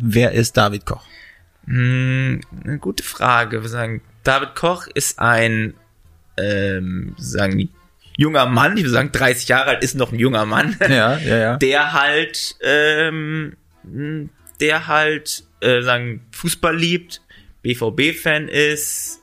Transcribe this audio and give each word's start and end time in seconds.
Wer 0.00 0.30
ist 0.30 0.56
David 0.56 0.86
Koch? 0.86 1.04
Hm, 1.66 2.40
eine 2.64 2.78
gute 2.78 3.02
Frage. 3.02 3.62
Wir 3.62 3.68
sagen, 3.68 4.00
David 4.22 4.54
Koch 4.54 4.86
ist 4.94 5.18
ein, 5.18 5.74
ähm, 6.36 7.16
sagen, 7.18 7.68
junger 8.16 8.46
Mann, 8.46 8.76
ich 8.76 8.84
würde 8.84 8.92
sagen, 8.92 9.10
30 9.10 9.48
Jahre 9.48 9.70
alt 9.70 9.82
ist 9.82 9.96
noch 9.96 10.12
ein 10.12 10.18
junger 10.20 10.46
Mann. 10.46 10.76
Ja, 10.80 11.18
ja, 11.18 11.36
ja. 11.36 11.56
Der 11.58 11.92
halt, 11.92 12.56
ähm, 12.62 13.56
der 14.60 14.86
halt, 14.86 15.44
äh, 15.60 15.82
sagen, 15.82 16.24
Fußball 16.30 16.76
liebt, 16.76 17.20
BVB-Fan 17.62 18.46
ist, 18.46 19.20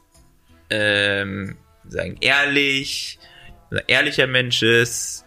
ähm, 0.70 1.56
sagen, 1.88 2.18
ehrlich, 2.20 3.18
ehrlicher 3.88 4.28
Mensch 4.28 4.62
ist, 4.62 5.26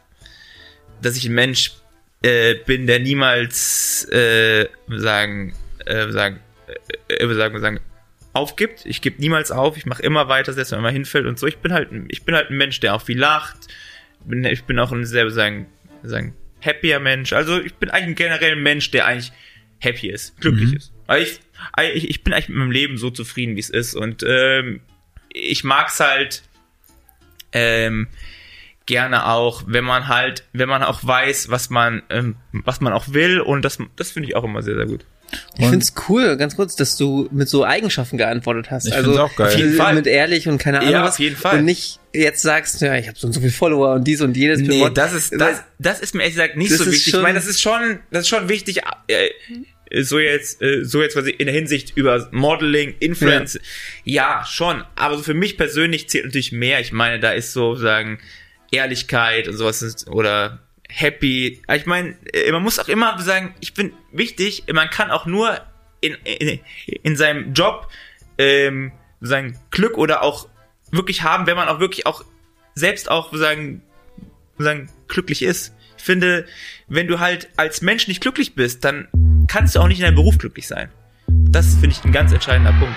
dass 1.01 1.17
ich 1.17 1.27
ein 1.27 1.35
Mensch 1.35 1.78
äh, 2.23 2.55
bin, 2.55 2.87
der 2.87 2.99
niemals 2.99 4.09
äh, 4.11 4.67
sagen, 4.89 5.55
äh, 5.85 6.11
sagen, 6.11 6.41
äh, 7.09 7.35
sagen, 7.35 7.61
sagen, 7.61 7.81
aufgibt. 8.33 8.85
Ich 8.85 9.03
gebe 9.03 9.21
niemals 9.21 9.51
auf. 9.51 9.77
Ich 9.77 9.87
mache 9.87 10.03
immer 10.03 10.29
weiter, 10.29 10.53
selbst 10.53 10.73
wenn 10.73 10.81
man 10.81 10.93
hinfällt 10.93 11.27
und 11.27 11.39
so. 11.39 11.47
Ich 11.47 11.59
bin 11.59 11.73
halt, 11.73 11.89
ich 12.09 12.25
bin 12.25 12.35
halt 12.35 12.51
ein 12.51 12.57
Mensch, 12.57 12.81
der 12.81 12.95
auch 12.95 13.03
viel 13.03 13.19
lacht. 13.19 13.57
Bin, 14.25 14.45
ich 14.45 14.65
bin 14.65 14.79
auch 14.79 14.93
ein 14.93 15.05
sehr 15.05 15.31
sagen, 15.31 15.67
sagen 16.03 16.35
happier 16.65 17.01
Mensch. 17.01 17.33
Also 17.33 17.61
ich 17.61 17.75
bin 17.75 17.91
eigentlich 17.91 18.09
ein 18.09 18.15
generell 18.15 18.53
ein 18.53 18.63
Mensch, 18.63 18.91
der 18.91 19.07
eigentlich 19.07 19.33
happy 19.79 20.09
ist, 20.09 20.41
glücklich 20.41 20.71
mhm. 20.71 20.77
ist. 20.77 20.93
Weil 21.07 21.23
ich, 21.23 21.41
ich, 21.95 22.11
ich 22.11 22.25
bin 22.25 22.33
eigentlich 22.33 22.49
mit 22.49 22.59
meinem 22.59 22.71
Leben 22.71 22.99
so 22.99 23.11
zufrieden, 23.11 23.57
wie 23.57 23.61
es 23.61 23.71
ist 23.71 23.95
und 23.95 24.25
ähm, 24.27 24.81
ich 25.31 25.65
mag's 25.65 26.01
halt 26.01 26.43
ähm, 27.53 28.09
gerne 28.89 29.27
auch, 29.27 29.63
wenn 29.67 29.85
man 29.85 30.09
halt, 30.09 30.45
wenn 30.53 30.69
man 30.69 30.83
auch 30.83 31.05
weiß, 31.05 31.51
was 31.51 31.69
man, 31.71 32.03
ähm, 32.09 32.37
was 32.53 32.81
man 32.81 32.95
auch 32.95 33.13
will 33.13 33.41
und 33.41 33.63
das, 33.63 33.79
das 33.97 34.11
finde 34.11 34.31
ich 34.31 34.35
auch 34.35 34.45
immer 34.45 34.63
sehr, 34.63 34.75
sehr 34.75 34.87
gut. 34.87 35.05
Ich 35.59 35.67
finde 35.67 35.85
es 35.85 35.93
cool, 36.09 36.39
ganz 36.39 36.57
kurz, 36.57 36.75
dass 36.75 36.97
du 36.97 37.29
mit 37.31 37.51
so 37.51 37.63
Eigenschaften 37.63 38.17
geantwortet 38.17 38.71
hast. 38.71 38.87
Ich 38.87 38.95
also 38.95 39.21
auch 39.21 39.37
geil. 39.37 39.49
Auf 39.49 39.57
jeden 39.59 39.75
Fall. 39.75 39.95
mit 39.95 40.07
ehrlich 40.07 40.49
und 40.49 40.57
keine 40.57 40.81
Ahnung 40.81 40.91
ja, 40.91 41.03
was. 41.03 41.15
auf 41.15 41.19
jeden 41.19 41.37
Fall. 41.37 41.59
Und 41.59 41.67
nicht 41.67 42.01
jetzt 42.15 42.41
sagst, 42.41 42.81
ja, 42.81 42.97
ich 42.97 43.09
habe 43.09 43.19
so 43.19 43.27
und 43.27 43.35
so 43.35 43.41
viele 43.41 43.53
Follower 43.53 43.97
und 43.97 44.05
dies 44.05 44.23
und 44.23 44.39
jedes. 44.39 44.61
Nee, 44.61 44.89
das 44.95 45.13
ist 45.13 45.35
das, 45.37 45.63
das 45.79 46.01
ist 46.01 46.15
mir 46.15 46.23
ehrlich 46.23 46.37
gesagt 46.37 46.57
nicht 46.57 46.73
Das 46.73 46.79
so 46.79 46.91
wichtig. 46.91 47.13
Ich 47.13 47.21
meine, 47.21 47.35
das 47.35 47.47
ist 47.47 47.61
schon, 47.61 47.99
das 48.11 48.23
ist 48.23 48.29
schon 48.29 48.49
wichtig. 48.49 48.81
Äh, 49.09 49.29
so 50.03 50.19
jetzt, 50.19 50.63
äh, 50.63 50.85
so 50.85 51.03
jetzt 51.03 51.13
quasi 51.13 51.31
in 51.31 51.45
der 51.45 51.55
Hinsicht 51.55 51.95
über 51.95 52.29
Modeling, 52.31 52.95
Influence, 52.99 53.61
ja. 54.05 54.45
schon. 54.47 54.83
Aber 54.97 55.19
so 55.19 55.23
für 55.23 55.35
mich 55.35 55.59
persönlich 55.59 56.09
zählt 56.09 56.25
natürlich 56.25 56.53
mehr. 56.53 56.81
Ich 56.81 56.93
meine, 56.93 57.21
da 57.21 57.33
ist 57.33 57.53
so 57.53 57.75
sagen 57.75 58.19
Ehrlichkeit 58.71 59.49
und 59.49 59.57
sowas 59.57 60.07
oder 60.09 60.61
happy. 60.89 61.63
Ich 61.75 61.87
meine, 61.87 62.17
äh, 62.33 62.51
man 62.53 62.63
muss 62.63 62.79
auch 62.79 62.89
immer 62.89 63.21
sagen, 63.21 63.55
ich 63.61 63.75
bin 63.75 63.93
wichtig. 64.13 64.65
Man 64.73 64.91
kann 64.91 65.11
auch 65.11 65.27
nur 65.27 65.61
in 66.01 66.15
in, 66.25 66.61
in 67.03 67.17
seinem 67.17 67.53
Job 67.53 67.89
ähm, 68.39 68.93
sagen 69.21 69.59
Glück 69.71 69.99
oder 69.99 70.23
auch 70.23 70.49
wirklich 70.91 71.23
haben, 71.23 71.47
wenn 71.47 71.57
man 71.57 71.69
auch 71.69 71.81
wirklich 71.81 72.07
auch 72.07 72.25
selbst 72.75 73.11
auch 73.11 73.35
sagen 73.35 73.83
sagen 74.59 74.91
glücklich 75.09 75.43
ist. 75.43 75.75
Ich 75.97 76.05
finde, 76.05 76.47
wenn 76.87 77.09
du 77.09 77.19
halt 77.19 77.49
als 77.57 77.83
Mensch 77.83 78.09
nicht 78.09 78.21
glücklich 78.21 78.55
bist, 78.55 78.85
dann 78.85 79.09
kannst 79.49 79.75
du 79.75 79.81
auch 79.81 79.89
nicht 79.89 79.99
in 79.99 80.05
deinem 80.05 80.15
Beruf 80.15 80.39
glücklich 80.39 80.67
sein. 80.67 80.91
Das 81.27 81.75
finde 81.75 81.91
ich 81.91 82.05
ein 82.05 82.13
ganz 82.13 82.33
entscheidender 82.33 82.73
Punkt. 82.73 82.97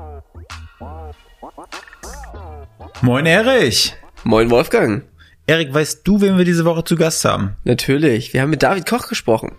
Moin 3.03 3.25
Erich! 3.25 3.95
Moin 4.23 4.51
Wolfgang. 4.51 5.05
Erik, 5.47 5.73
weißt 5.73 6.01
du, 6.03 6.21
wen 6.21 6.37
wir 6.37 6.45
diese 6.45 6.65
Woche 6.65 6.83
zu 6.83 6.95
Gast 6.95 7.25
haben? 7.25 7.57
Natürlich. 7.63 8.31
Wir 8.31 8.43
haben 8.43 8.51
mit 8.51 8.61
David 8.61 8.85
Koch 8.85 9.07
gesprochen. 9.07 9.53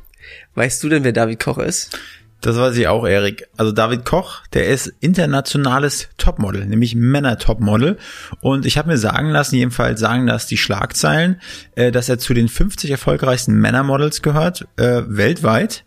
Weißt 0.55 0.81
du 0.85 0.89
denn, 0.89 1.03
wer 1.03 1.11
David 1.11 1.41
Koch 1.41 1.59
ist? 1.59 1.99
Das 2.41 2.57
weiß 2.57 2.77
ich 2.77 2.87
auch, 2.87 3.05
Erik. 3.05 3.49
Also 3.57 3.73
David 3.73 4.05
Koch, 4.05 4.47
der 4.53 4.69
ist 4.69 4.93
internationales 5.01 6.09
Topmodel, 6.19 6.67
nämlich 6.67 6.95
Männer-Topmodel. 6.95 7.99
Und 8.41 8.65
ich 8.65 8.79
habe 8.79 8.91
mir 8.91 8.99
sagen 8.99 9.31
lassen, 9.31 9.57
jedenfalls 9.57 9.99
sagen 9.99 10.29
das 10.29 10.47
die 10.47 10.57
Schlagzeilen, 10.57 11.41
äh, 11.75 11.91
dass 11.91 12.09
er 12.09 12.21
zu 12.21 12.35
den 12.35 12.49
50 12.49 12.93
erfolgreichsten 12.93 13.55
Männermodels 13.55 14.23
gehört, 14.23 14.69
äh, 14.77 15.03
weltweit. 15.07 15.85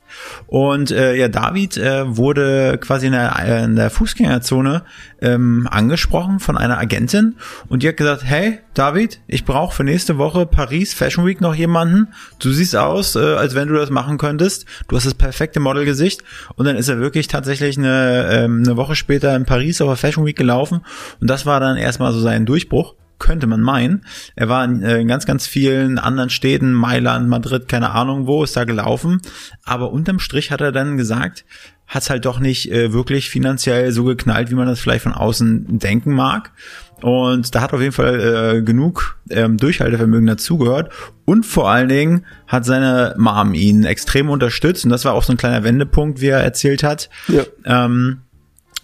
Und 0.47 0.91
äh, 0.91 1.15
ja, 1.15 1.27
David 1.27 1.77
äh, 1.77 2.15
wurde 2.15 2.77
quasi 2.79 3.07
in 3.07 3.13
der, 3.13 3.35
äh, 3.39 3.63
in 3.63 3.75
der 3.75 3.89
Fußgängerzone 3.89 4.83
ähm, 5.21 5.67
angesprochen 5.69 6.39
von 6.39 6.57
einer 6.57 6.77
Agentin 6.77 7.35
und 7.67 7.83
die 7.83 7.87
hat 7.87 7.97
gesagt, 7.97 8.23
hey 8.25 8.59
David, 8.73 9.21
ich 9.27 9.45
brauche 9.45 9.73
für 9.73 9.83
nächste 9.83 10.17
Woche 10.17 10.45
Paris 10.45 10.93
Fashion 10.93 11.25
Week 11.25 11.39
noch 11.39 11.55
jemanden. 11.55 12.09
Du 12.39 12.51
siehst 12.51 12.75
aus, 12.75 13.15
äh, 13.15 13.19
als 13.19 13.55
wenn 13.55 13.69
du 13.69 13.75
das 13.75 13.89
machen 13.89 14.17
könntest. 14.17 14.65
Du 14.87 14.97
hast 14.97 15.05
das 15.05 15.13
perfekte 15.13 15.61
Modelgesicht. 15.61 16.23
Und 16.55 16.65
dann 16.65 16.75
ist 16.75 16.89
er 16.89 16.99
wirklich 16.99 17.27
tatsächlich 17.27 17.77
eine, 17.77 18.27
ähm, 18.31 18.63
eine 18.65 18.75
Woche 18.75 18.95
später 18.95 19.35
in 19.35 19.45
Paris 19.45 19.81
auf 19.81 19.87
der 19.87 19.95
Fashion 19.95 20.25
Week 20.25 20.35
gelaufen 20.35 20.81
und 21.19 21.29
das 21.29 21.45
war 21.45 21.59
dann 21.59 21.77
erstmal 21.77 22.11
so 22.11 22.19
sein 22.19 22.45
Durchbruch 22.45 22.95
könnte 23.19 23.47
man 23.47 23.61
meinen. 23.61 24.05
Er 24.35 24.49
war 24.49 24.63
in, 24.63 24.81
äh, 24.83 24.99
in 24.99 25.07
ganz, 25.07 25.25
ganz 25.25 25.47
vielen 25.47 25.99
anderen 25.99 26.29
Städten, 26.29 26.73
Mailand, 26.73 27.27
Madrid, 27.29 27.67
keine 27.67 27.91
Ahnung 27.91 28.27
wo, 28.27 28.43
ist 28.43 28.55
da 28.55 28.63
gelaufen. 28.63 29.21
Aber 29.63 29.91
unterm 29.91 30.19
Strich 30.19 30.51
hat 30.51 30.61
er 30.61 30.71
dann 30.71 30.97
gesagt, 30.97 31.45
hat's 31.87 32.09
halt 32.09 32.25
doch 32.25 32.39
nicht 32.39 32.71
äh, 32.71 32.93
wirklich 32.93 33.29
finanziell 33.29 33.91
so 33.91 34.03
geknallt, 34.05 34.49
wie 34.49 34.55
man 34.55 34.67
das 34.67 34.79
vielleicht 34.79 35.03
von 35.03 35.13
außen 35.13 35.79
denken 35.79 36.13
mag. 36.13 36.51
Und 37.01 37.53
da 37.53 37.61
hat 37.61 37.73
auf 37.73 37.81
jeden 37.81 37.91
Fall 37.91 38.19
äh, 38.19 38.61
genug 38.61 39.17
ähm, 39.29 39.57
Durchhaltevermögen 39.57 40.27
dazugehört. 40.27 40.91
Und 41.25 41.45
vor 41.45 41.69
allen 41.69 41.89
Dingen 41.89 42.25
hat 42.47 42.65
seine 42.65 43.13
Mom 43.17 43.53
ihn 43.53 43.83
extrem 43.83 44.29
unterstützt. 44.29 44.85
Und 44.85 44.91
das 44.91 45.05
war 45.05 45.13
auch 45.13 45.23
so 45.23 45.33
ein 45.33 45.37
kleiner 45.37 45.63
Wendepunkt, 45.63 46.21
wie 46.21 46.27
er 46.27 46.39
erzählt 46.39 46.83
hat. 46.83 47.09
Ja. 47.27 47.43
Ähm, 47.65 48.21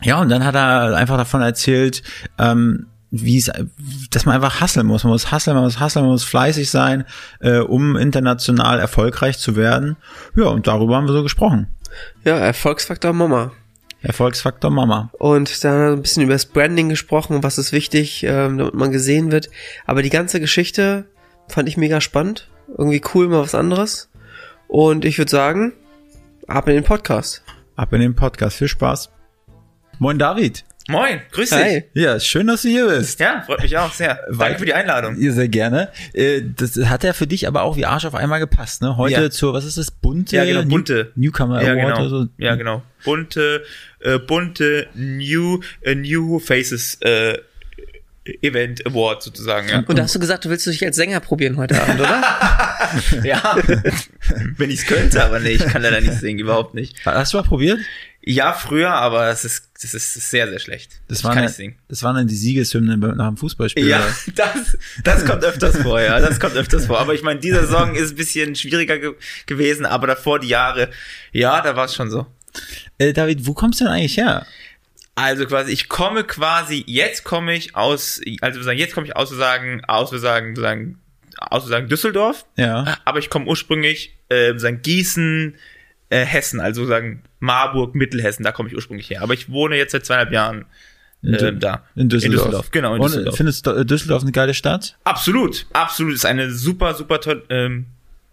ja, 0.04 0.20
und 0.20 0.30
dann 0.30 0.44
hat 0.44 0.56
er 0.56 0.96
einfach 0.96 1.18
davon 1.18 1.42
erzählt, 1.42 2.04
ähm, 2.38 2.88
wie 3.12 3.38
es, 3.38 3.52
dass 4.10 4.26
man 4.26 4.36
einfach 4.36 4.62
hasseln 4.62 4.88
muss. 4.88 5.04
Man 5.04 5.12
muss 5.12 5.32
hasseln, 5.32 5.56
man 5.56 5.66
muss 5.66 5.80
hasseln, 5.80 6.06
man 6.06 6.14
muss 6.14 6.24
fleißig 6.24 6.72
sein, 6.72 7.06
äh, 7.42 7.60
um 7.60 7.98
international 7.98 8.80
erfolgreich 8.80 9.38
zu 9.38 9.56
werden. 9.56 9.98
Ja, 10.36 10.46
und 10.46 10.66
darüber 10.68 10.96
haben 10.96 11.08
wir 11.08 11.14
so 11.14 11.22
gesprochen. 11.22 11.68
Ja, 12.24 12.38
Erfolgsfaktor 12.38 13.12
Mama. 13.12 13.52
Erfolgsfaktor 14.02 14.72
Mama. 14.72 15.12
Und 15.20 15.64
da 15.64 15.72
haben 15.72 15.80
wir 15.80 15.92
ein 15.92 16.02
bisschen 16.02 16.24
über 16.24 16.34
das 16.34 16.46
Branding 16.46 16.90
gesprochen, 16.90 17.44
was 17.44 17.58
ist 17.58 17.74
wichtig, 17.74 18.24
ähm, 18.24 18.58
damit 18.58 18.74
man 18.74 18.92
gesehen 18.92 19.32
wird. 19.32 19.50
Aber 19.86 20.02
die 20.02 20.10
ganze 20.10 20.40
Geschichte 20.40 21.06
fand 21.50 21.68
ich 21.68 21.78
mega 21.78 22.02
spannend. 22.02 22.50
Irgendwie 22.78 23.02
cool, 23.14 23.28
mal 23.28 23.42
was 23.42 23.54
anderes. 23.54 24.10
Und 24.68 25.04
ich 25.04 25.18
würde 25.18 25.30
sagen, 25.30 25.74
ab 26.48 26.68
in 26.70 26.76
den 26.76 26.86
Podcast. 26.86 27.44
Ab 27.76 27.92
in 27.92 28.00
den 28.00 28.16
Podcast. 28.16 28.58
Viel 28.58 28.70
Spaß. 28.70 29.10
Moin 30.00 30.18
David. 30.18 30.64
Moin, 30.90 31.22
grüß 31.32 31.50
dich. 31.50 31.60
Hi. 31.60 31.84
Ja, 31.94 32.20
schön, 32.20 32.48
dass 32.48 32.64
du 32.64 32.70
hier 32.70 32.88
bist. 32.88 33.20
Ja, 33.20 33.42
freut 33.46 33.62
mich 33.62 33.78
auch 33.78 33.94
sehr. 33.94 34.20
Danke 34.36 34.60
für 34.60 34.66
die 34.66 34.74
Einladung. 34.74 35.16
Ihr 35.18 35.32
sehr 35.32 35.48
gerne. 35.48 35.90
Äh, 36.14 36.42
Das 36.58 36.76
hat 36.90 37.04
ja 37.04 37.14
für 37.14 37.28
dich 37.28 37.48
aber 37.48 37.62
auch 37.64 37.78
wie 37.78 37.86
Arsch 37.86 38.06
auf 38.06 38.16
einmal 38.16 38.40
gepasst, 38.40 38.82
ne? 38.82 38.98
Heute 38.98 39.22
Ja. 39.22 39.30
zur, 39.30 39.54
was 39.54 39.64
ist 39.66 39.78
das? 39.78 39.92
Bunte? 39.92 40.36
Ja, 40.36 40.44
genau, 40.46 40.64
New- 40.64 40.70
bunte. 40.70 41.12
Newcomer 41.16 41.62
Ja, 41.62 41.74
Award 41.74 41.86
genau. 41.96 42.00
oder 42.00 42.10
so. 42.10 42.28
Ja, 42.38 42.56
genau. 42.56 42.82
Bunte, 43.04 43.64
äh, 44.00 44.18
bunte 44.18 44.88
New, 44.96 45.60
äh, 45.82 45.94
New 45.96 46.40
Faces 46.40 46.98
äh, 47.02 47.38
Event 48.42 48.86
Award 48.86 49.24
sozusagen, 49.24 49.68
ja. 49.70 49.84
Und 49.88 49.98
da 49.98 50.04
hast 50.04 50.14
du 50.16 50.20
gesagt, 50.20 50.46
du 50.46 50.50
willst 50.50 50.66
dich 50.68 50.84
als 50.86 50.96
Sänger 50.96 51.20
probieren 51.20 51.58
heute 51.58 51.82
Abend, 51.82 52.00
oder? 52.00 52.22
ja. 53.24 53.56
Wenn 54.58 54.70
ich's 54.70 54.86
könnte, 54.86 55.24
aber 55.24 55.40
nee, 55.40 55.50
ich 55.52 55.66
kann 55.66 55.82
leider 55.82 56.02
nicht 56.02 56.14
singen, 56.14 56.40
überhaupt 56.40 56.74
nicht. 56.76 57.04
Hast 57.06 57.34
du 57.34 57.38
mal 57.38 57.44
probiert? 57.44 57.80
Ja, 58.24 58.54
früher, 58.54 58.92
aber 58.92 59.30
es 59.30 59.46
ist, 59.46 59.70
das 59.82 59.96
ist 59.96 60.14
sehr, 60.30 60.48
sehr 60.48 60.60
schlecht. 60.60 61.02
Das 61.08 61.24
war, 61.24 61.32
eine, 61.32 61.52
das 61.88 62.04
war 62.04 62.14
dann 62.14 62.28
die 62.28 62.36
Siegeshymne 62.36 62.96
beim- 62.98 63.18
nach 63.18 63.28
dem 63.30 63.38
Fußballspiel. 63.38 63.88
Ja, 63.88 64.06
das, 64.36 64.78
das 65.04 65.26
kommt 65.26 65.44
öfters 65.44 65.78
vor, 65.78 66.00
ja, 66.00 66.20
das 66.20 66.40
kommt 66.40 66.56
öfters 66.56 66.86
vor. 66.86 67.00
Aber 67.00 67.16
ich 67.16 67.24
meine, 67.24 67.40
dieser 67.40 67.68
Song 67.68 67.96
ist 67.96 68.12
ein 68.12 68.16
bisschen 68.16 68.56
schwieriger 68.56 69.00
ge 69.00 69.14
gewesen, 69.48 69.86
aber 69.88 70.06
davor 70.06 70.40
die 70.40 70.50
Jahre, 70.50 70.92
ja, 71.32 71.62
da 71.62 71.76
war 71.76 71.86
es 71.86 71.96
schon 71.96 72.12
so. 72.12 72.28
Äh, 73.00 73.14
David, 73.14 73.48
wo 73.48 73.54
kommst 73.54 73.80
du 73.82 73.86
denn 73.86 73.94
eigentlich 73.94 74.18
her? 74.18 74.46
Also 75.16 75.46
quasi, 75.48 75.72
ich 75.72 75.90
komme 75.90 76.24
quasi, 76.24 76.84
jetzt 76.88 77.24
komme 77.24 77.56
ich 77.56 77.76
aus, 77.76 78.22
also 78.42 78.62
sagen, 78.62 78.78
jetzt 78.78 78.94
komme 78.94 79.08
ich 79.08 79.16
aus, 79.16 79.30
sagen, 79.30 79.84
aus, 79.86 80.12
sagen, 80.12 80.56
sagen, 80.56 81.00
aus, 81.38 81.66
sagen 81.68 81.88
Düsseldorf, 81.90 82.46
Ja. 82.56 82.98
aber 83.04 83.18
ich 83.20 83.30
komme 83.32 83.46
ursprünglich, 83.48 84.16
äh, 84.30 84.58
sagen 84.58 84.82
Gießen, 84.84 85.56
äh, 86.12 86.24
Hessen, 86.26 86.60
also 86.60 86.86
sagen 86.86 87.24
Marburg, 87.40 87.96
Mittelhessen, 87.96 88.44
da 88.44 88.52
komme 88.52 88.70
ich 88.70 88.76
ursprünglich 88.76 89.10
her. 89.10 89.22
Aber 89.24 89.34
ich 89.34 89.50
wohne 89.50 89.76
jetzt 89.78 89.92
seit 89.94 90.06
zweieinhalb 90.06 90.32
Jahren 90.32 90.66
äh, 91.24 91.54
da. 91.54 91.84
In 91.96 92.10
Düsseldorf. 92.10 92.70
Genau, 92.72 92.96
in 92.96 93.02
Und 93.02 93.10
Düsseldorf. 93.12 93.38
findest 93.38 93.66
du 93.66 93.84
Düsseldorf 93.86 94.22
eine 94.24 94.32
geile 94.32 94.54
Stadt? 94.54 94.98
Absolut, 95.04 95.66
absolut. 95.74 96.14
Ist 96.14 96.26
eine 96.26 96.52
super, 96.52 96.94
super 96.96 97.20
toll, 97.22 97.44
ähm, 97.50 97.86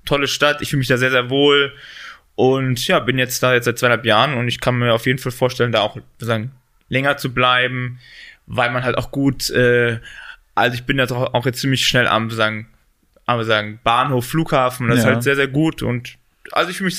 tolle 0.04 0.26
Stadt. 0.26 0.60
Ich 0.62 0.70
fühle 0.70 0.78
mich 0.78 0.88
da 0.88 0.96
sehr, 0.98 1.10
sehr 1.10 1.30
wohl. 1.30 1.72
Und 2.34 2.86
ja, 2.86 2.98
bin 3.00 3.18
jetzt 3.18 3.42
da 3.42 3.52
jetzt 3.54 3.64
seit 3.64 3.78
zweieinhalb 3.78 4.04
Jahren 4.04 4.34
und 4.34 4.46
ich 4.48 4.60
kann 4.60 4.76
mir 4.78 4.92
auf 4.94 5.06
jeden 5.06 5.18
Fall 5.18 5.32
vorstellen, 5.32 5.72
da 5.72 5.80
auch 5.80 5.96
sagen, 6.18 6.52
länger 6.88 7.16
zu 7.16 7.32
bleiben, 7.34 7.98
weil 8.46 8.70
man 8.70 8.84
halt 8.84 8.96
auch 8.96 9.10
gut, 9.10 9.50
äh, 9.50 9.98
also 10.54 10.74
ich 10.74 10.84
bin 10.84 10.96
da 10.98 11.06
doch 11.06 11.34
auch 11.34 11.46
jetzt 11.46 11.60
ziemlich 11.60 11.86
schnell 11.86 12.06
am 12.06 12.30
sagen, 12.30 12.68
am 13.26 13.42
sagen 13.44 13.80
Bahnhof, 13.84 14.24
Flughafen, 14.26 14.88
das 14.88 14.98
ist 15.00 15.04
Ja. 15.04 15.10
halt 15.12 15.22
sehr, 15.24 15.36
sehr 15.36 15.48
gut 15.48 15.82
und 15.82 16.16
also 16.52 16.70
ich 16.70 16.76
fühle 16.78 16.86
mich 16.86 16.98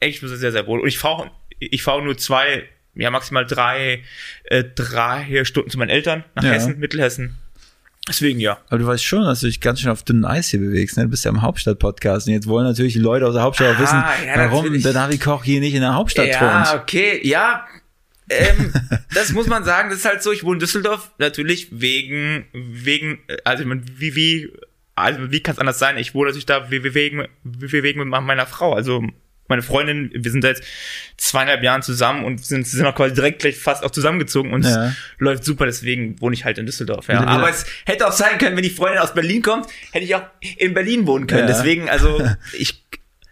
echt 0.00 0.20
sehr, 0.20 0.52
sehr 0.52 0.66
wohl. 0.66 0.80
Und 0.80 0.88
ich 0.88 0.98
fahre 0.98 1.30
ich 1.58 1.82
fahre 1.82 2.02
nur 2.02 2.16
zwei, 2.16 2.64
ja 2.94 3.10
maximal 3.10 3.44
drei, 3.46 4.02
äh, 4.44 4.64
drei 4.74 5.44
Stunden 5.44 5.70
zu 5.70 5.78
meinen 5.78 5.90
Eltern 5.90 6.24
nach 6.34 6.42
Ja. 6.44 6.50
Hessen, 6.52 6.78
Mittelhessen. 6.78 7.36
Deswegen 8.08 8.40
ja. 8.40 8.58
Aber 8.68 8.78
du 8.78 8.86
weißt 8.86 9.04
schon, 9.04 9.22
dass 9.24 9.40
du 9.40 9.46
dich 9.46 9.60
ganz 9.60 9.80
schön 9.80 9.90
auf 9.90 10.02
dünnem 10.02 10.24
Eis 10.24 10.48
hier 10.48 10.58
bewegst. 10.58 10.96
Ne? 10.96 11.04
Du 11.04 11.10
bist 11.10 11.24
ja 11.24 11.30
im 11.30 11.42
Hauptstadt-Podcast 11.42 12.26
und 12.26 12.32
jetzt 12.32 12.46
wollen 12.48 12.64
natürlich 12.66 12.94
die 12.94 12.98
Leute 12.98 13.26
aus 13.26 13.34
der 13.34 13.42
Hauptstadt 13.42 13.74
auch 13.76 13.78
Ah, 13.78 13.82
wissen, 13.82 14.02
ja, 14.26 14.36
warum 14.50 14.80
der 14.82 14.92
David 14.94 15.20
Koch 15.20 15.44
hier 15.44 15.60
nicht 15.60 15.74
in 15.74 15.82
der 15.82 15.94
Hauptstadt 15.94 16.26
Ja, 16.28 16.64
thront. 16.64 16.80
okay, 16.82 17.20
ja. 17.22 17.66
ähm, 18.30 18.72
das 19.14 19.32
muss 19.32 19.46
man 19.48 19.64
sagen, 19.64 19.90
das 19.90 19.98
ist 19.98 20.04
halt 20.06 20.22
so, 20.22 20.32
ich 20.32 20.42
wohne 20.44 20.54
in 20.54 20.60
Düsseldorf, 20.60 21.10
natürlich 21.18 21.68
wegen, 21.72 22.46
wegen, 22.54 23.18
äh, 23.28 23.36
also 23.44 23.62
ich 23.62 23.68
mein, 23.68 23.84
wie, 23.98 24.16
wie, 24.16 24.50
also 24.96 25.30
wie 25.30 25.40
kann 25.40 25.52
es 25.52 25.58
anders 25.58 25.78
sein? 25.78 25.98
Ich 25.98 26.14
wohne 26.14 26.30
natürlich 26.30 26.46
da 26.46 26.70
we- 26.70 26.82
we- 26.82 26.94
wegen, 26.94 27.28
we- 27.44 27.82
wegen 27.82 28.08
meiner 28.08 28.46
Frau, 28.46 28.72
also 28.74 29.04
meine 29.50 29.62
Freundin, 29.62 30.10
wir 30.14 30.30
sind 30.30 30.42
seit 30.42 30.62
zweieinhalb 31.18 31.62
Jahren 31.62 31.82
zusammen 31.82 32.24
und 32.24 32.42
sind, 32.44 32.66
sind 32.66 32.86
auch 32.86 32.94
quasi 32.94 33.14
direkt 33.14 33.40
gleich 33.40 33.58
fast 33.58 33.84
auch 33.84 33.90
zusammengezogen 33.90 34.52
und 34.52 34.64
Ja. 34.64 34.86
es 34.88 34.94
läuft 35.18 35.44
super, 35.44 35.66
deswegen 35.66 36.18
wohne 36.20 36.34
ich 36.34 36.44
halt 36.46 36.56
in 36.56 36.64
Düsseldorf. 36.66 37.08
Ja. 37.08 37.24
Aber 37.26 37.50
es 37.50 37.66
hätte 37.84 38.06
auch 38.08 38.12
sein 38.12 38.38
können, 38.38 38.56
wenn 38.56 38.62
die 38.62 38.70
Freundin 38.70 38.98
aus 39.00 39.12
Berlin 39.12 39.42
kommt, 39.42 39.66
hätte 39.92 40.04
ich 40.06 40.14
auch 40.14 40.22
in 40.56 40.72
Berlin 40.72 41.06
wohnen 41.06 41.26
können. 41.26 41.40
Ja. 41.42 41.54
Deswegen, 41.54 41.90
also 41.90 42.22
ich, 42.58 42.82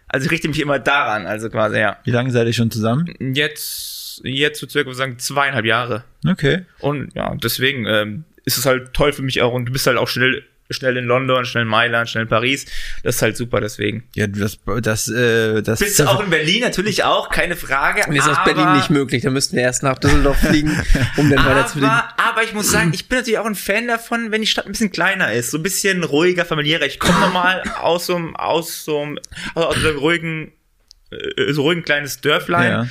also 0.07 0.25
ich 0.25 0.31
richte 0.31 0.47
mich 0.47 0.59
immer 0.59 0.77
daran, 0.79 1.25
also 1.25 1.49
quasi, 1.49 1.79
ja. 1.79 1.97
Wie 2.03 2.11
lange 2.11 2.31
seid 2.31 2.45
ihr 2.47 2.53
schon 2.53 2.69
zusammen? 2.71 3.11
Jetzt, 3.33 4.21
jetzt 4.23 4.59
so 4.59 4.67
circa, 4.67 4.93
sagen, 4.93 5.17
zweieinhalb 5.17 5.65
Jahre. 5.65 6.03
Okay. 6.27 6.65
Und 6.79 7.15
ja, 7.15 7.33
deswegen 7.35 7.85
ähm, 7.87 8.23
ist 8.45 8.57
es 8.57 8.65
halt 8.65 8.93
toll 8.93 9.13
für 9.13 9.21
mich 9.21 9.41
auch 9.41 9.53
und 9.53 9.65
du 9.65 9.71
bist 9.71 9.87
halt 9.87 9.97
auch 9.97 10.07
schnell, 10.07 10.43
schnell 10.69 10.97
in 10.97 11.05
London, 11.05 11.45
schnell 11.45 11.63
in 11.63 11.69
Mailand, 11.69 12.09
schnell 12.09 12.23
in 12.23 12.29
Paris. 12.29 12.65
Das 13.03 13.15
ist 13.15 13.21
halt 13.21 13.37
super, 13.37 13.59
deswegen. 13.61 14.03
Ja, 14.15 14.27
das, 14.27 14.59
das, 14.81 15.07
äh, 15.07 15.61
das. 15.61 15.79
Bist 15.79 15.99
du 15.99 16.05
auch 16.05 16.21
in 16.23 16.29
Berlin 16.29 16.61
natürlich 16.61 17.03
auch, 17.03 17.29
keine 17.29 17.55
Frage. 17.55 18.09
Mir 18.09 18.19
ist 18.19 18.29
aus 18.29 18.43
Berlin 18.45 18.73
nicht 18.73 18.89
möglich, 18.89 19.23
da 19.23 19.29
müssten 19.29 19.55
wir 19.55 19.63
erst 19.63 19.83
nach 19.83 19.97
Düsseldorf 19.97 20.37
fliegen, 20.39 20.79
um 21.17 21.29
dann 21.29 21.45
weiter 21.45 21.65
zu 21.65 21.73
fliegen. 21.73 21.87
Aber, 21.87 22.13
aber 22.17 22.43
ich 22.43 22.53
muss 22.53 22.71
sagen, 22.71 22.91
ich 22.93 23.07
bin 23.07 23.17
natürlich 23.17 23.39
auch 23.39 23.45
ein 23.45 23.55
Fan 23.55 23.87
davon, 23.87 24.31
wenn 24.31 24.41
die 24.41 24.47
Stadt 24.47 24.65
ein 24.65 24.71
bisschen 24.71 24.91
kleiner 24.91 25.33
ist, 25.33 25.51
so 25.51 25.57
ein 25.57 25.63
bisschen 25.63 26.03
ruhiger, 26.03 26.45
familiärer. 26.45 26.85
Ich 26.85 26.99
komme 26.99 27.19
nochmal 27.19 27.63
aus 27.81 28.05
so 28.05 28.15
einem, 28.15 28.35
aus 28.35 28.85
so 28.85 29.01
einem, 29.01 29.19
aus 29.55 29.75
so 29.75 29.87
einem 29.87 29.97
ruhigen, 29.97 30.51
äh, 31.11 31.51
so 31.53 31.63
ruhigen 31.63 31.83
kleines 31.83 32.21
Dörflein. 32.21 32.71
Ja. 32.71 32.87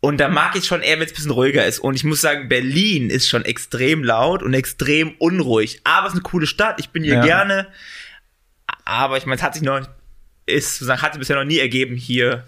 Und 0.00 0.18
da 0.18 0.28
mag 0.28 0.56
ich 0.56 0.64
schon 0.64 0.80
eher, 0.80 0.96
wenn 0.98 1.04
es 1.04 1.12
ein 1.12 1.16
bisschen 1.16 1.30
ruhiger 1.30 1.66
ist. 1.66 1.78
Und 1.78 1.94
ich 1.94 2.04
muss 2.04 2.22
sagen, 2.22 2.48
Berlin 2.48 3.10
ist 3.10 3.28
schon 3.28 3.44
extrem 3.44 4.02
laut 4.02 4.42
und 4.42 4.54
extrem 4.54 5.12
unruhig. 5.18 5.82
Aber 5.84 6.06
es 6.06 6.14
ist 6.14 6.20
eine 6.20 6.22
coole 6.22 6.46
Stadt. 6.46 6.80
Ich 6.80 6.88
bin 6.88 7.04
hier 7.04 7.16
Ja. 7.16 7.20
gerne. 7.22 7.66
Aber 8.86 9.18
ich 9.18 9.26
meine, 9.26 9.36
es 9.36 9.42
hat 9.42 9.54
sich 9.54 9.62
noch, 9.62 9.86
ist, 10.46 10.74
sozusagen, 10.78 11.02
hat 11.02 11.12
sich 11.12 11.18
bisher 11.18 11.36
noch 11.36 11.44
nie 11.44 11.58
ergeben, 11.58 11.96
hier, 11.96 12.44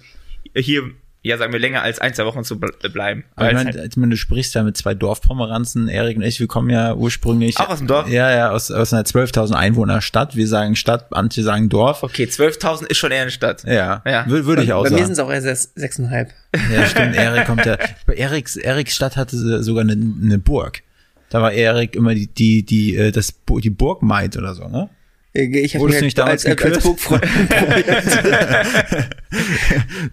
hier, 0.56 0.92
ja, 1.24 1.38
sagen 1.38 1.52
wir, 1.52 1.60
länger 1.60 1.82
als 1.82 2.00
ein, 2.00 2.12
zwei 2.14 2.24
Wochen 2.24 2.42
zu 2.44 2.56
ble- 2.56 2.88
bleiben. 2.88 3.24
Aber 3.36 3.48
ich 3.48 3.54
meine, 3.54 3.72
halt, 3.78 3.90
ich 3.92 3.96
meine, 3.96 4.10
du 4.10 4.16
sprichst 4.16 4.54
ja 4.54 4.62
mit 4.64 4.76
zwei 4.76 4.94
Dorfpomeranzen, 4.94 5.88
Erik 5.88 6.16
und 6.16 6.22
ich, 6.24 6.40
wir 6.40 6.48
kommen 6.48 6.68
ja 6.68 6.94
ursprünglich. 6.94 7.58
Auch 7.58 7.68
aus 7.68 7.78
dem 7.78 7.86
Dorf? 7.86 8.08
Ja, 8.08 8.30
ja, 8.30 8.50
aus, 8.50 8.70
aus 8.70 8.92
einer 8.92 9.04
12.000 9.04 9.52
Einwohner 9.54 10.00
Stadt. 10.00 10.34
Wir 10.36 10.48
sagen 10.48 10.74
Stadt, 10.76 11.10
manche 11.12 11.42
sagen 11.42 11.68
Dorf. 11.68 12.02
okay, 12.02 12.24
12.000 12.24 12.86
ist 12.86 12.96
schon 12.98 13.12
eher 13.12 13.22
eine 13.22 13.30
Stadt. 13.30 13.62
Ja, 13.64 14.02
Ja. 14.04 14.24
Wür- 14.24 14.44
würde 14.46 14.64
ich 14.64 14.72
auch 14.72 14.82
Bei 14.82 14.90
mir 14.90 14.96
sagen. 14.96 15.04
sind 15.06 15.12
es 15.12 15.18
auch 15.20 15.30
eher 15.30 15.42
sechs- 15.42 15.72
sechseinhalb. 15.76 16.30
Ja, 16.74 16.86
stimmt. 16.86 17.14
Erik 17.16 17.46
kommt 17.46 17.64
ja. 17.66 17.76
Bei 18.06 18.14
Eriks, 18.14 18.56
Eriks 18.56 18.94
Stadt 18.94 19.16
hatte 19.16 19.36
sie 19.36 19.62
sogar 19.62 19.82
eine, 19.82 19.92
eine 19.92 20.38
Burg. 20.38 20.82
Da 21.30 21.40
war 21.40 21.52
Erik 21.52 21.94
immer 21.94 22.14
die, 22.14 22.26
die, 22.26 22.62
die, 22.64 22.96
äh, 22.96 23.10
das, 23.12 23.32
die 23.62 23.70
Burgmaid 23.70 24.36
oder 24.36 24.54
so, 24.54 24.68
ne? 24.68 24.90
Ich 25.34 25.74
habe 25.74 25.84
Wurdest 25.84 26.02
mich 26.02 26.14
du 26.14 26.24
nicht 26.24 26.28
als, 26.28 26.42
damals 26.42 26.62
als, 26.62 26.86
als 26.86 26.96
probiert. 27.02 27.24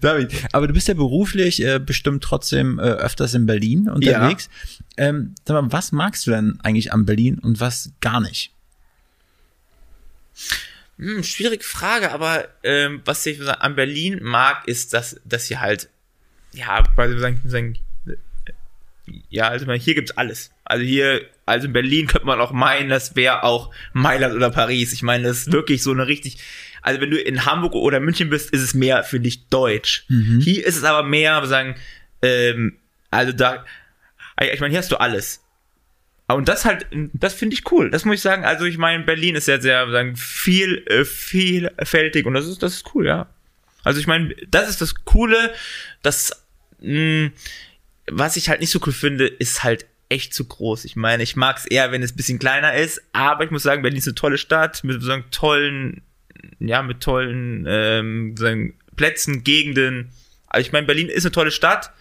David, 0.00 0.32
aber 0.52 0.66
du 0.66 0.72
bist 0.72 0.88
ja 0.88 0.94
beruflich 0.94 1.62
äh, 1.62 1.78
bestimmt 1.78 2.24
trotzdem 2.24 2.78
äh, 2.78 2.82
öfters 2.82 3.34
in 3.34 3.44
Berlin 3.44 3.90
unterwegs. 3.90 4.48
Ähm, 4.96 5.34
sag 5.44 5.62
mal, 5.62 5.72
was 5.72 5.92
magst 5.92 6.26
du 6.26 6.30
denn 6.30 6.58
eigentlich 6.62 6.94
an 6.94 7.04
Berlin 7.04 7.38
und 7.38 7.60
was 7.60 7.92
gar 8.00 8.20
nicht? 8.20 8.52
Hm, 10.98 11.22
schwierige 11.22 11.64
Frage, 11.64 12.12
aber 12.12 12.48
ähm, 12.62 13.02
was 13.04 13.24
ich 13.26 13.46
an 13.46 13.74
Berlin 13.76 14.20
mag, 14.22 14.66
ist, 14.68 14.94
dass, 14.94 15.20
dass 15.26 15.46
hier 15.46 15.60
halt, 15.60 15.90
ja, 16.52 16.82
quasi 16.94 17.18
sagen, 17.18 17.40
sagen 17.44 17.74
äh, 17.74 17.89
ja, 19.28 19.48
also 19.48 19.66
man, 19.66 19.78
hier 19.78 19.94
gibt's 19.94 20.12
alles. 20.12 20.50
Also 20.64 20.84
hier, 20.84 21.22
also 21.46 21.66
in 21.66 21.72
Berlin 21.72 22.06
könnte 22.06 22.26
man 22.26 22.40
auch 22.40 22.52
meinen, 22.52 22.88
das 22.88 23.16
wäre 23.16 23.42
auch 23.42 23.72
Mailand 23.92 24.34
oder 24.34 24.50
Paris. 24.50 24.92
Ich 24.92 25.02
meine, 25.02 25.24
das 25.24 25.38
ist 25.38 25.52
wirklich 25.52 25.82
so 25.82 25.90
eine 25.90 26.06
richtig, 26.06 26.38
also 26.82 27.00
wenn 27.00 27.10
du 27.10 27.18
in 27.18 27.44
Hamburg 27.44 27.74
oder 27.74 28.00
München 28.00 28.30
bist, 28.30 28.50
ist 28.50 28.62
es 28.62 28.74
mehr 28.74 29.02
für 29.04 29.20
dich 29.20 29.48
deutsch. 29.48 30.04
Hier 30.40 30.66
ist 30.66 30.76
es 30.76 30.84
aber 30.84 31.06
mehr, 31.06 31.40
wir 31.40 31.48
sagen, 31.48 31.76
ähm, 32.22 32.78
also 33.10 33.32
da, 33.32 33.64
ich 34.40 34.60
meine, 34.60 34.70
hier 34.70 34.78
hast 34.78 34.92
du 34.92 34.96
alles. 34.96 35.42
Und 36.28 36.48
das 36.48 36.64
halt, 36.64 36.86
das 37.12 37.34
finde 37.34 37.54
ich 37.54 37.70
cool. 37.72 37.90
Das 37.90 38.04
muss 38.04 38.16
ich 38.16 38.20
sagen. 38.22 38.44
Also 38.44 38.64
ich 38.64 38.78
meine, 38.78 39.04
Berlin 39.04 39.34
ist 39.34 39.48
ja 39.48 39.60
sehr, 39.60 39.90
sagen, 39.90 40.16
viel, 40.16 40.84
äh, 40.86 41.04
vielfältig 41.04 42.26
und 42.26 42.34
das 42.34 42.46
ist, 42.46 42.62
das 42.62 42.74
ist 42.74 42.94
cool, 42.94 43.06
ja. 43.06 43.28
Also 43.82 43.98
ich 43.98 44.06
meine, 44.06 44.34
das 44.48 44.68
ist 44.68 44.80
das 44.80 45.04
Coole, 45.04 45.52
das, 46.02 46.44
mh, 46.80 47.30
was 48.10 48.36
ich 48.36 48.48
halt 48.48 48.60
nicht 48.60 48.70
so 48.70 48.80
cool 48.86 48.92
finde, 48.92 49.26
ist 49.26 49.62
halt 49.62 49.86
echt 50.08 50.34
zu 50.34 50.44
groß. 50.44 50.84
Ich 50.84 50.96
meine, 50.96 51.22
ich 51.22 51.36
mag 51.36 51.58
es 51.58 51.66
eher, 51.66 51.92
wenn 51.92 52.02
es 52.02 52.12
ein 52.12 52.16
bisschen 52.16 52.38
kleiner 52.38 52.74
ist, 52.74 53.00
aber 53.12 53.44
ich 53.44 53.50
muss 53.50 53.62
sagen, 53.62 53.82
Berlin 53.82 53.98
ist 53.98 54.08
eine 54.08 54.16
tolle 54.16 54.38
Stadt 54.38 54.82
mit 54.84 55.00
so 55.02 55.12
einem 55.12 55.30
tollen, 55.30 56.02
ja, 56.58 56.82
mit 56.82 57.00
tollen 57.00 57.64
ähm, 57.68 58.36
sagen, 58.36 58.74
Plätzen, 58.96 59.44
Gegenden. 59.44 60.10
Also 60.48 60.66
ich 60.66 60.72
meine, 60.72 60.86
Berlin 60.86 61.08
ist 61.08 61.24
eine 61.24 61.32
tolle 61.32 61.52
Stadt. 61.52 61.92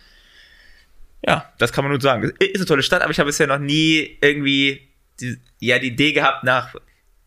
Ja, 1.25 1.51
das 1.59 1.71
kann 1.71 1.83
man 1.83 1.91
nur 1.91 2.01
sagen. 2.01 2.31
Ist 2.39 2.55
eine 2.55 2.65
tolle 2.65 2.83
Stadt, 2.83 3.01
aber 3.01 3.11
ich 3.11 3.19
habe 3.19 3.27
bisher 3.27 3.47
noch 3.47 3.59
nie 3.59 4.17
irgendwie 4.21 4.87
die, 5.19 5.37
ja 5.59 5.77
die 5.79 5.87
Idee 5.87 6.13
gehabt, 6.13 6.43
nach 6.43 6.75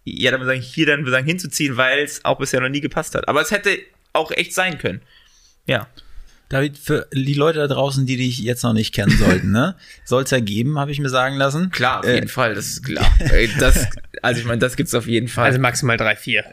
ja 0.05 0.31
dann 0.31 0.45
sagen 0.45 0.61
hier 0.61 0.87
dann 0.87 1.07
sagen 1.07 1.27
hinzuziehen, 1.27 1.77
weil 1.77 2.01
es 2.01 2.25
auch 2.25 2.39
bisher 2.39 2.61
noch 2.61 2.69
nie 2.69 2.81
gepasst 2.81 3.15
hat. 3.15 3.29
Aber 3.29 3.41
es 3.41 3.51
hätte 3.51 3.79
auch 4.13 4.33
echt 4.33 4.53
sein 4.53 4.79
können. 4.79 5.03
Ja. 5.67 5.89
David, 6.53 6.77
für 6.79 7.09
die 7.13 7.35
Leute 7.35 7.59
da 7.61 7.67
draußen, 7.67 8.05
die 8.07 8.17
dich 8.17 8.39
jetzt 8.39 8.63
noch 8.63 8.75
nicht 8.75 8.95
kennen 8.95 9.17
sollten, 9.17 9.51
ne? 9.51 9.75
Soll 10.05 10.23
es 10.25 10.31
ja 10.31 10.39
geben, 10.41 10.79
habe 10.79 10.91
ich 10.93 11.01
mir 11.01 11.09
sagen 11.09 11.37
lassen. 11.37 11.71
Klar, 11.71 12.01
auf 12.01 12.07
Äh, 12.07 12.17
jeden 12.17 12.29
Fall, 12.29 12.55
das 12.55 12.67
ist 12.67 12.85
klar. 12.85 13.07
Das, 13.59 13.87
also 14.21 14.41
ich 14.41 14.47
meine, 14.47 14.59
das 14.59 14.77
gibt's 14.77 14.95
auf 14.95 15.07
jeden 15.07 15.29
Fall. 15.29 15.47
Also 15.47 15.59
maximal 15.59 15.97
drei, 15.97 16.15
vier. 16.15 16.45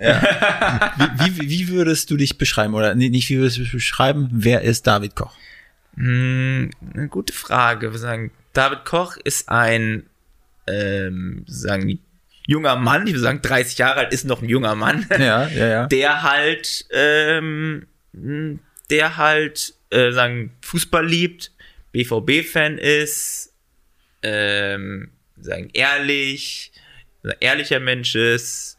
Wie, 1.18 1.38
wie, 1.42 1.50
wie 1.50 1.68
würdest 1.68 2.10
du 2.12 2.18
dich 2.18 2.38
beschreiben? 2.38 2.74
Oder 2.74 2.96
nee, 2.96 3.10
nicht 3.10 3.30
wie 3.30 3.38
würdest 3.38 3.58
du 3.58 3.62
dich 3.64 3.72
beschreiben? 3.74 4.30
Wer 4.32 4.62
ist 4.62 4.88
David 4.88 5.16
Koch? 5.16 5.34
Hm, 5.96 6.72
eine 6.96 7.08
gute 7.10 7.34
Frage. 7.34 7.92
Wir 7.92 8.00
sagen, 8.00 8.32
David 8.54 8.86
Koch 8.86 9.18
ist 9.18 9.50
ein, 9.50 10.04
ähm, 10.66 11.44
sagen, 11.48 12.00
junger 12.48 12.78
Mann, 12.78 13.06
ich 13.06 13.14
würde 13.14 13.22
sagen, 13.22 13.42
30 13.42 13.78
Jahre 13.78 14.00
alt 14.00 14.14
ist 14.14 14.26
noch 14.26 14.42
ein 14.42 14.50
junger 14.50 14.76
Mann, 14.76 15.06
Ja, 15.12 15.48
ja, 15.48 15.68
ja. 15.68 15.88
der 15.88 16.24
halt, 16.24 16.86
ähm, 16.92 17.86
der 18.90 19.18
halt, 19.18 19.74
äh, 19.90 20.12
sagen, 20.12 20.52
Fußball 20.62 21.06
liebt, 21.06 21.52
BVB-Fan 21.92 22.78
ist, 22.78 23.54
ähm, 24.22 25.12
sagen, 25.40 25.70
ehrlich, 25.74 26.72
ehrlicher 27.40 27.80
Mensch 27.80 28.16
ist, 28.16 28.78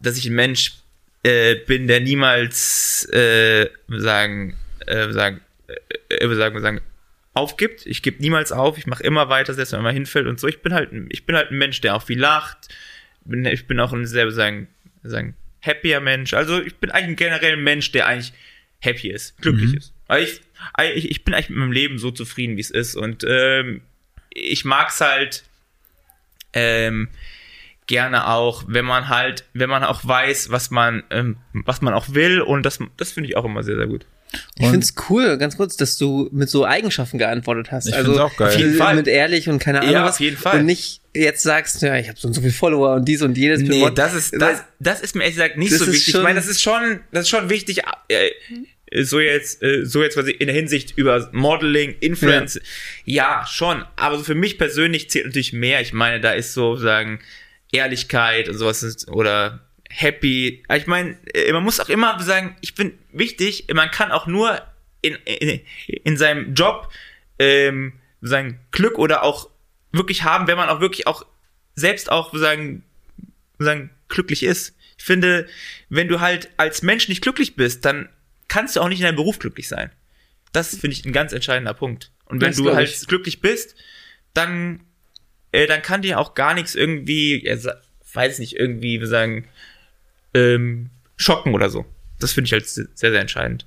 dass 0.00 0.16
ich 0.16 0.26
ein 0.26 0.34
Mensch 0.34 0.74
äh, 1.22 1.56
bin, 1.56 1.86
der 1.86 2.00
niemals, 2.00 3.08
äh, 3.12 3.68
sagen, 3.88 4.56
äh, 4.86 5.12
sagen, 5.12 5.40
äh, 6.08 6.14
äh, 6.14 6.34
sagen, 6.34 6.60
sagen, 6.60 6.80
aufgibt. 7.34 7.86
Ich 7.86 8.02
gebe 8.02 8.20
niemals 8.20 8.52
auf. 8.52 8.78
Ich 8.78 8.86
mache 8.86 9.02
immer 9.02 9.28
weiter, 9.28 9.54
selbst 9.54 9.72
wenn 9.72 9.82
man 9.82 9.94
hinfällt 9.94 10.26
und 10.26 10.40
so. 10.40 10.48
Ich 10.48 10.62
bin 10.62 10.74
halt, 10.74 10.90
ich 11.10 11.26
bin 11.26 11.36
halt 11.36 11.50
ein 11.50 11.58
Mensch, 11.58 11.80
der 11.80 11.94
auch 11.94 12.02
viel 12.02 12.18
lacht. 12.18 12.68
Bin, 13.24 13.44
ich 13.44 13.66
bin 13.66 13.78
auch 13.80 13.92
ein 13.92 14.06
sehr, 14.06 14.30
sagen, 14.30 14.68
sagen, 15.02 15.36
happier 15.64 16.00
Mensch. 16.00 16.34
Also 16.34 16.60
ich 16.60 16.76
bin 16.76 16.90
eigentlich 16.90 17.10
ein 17.10 17.16
generell 17.16 17.52
ein 17.52 17.62
Mensch, 17.62 17.92
der 17.92 18.06
eigentlich 18.06 18.32
happy 18.80 19.10
ist, 19.10 19.36
glücklich 19.40 19.74
ist. 19.74 19.94
Ich, 20.18 20.40
ich, 20.94 21.10
ich 21.10 21.24
bin 21.24 21.34
eigentlich 21.34 21.50
mit 21.50 21.58
meinem 21.58 21.72
Leben 21.72 21.98
so 21.98 22.10
zufrieden, 22.10 22.56
wie 22.56 22.60
es 22.60 22.70
ist. 22.70 22.96
Und 22.96 23.24
ähm, 23.28 23.82
ich 24.30 24.64
mag's 24.64 25.00
halt 25.00 25.44
ähm, 26.52 27.08
gerne 27.86 28.28
auch, 28.28 28.64
wenn 28.66 28.84
man 28.84 29.08
halt, 29.08 29.44
wenn 29.52 29.70
man 29.70 29.84
auch 29.84 30.04
weiß, 30.04 30.50
was 30.50 30.70
man, 30.70 31.02
ähm, 31.10 31.36
was 31.52 31.80
man 31.80 31.94
auch 31.94 32.14
will. 32.14 32.40
Und 32.40 32.64
das, 32.64 32.78
das 32.96 33.12
finde 33.12 33.28
ich 33.28 33.36
auch 33.36 33.44
immer 33.44 33.62
sehr, 33.62 33.76
sehr 33.76 33.86
gut. 33.86 34.06
Ich 34.54 34.62
Und- 34.64 34.70
find's 34.70 34.94
cool, 35.08 35.38
ganz 35.38 35.56
kurz, 35.56 35.76
dass 35.76 35.96
du 35.98 36.28
mit 36.32 36.48
so 36.48 36.64
Eigenschaften 36.64 37.18
geantwortet 37.18 37.72
hast. 37.72 37.88
Ich 37.88 37.94
also 37.96 38.20
auch 38.20 38.36
geil. 38.36 38.48
Auf 38.48 38.56
jeden 38.56 38.70
mit- 38.70 38.78
Fall. 38.78 38.94
mit 38.94 39.08
ehrlich 39.08 39.48
und 39.48 39.58
keine 39.58 39.80
Ahnung 39.80 39.92
Ja, 39.92 40.04
was. 40.04 40.12
auf 40.14 40.20
jeden 40.20 40.36
Fall. 40.36 40.60
Und 40.60 40.66
nicht 40.66 41.00
jetzt 41.12 41.42
sagst, 41.42 41.82
ja, 41.82 41.96
ich 41.96 42.08
habe 42.08 42.16
so 42.18 42.28
und 42.28 42.34
so 42.34 42.40
viele 42.40 42.52
Follower 42.52 42.94
und 42.94 43.04
dies 43.06 43.22
und 43.22 43.36
jenes. 43.36 43.60
Nee, 43.62 43.90
das 43.92 44.14
ist, 44.14 44.32
das, 44.40 44.62
das 44.78 45.00
ist 45.00 45.16
mir 45.16 45.22
ehrlich 45.24 45.34
gesagt 45.36 45.56
nicht 45.56 45.72
so 45.74 45.84
wichtig. 45.88 46.14
Ich 46.14 46.22
meine, 46.22 46.36
das 46.38 46.46
ist 46.46 46.62
schon, 46.62 47.00
das 47.10 47.22
ist 47.22 47.28
schon 47.30 47.50
wichtig, 47.50 47.80
äh, 48.06 48.30
so 49.02 49.20
jetzt, 49.20 49.62
äh, 49.62 49.84
so 49.84 50.02
jetzt 50.02 50.14
quasi 50.14 50.32
in 50.32 50.46
der 50.46 50.56
Hinsicht 50.56 50.96
über 50.96 51.28
Modeling, 51.32 51.94
Influence. 52.00 52.60
Ja, 53.04 53.46
schon. 53.48 53.84
Aber 53.96 54.18
so 54.18 54.24
für 54.24 54.34
mich 54.34 54.58
persönlich 54.58 55.10
zählt 55.10 55.26
natürlich 55.26 55.52
mehr. 55.52 55.80
Ich 55.80 55.92
meine, 55.92 56.20
da 56.20 56.32
ist 56.32 56.54
so 56.54 56.76
sagen 56.76 57.20
Ehrlichkeit 57.72 58.48
und 58.48 58.56
sowas 58.56 59.06
oder 59.08 59.60
happy. 59.88 60.62
Ich 60.74 60.86
meine, 60.86 61.16
äh, 61.34 61.52
man 61.52 61.62
muss 61.62 61.80
auch 61.80 61.88
immer 61.88 62.20
sagen, 62.20 62.56
ich 62.60 62.74
bin 62.74 62.98
wichtig, 63.12 63.66
man 63.72 63.90
kann 63.90 64.12
auch 64.12 64.26
nur 64.26 64.60
in, 65.02 65.14
in, 65.24 65.60
in 65.86 66.16
seinem 66.16 66.54
Job 66.54 66.90
ähm, 67.38 67.94
sagen 68.20 68.60
Glück 68.70 68.98
oder 68.98 69.22
auch 69.22 69.48
wirklich 69.92 70.24
haben, 70.24 70.46
wenn 70.46 70.56
man 70.56 70.68
auch 70.68 70.80
wirklich 70.80 71.06
auch 71.06 71.26
selbst 71.74 72.10
auch 72.10 72.34
sagen 72.34 72.84
sagen, 73.58 73.90
glücklich 74.08 74.42
ist. 74.42 74.76
Ich 74.98 75.04
finde, 75.04 75.46
wenn 75.88 76.08
du 76.08 76.20
halt 76.20 76.50
als 76.56 76.82
Mensch 76.82 77.08
nicht 77.08 77.22
glücklich 77.22 77.56
bist, 77.56 77.84
dann 77.84 78.08
kannst 78.50 78.74
du 78.76 78.80
auch 78.80 78.88
nicht 78.88 78.98
in 79.00 79.06
deinem 79.06 79.16
Beruf 79.16 79.38
glücklich 79.38 79.68
sein. 79.68 79.90
Das 80.52 80.70
finde 80.76 80.90
ich 80.90 81.04
ein 81.06 81.12
ganz 81.12 81.32
entscheidender 81.32 81.72
Punkt. 81.72 82.10
Und 82.26 82.40
wenn 82.40 82.48
Das 82.48 82.56
du 82.56 82.74
halt 82.74 82.88
ich. 82.90 83.06
glücklich 83.06 83.40
bist, 83.40 83.76
dann, 84.34 84.80
äh, 85.52 85.66
dann 85.66 85.80
kann 85.82 86.02
dir 86.02 86.18
auch 86.18 86.34
gar 86.34 86.54
nichts 86.54 86.74
irgendwie, 86.74 87.46
ja, 87.46 87.56
weiß 88.12 88.40
nicht, 88.40 88.56
irgendwie, 88.56 88.98
wir 89.00 89.06
sagen, 89.06 89.46
ähm, 90.34 90.90
schocken 91.16 91.54
oder 91.54 91.70
so. 91.70 91.86
Das 92.18 92.32
finde 92.32 92.46
ich 92.48 92.52
halt 92.52 92.66
sehr, 92.68 92.86
sehr 92.94 93.20
entscheidend. 93.20 93.66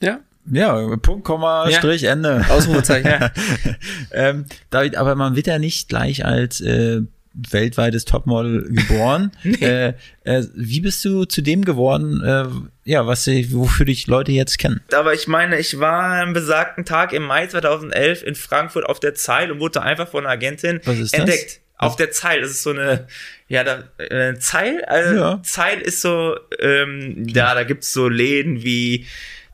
ja, 0.00 0.20
Ja, 0.50 0.96
Punkt, 0.96 1.24
Komma, 1.24 1.68
Ja. 1.68 1.78
Strich, 1.78 2.04
Ende. 2.04 2.44
Ausrufezeichen. 2.48 3.30
ähm, 4.12 4.46
David, 4.70 4.96
aber 4.96 5.14
man 5.14 5.36
wird 5.36 5.46
ja 5.46 5.58
nicht 5.58 5.88
gleich 5.88 6.24
als 6.24 6.60
äh, 6.62 7.02
weltweites 7.34 8.04
Topmodel 8.04 8.68
geboren. 8.70 9.32
äh, 9.60 9.94
äh, 10.24 10.42
wie 10.54 10.80
bist 10.80 11.04
du 11.04 11.24
zu 11.24 11.42
dem 11.42 11.64
geworden, 11.64 12.22
äh, 12.22 12.46
ja, 12.90 13.06
was 13.06 13.26
wofür 13.26 13.86
dich 13.86 14.06
Leute 14.06 14.32
jetzt 14.32 14.58
kennen? 14.58 14.80
Aber 14.92 15.14
ich 15.14 15.28
meine, 15.28 15.58
ich 15.58 15.78
war 15.80 16.22
am 16.22 16.32
besagten 16.32 16.84
Tag 16.84 17.12
im 17.12 17.22
Mai 17.22 17.46
2011 17.46 18.22
in 18.22 18.34
Frankfurt 18.34 18.84
auf 18.86 19.00
der 19.00 19.14
Zeil 19.14 19.50
und 19.52 19.60
wurde 19.60 19.82
einfach 19.82 20.08
von 20.08 20.24
einer 20.24 20.32
Agentin 20.32 20.76
ist 20.78 20.86
das? 20.86 21.12
entdeckt. 21.12 21.60
Auf 21.78 21.96
der 21.96 22.12
Zeil. 22.12 22.42
Das 22.42 22.50
ist 22.52 22.62
so 22.62 22.70
eine, 22.70 23.08
ja, 23.48 23.64
da, 23.64 23.82
äh, 23.98 24.38
Zeil, 24.38 24.84
also 24.84 25.14
Ja. 25.16 25.40
Zeil 25.42 25.80
ist 25.80 26.00
so, 26.00 26.36
ähm, 26.60 27.26
ja, 27.26 27.54
da 27.56 27.64
gibt's 27.64 27.92
so 27.92 28.08
Läden 28.08 28.62
wie 28.62 29.06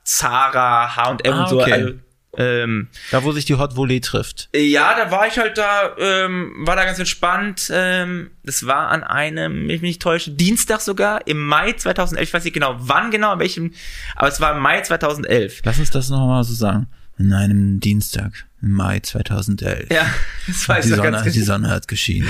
Zara, 0.04 0.94
H&M 0.96 1.32
Ah, 1.32 1.42
und 1.42 1.48
so. 1.48 1.60
okay. 1.60 1.72
Also, 1.72 1.92
ähm, 2.38 2.88
Da, 3.10 3.24
wo 3.24 3.32
sich 3.32 3.44
die 3.44 3.56
Hot 3.56 3.76
Volley 3.76 4.00
trifft. 4.00 4.48
ja, 4.54 4.94
da 4.96 5.10
war 5.10 5.26
ich 5.26 5.38
halt 5.38 5.58
da, 5.58 5.94
ähm, 5.98 6.52
war 6.60 6.76
da 6.76 6.84
ganz 6.84 6.98
entspannt. 6.98 7.70
Ähm, 7.72 8.30
das 8.44 8.64
war 8.66 8.88
an 8.88 9.02
einem, 9.04 9.64
ich 9.68 9.82
mich 9.82 9.90
nicht 9.90 10.02
täusche, 10.02 10.30
Dienstag 10.30 10.80
sogar, 10.80 11.26
im 11.26 11.44
Mai 11.44 11.72
2011. 11.72 12.28
Ich 12.28 12.34
weiß 12.34 12.44
nicht 12.44 12.54
genau, 12.54 12.76
wann 12.78 13.10
genau, 13.10 13.32
an 13.32 13.40
welchem, 13.40 13.72
aber 14.16 14.28
es 14.28 14.40
war 14.40 14.54
im 14.56 14.62
Mai 14.62 14.80
2011. 14.80 15.62
Lass 15.64 15.78
uns 15.78 15.90
das 15.90 16.08
nochmal 16.08 16.44
so 16.44 16.54
sagen. 16.54 16.86
An 17.18 17.32
einem 17.32 17.80
Dienstag 17.80 18.46
im 18.62 18.70
Mai 18.74 19.00
2011. 19.00 19.90
Ja, 19.90 20.06
das 20.46 20.68
weiß 20.68 20.84
die, 20.84 20.90
ich 20.92 20.96
Sonne, 20.96 21.10
ganz 21.10 21.24
die 21.24 21.32
genau. 21.32 21.44
Sonne 21.46 21.70
hat 21.70 21.88
geschienen. 21.88 22.28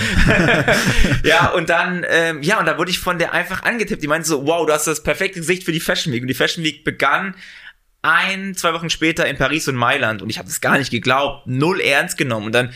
Ja, 1.24 1.48
und 1.50 1.68
dann, 1.68 2.06
ähm, 2.08 2.42
ja, 2.42 2.58
und 2.58 2.66
da 2.66 2.78
wurde 2.78 2.90
ich 2.90 2.98
von 2.98 3.18
der 3.18 3.34
einfach 3.34 3.64
angetippt. 3.64 4.02
Die 4.02 4.06
meinte 4.08 4.26
so, 4.26 4.46
wow, 4.46 4.66
du 4.66 4.72
hast 4.72 4.86
das 4.86 5.02
perfekte 5.02 5.40
Gesicht 5.40 5.64
für 5.64 5.72
die 5.72 5.80
Fashion 5.80 6.12
Week. 6.12 6.22
Und 6.22 6.28
die 6.28 6.34
Fashion 6.34 6.64
Week 6.64 6.84
begann 6.84 7.34
ein, 8.02 8.54
zwei 8.54 8.72
Wochen 8.74 8.90
später 8.90 9.26
in 9.26 9.36
Paris 9.36 9.68
und 9.68 9.76
Mailand. 9.76 10.22
Und 10.22 10.30
ich 10.30 10.38
habe 10.38 10.48
das 10.48 10.60
gar 10.60 10.78
nicht 10.78 10.90
geglaubt, 10.90 11.46
null 11.46 11.80
ernst 11.80 12.16
genommen. 12.16 12.46
Und 12.46 12.52
dann 12.52 12.72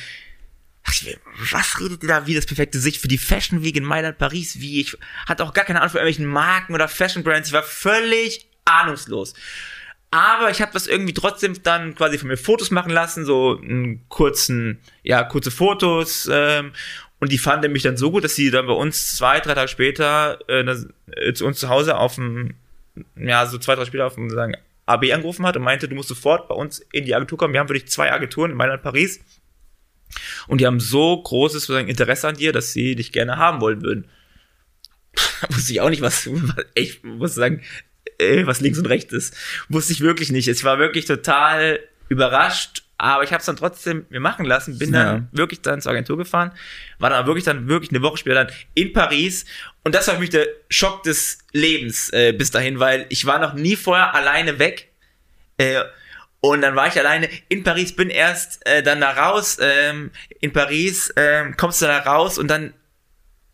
mir, 1.04 1.16
was 1.50 1.80
redet 1.80 2.02
ihr 2.02 2.08
da 2.08 2.26
wie 2.26 2.34
das 2.34 2.46
perfekte 2.46 2.78
Gesicht 2.78 3.00
für 3.00 3.08
die 3.08 3.18
Fashion 3.18 3.62
Week 3.62 3.76
in 3.76 3.84
Mailand, 3.84 4.18
Paris? 4.18 4.60
Wie? 4.60 4.80
Ich 4.80 4.96
hatte 5.26 5.44
auch 5.44 5.52
gar 5.52 5.64
keine 5.64 5.80
Ahnung 5.80 5.90
von 5.90 5.98
irgendwelchen 5.98 6.26
Marken 6.26 6.74
oder 6.74 6.88
Fashion 6.88 7.22
Brands. 7.22 7.48
Ich 7.48 7.54
war 7.54 7.62
völlig 7.62 8.46
ahnungslos. 8.64 9.34
Aber 10.10 10.50
ich 10.50 10.60
habe 10.60 10.72
das 10.72 10.86
irgendwie 10.86 11.14
trotzdem 11.14 11.62
dann 11.62 11.94
quasi 11.94 12.18
von 12.18 12.28
mir 12.28 12.36
Fotos 12.36 12.70
machen 12.70 12.92
lassen, 12.92 13.24
so 13.24 13.58
einen 13.58 14.06
kurzen, 14.08 14.80
ja, 15.02 15.24
kurze 15.24 15.50
Fotos. 15.50 16.28
Ähm, 16.30 16.72
und 17.18 17.32
die 17.32 17.38
fanden 17.38 17.72
mich 17.72 17.82
dann 17.82 17.96
so 17.96 18.10
gut, 18.10 18.24
dass 18.24 18.34
sie 18.34 18.50
dann 18.50 18.66
bei 18.66 18.72
uns 18.72 19.16
zwei, 19.16 19.40
drei 19.40 19.54
Tage 19.54 19.68
später 19.68 20.38
äh, 20.48 20.64
äh, 21.12 21.32
zu 21.32 21.46
uns 21.46 21.60
zu 21.60 21.68
Hause 21.68 21.96
auf 21.96 22.16
dem, 22.16 22.54
ja, 23.16 23.46
so 23.46 23.58
zwei, 23.58 23.74
drei 23.74 23.86
später 23.86 24.06
auf 24.06 24.16
dem 24.16 24.28
sagen, 24.28 24.56
AB 24.86 25.12
angerufen 25.12 25.46
hat 25.46 25.56
und 25.56 25.62
meinte, 25.62 25.88
du 25.88 25.94
musst 25.94 26.08
sofort 26.08 26.48
bei 26.48 26.54
uns 26.54 26.80
in 26.92 27.04
die 27.04 27.14
Agentur 27.14 27.38
kommen. 27.38 27.52
Wir 27.52 27.60
haben 27.60 27.68
für 27.68 27.74
dich 27.74 27.88
zwei 27.88 28.12
Agenturen 28.12 28.50
in 28.50 28.56
Mailand 28.56 28.82
Paris. 28.82 29.20
Und 30.46 30.60
die 30.60 30.66
haben 30.66 30.80
so 30.80 31.22
großes 31.22 31.68
Interesse 31.68 32.28
an 32.28 32.36
dir, 32.36 32.52
dass 32.52 32.72
sie 32.72 32.96
dich 32.96 33.12
gerne 33.12 33.36
haben 33.36 33.60
wollen 33.60 33.82
würden. 33.82 34.08
wusste 35.50 35.72
ich 35.72 35.80
auch 35.80 35.90
nicht, 35.90 36.02
was, 36.02 36.26
was 36.30 36.66
ich 36.74 37.02
muss 37.02 37.34
sagen, 37.34 37.62
äh, 38.18 38.46
was 38.46 38.60
links 38.60 38.78
und 38.78 38.86
rechts 38.86 39.12
ist. 39.12 39.36
Wusste 39.68 39.92
ich 39.92 40.00
wirklich 40.00 40.32
nicht. 40.32 40.48
Ich 40.48 40.64
war 40.64 40.78
wirklich 40.78 41.04
total 41.04 41.80
überrascht, 42.08 42.84
aber 43.10 43.24
ich 43.24 43.30
habe 43.32 43.40
es 43.40 43.46
dann 43.46 43.56
trotzdem 43.56 44.06
mir 44.10 44.20
machen 44.20 44.44
lassen, 44.44 44.78
bin 44.78 44.94
Ja. 44.94 45.04
dann 45.04 45.28
wirklich 45.32 45.60
dann 45.60 45.80
zur 45.80 45.90
Agentur 45.92 46.16
gefahren, 46.16 46.52
war 46.98 47.10
dann 47.10 47.26
wirklich 47.26 47.44
dann 47.44 47.68
wirklich 47.68 47.90
eine 47.90 48.00
Woche 48.02 48.18
später 48.18 48.44
dann 48.44 48.54
in 48.74 48.92
Paris 48.92 49.44
und 49.84 49.94
das 49.94 50.06
war 50.06 50.14
für 50.14 50.20
mich 50.20 50.30
der 50.30 50.46
Schock 50.70 51.02
des 51.02 51.38
Lebens 51.52 52.10
äh, 52.12 52.32
bis 52.32 52.50
dahin, 52.50 52.78
weil 52.78 53.06
ich 53.08 53.26
war 53.26 53.38
noch 53.40 53.54
nie 53.54 53.76
vorher 53.76 54.14
alleine 54.14 54.58
weg. 54.58 54.88
Äh, 55.58 55.82
und 56.40 56.60
dann 56.62 56.74
war 56.74 56.88
ich 56.88 56.98
alleine 56.98 57.28
in 57.48 57.62
Paris, 57.62 57.94
bin 57.94 58.10
erst 58.10 58.66
äh, 58.66 58.82
dann 58.82 59.00
da 59.00 59.10
raus, 59.10 59.58
ähm, 59.60 60.10
in 60.40 60.52
Paris, 60.52 61.12
ähm, 61.16 61.56
kommst 61.56 61.82
du 61.82 61.86
da 61.86 61.98
raus 61.98 62.36
und 62.38 62.48
dann 62.48 62.74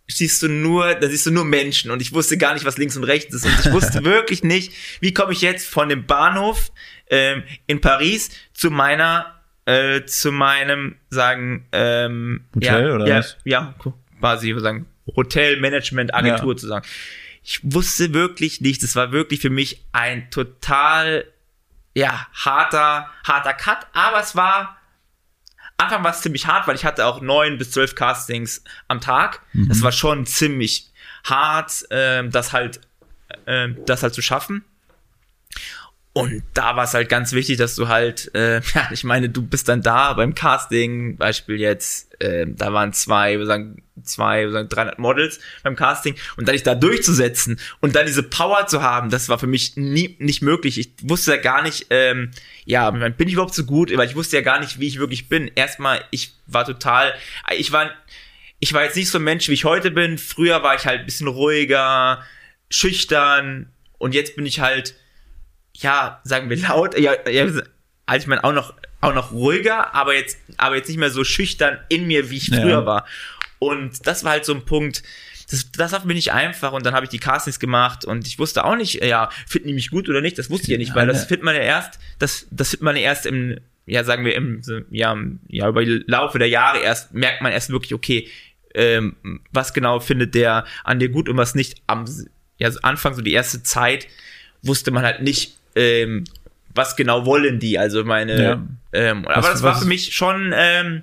siehst 0.06 0.40
du 0.42 0.48
nur, 0.48 0.94
da 0.94 1.06
siehst 1.08 1.26
du 1.26 1.30
nur 1.30 1.44
Menschen 1.44 1.90
und 1.90 2.00
ich 2.00 2.14
wusste 2.14 2.38
gar 2.38 2.54
nicht, 2.54 2.64
was 2.64 2.78
links 2.78 2.96
und 2.96 3.04
rechts 3.04 3.34
ist 3.34 3.44
und 3.44 3.52
ich 3.62 3.70
wusste 3.72 4.04
wirklich 4.04 4.42
nicht, 4.42 4.72
wie 5.00 5.12
komme 5.12 5.32
ich 5.32 5.42
jetzt 5.42 5.68
von 5.68 5.90
dem 5.90 6.06
Bahnhof 6.06 6.72
ähm, 7.10 7.42
in 7.66 7.82
Paris 7.82 8.30
zu 8.54 8.70
meiner, 8.70 9.37
äh, 9.68 10.06
zu 10.06 10.32
meinem, 10.32 10.96
sagen, 11.10 11.66
ähm, 11.72 12.46
Hotel 12.56 12.88
ja, 12.88 12.94
oder 12.94 13.06
ja, 13.06 13.18
was? 13.18 13.36
Ja, 13.44 13.74
quasi, 14.18 14.58
sagen, 14.58 14.86
Hotelmanagement-Agentur 15.14 16.54
Ja. 16.54 16.56
zu 16.56 16.66
sagen. 16.66 16.86
Ich 17.44 17.60
wusste 17.62 18.14
wirklich 18.14 18.62
nicht, 18.62 18.82
es 18.82 18.96
war 18.96 19.12
wirklich 19.12 19.40
für 19.40 19.50
mich 19.50 19.84
ein 19.92 20.30
total, 20.30 21.26
ja, 21.94 22.26
harter, 22.32 23.10
harter 23.24 23.52
Cut, 23.52 23.86
aber 23.92 24.20
es 24.20 24.34
war, 24.34 24.78
Anfang 25.76 26.02
war 26.02 26.12
es 26.12 26.22
ziemlich 26.22 26.46
hart, 26.46 26.66
weil 26.66 26.74
ich 26.74 26.86
hatte 26.86 27.04
auch 27.04 27.20
neun 27.20 27.58
bis 27.58 27.70
zwölf 27.70 27.94
Castings 27.94 28.64
am 28.88 29.02
Tag. 29.02 29.42
Das 29.52 29.82
war 29.82 29.92
schon 29.92 30.24
ziemlich 30.24 30.90
hart, 31.24 31.86
ähm, 31.90 32.30
das 32.30 32.54
halt, 32.54 32.80
ähm, 33.46 33.76
das 33.84 34.02
halt 34.02 34.14
zu 34.14 34.22
schaffen. 34.22 34.64
Und 36.18 36.42
da 36.52 36.74
war 36.74 36.82
es 36.82 36.94
halt 36.94 37.08
ganz 37.08 37.30
wichtig, 37.30 37.58
dass 37.58 37.76
du 37.76 37.86
halt, 37.86 38.34
äh, 38.34 38.60
ja, 38.74 38.88
ich 38.90 39.04
meine, 39.04 39.28
du 39.28 39.40
bist 39.40 39.68
dann 39.68 39.82
da 39.82 40.14
beim 40.14 40.34
Casting, 40.34 41.16
Beispiel 41.16 41.60
jetzt, 41.60 42.10
ähm, 42.18 42.56
da 42.56 42.72
waren 42.72 42.92
zwei, 42.92 43.38
wir 43.38 43.46
sagen, 43.46 43.84
zwei, 44.02 44.46
wir 44.46 44.50
sagen 44.50 44.68
300 44.68 44.98
Models 44.98 45.38
beim 45.62 45.76
Casting 45.76 46.16
und 46.36 46.48
dann 46.48 46.54
dich 46.54 46.64
da 46.64 46.74
durchzusetzen 46.74 47.60
und 47.78 47.94
dann 47.94 48.06
diese 48.06 48.24
Power 48.24 48.66
zu 48.66 48.82
haben, 48.82 49.10
das 49.10 49.28
war 49.28 49.38
für 49.38 49.46
mich 49.46 49.76
nie, 49.76 50.16
nicht 50.18 50.42
möglich. 50.42 50.80
Ich 50.80 50.90
wusste 51.08 51.36
ja 51.36 51.40
gar 51.40 51.62
nicht, 51.62 51.86
ähm, 51.90 52.32
ja, 52.64 52.90
bin 52.90 53.28
ich 53.28 53.34
überhaupt 53.34 53.54
so 53.54 53.64
gut, 53.64 53.96
weil 53.96 54.08
ich 54.08 54.16
wusste 54.16 54.38
ja 54.38 54.42
gar 54.42 54.58
nicht, 54.58 54.80
wie 54.80 54.88
ich 54.88 54.98
wirklich 54.98 55.28
bin. 55.28 55.48
Erstmal, 55.54 56.02
ich 56.10 56.32
war 56.46 56.64
total, 56.64 57.14
ich 57.56 57.70
war, 57.70 57.92
ich 58.58 58.72
war 58.72 58.82
jetzt 58.82 58.96
nicht 58.96 59.08
so 59.08 59.18
ein 59.18 59.24
Mensch, 59.24 59.48
wie 59.48 59.54
ich 59.54 59.64
heute 59.64 59.92
bin. 59.92 60.18
Früher 60.18 60.64
war 60.64 60.74
ich 60.74 60.84
halt 60.84 60.98
ein 60.98 61.06
bisschen 61.06 61.28
ruhiger, 61.28 62.24
schüchtern 62.70 63.70
und 63.98 64.14
jetzt 64.14 64.34
bin 64.34 64.46
ich 64.46 64.58
halt, 64.58 64.96
ja, 65.80 66.20
sagen 66.24 66.50
wir 66.50 66.56
laut, 66.56 66.98
ja, 66.98 67.14
ja 67.28 67.44
also 68.06 68.22
ich 68.22 68.26
meine 68.26 68.44
auch 68.44 68.52
noch 68.52 68.74
auch 69.00 69.14
noch 69.14 69.32
ruhiger, 69.32 69.94
aber 69.94 70.14
jetzt 70.14 70.38
aber 70.56 70.76
jetzt 70.76 70.88
nicht 70.88 70.98
mehr 70.98 71.10
so 71.10 71.24
schüchtern 71.24 71.78
in 71.88 72.06
mir, 72.06 72.30
wie 72.30 72.36
ich 72.36 72.48
Ja. 72.48 72.60
früher 72.60 72.86
war. 72.86 73.06
Und 73.58 74.06
das 74.06 74.24
war 74.24 74.32
halt 74.32 74.44
so 74.44 74.54
ein 74.54 74.64
Punkt, 74.64 75.02
das, 75.50 75.70
das 75.72 75.92
war 75.92 76.00
für 76.00 76.06
mich 76.06 76.16
nicht 76.16 76.32
einfach 76.32 76.72
und 76.72 76.84
dann 76.84 76.94
habe 76.94 77.04
ich 77.04 77.10
die 77.10 77.18
Castings 77.18 77.58
gemacht 77.58 78.04
und 78.04 78.26
ich 78.26 78.38
wusste 78.38 78.64
auch 78.64 78.76
nicht, 78.76 79.02
ja, 79.04 79.30
finden 79.46 79.68
die 79.68 79.74
mich 79.74 79.90
gut 79.90 80.08
oder 80.08 80.20
nicht, 80.20 80.38
das 80.38 80.50
wusste 80.50 80.66
ich 80.66 80.72
ja 80.72 80.78
nicht, 80.78 80.94
weil 80.94 81.06
das 81.06 81.24
findet 81.24 81.44
man 81.44 81.54
ja 81.54 81.62
erst, 81.62 81.98
das, 82.18 82.46
das 82.50 82.70
findet 82.70 82.82
man 82.82 82.96
ja 82.96 83.02
erst 83.02 83.26
im, 83.26 83.58
ja, 83.86 84.04
sagen 84.04 84.24
wir 84.24 84.34
im, 84.34 84.62
ja, 84.90 85.16
ja, 85.48 85.68
über 85.68 85.84
die 85.84 86.04
Laufe 86.06 86.38
der 86.38 86.48
Jahre 86.48 86.80
erst, 86.80 87.14
merkt 87.14 87.40
man 87.40 87.52
erst 87.52 87.70
wirklich, 87.70 87.94
okay, 87.94 88.28
ähm, 88.74 89.16
was 89.50 89.72
genau 89.72 90.00
findet 90.00 90.34
der 90.34 90.64
an 90.84 90.98
dir 90.98 91.08
gut 91.08 91.28
und 91.28 91.36
was 91.36 91.54
nicht. 91.54 91.82
Am 91.86 92.04
ja, 92.58 92.70
so 92.70 92.80
Anfang, 92.82 93.14
so 93.14 93.22
die 93.22 93.32
erste 93.32 93.62
Zeit, 93.62 94.06
wusste 94.62 94.90
man 94.90 95.04
halt 95.04 95.22
nicht, 95.22 95.57
ähm, 95.74 96.24
was 96.74 96.96
genau 96.96 97.24
wollen 97.26 97.58
die. 97.58 97.78
Also 97.78 98.04
meine, 98.04 98.42
Ja. 98.42 98.62
ähm, 98.92 99.26
aber 99.26 99.36
Was- 99.38 99.52
das 99.52 99.62
war 99.62 99.78
für 99.78 99.86
mich 99.86 100.14
schon 100.14 100.52
ähm, 100.54 101.02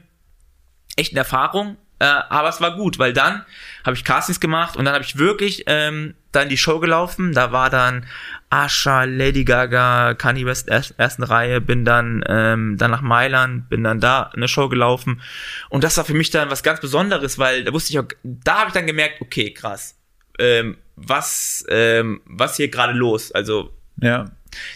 echt 0.96 1.12
eine 1.14 1.20
Erfahrung. 1.20 1.78
Äh, 2.00 2.06
aber 2.06 2.50
es 2.50 2.60
war 2.60 2.76
gut, 2.76 3.00
weil 3.00 3.14
dann 3.14 3.46
habe 3.86 3.96
ich 3.96 4.04
Castings 4.04 4.42
gemacht 4.42 4.76
und 4.76 4.84
dann 4.84 4.94
habe 4.94 5.06
ich 5.06 5.18
wirklich 5.18 5.64
ähm, 5.68 6.14
dann 6.34 6.50
die 6.50 6.58
Show 6.58 6.80
gelaufen. 6.82 7.32
Da 7.32 7.54
war 7.54 7.70
dann 7.70 8.06
Asha, 8.50 9.06
Lady 9.06 9.46
Gaga, 9.46 10.14
Kanye 10.14 10.46
West 10.46 10.68
erst, 10.68 10.96
ersten 11.00 11.24
Reihe, 11.24 11.62
bin 11.62 11.86
dann 11.86 12.22
ähm, 12.28 12.76
dann 12.78 12.92
nach 12.92 13.00
Mailand, 13.02 13.70
bin 13.70 13.86
dann 13.86 14.02
da 14.02 14.24
eine 14.36 14.50
Show 14.50 14.68
gelaufen 14.68 15.22
und 15.70 15.86
das 15.86 15.96
war 15.96 16.04
für 16.04 16.14
mich 16.14 16.32
dann 16.32 16.50
was 16.50 16.64
ganz 16.64 16.82
Besonderes, 16.82 17.40
weil 17.40 17.64
da 17.64 17.72
wusste 17.72 17.94
ich 17.94 18.00
auch, 18.00 18.06
da 18.24 18.60
habe 18.60 18.68
ich 18.68 18.74
dann 18.74 18.88
gemerkt, 18.88 19.22
okay, 19.22 19.54
krass, 19.54 19.96
ähm, 20.38 20.76
was 20.98 21.66
ähm, 21.70 22.20
was 22.26 22.58
hier 22.58 22.68
gerade 22.68 22.92
los? 22.94 23.32
Also 23.32 23.72
Ja. 24.02 24.26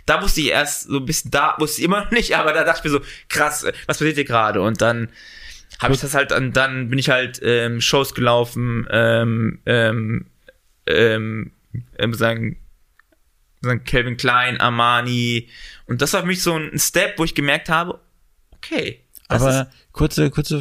Da 0.06 0.22
wusste 0.22 0.42
ich 0.42 0.48
erst 0.48 0.84
so 0.84 0.98
ein 0.98 1.06
bisschen, 1.06 1.32
da 1.32 1.56
wusste 1.60 1.82
ich 1.82 1.86
immer 1.86 2.06
noch 2.06 2.12
nicht, 2.12 2.36
aber 2.36 2.54
da 2.54 2.64
dachte 2.64 2.80
ich 2.80 2.92
mir 2.92 3.00
so, 3.00 3.06
krass, 3.28 3.64
äh, 3.64 3.74
was 3.86 3.98
passiert 3.98 4.16
hier 4.16 4.26
gerade? 4.26 4.62
Und 4.62 4.82
dann 4.82 5.10
habe 5.80 5.94
ich 5.94 6.02
das 6.02 6.14
halt, 6.14 6.32
dann, 6.32 6.52
dann 6.52 6.90
bin 6.90 7.00
ich 7.00 7.10
halt 7.10 7.40
ähm, 7.44 7.82
Shows 7.82 8.14
gelaufen, 8.14 8.88
ähm, 8.92 9.62
ähm, 9.66 10.26
ähm, 10.86 11.52
ähm, 11.98 12.14
sagen, 12.14 12.58
sagen 13.62 13.84
Calvin 13.84 14.18
Klein, 14.18 14.60
Armani. 14.60 15.50
Und 15.86 16.02
das 16.02 16.14
war 16.14 16.22
für 16.22 16.28
mich 16.28 16.44
so 16.44 16.56
ein 16.56 16.78
Step, 16.78 17.18
wo 17.18 17.24
ich 17.24 17.36
gemerkt 17.36 17.70
habe, 17.70 18.00
okay. 18.52 19.06
Das 19.30 19.44
Aber 19.44 19.68
kurze, 19.92 20.32
kurze, 20.32 20.58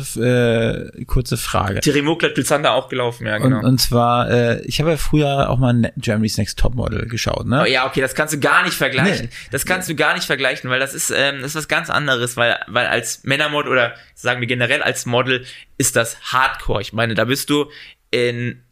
äh, 0.95 1.05
kurze 1.07 1.39
Frage. 1.39 1.81
Thierry 1.81 2.03
Mugler, 2.03 2.35
Zander 2.45 2.75
auch 2.75 2.91
gelaufen, 2.91 3.27
ja, 3.27 3.39
genau. 3.39 3.61
Und, 3.61 3.65
und 3.65 3.79
zwar, 3.79 4.31
äh, 4.31 4.61
ich 4.67 4.79
habe 4.79 4.91
ja 4.91 4.97
früher 4.99 5.49
auch 5.49 5.59
mal 5.59 5.91
Germany's 5.97 6.37
Next 6.37 6.59
Topmodel 6.59 7.09
geschaut, 7.09 7.47
ne? 7.47 7.63
Oh, 7.63 7.65
ja, 7.65 7.87
okay, 7.87 8.03
das 8.03 8.15
kannst 8.15 8.35
du 8.35 8.41
gar 8.41 8.63
nicht 8.65 8.75
vergleichen. 8.75 9.27
Nee. 9.27 9.49
Das 9.53 9.65
kannst 9.65 9.89
du 9.89 9.95
gar 9.95 10.13
nicht 10.13 10.27
vergleichen, 10.27 10.69
weil 10.69 10.81
das 10.81 10.93
ist, 10.93 11.11
ähm, 11.11 11.41
das 11.41 11.53
ist 11.53 11.55
was 11.55 11.69
ganz 11.69 11.89
anderes, 11.89 12.37
weil, 12.37 12.59
weil 12.67 12.87
als 12.87 13.25
Männermodel 13.25 13.73
oder 13.73 13.95
sagen 14.15 14.41
wir 14.41 14.47
generell 14.47 14.83
als 14.83 15.07
Model 15.07 15.47
ist 15.79 15.97
das 15.97 16.21
Hardcore. 16.31 16.83
Ich 16.83 16.93
meine, 16.93 17.15
da 17.15 17.25
bist 17.25 17.49
du 17.49 17.71
in, 18.11 18.63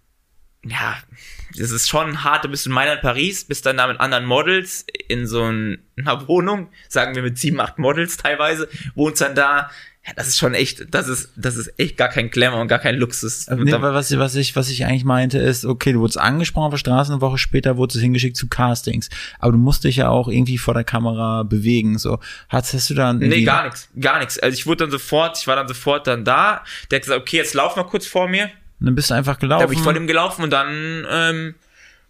ja, 0.62 0.98
das 1.58 1.70
ist 1.70 1.88
schon 1.88 2.22
hart, 2.24 2.44
da 2.44 2.48
bist 2.48 2.66
du 2.66 2.70
in 2.70 2.74
Mailand, 2.74 3.00
Paris, 3.00 3.44
bist 3.44 3.66
dann 3.66 3.76
da 3.76 3.86
mit 3.86 4.00
anderen 4.00 4.24
Models 4.24 4.84
in 5.08 5.26
so 5.26 5.42
ein- 5.44 5.78
einer 5.96 6.28
Wohnung, 6.28 6.68
sagen 6.88 7.14
wir 7.14 7.22
mit 7.22 7.38
sieben, 7.38 7.60
acht 7.60 7.78
Models 7.78 8.16
teilweise, 8.16 8.68
wohnst 8.94 9.20
dann 9.22 9.34
da, 9.34 9.70
ja, 10.06 10.12
das 10.14 10.28
ist 10.28 10.38
schon 10.38 10.54
echt, 10.54 10.94
das 10.94 11.08
ist, 11.08 11.30
das 11.34 11.56
ist 11.56 11.72
echt 11.80 11.96
gar 11.96 12.08
kein 12.08 12.30
Glamour 12.30 12.60
und 12.60 12.68
gar 12.68 12.78
kein 12.78 12.94
Luxus. 12.96 13.48
Nee, 13.48 13.72
was, 13.72 14.16
was 14.16 14.34
ich, 14.36 14.54
was 14.54 14.68
ich 14.70 14.84
eigentlich 14.84 15.04
meinte, 15.04 15.38
ist, 15.38 15.64
okay, 15.64 15.92
du 15.92 15.98
wurdest 15.98 16.18
angesprochen 16.18 16.66
auf 16.66 16.70
der 16.74 16.78
Straße, 16.78 17.10
eine 17.12 17.20
Woche 17.20 17.38
später 17.38 17.76
wurdest 17.76 17.96
du 17.96 18.00
hingeschickt 18.02 18.36
zu 18.36 18.46
Castings. 18.48 19.08
Aber 19.40 19.50
du 19.52 19.58
musst 19.58 19.82
dich 19.82 19.96
ja 19.96 20.08
auch 20.08 20.28
irgendwie 20.28 20.58
vor 20.58 20.74
der 20.74 20.84
Kamera 20.84 21.42
bewegen, 21.42 21.98
so. 21.98 22.20
Hast, 22.48 22.72
hast 22.72 22.88
du 22.90 22.94
dann 22.94 23.18
Nee, 23.18 23.42
gar 23.42 23.64
nichts, 23.64 23.88
gar 24.00 24.20
nichts. 24.20 24.38
Also 24.38 24.54
ich 24.54 24.66
wurde 24.66 24.84
dann 24.84 24.90
sofort, 24.92 25.38
ich 25.40 25.46
war 25.48 25.56
dann 25.56 25.66
sofort 25.66 26.06
dann 26.06 26.24
da. 26.24 26.62
Der 26.90 26.98
hat 26.98 27.02
gesagt, 27.02 27.20
okay, 27.20 27.38
jetzt 27.38 27.54
lauf 27.54 27.74
mal 27.74 27.82
kurz 27.82 28.06
vor 28.06 28.28
mir. 28.28 28.48
Dann 28.86 28.94
bist 28.94 29.10
du 29.10 29.14
einfach 29.14 29.38
gelaufen. 29.38 29.62
Da 29.62 29.66
bin 29.66 29.78
ich 29.78 29.84
vor 29.84 29.92
dem 29.92 30.06
gelaufen 30.06 30.42
und 30.42 30.50
dann 30.50 31.06
ähm, 31.10 31.54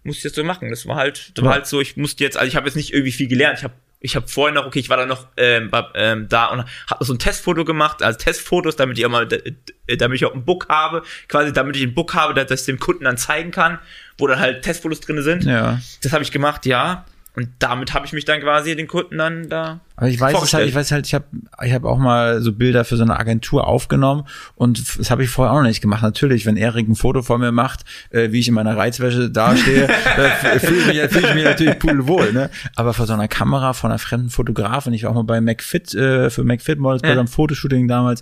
musste 0.05 0.29
ich 0.29 0.33
das 0.33 0.37
so 0.37 0.45
machen. 0.45 0.71
Das 0.71 0.87
war 0.87 0.97
halt, 0.97 1.37
das 1.37 1.45
war 1.45 1.53
halt 1.53 1.67
so, 1.67 1.81
ich 1.81 1.97
musste 1.97 2.23
jetzt, 2.23 2.37
also 2.37 2.47
ich 2.49 2.57
habe 2.57 2.67
jetzt 2.67 2.77
nicht 2.77 2.93
irgendwie 2.93 3.13
viel 3.13 3.29
gelernt. 3.29 3.59
Ich 3.59 3.65
habe 3.65 3.75
ich 4.01 4.15
habe 4.15 4.29
vorher 4.29 4.55
noch, 4.55 4.67
okay, 4.67 4.79
ich 4.79 4.89
war 4.89 4.97
dann 4.97 5.09
noch 5.09 5.27
ähm, 5.37 5.71
ähm, 5.95 6.29
da 6.29 6.47
und 6.47 6.65
habe 6.89 7.05
so 7.05 7.15
ein 7.15 7.19
Testfoto 7.19 7.65
gemacht, 7.65 8.03
also 8.03 8.19
Testfotos, 8.19 8.77
damit 8.77 8.99
ich 8.99 9.07
auch 9.07 9.11
mal, 9.11 9.27
damit 9.27 10.17
ich 10.17 10.25
auch 10.25 10.35
ein 10.35 10.45
Book 10.45 10.69
habe, 10.69 11.03
quasi 11.29 11.53
damit 11.53 11.77
ich 11.77 11.83
ein 11.83 11.95
Book 11.95 12.15
habe, 12.15 12.35
dass 12.35 12.61
ich 12.61 12.67
dem 12.67 12.79
Kunden 12.79 13.05
dann 13.05 13.17
zeigen 13.17 13.51
kann, 13.51 13.79
wo 14.19 14.27
dann 14.27 14.39
halt 14.39 14.63
Testfotos 14.63 15.01
drin 15.01 15.23
sind. 15.23 15.45
Ja. 15.45 15.81
Das 16.03 16.13
habe 16.13 16.23
ich 16.23 16.31
gemacht, 16.31 16.67
ja. 16.67 17.05
Und 17.37 17.51
damit 17.59 17.93
habe 17.93 18.07
ich 18.07 18.15
mich 18.15 18.25
dann 18.25 18.41
quasi 18.41 18.75
den 18.75 18.87
Kunden 18.89 19.19
dann 19.19 19.49
da. 19.51 19.81
Aber 19.95 20.09
ich 20.09 20.19
weiß 20.19 20.43
es 20.43 20.55
halt, 20.55 20.67
ich 20.69 20.75
weiß 20.75 20.91
halt, 20.91 21.07
ich 21.07 21.15
habe 21.15 21.27
ich 21.65 21.73
hab 21.75 21.85
auch 21.85 21.99
mal 21.99 22.41
so 22.41 22.51
Bilder 22.53 22.85
für 22.87 22.97
so 22.97 23.03
eine 23.03 23.19
Agentur 23.19 23.67
aufgenommen 23.67 24.25
und 24.55 24.99
das 24.99 25.11
habe 25.11 25.23
ich 25.23 25.29
vorher 25.31 25.53
auch 25.53 25.59
noch 25.61 25.69
nicht 25.69 25.81
gemacht. 25.83 26.03
Natürlich, 26.03 26.47
wenn 26.47 26.57
Erik 26.57 26.89
ein 26.89 26.95
Foto 26.97 27.21
von 27.23 27.41
mir 27.41 27.53
macht, 27.53 27.85
äh, 28.11 28.33
wie 28.33 28.41
ich 28.41 28.49
in 28.49 28.55
meiner 28.55 28.77
Reizwäsche 28.77 29.31
dastehe, 29.31 29.85
äh, 30.17 30.59
fühle 30.61 30.81
ich, 30.81 30.87
mich- 30.87 31.11
fühl 31.13 31.25
ich 31.25 31.35
mich 31.35 31.45
natürlich 31.45 31.79
pudelwohl, 31.79 32.33
ne? 32.33 32.51
Aber 32.75 32.95
vor 32.95 33.07
so 33.07 33.13
einer 33.13 33.29
Kamera 33.29 33.73
von 33.75 33.91
einer 33.91 33.99
fremden 33.99 34.31
Fotografin, 34.31 34.93
ich 34.95 35.05
war 35.05 35.11
auch 35.11 35.15
mal 35.15 35.25
bei 35.25 35.41
McFit, 35.41 35.95
äh, 35.95 36.31
für 36.31 36.43
McFit 36.45 36.79
Models 36.79 37.03
bei 37.03 37.09
Ja. 37.09 37.15
so 37.15 37.21
einem 37.21 37.29
Fotoshooting 37.29 37.87
damals 37.89 38.21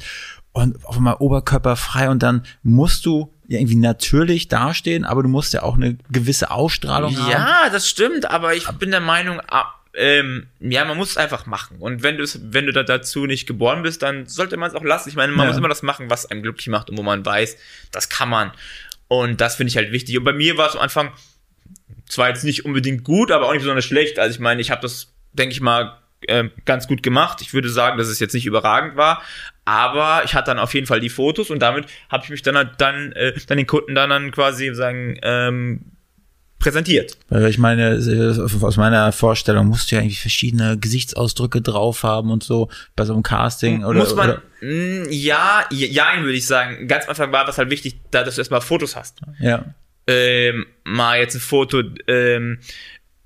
und 0.52 0.84
auf 0.84 0.96
einmal 0.96 1.16
oberkörperfrei 1.18 2.08
und 2.10 2.22
dann 2.22 2.42
musst 2.62 3.06
du 3.06 3.33
irgendwie 3.48 3.76
natürlich 3.76 4.48
dastehen, 4.48 5.04
aber 5.04 5.22
du 5.22 5.28
musst 5.28 5.52
ja 5.52 5.62
auch 5.62 5.76
eine 5.76 5.96
gewisse 6.10 6.50
Ausstrahlung 6.50 7.16
haben. 7.18 7.30
Ja, 7.30 7.68
das 7.70 7.88
stimmt, 7.88 8.30
aber 8.30 8.54
ich 8.54 8.66
bin 8.78 8.90
der 8.90 9.00
Meinung, 9.00 9.40
ah, 9.48 9.66
ähm, 9.96 10.46
ja, 10.60 10.84
man 10.84 10.96
muss 10.96 11.10
es 11.10 11.16
einfach 11.16 11.46
machen. 11.46 11.76
Und 11.78 12.02
wenn 12.02 12.16
du 12.16 12.24
es, 12.24 12.40
wenn 12.42 12.66
du 12.66 12.72
da 12.72 12.82
dazu 12.82 13.26
nicht 13.26 13.46
geboren 13.46 13.82
bist, 13.82 14.02
dann 14.02 14.26
sollte 14.26 14.56
man 14.56 14.68
es 14.70 14.74
auch 14.74 14.82
lassen. 14.82 15.08
Ich 15.08 15.14
meine, 15.16 15.32
man 15.32 15.44
Ja. 15.46 15.50
muss 15.50 15.58
immer 15.58 15.68
das 15.68 15.82
machen, 15.82 16.10
was 16.10 16.26
einem 16.26 16.42
glücklich 16.42 16.66
macht 16.68 16.90
und 16.90 16.96
wo 16.98 17.02
man 17.02 17.24
weiß, 17.24 17.56
das 17.92 18.08
kann 18.08 18.28
man. 18.28 18.50
Und 19.08 19.40
das 19.40 19.54
finde 19.56 19.68
ich 19.70 19.76
halt 19.76 19.92
wichtig. 19.92 20.18
Und 20.18 20.24
bei 20.24 20.32
mir 20.32 20.56
war 20.56 20.68
es 20.68 20.74
am 20.74 20.80
Anfang 20.80 21.12
zwar 22.08 22.28
jetzt 22.28 22.44
nicht 22.44 22.64
unbedingt 22.64 23.04
gut, 23.04 23.30
aber 23.30 23.46
auch 23.46 23.52
nicht 23.52 23.62
besonders 23.62 23.84
schlecht. 23.84 24.18
Also 24.18 24.34
ich 24.34 24.40
meine, 24.40 24.60
ich 24.60 24.70
habe 24.70 24.82
das, 24.82 25.12
denke 25.32 25.52
ich 25.54 25.60
mal, 25.60 25.98
ähm, 26.26 26.50
ganz 26.64 26.88
gut 26.88 27.02
gemacht. 27.02 27.40
Ich 27.42 27.52
würde 27.54 27.68
sagen, 27.68 27.98
dass 27.98 28.08
es 28.08 28.18
jetzt 28.18 28.32
nicht 28.32 28.46
überragend 28.46 28.96
war, 28.96 29.22
aber 29.64 30.22
ich 30.24 30.34
hatte 30.34 30.50
dann 30.50 30.58
auf 30.58 30.74
jeden 30.74 30.86
Fall 30.86 31.00
die 31.00 31.08
Fotos 31.08 31.50
und 31.50 31.60
damit 31.60 31.86
habe 32.10 32.24
ich 32.24 32.30
mich 32.30 32.42
dann 32.42 32.56
halt 32.56 32.72
dann, 32.78 33.12
äh, 33.12 33.32
dann 33.46 33.56
den 33.56 33.66
Kunden 33.66 33.94
dann, 33.94 34.10
dann 34.10 34.30
quasi 34.30 34.74
sagen, 34.74 35.18
ähm, 35.22 35.80
präsentiert. 36.58 37.18
Weil 37.28 37.46
ich 37.48 37.58
meine, 37.58 37.94
äh, 37.96 38.40
aus 38.64 38.76
meiner 38.78 39.12
Vorstellung 39.12 39.66
musst 39.66 39.90
du 39.90 39.96
ja 39.96 40.00
irgendwie 40.02 40.16
verschiedene 40.16 40.78
Gesichtsausdrücke 40.78 41.60
drauf 41.60 42.02
haben 42.04 42.30
und 42.30 42.42
so 42.42 42.70
bei 42.96 43.04
so 43.04 43.12
einem 43.12 43.22
Casting 43.22 43.84
oder, 43.84 43.98
Muss 43.98 44.14
man, 44.14 44.30
oder 44.30 44.42
mh, 44.62 45.08
ja, 45.10 45.64
ja, 45.70 46.06
würde 46.20 46.32
ich 46.32 46.46
sagen. 46.46 46.88
Ganz 46.88 47.04
am 47.04 47.10
Anfang 47.10 47.32
war 47.32 47.44
das 47.44 47.58
halt 47.58 47.68
wichtig, 47.70 48.00
da, 48.10 48.22
dass 48.24 48.36
du 48.36 48.40
erstmal 48.40 48.60
Fotos 48.62 48.96
hast. 48.96 49.20
ja. 49.40 49.64
Ähm, 50.06 50.66
mal 50.84 51.18
jetzt 51.18 51.34
ein 51.34 51.40
Foto 51.40 51.82
ähm, 52.08 52.58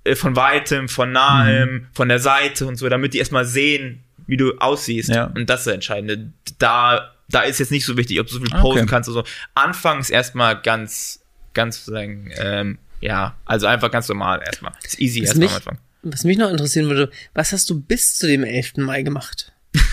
äh, 0.05 0.15
von 0.15 0.37
weitem, 0.37 0.89
von 0.89 1.11
nahem, 1.11 1.73
Mhm. 1.73 1.87
von 1.93 2.09
der 2.09 2.21
Seite 2.21 2.67
und 2.67 2.77
so, 2.77 2.89
damit 2.89 3.15
die 3.15 3.19
erstmal 3.19 3.45
sehen, 3.45 4.05
wie 4.29 4.37
du 4.37 4.57
aussiehst. 4.59 5.09
Ja. 5.09 5.25
Und 5.25 5.51
das 5.51 5.61
ist 5.61 5.67
das 5.67 5.75
Entscheidende. 5.75 6.33
Da, 6.59 7.13
da 7.29 7.43
ist 7.43 7.59
jetzt 7.59 7.73
nicht 7.73 7.85
so 7.85 7.97
wichtig, 7.97 8.21
ob 8.21 8.29
du 8.29 8.35
so 8.35 8.41
viel 8.41 8.51
posen 8.51 8.83
okay. 8.83 8.87
kannst 8.89 9.09
oder 9.09 9.23
so. 9.23 9.33
Anfangs 9.55 10.11
erstmal 10.11 10.61
ganz, 10.63 11.25
ganz 11.55 11.85
sagen, 11.85 12.31
ähm, 12.37 12.79
ja, 13.01 13.37
also 13.45 13.67
einfach 13.67 13.91
ganz 13.91 14.09
normal 14.09 14.41
erstmal. 14.45 14.73
Ist 14.85 15.01
easy 15.01 15.23
Was 15.23 15.31
erstmal 15.31 15.45
mich, 15.45 15.51
am 15.51 15.57
Anfang. 15.57 15.79
was 16.03 16.25
mich 16.25 16.39
noch 16.39 16.51
interessieren 16.51 16.89
würde, 16.89 17.11
was 17.35 17.53
hast 17.53 17.69
du 17.71 17.81
bis 17.81 18.17
zu 18.17 18.29
dem 18.29 18.45
11. 18.45 18.77
Mai 18.77 19.03
gemacht? 19.03 19.53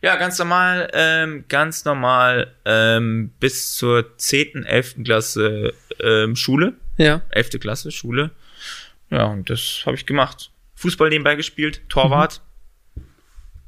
Ja, 0.00 0.16
ganz 0.16 0.38
normal, 0.38 0.88
ähm, 0.92 1.44
ganz 1.48 1.84
normal 1.84 2.54
ähm, 2.64 3.32
bis 3.40 3.74
zur 3.74 4.16
10., 4.16 4.64
11. 4.64 4.96
Klasse 5.04 5.74
ähm, 6.00 6.36
Schule. 6.36 6.74
Ja. 6.98 7.22
11. 7.30 7.58
Klasse 7.60 7.90
Schule. 7.90 8.30
Ja, 9.10 9.24
und 9.24 9.50
das 9.50 9.82
habe 9.86 9.96
ich 9.96 10.06
gemacht. 10.06 10.50
Fußball 10.76 11.08
nebenbei 11.08 11.34
gespielt, 11.34 11.82
Torwart. 11.88 12.34
Und 12.34 12.47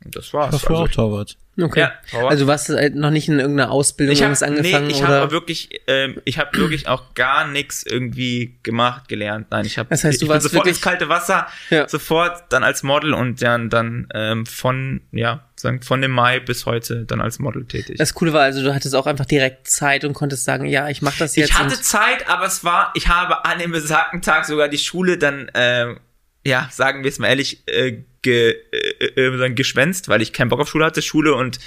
das 0.05 0.33
war's. 0.33 0.53
war 0.53 0.59
vorher 0.61 0.81
Also 0.83 0.91
auch 0.91 0.95
Torwart. 0.95 1.37
Okay. 1.61 1.81
Ja, 1.81 1.93
Torwart. 2.11 2.31
also 2.31 2.45
du 2.45 2.49
warst 2.49 2.69
halt 2.71 2.95
noch 2.95 3.11
nicht 3.11 3.29
in 3.29 3.39
irgendeiner 3.39 3.71
Ausbildung 3.71 4.15
ich 4.15 4.23
habe 4.23 4.33
irgendwas 4.33 4.43
angefangen 4.49 4.87
nee, 4.87 4.93
ich 4.95 5.03
habe 5.03 5.31
wirklich, 5.31 5.69
ähm, 5.89 6.21
ich 6.25 6.39
habe 6.39 6.57
wirklich 6.57 6.89
auch 6.89 7.13
gar 7.15 7.47
nichts 7.47 7.83
irgendwie 7.85 8.57
gemacht, 8.63 9.09
gelernt. 9.09 9.49
Nein, 9.51 9.67
ich 9.67 9.77
habe, 9.77 9.91
Das 9.91 10.03
heißt, 10.05 10.23
du 10.23 10.29
warst 10.29 10.45
sofort 10.45 10.61
wirklich- 10.65 10.77
ins 10.77 10.83
kalte 10.83 11.09
Wasser, 11.11 11.47
Ja. 11.69 11.87
sofort 11.87 12.45
dann 12.49 12.65
als 12.65 12.83
Model 12.83 13.13
und 13.13 13.43
dann 13.43 13.69
dann 13.69 14.09
ähm, 14.15 14.47
von 14.47 15.03
ja 15.13 15.45
sagen 15.57 15.83
von 15.83 16.01
dem 16.01 16.13
Mai 16.13 16.41
bis 16.41 16.65
heute 16.65 17.05
dann 17.05 17.21
als 17.21 17.39
Model 17.39 17.67
tätig. 17.67 17.99
das 17.99 18.15
Coole 18.15 18.33
war 18.33 18.41
also, 18.43 18.63
du 18.63 18.75
hattest 18.75 18.95
auch 18.95 19.07
einfach 19.07 19.27
direkt 19.27 19.69
Zeit 19.69 20.07
und 20.07 20.15
konntest 20.15 20.45
sagen, 20.45 20.65
ja, 20.65 20.89
ich 20.89 21.03
mache 21.03 21.19
das 21.19 21.37
jetzt. 21.37 21.51
Ich 21.51 21.59
hatte 21.59 21.79
Zeit, 21.83 22.27
aber 22.31 22.47
es 22.47 22.65
war, 22.65 22.91
ich 22.95 23.09
habe 23.09 23.45
an 23.45 23.59
dem 23.59 23.73
besagten 23.73 24.23
Tag 24.23 24.47
sogar 24.47 24.69
die 24.69 24.79
Schule 24.79 25.19
dann, 25.19 25.51
ähm, 25.53 26.01
ja, 26.45 26.69
sagen 26.73 27.03
wir 27.03 27.09
es 27.11 27.19
mal 27.19 27.29
ehrlich, 27.29 27.63
äh, 27.67 28.03
ge, 28.23 28.57
äh, 28.73 29.21
äh, 29.21 29.39
sagen, 29.39 29.55
geschwänzt, 29.55 30.09
weil 30.09 30.23
ich 30.23 30.33
keinen 30.33 30.49
Bock 30.49 30.61
auf 30.61 30.69
Schule 30.69 30.85
hatte, 30.85 31.03
Schule 31.03 31.35
und 31.35 31.59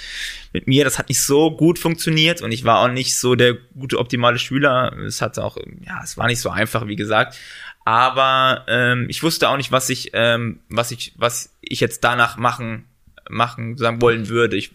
mit 0.52 0.66
mir, 0.66 0.84
das 0.84 0.98
hat 0.98 1.08
nicht 1.08 1.20
so 1.20 1.56
gut 1.56 1.78
funktioniert 1.78 2.42
und 2.42 2.52
ich 2.52 2.64
war 2.64 2.80
auch 2.80 2.88
nicht 2.88 3.16
so 3.16 3.34
der 3.34 3.54
gute, 3.78 3.98
optimale 3.98 4.38
Schüler. 4.38 4.96
Es 5.06 5.20
hatte 5.20 5.44
auch, 5.44 5.56
ja, 5.84 6.00
es 6.02 6.16
war 6.16 6.26
nicht 6.26 6.40
so 6.40 6.50
einfach, 6.50 6.86
wie 6.86 6.96
gesagt. 6.96 7.38
Aber 7.84 8.64
ähm, 8.66 9.06
ich 9.08 9.22
wusste 9.22 9.48
auch 9.48 9.56
nicht, 9.56 9.70
was 9.70 9.90
ich, 9.90 10.10
ähm, 10.14 10.60
was 10.68 10.90
ich, 10.90 11.12
was 11.16 11.54
ich 11.60 11.80
jetzt 11.80 12.02
danach 12.02 12.36
machen, 12.36 12.86
machen, 13.28 13.76
sagen 13.76 14.00
wollen 14.00 14.28
würde. 14.28 14.56
Ich, 14.56 14.72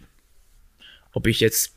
ob 1.11 1.27
ich 1.27 1.39
jetzt 1.39 1.75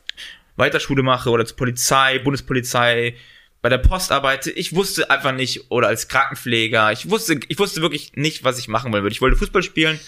weiter 0.56 0.78
Schule 0.78 1.02
mache 1.02 1.30
oder 1.30 1.46
zur 1.46 1.56
Polizei, 1.56 2.18
Bundespolizei, 2.18 3.16
bei 3.62 3.68
der 3.68 3.78
Post 3.78 4.12
arbeite. 4.12 4.50
Ich 4.50 4.74
wusste 4.74 5.08
einfach 5.10 5.32
nicht, 5.32 5.70
oder 5.70 5.88
als 5.88 6.08
Krankenpfleger, 6.08 6.92
ich 6.92 7.08
wusste, 7.08 7.38
ich 7.48 7.58
wusste 7.58 7.80
wirklich 7.80 8.12
nicht, 8.16 8.44
was 8.44 8.58
ich 8.58 8.68
machen 8.68 8.92
wollen 8.92 9.04
würde. 9.04 9.14
Ich 9.14 9.20
wollte 9.20 9.36
Fußball 9.36 9.62
spielen, 9.62 9.98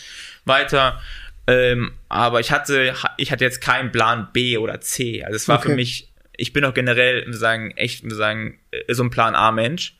weiter, 0.45 1.01
ähm, 1.47 1.93
aber 2.09 2.41
ich 2.41 2.51
hatte, 2.51 2.95
ich 3.17 3.31
hatte 3.33 3.45
jetzt 3.45 3.61
keinen 3.61 3.93
Plan 3.93 4.29
B 4.33 4.59
oder 4.59 4.81
C. 4.81 5.25
Also 5.25 5.37
es 5.37 5.49
war 5.49 5.59
Okay. 5.59 5.69
für 5.71 5.75
mich, 5.77 6.11
ich 6.37 6.53
bin 6.53 6.65
auch 6.65 6.75
generell, 6.75 7.27
muss 7.27 7.39
sagen, 7.39 7.71
echt, 7.77 8.03
muss 8.05 8.17
sagen, 8.17 8.59
äh, 8.73 8.93
so 8.93 9.05
ein 9.05 9.11
Plan 9.11 9.35
A-Mensch. 9.35 9.97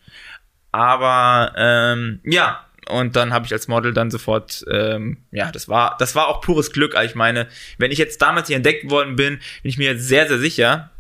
Aber 0.73 1.53
ähm, 1.57 2.21
ja, 2.25 2.67
und 2.89 3.15
dann 3.15 3.33
habe 3.33 3.47
ich 3.47 3.53
als 3.53 3.69
Model 3.69 3.93
dann 3.93 4.11
sofort, 4.11 4.65
ähm, 4.71 5.19
ja, 5.31 5.53
das 5.53 5.69
war, 5.69 5.97
das 5.99 6.15
war 6.17 6.27
auch 6.29 6.41
pures 6.41 6.73
Glück. 6.73 6.97
Also 6.97 7.09
ich 7.09 7.15
meine, 7.15 7.47
wenn 7.79 7.93
ich 7.93 7.99
jetzt 7.99 8.21
damals 8.21 8.49
hier 8.49 8.57
entdeckt 8.57 8.91
worden 8.91 9.15
bin, 9.17 9.37
bin 9.37 9.71
ich 9.71 9.79
mir 9.79 9.99
sehr, 9.99 10.27
sehr 10.27 10.39
sicher, 10.39 10.91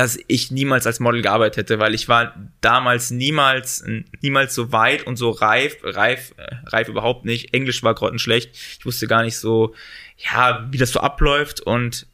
dass 0.00 0.18
ich 0.28 0.50
niemals 0.50 0.86
als 0.86 0.98
Model 0.98 1.20
gearbeitet 1.20 1.58
hätte, 1.58 1.78
weil 1.78 1.94
ich 1.94 2.08
war 2.08 2.34
damals 2.62 3.10
niemals, 3.10 3.84
niemals 4.22 4.54
so 4.54 4.72
weit 4.72 5.06
und 5.06 5.16
so 5.16 5.28
reif, 5.28 5.76
reif, 5.82 6.32
äh, 6.38 6.54
reif 6.68 6.88
überhaupt 6.88 7.26
nicht. 7.26 7.52
Englisch 7.52 7.82
war 7.82 7.94
grottenschlecht. 7.94 8.50
Ich 8.78 8.86
wusste 8.86 9.06
gar 9.06 9.22
nicht 9.22 9.36
so, 9.36 9.74
ja, 10.16 10.66
wie 10.70 10.78
das 10.78 10.92
so 10.92 11.00
abläuft 11.00 11.60
und 11.60 12.06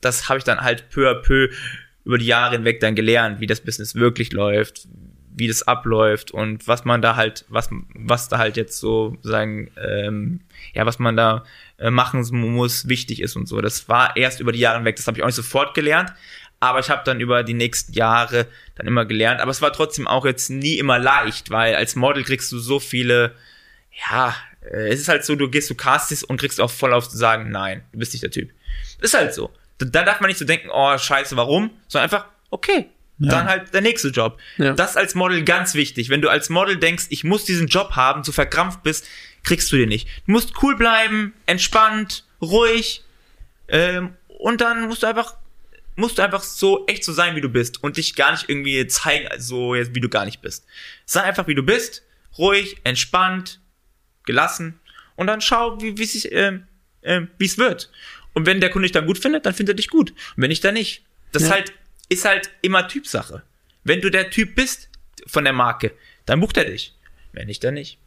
das 0.00 0.30
habe 0.30 0.38
ich 0.38 0.44
dann 0.44 0.62
halt 0.62 0.88
peu 0.88 1.06
à 1.10 1.20
peu 1.20 1.50
über 2.06 2.16
die 2.16 2.24
Jahre 2.24 2.56
hinweg 2.56 2.80
dann 2.80 2.94
gelernt, 2.94 3.40
wie 3.40 3.46
das 3.46 3.60
Business 3.60 3.94
wirklich 3.94 4.32
läuft, 4.32 4.88
wie 5.36 5.46
das 5.46 5.64
abläuft 5.64 6.30
und 6.30 6.66
was 6.66 6.86
man 6.86 7.02
da 7.02 7.14
halt, 7.14 7.44
was, 7.50 7.68
was 7.94 8.30
da 8.30 8.38
halt 8.38 8.56
jetzt 8.56 8.80
so 8.80 9.18
sagen, 9.20 9.70
ähm, 9.76 10.40
ja, 10.72 10.86
was 10.86 10.98
man 10.98 11.14
da 11.14 11.44
äh, 11.76 11.90
machen 11.90 12.24
muss, 12.30 12.88
wichtig 12.88 13.20
ist 13.20 13.36
und 13.36 13.48
so. 13.48 13.60
Das 13.60 13.86
war 13.88 14.16
erst 14.16 14.40
über 14.40 14.52
die 14.52 14.60
Jahre 14.60 14.78
hinweg, 14.78 14.96
das 14.96 15.06
habe 15.06 15.18
ich 15.18 15.22
auch 15.22 15.28
nicht 15.28 15.36
sofort 15.36 15.74
gelernt, 15.74 16.14
aber 16.68 16.80
ich 16.80 16.90
habe 16.90 17.02
dann 17.04 17.20
über 17.20 17.42
die 17.42 17.54
nächsten 17.54 17.92
Jahre 17.92 18.46
dann 18.76 18.86
immer 18.86 19.04
gelernt. 19.04 19.40
Aber 19.40 19.50
es 19.50 19.62
war 19.62 19.72
trotzdem 19.72 20.06
auch 20.06 20.24
jetzt 20.24 20.50
nie 20.50 20.78
immer 20.78 20.98
leicht, 20.98 21.50
weil 21.50 21.74
als 21.74 21.96
Model 21.96 22.24
kriegst 22.24 22.50
du 22.52 22.58
so 22.58 22.80
viele, 22.80 23.34
ja, 24.10 24.36
äh, 24.62 24.88
es 24.88 25.00
ist 25.00 25.08
halt 25.08 25.24
so, 25.24 25.36
du 25.36 25.48
gehst 25.48 25.68
zu 25.68 25.74
Castis 25.74 26.22
und 26.24 26.38
kriegst 26.38 26.60
auch 26.60 26.70
voll 26.70 26.92
auf 26.92 27.08
zu 27.08 27.16
sagen, 27.16 27.50
nein, 27.50 27.84
du 27.92 27.98
bist 27.98 28.12
nicht 28.12 28.22
der 28.22 28.30
Typ. 28.30 28.50
Ist 29.00 29.14
halt 29.14 29.34
so. 29.34 29.50
Da 29.78 30.02
darf 30.02 30.20
man 30.20 30.28
nicht 30.28 30.38
so 30.38 30.44
denken, 30.44 30.68
oh, 30.72 30.96
scheiße, 30.96 31.36
warum? 31.36 31.70
Sondern 31.88 32.04
einfach, 32.04 32.26
okay, 32.50 32.88
ja. 33.18 33.30
Dann 33.30 33.48
halt 33.48 33.72
der 33.72 33.80
nächste 33.80 34.08
Job. 34.08 34.40
Ja. 34.56 34.72
Das 34.72 34.96
als 34.96 35.14
Model 35.14 35.44
ganz 35.44 35.74
wichtig. 35.74 36.08
Wenn 36.08 36.20
du 36.20 36.28
als 36.28 36.48
Model 36.48 36.76
denkst, 36.76 37.06
ich 37.10 37.22
muss 37.22 37.44
diesen 37.44 37.68
Job 37.68 37.92
haben, 37.92 38.24
zu 38.24 38.32
verkrampft 38.32 38.82
bist, 38.82 39.06
kriegst 39.44 39.70
du 39.70 39.76
den 39.76 39.88
nicht. 39.88 40.08
Du 40.26 40.32
musst 40.32 40.54
cool 40.62 40.76
bleiben, 40.76 41.32
entspannt, 41.46 42.24
ruhig, 42.42 43.04
ähm, 43.68 44.14
und 44.38 44.60
dann 44.60 44.88
musst 44.88 45.02
du 45.02 45.06
einfach, 45.06 45.36
musst 45.96 46.18
du 46.18 46.22
einfach 46.22 46.42
so 46.42 46.86
echt 46.86 47.04
so 47.04 47.12
sein, 47.12 47.36
wie 47.36 47.40
du 47.40 47.48
bist 47.48 47.82
und 47.82 47.96
dich 47.96 48.14
gar 48.14 48.32
nicht 48.32 48.48
irgendwie 48.48 48.86
zeigen, 48.86 49.28
so 49.38 49.74
wie 49.74 50.00
du 50.00 50.08
gar 50.08 50.24
nicht 50.24 50.42
bist. 50.42 50.66
Sei 51.06 51.22
einfach, 51.22 51.46
wie 51.46 51.54
du 51.54 51.62
bist, 51.62 52.02
ruhig, 52.38 52.76
entspannt, 52.84 53.60
gelassen 54.24 54.80
und 55.16 55.26
dann 55.26 55.40
schau, 55.40 55.80
wie 55.80 55.96
wie 55.98 56.04
sich, 56.04 56.32
äh, 56.32 56.60
äh, 57.02 57.22
wie 57.38 57.46
es 57.46 57.58
wird. 57.58 57.90
Und 58.32 58.46
wenn 58.46 58.60
der 58.60 58.70
Kunde 58.70 58.86
dich 58.86 58.92
dann 58.92 59.06
gut 59.06 59.18
findet, 59.18 59.46
dann 59.46 59.54
findet 59.54 59.74
er 59.74 59.76
dich 59.76 59.88
gut. 59.88 60.10
Und 60.10 60.42
wenn 60.42 60.48
nicht, 60.48 60.64
dann 60.64 60.74
nicht. 60.74 61.04
Das 61.32 61.44
ja. 61.44 61.50
halt 61.50 61.72
ist 62.08 62.24
halt 62.24 62.50
immer 62.62 62.88
Typsache. 62.88 63.42
Wenn 63.84 64.00
du 64.00 64.10
der 64.10 64.30
Typ 64.30 64.54
bist 64.54 64.88
von 65.26 65.44
der 65.44 65.52
Marke, 65.52 65.92
dann 66.26 66.40
bucht 66.40 66.56
er 66.56 66.64
dich. 66.64 66.94
Wenn 67.32 67.46
nicht, 67.46 67.62
dann 67.62 67.74
nicht. 67.74 67.98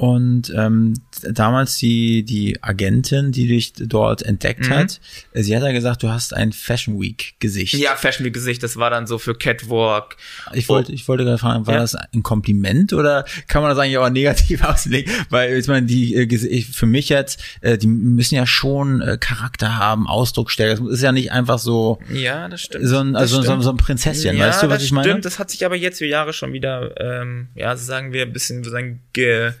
Und 0.00 0.50
ähm, 0.56 0.94
damals 1.30 1.76
die, 1.76 2.22
die 2.22 2.62
Agentin, 2.62 3.32
die 3.32 3.46
dich 3.46 3.74
dort 3.74 4.22
entdeckt 4.22 4.70
mhm. 4.70 4.74
hat, 4.74 5.00
sie 5.34 5.54
hat 5.54 5.62
ja 5.62 5.72
gesagt, 5.72 6.02
du 6.02 6.08
hast 6.08 6.32
ein 6.32 6.52
Fashion 6.52 6.98
Week 6.98 7.34
Gesicht. 7.38 7.74
Ja, 7.74 7.96
Fashion 7.96 8.24
Week 8.24 8.32
Gesicht, 8.32 8.62
das 8.62 8.78
war 8.78 8.88
dann 8.88 9.06
so 9.06 9.18
für 9.18 9.34
Catwalk. 9.34 10.16
Ich 10.54 10.70
wollte, 10.70 10.92
ich 10.92 11.06
wollte 11.06 11.24
gerade 11.24 11.36
fragen, 11.36 11.66
war 11.66 11.74
ja. 11.74 11.80
das 11.80 11.96
ein 11.96 12.22
Kompliment 12.22 12.94
oder 12.94 13.26
kann 13.46 13.60
man 13.60 13.72
das 13.72 13.78
eigentlich 13.78 13.98
auch 13.98 14.08
negativ 14.08 14.64
auslegen? 14.64 15.12
Weil 15.28 15.58
ich 15.58 15.66
meine, 15.66 15.84
die 15.86 16.14
äh, 16.14 16.62
für 16.62 16.86
mich 16.86 17.10
jetzt, 17.10 17.42
äh, 17.60 17.76
die 17.76 17.86
müssen 17.86 18.36
ja 18.36 18.46
schon 18.46 19.02
äh, 19.02 19.18
Charakter 19.20 19.76
haben, 19.76 20.06
Ausdruck 20.06 20.50
stellen. 20.50 20.82
Das 20.82 20.94
ist 20.94 21.02
ja 21.02 21.12
nicht 21.12 21.30
einfach 21.30 21.58
so. 21.58 21.98
Ja, 22.10 22.48
das 22.48 22.62
stimmt. 22.62 22.88
So 22.88 23.00
ein, 23.00 23.16
also 23.16 23.42
so, 23.42 23.60
so 23.60 23.68
ein 23.68 23.76
Prinzesschen, 23.76 24.34
ja, 24.34 24.46
weißt 24.46 24.62
du, 24.62 24.70
was 24.70 24.82
ich 24.82 24.92
meine? 24.92 25.10
Stimmt, 25.10 25.26
das 25.26 25.38
hat 25.38 25.50
sich 25.50 25.66
aber 25.66 25.76
jetzt 25.76 25.98
für 25.98 26.06
Jahre 26.06 26.32
schon 26.32 26.54
wieder, 26.54 26.98
ähm, 26.98 27.48
ja, 27.54 27.76
sagen 27.76 28.14
wir 28.14 28.22
ein 28.22 28.32
bisschen, 28.32 28.64
sagen, 28.64 29.02
ge 29.12 29.52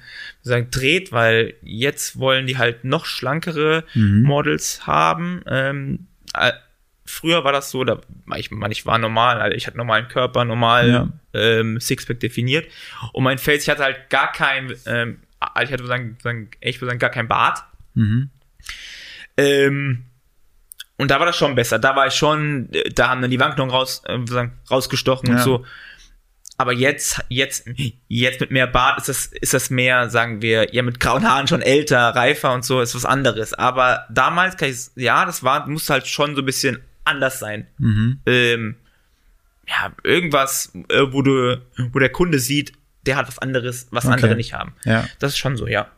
sagen, 0.42 0.68
dreht, 0.70 1.12
weil 1.12 1.54
jetzt 1.62 2.18
wollen 2.18 2.46
die 2.46 2.58
halt 2.58 2.84
noch 2.84 3.06
schlankere 3.06 3.84
mhm. 3.94 4.22
Models 4.22 4.86
haben. 4.86 5.42
Ähm, 5.46 6.06
äh, 6.34 6.52
früher 7.04 7.44
war 7.44 7.52
das 7.52 7.70
so, 7.70 7.84
da 7.84 8.00
ich, 8.36 8.50
man, 8.50 8.70
ich 8.70 8.86
war 8.86 8.98
normal, 8.98 9.40
also 9.40 9.56
ich 9.56 9.66
hatte 9.66 9.76
normalen 9.76 10.08
Körper, 10.08 10.44
normal 10.44 10.88
ja. 10.88 11.08
ähm, 11.34 11.80
Sixpack 11.80 12.20
definiert 12.20 12.70
und 13.12 13.24
mein 13.24 13.38
Face, 13.38 13.62
ich 13.62 13.70
hatte 13.70 13.82
halt 13.82 14.10
gar 14.10 14.32
kein, 14.32 14.72
ähm, 14.86 15.18
also 15.40 15.66
ich 15.66 15.72
hatte 15.72 15.86
sagen, 15.86 16.16
sagen, 16.22 16.50
ich 16.60 16.80
würde 16.80 16.90
sagen, 16.90 16.98
gar 16.98 17.10
kein 17.10 17.28
Bart. 17.28 17.64
Mhm. 17.94 18.30
Ähm, 19.36 20.04
und 21.00 21.10
da 21.10 21.18
war 21.18 21.24
das 21.24 21.36
schon 21.36 21.54
besser. 21.54 21.78
Da 21.78 21.96
war 21.96 22.08
ich 22.08 22.14
schon, 22.14 22.68
da 22.94 23.08
haben 23.08 23.22
dann 23.22 23.30
die 23.30 23.40
Wangen 23.40 23.70
raus, 23.70 24.02
äh, 24.04 24.18
rausgestochen 24.70 25.30
ja. 25.30 25.36
und 25.36 25.40
so. 25.40 25.64
Aber 26.60 26.74
jetzt, 26.74 27.24
jetzt, 27.30 27.66
jetzt 28.08 28.38
mit 28.38 28.50
mehr 28.50 28.66
Bart 28.66 28.98
ist 28.98 29.08
das, 29.08 29.26
ist 29.28 29.54
das 29.54 29.70
mehr, 29.70 30.10
sagen 30.10 30.42
wir, 30.42 30.74
ja, 30.74 30.82
mit 30.82 31.00
grauen 31.00 31.26
Haaren 31.26 31.48
schon 31.48 31.62
älter, 31.62 32.10
reifer 32.14 32.52
und 32.52 32.66
so, 32.66 32.82
ist 32.82 32.94
was 32.94 33.06
anderes. 33.06 33.54
Aber 33.54 34.04
damals 34.10 34.58
kann 34.58 34.68
ich, 34.68 34.90
ja, 34.94 35.24
das 35.24 35.42
war, 35.42 35.66
muss 35.66 35.88
halt 35.88 36.06
schon 36.06 36.36
so 36.36 36.42
ein 36.42 36.44
bisschen 36.44 36.82
anders 37.04 37.38
sein. 37.38 37.66
Mhm. 37.78 38.20
Ähm, 38.26 38.76
ja, 39.66 39.90
irgendwas, 40.04 40.70
äh, 40.90 41.04
wo 41.10 41.22
du, 41.22 41.62
wo 41.92 41.98
der 41.98 42.12
Kunde 42.12 42.38
sieht, 42.38 42.74
der 43.06 43.16
hat 43.16 43.26
was 43.26 43.38
anderes, 43.38 43.88
was 43.90 44.04
okay. 44.04 44.12
andere 44.12 44.36
nicht 44.36 44.52
haben. 44.52 44.74
Ja. 44.84 45.08
Das 45.18 45.32
ist 45.32 45.38
schon 45.38 45.56
so, 45.56 45.66
ja. 45.66 45.90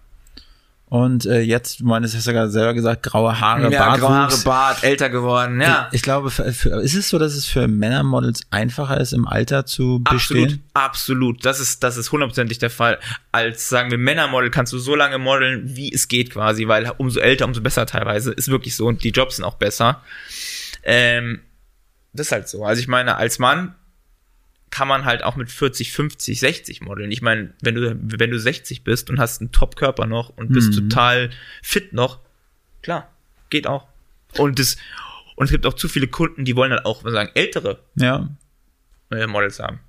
Und 0.93 1.25
äh, 1.25 1.41
jetzt, 1.41 1.81
du 1.81 1.87
meinst, 1.87 2.15
hast 2.15 2.27
ja 2.27 2.49
selber 2.49 2.75
gesagt, 2.75 3.03
graue 3.03 3.41
Haare, 3.41 3.73
ja, 3.73 3.79
Bart. 3.79 4.01
Graue 4.01 4.11
Haare, 4.11 4.37
Bart, 4.45 4.85
älter 4.85 5.09
geworden, 5.09 5.59
ja. 5.59 5.89
Ich, 5.91 5.97
ich 5.97 6.03
glaube, 6.03 6.31
für, 6.31 6.53
für, 6.53 6.83
ist 6.83 6.95
es 6.95 7.09
so, 7.09 7.19
dass 7.19 7.33
es 7.33 7.47
für 7.47 7.67
Männermodels 7.67 8.43
einfacher 8.51 9.01
ist, 9.01 9.15
im 9.15 9.27
Alter 9.27 9.65
zu 9.65 10.01
bestehen? 10.01 10.63
Absolut, 10.75 11.39
absolut. 11.39 11.47
Das 11.47 11.61
ist, 11.61 11.83
das 11.83 11.97
ist 11.97 12.13
hundertprozentig 12.13 12.59
der 12.59 12.69
Fall. 12.69 12.99
Als, 13.33 13.71
sagen 13.71 13.91
wir, 13.91 13.97
Männermodel 13.97 14.51
kannst 14.51 14.75
du 14.75 14.79
so 14.79 14.95
lange 14.95 15.17
modeln, 15.17 15.63
wie 15.65 15.91
es 15.91 16.09
geht 16.09 16.29
quasi, 16.29 16.69
weil 16.69 16.93
umso 16.99 17.21
älter, 17.21 17.47
umso 17.47 17.63
besser 17.63 17.87
teilweise. 17.87 18.33
Ist 18.33 18.51
wirklich 18.51 18.77
so. 18.77 18.87
Und 18.87 19.03
die 19.03 19.13
Jobs 19.13 19.37
sind 19.37 19.47
auch 19.47 19.57
besser. 19.57 20.03
Ähm, 20.83 21.41
das 22.13 22.27
ist 22.27 22.33
halt 22.33 22.49
so. 22.51 22.67
Also 22.67 22.81
ich 22.83 22.89
meine, 22.89 23.17
als 23.17 23.39
Mann 23.39 23.75
kann 24.73 24.89
man 24.89 25.05
halt 25.05 25.23
auch 25.23 25.37
mit 25.37 25.51
40, 25.51 25.93
50, 25.93 26.41
60 26.41 26.81
modeln. 26.81 27.13
Ich 27.13 27.21
meine, 27.21 27.53
wenn 27.61 27.75
du, 27.75 27.95
wenn 28.01 28.31
du 28.31 28.39
60 28.39 28.83
bist 28.83 29.11
und 29.11 29.21
hast 29.21 29.43
einen 29.43 29.53
Top-Körper 29.53 30.07
noch 30.07 30.31
und 30.31 30.51
bist 30.51 30.71
mhm. 30.73 30.89
total 30.89 31.31
fit 31.63 31.93
noch, 31.93 32.21
klar, 32.81 33.13
geht 33.51 33.67
auch. 33.67 33.87
Und 34.39 34.59
das, 34.59 34.79
und 35.37 35.45
es 35.45 35.51
gibt 35.51 35.67
auch 35.67 35.75
zu 35.75 35.89
viele 35.89 36.09
Kunden, 36.09 36.47
die 36.47 36.57
wollen 36.57 36.71
dann 36.71 36.87
auch, 36.87 37.03
sagen, 37.03 37.31
ältere 37.35 37.85
ja. 37.97 38.31
Äh, 39.11 39.27
Models 39.27 39.61
haben. 39.61 39.81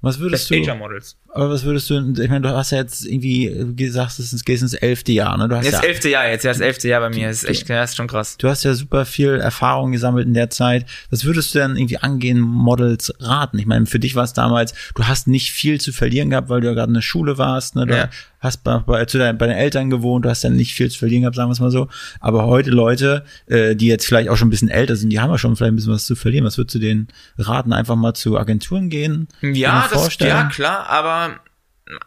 Was 0.00 0.18
würdest 0.18 0.50
Best 0.50 0.68
du? 0.68 0.74
Models. 0.74 1.16
Aber 1.36 1.50
was 1.50 1.64
würdest 1.64 1.90
du, 1.90 2.12
ich 2.20 2.30
meine, 2.30 2.40
du 2.40 2.56
hast 2.56 2.72
ja 2.72 2.78
jetzt 2.78 3.04
irgendwie 3.04 3.74
gesagt, 3.76 4.18
es 4.18 4.44
geht 4.44 4.60
ins 4.60 4.74
elfte 4.74 5.12
Jahr, 5.12 5.36
ne? 5.36 5.48
Du 5.48 5.56
hast 5.56 5.66
das 5.66 5.82
ja, 5.82 5.88
elfte 5.88 6.08
Jahr 6.08 6.28
jetzt, 6.28 6.44
ja, 6.44 6.50
das 6.50 6.60
elfte 6.60 6.88
Jahr 6.88 7.00
bei 7.00 7.10
mir, 7.10 7.28
das 7.28 7.42
ist 7.42 7.48
echt, 7.48 7.70
das 7.70 7.90
ist 7.90 7.96
schon 7.96 8.06
krass. 8.06 8.36
Du 8.38 8.48
hast 8.48 8.64
ja 8.64 8.74
super 8.74 9.04
viel 9.04 9.34
Erfahrung 9.34 9.92
gesammelt 9.92 10.26
in 10.26 10.34
der 10.34 10.50
Zeit. 10.50 10.86
Was 11.10 11.24
würdest 11.24 11.54
du 11.54 11.58
denn 11.58 11.76
irgendwie 11.76 11.98
angehen, 11.98 12.40
Models 12.40 13.12
raten? 13.20 13.58
Ich 13.58 13.66
meine, 13.66 13.86
für 13.86 13.98
dich 13.98 14.14
war 14.14 14.24
es 14.24 14.32
damals, 14.32 14.74
du 14.94 15.04
hast 15.04 15.28
nicht 15.28 15.52
viel 15.52 15.80
zu 15.80 15.92
verlieren 15.92 16.30
gehabt, 16.30 16.48
weil 16.48 16.60
du 16.60 16.68
ja 16.68 16.74
gerade 16.74 16.88
in 16.88 16.94
der 16.94 17.02
Schule 17.02 17.38
warst, 17.38 17.76
ne? 17.76 17.86
Du 17.86 17.96
ja. 17.96 18.08
hast 18.40 18.64
bei, 18.64 18.78
bei, 18.78 19.04
zu 19.04 19.18
deinen, 19.18 19.38
bei 19.38 19.46
den 19.46 19.56
Eltern 19.56 19.90
gewohnt, 19.90 20.24
du 20.24 20.30
hast 20.30 20.42
ja 20.42 20.50
nicht 20.50 20.74
viel 20.74 20.90
zu 20.90 20.98
verlieren 20.98 21.22
gehabt, 21.22 21.36
sagen 21.36 21.48
wir 21.48 21.52
es 21.52 21.60
mal 21.60 21.70
so. 21.70 21.88
Aber 22.20 22.46
heute 22.46 22.70
Leute, 22.70 23.24
äh, 23.46 23.76
die 23.76 23.86
jetzt 23.86 24.06
vielleicht 24.06 24.28
auch 24.28 24.36
schon 24.36 24.48
ein 24.48 24.50
bisschen 24.50 24.68
älter 24.68 24.96
sind, 24.96 25.10
die 25.10 25.20
haben 25.20 25.30
ja 25.30 25.38
schon 25.38 25.56
vielleicht 25.56 25.72
ein 25.72 25.76
bisschen 25.76 25.92
was 25.92 26.06
zu 26.06 26.16
verlieren. 26.16 26.44
Was 26.44 26.58
würdest 26.58 26.74
du 26.74 26.78
denen 26.78 27.08
raten? 27.38 27.72
Einfach 27.72 27.96
mal 27.96 28.14
zu 28.14 28.38
Agenturen 28.38 28.88
gehen? 28.88 29.28
Ja, 29.42 29.88
das, 29.92 30.16
ja, 30.18 30.44
klar, 30.44 30.88
aber 30.88 31.25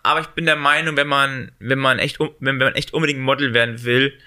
aber 0.03 0.21
ich 0.21 0.27
bin 0.27 0.45
der 0.45 0.55
Meinung, 0.55 0.97
wenn 0.97 1.07
man, 1.07 1.51
wenn 1.59 1.79
man 1.79 1.99
echt, 1.99 2.19
wenn, 2.39 2.57
man 2.57 2.75
echt 2.75 2.93
unbedingt 2.93 3.19
Model 3.19 3.53
werden 3.53 3.83
will, 3.83 4.17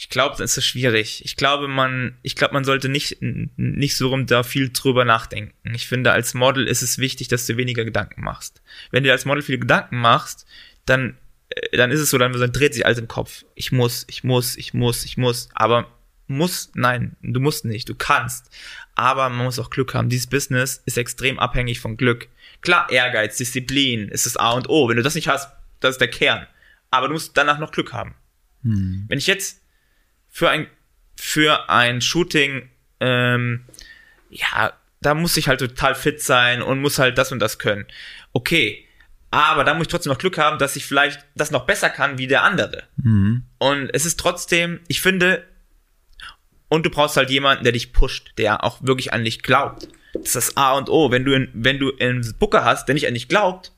ich 0.00 0.08
glaube, 0.08 0.36
dann 0.36 0.44
ist 0.44 0.56
das 0.56 0.64
schwierig. 0.64 1.24
Ich 1.24 1.34
glaube, 1.34 1.66
man, 1.66 2.16
ich 2.22 2.36
glaube, 2.36 2.54
man 2.54 2.64
sollte 2.64 2.88
nicht, 2.88 3.18
nicht 3.20 3.96
so 3.96 4.08
rum 4.08 4.26
da 4.26 4.44
viel 4.44 4.70
drüber 4.70 5.04
nachdenken. 5.04 5.74
Ich 5.74 5.88
finde, 5.88 6.12
als 6.12 6.34
Model 6.34 6.68
ist 6.68 6.82
es 6.82 6.98
wichtig, 6.98 7.26
dass 7.26 7.46
du 7.46 7.56
weniger 7.56 7.84
Gedanken 7.84 8.22
machst. 8.22 8.62
Wenn 8.92 9.02
du 9.02 9.10
als 9.10 9.24
Model 9.24 9.42
viele 9.42 9.58
Gedanken 9.58 9.98
machst, 9.98 10.46
dann, 10.86 11.18
äh, 11.48 11.76
dann 11.76 11.90
ist 11.90 11.98
es 11.98 12.10
so, 12.10 12.18
dann, 12.18 12.32
dann 12.32 12.52
dreht 12.52 12.74
sich 12.74 12.86
alles 12.86 12.98
im 12.98 13.08
Kopf. 13.08 13.44
Ich 13.56 13.72
muss, 13.72 14.06
ich 14.08 14.22
muss, 14.22 14.56
ich 14.56 14.72
muss, 14.72 15.04
ich 15.04 15.16
muss. 15.16 15.48
Aber 15.52 15.90
muss, 16.28 16.70
nein, 16.74 17.16
du 17.22 17.40
musst 17.40 17.64
nicht, 17.64 17.88
du 17.88 17.96
kannst. 17.96 18.50
Aber 18.94 19.28
man 19.28 19.46
muss 19.46 19.58
auch 19.58 19.70
Glück 19.70 19.94
haben. 19.94 20.08
Dieses 20.08 20.28
Business 20.28 20.80
ist 20.86 20.96
extrem 20.96 21.40
abhängig 21.40 21.80
von 21.80 21.96
Glück. 21.96 22.28
Klar, 22.60 22.90
Ehrgeiz, 22.90 23.36
Disziplin 23.36 24.08
ist 24.08 24.26
das 24.26 24.36
A 24.36 24.52
und 24.52 24.68
O. 24.68 24.88
Wenn 24.88 24.96
du 24.96 25.02
das 25.02 25.14
nicht 25.14 25.28
hast, 25.28 25.50
das 25.80 25.92
ist 25.92 26.00
der 26.00 26.10
Kern. 26.10 26.46
Aber 26.90 27.08
du 27.08 27.12
musst 27.14 27.36
danach 27.36 27.58
noch 27.58 27.72
Glück 27.72 27.92
haben. 27.92 28.14
Hm. 28.62 29.04
Wenn 29.08 29.18
ich 29.18 29.26
jetzt 29.26 29.62
für 30.28 30.50
ein, 30.50 30.66
für 31.16 31.70
ein 31.70 32.00
Shooting, 32.00 32.68
ähm, 33.00 33.64
ja, 34.30 34.72
da 35.00 35.14
muss 35.14 35.36
ich 35.36 35.48
halt 35.48 35.60
total 35.60 35.94
fit 35.94 36.22
sein 36.22 36.62
und 36.62 36.80
muss 36.80 36.98
halt 36.98 37.18
das 37.18 37.32
und 37.32 37.38
das 37.38 37.58
können. 37.58 37.86
Okay. 38.32 38.84
Aber 39.30 39.62
da 39.62 39.74
muss 39.74 39.82
ich 39.82 39.88
trotzdem 39.88 40.10
noch 40.10 40.18
Glück 40.18 40.38
haben, 40.38 40.58
dass 40.58 40.74
ich 40.76 40.86
vielleicht 40.86 41.24
das 41.34 41.50
noch 41.50 41.66
besser 41.66 41.90
kann 41.90 42.16
wie 42.16 42.26
der 42.26 42.44
andere. 42.44 42.84
Mhm. 42.96 43.44
Und 43.58 43.90
es 43.92 44.06
ist 44.06 44.18
trotzdem, 44.18 44.80
ich 44.88 45.02
finde, 45.02 45.46
und 46.68 46.84
du 46.84 46.90
brauchst 46.90 47.16
halt 47.16 47.30
jemanden, 47.30 47.64
der 47.64 47.72
dich 47.72 47.92
pusht, 47.92 48.32
der 48.38 48.64
auch 48.64 48.82
wirklich 48.82 49.12
an 49.12 49.24
dich 49.24 49.42
glaubt. 49.42 49.88
Das 50.12 50.26
ist 50.26 50.34
das 50.34 50.56
A 50.56 50.72
und 50.72 50.88
O. 50.88 51.10
Wenn 51.10 51.24
du, 51.24 51.32
in, 51.32 51.50
wenn 51.54 51.78
du 51.78 51.92
einen 51.98 52.34
Booker 52.38 52.64
hast, 52.64 52.86
der 52.86 52.94
nicht 52.94 53.06
an 53.06 53.14
dich 53.14 53.28
glaubt, 53.28 53.72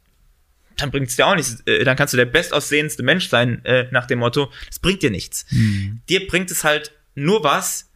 dann 0.76 0.90
bringt's 0.90 1.16
dir 1.16 1.26
auch 1.26 1.34
nichts. 1.34 1.62
Äh, 1.66 1.84
dann 1.84 1.96
kannst 1.96 2.14
du 2.14 2.16
der 2.18 2.24
bestaussehendste 2.24 3.02
Mensch 3.02 3.28
sein, 3.28 3.64
äh, 3.64 3.88
nach 3.90 4.06
dem 4.06 4.20
Motto, 4.20 4.50
das 4.66 4.78
bringt 4.78 5.02
dir 5.02 5.10
nichts. 5.10 5.46
Mhm. 5.50 6.00
Dir 6.08 6.26
bringt 6.26 6.50
es 6.50 6.64
halt 6.64 6.92
nur 7.14 7.44
was, 7.44 7.90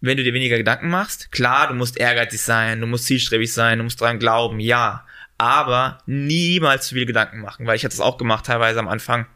wenn 0.00 0.16
du 0.16 0.24
dir 0.24 0.32
weniger 0.32 0.56
Gedanken 0.56 0.88
machst, 0.88 1.30
klar, 1.30 1.68
du 1.68 1.74
musst 1.74 1.98
ehrgeizig 1.98 2.40
sein, 2.40 2.80
du 2.80 2.86
musst 2.86 3.04
zielstrebig 3.04 3.52
sein, 3.52 3.78
du 3.78 3.84
musst 3.84 4.00
dran 4.00 4.18
glauben, 4.18 4.60
ja. 4.60 5.06
Aber 5.36 5.98
niemals 6.06 6.88
zu 6.88 6.94
viel 6.94 7.06
Gedanken 7.06 7.40
machen, 7.40 7.66
weil 7.66 7.76
ich 7.76 7.84
hatte 7.84 7.94
es 7.94 8.00
auch 8.00 8.18
gemacht 8.18 8.46
teilweise 8.46 8.78
am 8.78 8.88
Anfang. 8.88 9.26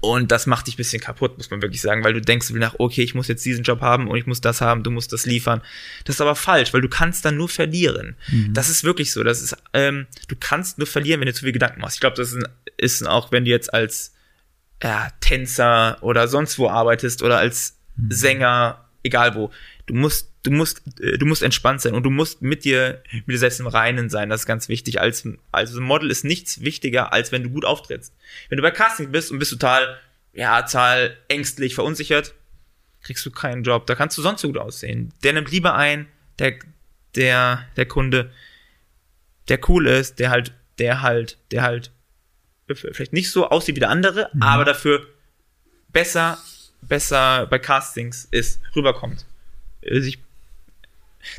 Und 0.00 0.32
das 0.32 0.46
macht 0.46 0.66
dich 0.66 0.74
ein 0.74 0.78
bisschen 0.78 1.00
kaputt, 1.00 1.36
muss 1.36 1.50
man 1.50 1.60
wirklich 1.60 1.82
sagen, 1.82 2.02
weil 2.04 2.14
du 2.14 2.22
denkst 2.22 2.50
nach, 2.50 2.74
okay, 2.78 3.02
ich 3.02 3.14
muss 3.14 3.28
jetzt 3.28 3.44
diesen 3.44 3.64
Job 3.64 3.82
haben 3.82 4.08
und 4.08 4.16
ich 4.16 4.26
muss 4.26 4.40
das 4.40 4.62
haben, 4.62 4.82
du 4.82 4.90
musst 4.90 5.12
das 5.12 5.26
liefern. 5.26 5.60
Das 6.04 6.16
ist 6.16 6.20
aber 6.22 6.34
falsch, 6.34 6.72
weil 6.72 6.80
du 6.80 6.88
kannst 6.88 7.24
dann 7.24 7.36
nur 7.36 7.50
verlieren. 7.50 8.16
Mhm. 8.28 8.54
Das 8.54 8.70
ist 8.70 8.82
wirklich 8.82 9.12
so. 9.12 9.22
Das 9.22 9.42
ist, 9.42 9.56
ähm, 9.74 10.06
du 10.28 10.36
kannst 10.40 10.78
nur 10.78 10.86
verlieren, 10.86 11.20
wenn 11.20 11.26
du 11.26 11.34
zu 11.34 11.44
viel 11.44 11.52
Gedanken 11.52 11.82
machst. 11.82 11.96
Ich 11.96 12.00
glaube, 12.00 12.16
das 12.16 12.32
ist, 12.32 12.48
ist 12.78 13.06
auch, 13.06 13.30
wenn 13.30 13.44
du 13.44 13.50
jetzt 13.50 13.74
als 13.74 14.14
ja, 14.82 15.10
Tänzer 15.20 15.98
oder 16.00 16.28
sonst 16.28 16.58
wo 16.58 16.70
arbeitest 16.70 17.22
oder 17.22 17.38
als 17.38 17.76
mhm. 17.96 18.10
Sänger, 18.10 18.84
egal 19.02 19.34
wo. 19.34 19.50
Du 19.84 19.94
musst, 19.94 20.29
du 20.42 20.50
musst, 20.50 20.82
äh, 21.00 21.18
du 21.18 21.26
musst 21.26 21.42
entspannt 21.42 21.80
sein 21.80 21.94
und 21.94 22.02
du 22.02 22.10
musst 22.10 22.42
mit 22.42 22.64
dir, 22.64 23.02
mit 23.12 23.28
dir 23.28 23.38
selbst 23.38 23.60
im 23.60 23.66
Reinen 23.66 24.10
sein. 24.10 24.28
Das 24.28 24.42
ist 24.42 24.46
ganz 24.46 24.68
wichtig. 24.68 25.00
Als, 25.00 25.26
also 25.52 25.80
Model 25.80 26.10
ist 26.10 26.24
nichts 26.24 26.60
wichtiger, 26.60 27.12
als 27.12 27.32
wenn 27.32 27.42
du 27.42 27.50
gut 27.50 27.64
auftrittst. 27.64 28.14
Wenn 28.48 28.56
du 28.56 28.62
bei 28.62 28.70
Casting 28.70 29.12
bist 29.12 29.30
und 29.30 29.38
bist 29.38 29.50
total, 29.50 29.98
ja, 30.32 30.62
total 30.62 31.16
ängstlich, 31.28 31.74
verunsichert, 31.74 32.34
kriegst 33.02 33.24
du 33.24 33.30
keinen 33.30 33.62
Job. 33.62 33.86
Da 33.86 33.94
kannst 33.94 34.16
du 34.18 34.22
sonst 34.22 34.42
so 34.42 34.48
gut 34.48 34.58
aussehen. 34.58 35.12
Der 35.22 35.32
nimmt 35.32 35.50
lieber 35.50 35.74
ein, 35.74 36.06
der, 36.38 36.58
der, 37.14 37.66
der 37.76 37.86
Kunde, 37.86 38.30
der 39.48 39.58
cool 39.68 39.86
ist, 39.86 40.18
der 40.18 40.30
halt, 40.30 40.52
der 40.78 41.02
halt, 41.02 41.38
der 41.50 41.62
halt 41.62 41.90
vielleicht 42.72 43.12
nicht 43.12 43.30
so 43.30 43.48
aussieht 43.48 43.74
wie 43.74 43.80
der 43.80 43.90
andere, 43.90 44.30
mhm. 44.32 44.42
aber 44.42 44.64
dafür 44.64 45.06
besser, 45.88 46.38
besser 46.82 47.46
bei 47.46 47.58
Castings 47.58 48.28
ist, 48.30 48.60
rüberkommt. 48.76 49.26
Also 49.88 50.08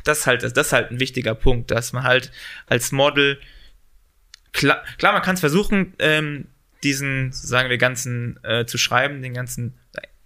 das 0.04 0.20
ist 0.20 0.26
halt, 0.26 0.42
das 0.42 0.66
ist 0.66 0.72
halt 0.72 0.90
ein 0.90 1.00
wichtiger 1.00 1.34
Punkt, 1.34 1.70
dass 1.70 1.92
man 1.92 2.04
halt 2.04 2.30
als 2.66 2.92
Model, 2.92 3.38
klar, 4.52 4.82
klar 4.98 5.12
man 5.12 5.22
kann 5.22 5.34
es 5.34 5.40
versuchen, 5.40 5.94
ähm, 5.98 6.46
diesen, 6.82 7.32
sagen 7.32 7.70
wir, 7.70 7.78
ganzen 7.78 8.38
äh, 8.44 8.66
zu 8.66 8.78
schreiben, 8.78 9.22
den 9.22 9.34
ganzen 9.34 9.78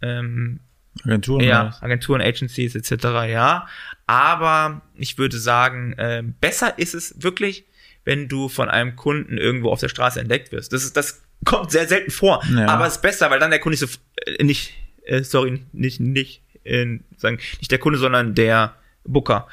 ähm, 0.03 0.61
Agenturen, 1.05 1.45
ja, 1.45 1.77
Agenturen, 1.81 2.21
Agencies 2.23 2.75
etc. 2.75 3.05
Ja, 3.29 3.69
aber 4.07 4.83
ich 4.95 5.19
würde 5.19 5.39
sagen, 5.39 5.93
äh, 5.95 6.23
besser 6.41 6.79
ist 6.79 6.95
es 6.95 7.23
wirklich, 7.23 7.67
wenn 8.05 8.29
du 8.29 8.49
von 8.49 8.69
einem 8.69 8.97
Kunden 8.97 9.37
irgendwo 9.37 9.71
auf 9.71 9.81
der 9.81 9.89
Straße 9.89 10.21
entdeckt 10.21 10.53
wirst. 10.53 10.73
Das 10.73 10.85
ist, 10.85 10.97
das 10.97 11.23
kommt 11.45 11.71
sehr 11.71 11.87
selten 11.87 12.11
vor, 12.11 12.43
ja. 12.55 12.67
aber 12.69 12.87
es 12.87 12.95
ist 12.97 13.03
besser, 13.03 13.31
weil 13.31 13.41
dann 13.41 13.51
der 13.51 13.61
Kunde 13.61 13.79
nicht 13.79 13.93
so, 13.93 13.99
äh, 14.25 14.43
nicht, 14.43 14.75
äh, 15.05 15.23
sorry, 15.23 15.63
nicht, 15.73 16.01
nicht, 16.01 16.43
äh, 16.65 16.99
sagen, 17.17 17.39
nicht 17.59 17.71
der 17.71 17.79
Kunde, 17.79 17.99
sondern 17.99 18.35
der 18.35 18.75
Booker 19.07 19.49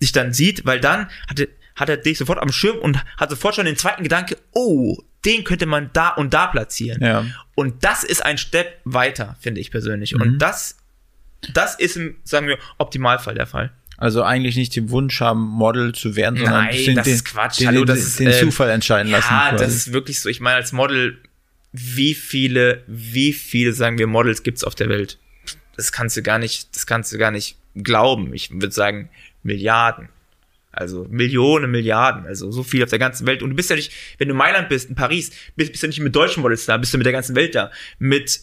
sich 0.00 0.12
dann 0.12 0.32
sieht, 0.32 0.64
weil 0.66 0.80
dann 0.80 1.08
hat, 1.28 1.48
hat 1.76 1.88
er 1.88 1.96
dich 1.96 2.18
sofort 2.18 2.38
am 2.38 2.52
Schirm 2.52 2.78
und 2.78 3.04
hat 3.16 3.30
sofort 3.30 3.54
schon 3.54 3.66
den 3.66 3.76
zweiten 3.76 4.02
Gedanke, 4.02 4.36
oh, 4.52 4.98
den 5.24 5.44
könnte 5.44 5.66
man 5.66 5.90
da 5.92 6.10
und 6.10 6.34
da 6.34 6.46
platzieren. 6.46 7.02
Ja. 7.02 7.24
Und 7.54 7.84
das 7.84 8.04
ist 8.04 8.24
ein 8.24 8.38
Step 8.38 8.80
weiter, 8.84 9.36
finde 9.40 9.60
ich 9.60 9.70
persönlich. 9.70 10.14
Mhm. 10.14 10.20
Und 10.20 10.38
das, 10.38 10.76
das 11.52 11.74
ist 11.74 11.96
im, 11.96 12.16
sagen 12.24 12.46
wir, 12.46 12.58
Optimalfall 12.78 13.34
der 13.34 13.46
Fall. 13.46 13.72
Also 13.96 14.22
eigentlich 14.22 14.56
nicht 14.56 14.74
den 14.74 14.90
Wunsch 14.90 15.20
haben, 15.20 15.40
Model 15.40 15.94
zu 15.94 16.16
werden, 16.16 16.36
sondern 16.36 16.64
Nein, 16.66 16.76
den, 16.76 16.96
das 16.96 17.04
den, 17.04 17.14
ist 17.14 17.24
Quatsch. 17.24 17.60
den, 17.60 17.68
Hallo, 17.68 17.80
den, 17.80 17.86
das 17.86 17.98
ist, 18.00 18.18
den 18.18 18.28
ähm, 18.28 18.40
Zufall 18.40 18.70
entscheiden 18.70 19.10
lassen. 19.10 19.32
Ja, 19.32 19.52
das 19.52 19.74
ist 19.74 19.92
wirklich 19.92 20.20
so. 20.20 20.28
Ich 20.28 20.40
meine, 20.40 20.56
als 20.56 20.72
Model, 20.72 21.20
wie 21.72 22.14
viele, 22.14 22.82
wie 22.86 23.32
viele, 23.32 23.72
sagen 23.72 23.98
wir, 23.98 24.06
Models 24.06 24.42
gibt's 24.42 24.64
auf 24.64 24.74
der 24.74 24.88
Welt? 24.88 25.18
Das 25.76 25.92
kannst 25.92 26.16
du 26.16 26.22
gar 26.22 26.38
nicht, 26.38 26.74
das 26.74 26.86
kannst 26.86 27.12
du 27.12 27.18
gar 27.18 27.30
nicht 27.30 27.56
glauben. 27.74 28.34
Ich 28.34 28.50
würde 28.50 28.70
sagen, 28.70 29.08
Milliarden. 29.42 30.08
Also 30.72 31.06
Millionen, 31.08 31.70
Milliarden, 31.70 32.26
also 32.26 32.50
so 32.50 32.64
viel 32.64 32.82
auf 32.82 32.90
der 32.90 32.98
ganzen 32.98 33.26
Welt. 33.26 33.42
Und 33.42 33.50
du 33.50 33.56
bist 33.56 33.70
ja 33.70 33.76
nicht, 33.76 33.92
wenn 34.18 34.28
du 34.28 34.32
in 34.32 34.38
Mailand 34.38 34.68
bist, 34.68 34.88
in 34.88 34.96
Paris, 34.96 35.30
bist, 35.54 35.70
bist 35.70 35.82
du 35.84 35.86
nicht 35.86 36.00
mit 36.00 36.16
deutschen 36.16 36.42
Models 36.42 36.66
da, 36.66 36.76
bist 36.76 36.92
du 36.92 36.98
mit 36.98 37.06
der 37.06 37.12
ganzen 37.12 37.36
Welt 37.36 37.54
da. 37.54 37.70
Mit 37.98 38.40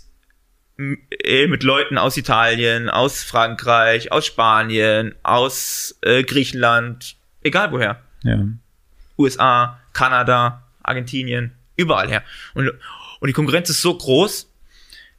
äh, 1.24 1.48
mit 1.48 1.64
Leuten 1.64 1.98
aus 1.98 2.18
Italien, 2.18 2.90
aus 2.90 3.24
Frankreich, 3.24 4.12
aus 4.12 4.26
Spanien, 4.26 5.14
aus 5.24 5.98
äh, 6.02 6.24
Griechenland, 6.24 7.18
egal 7.42 7.72
woher. 7.72 8.02
ja. 8.24 8.46
USA, 9.18 9.80
Kanada, 9.94 10.64
Argentinien, 10.82 11.52
überall 11.76 12.10
her. 12.10 12.24
Und, 12.56 12.70
und 13.20 13.28
die 13.28 13.34
Konkurrenz 13.34 13.70
ist 13.70 13.82
so 13.82 13.96
groß, 13.96 14.52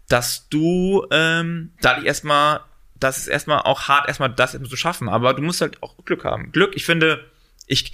dass 0.09 0.49
du 0.49 1.07
ähm, 1.13 1.71
dadurch 1.81 2.07
erstmal, 2.07 2.61
das 3.03 3.19
ist 3.19 3.29
erstmal 3.29 3.63
auch 3.63 3.89
hart, 3.89 4.09
erstmal 4.09 4.33
das 4.33 4.53
zu 4.53 4.77
schaffen. 4.77 5.09
Aber 5.09 5.35
du 5.35 5.43
musst 5.43 5.61
halt 5.61 5.83
auch 5.83 5.97
Glück 6.05 6.25
haben. 6.25 6.53
Glück, 6.53 6.75
ich 6.77 6.85
finde, 6.85 7.25
ich, 7.67 7.93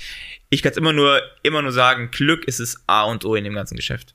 ich 0.50 0.62
kann 0.62 0.72
es 0.72 0.78
immer 0.78 0.92
nur, 0.92 1.22
immer 1.42 1.62
nur 1.62 1.72
sagen, 1.72 2.10
Glück 2.10 2.44
ist 2.46 2.60
es 2.60 2.82
A 2.86 3.04
und 3.04 3.24
O 3.24 3.34
in 3.34 3.44
dem 3.44 3.54
ganzen 3.54 3.76
Geschäft. 3.76 4.14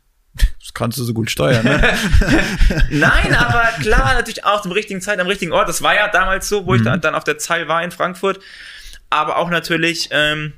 Das 0.60 0.74
kannst 0.74 0.98
du 0.98 1.04
so 1.04 1.14
gut 1.14 1.30
steuern, 1.30 1.64
ne? 1.64 1.80
Nein, 2.90 3.36
aber 3.36 3.70
klar, 3.82 4.16
natürlich 4.16 4.44
auch 4.46 4.62
zum 4.62 4.72
richtigen 4.72 5.00
Zeit 5.00 5.20
am 5.20 5.28
richtigen 5.28 5.52
Ort. 5.52 5.70
Das 5.70 5.84
war 5.84 5.94
ja 5.94 6.08
damals 6.08 6.50
so, 6.50 6.66
wo 6.66 6.74
ich 6.74 6.82
da, 6.82 6.98
dann 6.98 7.14
auf 7.14 7.24
der 7.24 7.38
Zeil 7.38 7.68
war 7.68 7.84
in 7.84 7.92
Frankfurt. 7.92 8.40
Aber 9.12 9.38
auch 9.38 9.52
natürlich, 9.52 10.10
ähm, 10.12 10.54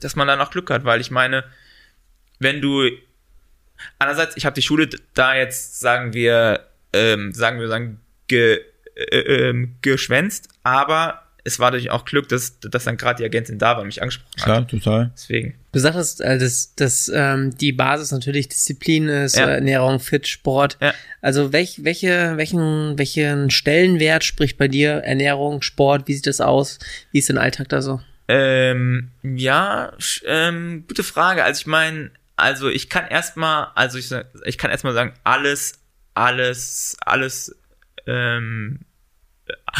dass 0.00 0.16
man 0.16 0.26
dann 0.26 0.40
auch 0.40 0.50
Glück 0.50 0.70
hat, 0.70 0.84
weil 0.84 1.00
ich 1.00 1.12
meine, 1.12 1.44
wenn 2.40 2.60
du 2.60 2.88
einerseits, 4.00 4.36
ich 4.36 4.44
habe 4.44 4.54
die 4.54 4.62
Schule 4.62 4.88
da 5.14 5.36
jetzt, 5.36 5.78
sagen 5.78 6.12
wir, 6.12 6.66
ähm, 6.92 7.32
sagen 7.32 7.60
wir, 7.60 7.68
sagen, 7.68 8.00
ge, 8.26 8.60
äh, 9.10 9.48
ähm, 9.50 9.76
geschwänzt, 9.82 10.48
aber 10.62 11.22
es 11.44 11.58
war 11.58 11.70
natürlich 11.70 11.90
auch 11.90 12.04
Glück, 12.04 12.28
dass, 12.28 12.60
dass 12.60 12.84
dann 12.84 12.98
gerade 12.98 13.18
die 13.18 13.24
Agentin 13.24 13.58
da 13.58 13.70
war 13.72 13.78
und 13.80 13.86
mich 13.86 14.02
angesprochen 14.02 14.28
hat. 14.36 14.44
Klar, 14.44 14.68
total. 14.68 15.10
Deswegen. 15.14 15.54
Du 15.72 15.78
sagtest, 15.78 16.20
äh, 16.20 16.36
dass, 16.36 16.74
dass 16.74 17.10
ähm, 17.14 17.56
die 17.56 17.72
Basis 17.72 18.10
natürlich 18.12 18.48
Disziplin 18.48 19.08
ist, 19.08 19.36
Ja. 19.36 19.46
äh, 19.48 19.54
Ernährung, 19.54 19.98
Fit, 19.98 20.28
Sport. 20.28 20.76
Ja. 20.82 20.92
Also 21.22 21.52
welch, 21.52 21.84
welche, 21.84 22.36
welchen, 22.36 22.98
welchen 22.98 23.48
Stellenwert 23.50 24.24
spricht 24.24 24.58
bei 24.58 24.68
dir 24.68 24.90
Ernährung, 25.04 25.62
Sport? 25.62 26.06
Wie 26.06 26.14
sieht 26.14 26.26
das 26.26 26.42
aus? 26.42 26.80
Wie 27.12 27.18
ist 27.20 27.30
dein 27.30 27.38
Alltag 27.38 27.70
da 27.70 27.80
so? 27.80 28.00
Ähm, 28.26 29.10
ja, 29.22 29.92
ähm, 30.26 30.84
gute 30.86 31.02
Frage. 31.04 31.44
Also 31.44 31.60
ich 31.62 31.66
meine, 31.66 32.10
also 32.36 32.68
ich 32.68 32.90
kann 32.90 33.06
erstmal, 33.08 33.68
also 33.74 33.96
ich, 33.96 34.08
sag- 34.08 34.26
ich 34.44 34.58
kann 34.58 34.70
erstmal 34.70 34.92
sagen, 34.92 35.14
alles, 35.24 35.78
alles, 36.12 36.96
alles, 37.00 37.56
ähm, 38.06 38.80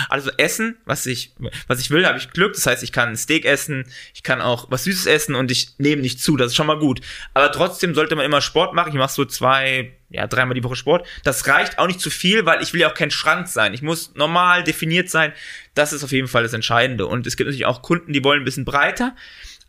also 0.08 0.30
essen, 0.36 0.76
was 0.84 1.06
ich, 1.06 1.32
was 1.66 1.80
ich 1.80 1.90
will, 1.90 2.06
habe 2.06 2.18
ich 2.18 2.30
Glück. 2.30 2.54
Das 2.54 2.66
heißt, 2.66 2.82
ich 2.82 2.92
kann 2.92 3.10
ein 3.10 3.16
Steak 3.16 3.44
essen, 3.44 3.84
ich 4.14 4.22
kann 4.22 4.40
auch 4.40 4.70
was 4.70 4.84
Süßes 4.84 5.06
essen 5.06 5.34
und 5.34 5.50
ich 5.50 5.70
nehme 5.78 6.02
nicht 6.02 6.20
zu. 6.20 6.36
Das 6.36 6.48
ist 6.48 6.56
schon 6.56 6.66
mal 6.66 6.78
gut. 6.78 7.00
Aber 7.34 7.50
trotzdem 7.52 7.94
sollte 7.94 8.16
man 8.16 8.24
immer 8.24 8.40
Sport 8.40 8.74
machen. 8.74 8.90
Ich 8.90 8.98
mache 8.98 9.12
so 9.12 9.24
zwei, 9.24 9.92
ja, 10.10 10.26
dreimal 10.26 10.54
die 10.54 10.64
Woche 10.64 10.76
Sport. 10.76 11.06
Das 11.24 11.46
reicht 11.46 11.78
auch 11.78 11.86
nicht 11.86 12.00
zu 12.00 12.10
viel, 12.10 12.46
weil 12.46 12.62
ich 12.62 12.72
will 12.72 12.80
ja 12.80 12.90
auch 12.90 12.94
kein 12.94 13.10
Schrank 13.10 13.48
sein. 13.48 13.74
Ich 13.74 13.82
muss 13.82 14.14
normal 14.14 14.64
definiert 14.64 15.10
sein. 15.10 15.32
Das 15.74 15.92
ist 15.92 16.04
auf 16.04 16.12
jeden 16.12 16.28
Fall 16.28 16.42
das 16.42 16.52
Entscheidende. 16.52 17.06
Und 17.06 17.26
es 17.26 17.36
gibt 17.36 17.48
natürlich 17.48 17.66
auch 17.66 17.82
Kunden, 17.82 18.12
die 18.12 18.24
wollen 18.24 18.42
ein 18.42 18.44
bisschen 18.44 18.64
breiter. 18.64 19.14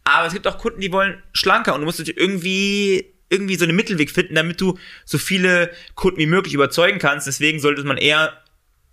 Aber 0.03 0.27
es 0.27 0.33
gibt 0.33 0.47
auch 0.47 0.57
Kunden, 0.57 0.81
die 0.81 0.91
wollen 0.91 1.21
schlanker. 1.33 1.73
Und 1.73 1.81
du 1.81 1.85
musst 1.85 1.99
natürlich 1.99 2.19
irgendwie 2.19 3.13
irgendwie 3.29 3.55
so 3.55 3.63
einen 3.63 3.75
Mittelweg 3.75 4.09
finden, 4.09 4.35
damit 4.35 4.59
du 4.59 4.77
so 5.05 5.17
viele 5.17 5.71
Kunden 5.95 6.17
wie 6.17 6.25
möglich 6.25 6.53
überzeugen 6.53 6.99
kannst. 6.99 7.27
Deswegen 7.27 7.59
sollte 7.59 7.83
man 7.83 7.97
eher 7.97 8.33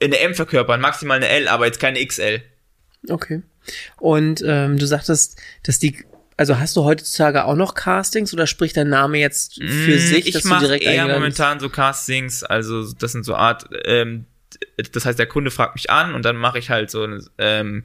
eine 0.02 0.18
M 0.18 0.34
verkörpern, 0.34 0.80
maximal 0.80 1.16
eine 1.16 1.28
L, 1.28 1.48
aber 1.48 1.66
jetzt 1.66 1.80
keine 1.80 2.04
XL. 2.04 2.42
Okay. 3.08 3.42
Und 3.98 4.42
ähm, 4.46 4.78
du 4.78 4.86
sagtest, 4.86 5.40
dass 5.64 5.78
die, 5.78 6.04
also 6.36 6.58
hast 6.58 6.76
du 6.76 6.84
heutzutage 6.84 7.44
auch 7.44 7.56
noch 7.56 7.74
Castings 7.74 8.32
oder 8.32 8.46
spricht 8.46 8.76
dein 8.76 8.88
Name 8.88 9.18
jetzt 9.18 9.54
für 9.54 9.96
Mm, 9.96 9.98
sich, 9.98 10.34
ich 10.34 10.44
mache 10.44 10.76
eher 10.76 11.08
momentan 11.08 11.60
so 11.60 11.68
Castings, 11.68 12.42
also 12.44 12.92
das 12.92 13.12
sind 13.12 13.24
so 13.24 13.34
Art, 13.34 13.64
ähm, 13.84 14.26
das 14.92 15.04
heißt, 15.04 15.18
der 15.18 15.26
Kunde 15.26 15.50
fragt 15.50 15.74
mich 15.74 15.90
an 15.90 16.14
und 16.14 16.24
dann 16.24 16.36
mache 16.36 16.58
ich 16.58 16.70
halt 16.70 16.90
so, 16.90 17.06
ähm, 17.38 17.84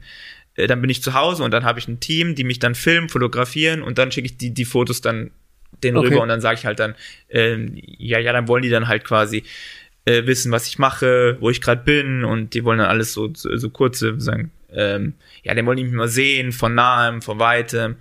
äh, 0.54 0.66
dann 0.66 0.80
bin 0.80 0.90
ich 0.90 1.02
zu 1.02 1.14
Hause 1.14 1.42
und 1.42 1.50
dann 1.50 1.64
habe 1.64 1.78
ich 1.78 1.88
ein 1.88 2.00
Team, 2.00 2.34
die 2.34 2.44
mich 2.44 2.58
dann 2.58 2.74
filmen, 2.74 3.08
fotografieren 3.08 3.82
und 3.82 3.98
dann 3.98 4.12
schicke 4.12 4.26
ich 4.26 4.36
die, 4.36 4.50
die 4.50 4.64
Fotos 4.64 5.00
dann 5.00 5.30
denen 5.82 5.96
Okay. 5.96 6.08
rüber 6.08 6.22
und 6.22 6.28
dann 6.28 6.40
sage 6.40 6.58
ich 6.58 6.66
halt 6.66 6.78
dann, 6.78 6.94
ähm, 7.30 7.72
ja, 7.74 8.18
ja, 8.18 8.32
dann 8.32 8.46
wollen 8.46 8.62
die 8.62 8.68
dann 8.68 8.88
halt 8.88 9.04
quasi 9.04 9.42
äh, 10.04 10.26
wissen, 10.26 10.52
was 10.52 10.66
ich 10.66 10.78
mache, 10.78 11.36
wo 11.40 11.50
ich 11.50 11.60
gerade 11.60 11.82
bin 11.82 12.24
und 12.24 12.54
die 12.54 12.64
wollen 12.64 12.78
dann 12.78 12.88
alles 12.88 13.12
so, 13.12 13.30
so, 13.34 13.56
so 13.56 13.70
kurze, 13.70 14.20
sagen, 14.20 14.50
ähm, 14.72 15.14
ja, 15.42 15.54
den 15.54 15.66
wollen 15.66 15.76
die 15.76 15.84
mich 15.84 15.92
mal 15.92 16.08
sehen, 16.08 16.52
von 16.52 16.74
nahem, 16.74 17.22
von 17.22 17.38
weitem 17.38 17.96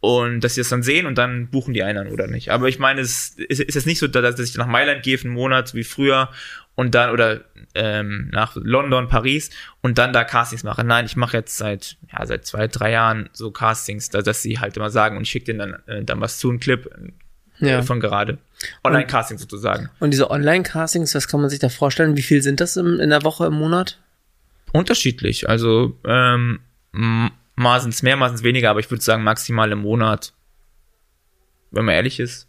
und 0.00 0.40
dass 0.40 0.54
sie 0.54 0.62
das 0.62 0.70
dann 0.70 0.82
sehen 0.82 1.06
und 1.06 1.18
dann 1.18 1.48
buchen 1.48 1.74
die 1.74 1.82
einen 1.82 2.08
oder 2.08 2.26
nicht. 2.26 2.50
Aber 2.50 2.68
ich 2.68 2.78
meine, 2.78 3.02
es 3.02 3.36
ist, 3.36 3.60
ist 3.60 3.74
jetzt 3.74 3.86
nicht 3.86 3.98
so, 3.98 4.08
dass 4.08 4.40
ich 4.40 4.56
nach 4.56 4.66
Mailand 4.66 5.02
gehe 5.02 5.18
für 5.18 5.26
einen 5.26 5.34
Monat 5.34 5.74
wie 5.74 5.84
früher 5.84 6.30
und 6.74 6.94
dann 6.94 7.10
oder 7.10 7.42
ähm, 7.74 8.30
nach 8.32 8.56
London, 8.56 9.08
Paris 9.08 9.50
und 9.82 9.98
dann 9.98 10.14
da 10.14 10.24
Castings 10.24 10.64
mache. 10.64 10.84
Nein, 10.84 11.04
ich 11.04 11.16
mache 11.16 11.36
jetzt 11.36 11.58
seit 11.58 11.98
ja 12.10 12.24
seit 12.24 12.46
zwei, 12.46 12.66
drei 12.66 12.92
Jahren 12.92 13.28
so 13.32 13.50
Castings, 13.50 14.08
da, 14.08 14.22
dass 14.22 14.42
sie 14.42 14.58
halt 14.58 14.76
immer 14.78 14.90
sagen 14.90 15.18
und 15.18 15.24
ich 15.24 15.30
schicke 15.30 15.46
denen 15.52 15.58
dann 15.58 15.98
äh, 15.98 16.04
dann 16.04 16.20
was 16.22 16.38
zu, 16.38 16.48
einen 16.48 16.60
Clip 16.60 16.86
äh, 16.86 17.12
Ja. 17.68 17.82
von 17.82 18.00
gerade. 18.00 18.38
Online-Casting 18.84 19.38
sozusagen. 19.38 19.88
Und 20.00 20.10
diese 20.12 20.30
Online-Castings, 20.30 21.14
was 21.14 21.28
kann 21.28 21.40
man 21.40 21.50
sich 21.50 21.58
da 21.58 21.68
vorstellen? 21.68 22.16
Wie 22.16 22.22
viel 22.22 22.42
sind 22.42 22.60
das 22.60 22.76
im, 22.76 23.00
in 23.00 23.10
der 23.10 23.22
Woche, 23.22 23.46
im 23.46 23.54
Monat? 23.54 23.98
Unterschiedlich. 24.72 25.48
Also 25.48 25.98
ähm, 26.04 26.60
mal 26.92 27.80
sind's 27.80 28.02
mehr, 28.02 28.16
mal 28.16 28.28
sind's 28.28 28.42
weniger, 28.42 28.70
aber 28.70 28.80
ich 28.80 28.90
würde 28.90 29.02
sagen 29.02 29.22
maximal 29.24 29.70
im 29.72 29.80
Monat. 29.80 30.32
Wenn 31.70 31.84
man 31.84 31.94
ehrlich 31.94 32.20
ist. 32.20 32.46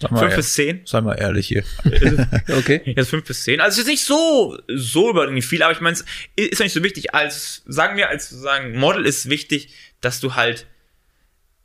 Sag 0.00 0.10
mal, 0.10 0.18
Fünf 0.18 0.32
ehr- 0.32 0.36
bis 0.38 0.54
zehn. 0.54 0.80
sei 0.86 1.00
mal 1.00 1.14
ehrlich 1.14 1.46
hier. 1.46 1.62
Okay. 2.48 2.80
Jetzt 2.84 3.10
fünf 3.10 3.24
bis 3.26 3.44
zehn. 3.44 3.60
Also 3.60 3.74
es 3.80 3.86
ist 3.86 3.90
nicht 3.90 4.04
so, 4.04 4.58
so 4.68 5.10
überdringlich 5.10 5.46
viel, 5.46 5.62
aber 5.62 5.72
ich 5.72 5.80
meine, 5.80 5.94
es 5.94 6.04
ist 6.36 6.58
doch 6.60 6.64
nicht 6.64 6.72
so 6.72 6.82
wichtig. 6.82 7.14
Als, 7.14 7.62
sagen 7.66 7.96
wir, 7.96 8.08
als 8.08 8.28
sagen, 8.30 8.76
Model 8.76 9.06
ist 9.06 9.28
wichtig, 9.28 9.72
dass 10.00 10.20
du 10.20 10.34
halt 10.34 10.66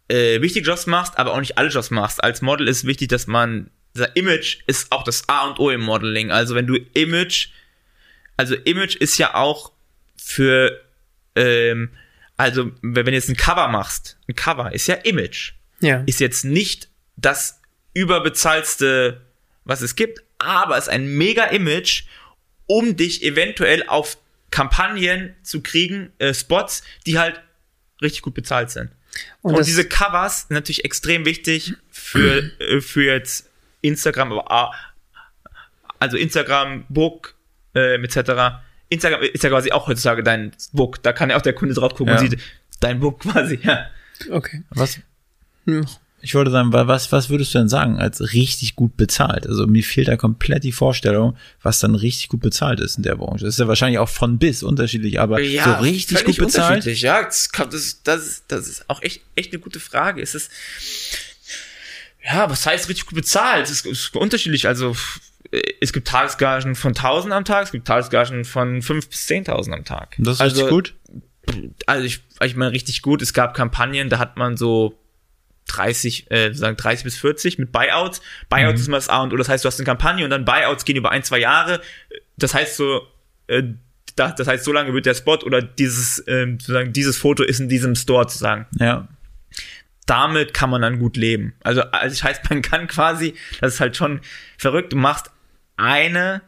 äh, 0.09 0.41
wichtige 0.41 0.65
Jobs 0.65 0.85
machst, 0.87 1.17
aber 1.17 1.33
auch 1.33 1.39
nicht 1.39 1.57
alle 1.57 1.69
Jobs 1.69 1.91
machst. 1.91 2.23
Als 2.23 2.41
Model 2.41 2.67
ist 2.67 2.85
wichtig, 2.85 3.09
dass 3.09 3.27
man, 3.27 3.69
das 3.93 4.09
Image 4.15 4.57
ist 4.67 4.91
auch 4.91 5.03
das 5.03 5.27
A 5.29 5.47
und 5.47 5.59
O 5.59 5.69
im 5.69 5.81
Modeling. 5.81 6.31
Also 6.31 6.55
wenn 6.55 6.67
du 6.67 6.75
Image, 6.93 7.49
also 8.37 8.55
Image 8.55 8.95
ist 8.95 9.17
ja 9.17 9.35
auch 9.35 9.71
für, 10.17 10.81
ähm, 11.35 11.91
also 12.37 12.71
wenn 12.81 13.05
du 13.05 13.11
jetzt 13.11 13.29
ein 13.29 13.37
Cover 13.37 13.67
machst, 13.67 14.17
ein 14.27 14.35
Cover 14.35 14.73
ist 14.73 14.87
ja 14.87 14.95
Image 14.95 15.53
Ja. 15.79 16.03
ist 16.05 16.19
jetzt 16.19 16.43
nicht 16.43 16.89
das 17.17 17.61
überbezahlste, 17.93 19.21
was 19.65 19.81
es 19.81 19.95
gibt, 19.95 20.23
aber 20.37 20.77
es 20.77 20.85
ist 20.85 20.89
ein 20.89 21.17
mega 21.17 21.45
Image, 21.45 22.03
um 22.65 22.95
dich 22.95 23.23
eventuell 23.23 23.83
auf 23.87 24.17
Kampagnen 24.51 25.35
zu 25.43 25.61
kriegen, 25.61 26.11
äh, 26.17 26.33
Spots, 26.33 26.83
die 27.05 27.19
halt 27.19 27.41
richtig 28.01 28.21
gut 28.21 28.33
bezahlt 28.33 28.71
sind. 28.71 28.91
Und, 29.41 29.57
das- 29.57 29.65
diese 29.67 29.87
Covers 29.87 30.41
sind 30.47 30.51
natürlich 30.55 30.85
extrem 30.85 31.25
wichtig 31.25 31.73
für, 31.91 32.51
äh, 32.59 32.81
für 32.81 33.03
jetzt 33.03 33.49
Instagram, 33.81 34.31
aber 34.31 34.51
ah, 34.51 34.73
also 35.99 36.17
Instagram, 36.17 36.85
Book, 36.89 37.35
ähm, 37.75 38.03
etc. 38.03 38.61
Instagram 38.89 39.21
ist 39.21 39.43
ja 39.43 39.49
quasi 39.49 39.71
auch 39.71 39.87
heutzutage 39.87 40.23
dein 40.23 40.51
Book. 40.73 41.01
Da 41.03 41.13
kann 41.13 41.29
ja 41.29 41.37
auch 41.37 41.41
der 41.41 41.53
Kunde 41.53 41.73
drauf 41.75 41.93
gucken 41.95 42.13
Ja. 42.15 42.19
und 42.21 42.29
sieht 42.29 42.39
dein 42.79 42.99
Book 42.99 43.19
quasi, 43.21 43.59
ja. 43.63 43.87
Okay. 44.29 44.63
Was, 44.69 44.99
Hm. 45.65 45.85
Ich 46.21 46.35
wollte 46.35 46.51
sagen, 46.51 46.73
wa- 46.73 46.87
was, 46.87 47.11
was 47.11 47.29
würdest 47.29 47.53
du 47.53 47.59
denn 47.59 47.69
sagen 47.69 47.97
als 47.97 48.33
richtig 48.33 48.75
gut 48.75 48.97
bezahlt? 48.97 49.47
Also 49.47 49.67
mir 49.67 49.83
fehlt 49.83 50.07
da 50.07 50.17
komplett 50.17 50.63
die 50.63 50.71
Vorstellung, 50.71 51.37
was 51.61 51.79
dann 51.79 51.95
richtig 51.95 52.27
gut 52.29 52.41
bezahlt 52.41 52.79
ist 52.79 52.97
in 52.97 53.03
der 53.03 53.15
Branche. 53.15 53.45
Das 53.45 53.55
ist 53.55 53.59
ja 53.59 53.67
wahrscheinlich 53.67 53.99
auch 53.99 54.09
von 54.09 54.37
bis 54.37 54.63
unterschiedlich, 54.63 55.19
aber 55.19 55.37
so 55.37 55.71
richtig 55.81 56.23
gut 56.25 56.37
bezahlt. 56.37 56.69
unterschiedlich, 56.77 57.01
Ja, 57.01 57.23
das, 57.23 57.49
das, 57.51 58.03
das, 58.03 58.27
ist, 58.27 58.43
das 58.49 58.67
ist 58.67 58.89
auch 58.89 59.01
echt, 59.01 59.21
echt 59.35 59.53
eine 59.53 59.59
gute 59.61 59.79
Frage. 59.79 60.21
Es 60.21 60.35
ist, 60.35 60.51
ja, 62.23 62.49
was 62.49 62.65
heißt 62.65 62.89
richtig 62.89 63.05
gut 63.05 63.15
bezahlt? 63.15 63.65
Es 63.65 63.71
ist, 63.71 63.85
ist 63.85 64.15
unterschiedlich. 64.15 64.67
Also, 64.67 64.95
äh, 65.51 65.61
es 65.81 65.93
gibt 65.93 66.07
Tagesgagen 66.07 66.75
von 66.75 66.89
1000 66.89 67.33
am 67.33 67.45
Tag, 67.45 67.65
es 67.65 67.71
gibt 67.71 67.87
Tagesgagen 67.87 68.45
von 68.45 68.81
5 68.81 69.09
bis 69.09 69.27
10.000 69.27 69.71
am 69.73 69.85
Tag. 69.85 70.15
Das 70.19 70.35
ist 70.35 70.41
also, 70.41 70.65
richtig 70.65 70.69
gut. 70.69 70.93
Also, 71.85 72.05
ich, 72.05 72.19
ich 72.43 72.55
meine, 72.55 72.71
richtig 72.71 73.01
gut. 73.01 73.21
Es 73.21 73.33
gab 73.33 73.53
Kampagnen, 73.55 74.09
da 74.09 74.19
hat 74.19 74.37
man 74.37 74.57
so 74.57 74.95
30, 75.69 76.29
äh, 76.31 76.53
sagen 76.53 76.75
30 76.75 77.03
bis 77.05 77.17
40 77.17 77.57
mit 77.59 77.71
Buyouts. 77.71 78.21
Buyouts 78.49 78.81
ist 78.81 78.87
immer 78.87 78.97
das 78.97 79.07
A 79.09 79.21
und 79.23 79.33
O. 79.33 79.37
Das 79.37 79.47
heißt, 79.49 79.63
du 79.63 79.67
hast 79.67 79.79
eine 79.79 79.85
Kampagne 79.85 80.25
und 80.25 80.29
dann 80.31 80.43
Buyouts 80.45 80.83
gehen 80.85 80.97
über 80.97 81.11
ein, 81.11 81.23
zwei 81.23 81.39
Jahre. 81.39 81.79
Das 82.37 82.53
heißt 82.53 82.75
so, 82.75 83.07
äh, 83.47 83.63
da- 84.15 84.31
das 84.31 84.47
heißt, 84.47 84.65
so 84.65 84.73
lange 84.73 84.93
wird 84.93 85.05
der 85.05 85.13
Spot 85.13 85.37
oder 85.45 85.61
dieses, 85.61 86.21
ähm, 86.27 86.59
sozusagen, 86.59 86.91
dieses 86.91 87.17
Foto 87.17 87.43
ist 87.43 87.59
in 87.59 87.69
diesem 87.69 87.95
Store 87.95 88.27
zu 88.27 88.37
sagen. 88.37 88.65
Ja. 88.77 89.07
Damit 90.05 90.53
kann 90.53 90.69
man 90.71 90.81
dann 90.81 90.97
gut 90.99 91.17
leben. 91.17 91.53
Also, 91.63 91.81
also 91.83 92.09
das 92.15 92.23
heißt, 92.23 92.41
man 92.49 92.61
kann 92.61 92.87
quasi, 92.87 93.35
das 93.61 93.75
ist 93.75 93.79
halt 93.79 93.95
schon 93.95 94.21
verrückt, 94.57 94.91
du 94.93 94.97
machst 94.97 95.29
eine, 95.77 96.41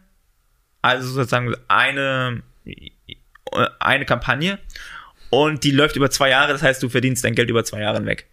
also 0.81 1.07
sozusagen 1.07 1.53
eine, 1.67 2.41
eine 3.79 4.05
Kampagne 4.05 4.59
und 5.29 5.63
die 5.63 5.71
läuft 5.71 5.95
über 5.95 6.09
zwei 6.09 6.29
Jahre, 6.29 6.51
das 6.53 6.63
heißt, 6.63 6.81
du 6.83 6.89
verdienst 6.89 7.23
dein 7.23 7.35
Geld 7.35 7.49
über 7.49 7.63
zwei 7.63 7.81
Jahre 7.81 8.03
weg. 8.05 8.27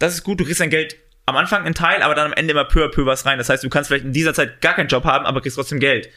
Das 0.00 0.14
ist 0.14 0.24
gut, 0.24 0.40
du 0.40 0.44
kriegst 0.44 0.60
dein 0.60 0.70
Geld 0.70 0.96
am 1.26 1.36
Anfang 1.36 1.64
einen 1.64 1.74
Teil, 1.76 2.02
aber 2.02 2.16
dann 2.16 2.26
am 2.26 2.32
Ende 2.32 2.50
immer 2.50 2.64
peu 2.64 2.84
à 2.84 2.88
peu 2.88 3.06
was 3.06 3.24
rein. 3.24 3.38
Das 3.38 3.48
heißt, 3.48 3.62
du 3.62 3.68
kannst 3.68 3.86
vielleicht 3.88 4.04
in 4.04 4.12
dieser 4.12 4.34
Zeit 4.34 4.60
gar 4.60 4.74
keinen 4.74 4.88
Job 4.88 5.04
haben, 5.04 5.24
aber 5.26 5.40
kriegst 5.40 5.56
trotzdem 5.56 5.78
Geld. 5.78 6.08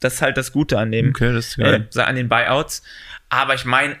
Das 0.00 0.14
ist 0.14 0.22
halt 0.22 0.36
das 0.36 0.52
Gute 0.52 0.78
an 0.78 0.90
dem, 0.90 1.10
Okay, 1.10 1.32
das 1.32 1.48
ist 1.48 1.58
äh, 1.58 1.62
geil. 1.62 1.88
an 2.04 2.16
den 2.16 2.28
Buyouts. 2.28 2.82
Aber 3.28 3.54
ich 3.54 3.64
meine, 3.64 3.96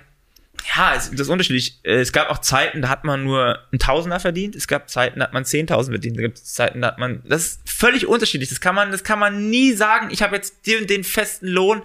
ja, 0.76 0.94
es, 0.96 1.10
das 1.10 1.20
ist 1.20 1.28
unterschiedlich. 1.28 1.78
Äh, 1.84 2.00
Es 2.00 2.12
gab 2.12 2.30
auch 2.30 2.38
Zeiten, 2.38 2.82
da 2.82 2.88
hat 2.88 3.04
man 3.04 3.22
nur 3.24 3.58
ein 3.72 3.78
Tausender 3.78 4.18
verdient. 4.18 4.56
Es 4.56 4.66
gab 4.66 4.90
Zeiten, 4.90 5.20
da 5.20 5.26
hat 5.26 5.32
man 5.32 5.44
10.000 5.44 5.90
verdient. 5.90 6.16
Da 6.16 6.22
gibt 6.22 6.38
es 6.38 6.52
Zeiten, 6.54 6.80
da 6.80 6.88
hat 6.88 6.98
man, 6.98 7.22
das 7.28 7.46
ist 7.46 7.60
völlig 7.70 8.06
unterschiedlich. 8.06 8.48
Das 8.48 8.60
kann 8.60 8.74
man, 8.74 8.90
das 8.90 9.04
kann 9.04 9.18
man 9.18 9.50
nie 9.50 9.72
sagen. 9.74 10.08
Ich 10.10 10.22
habe 10.22 10.34
jetzt 10.34 10.66
den, 10.66 10.86
den 10.86 11.04
festen 11.04 11.46
Lohn. 11.48 11.82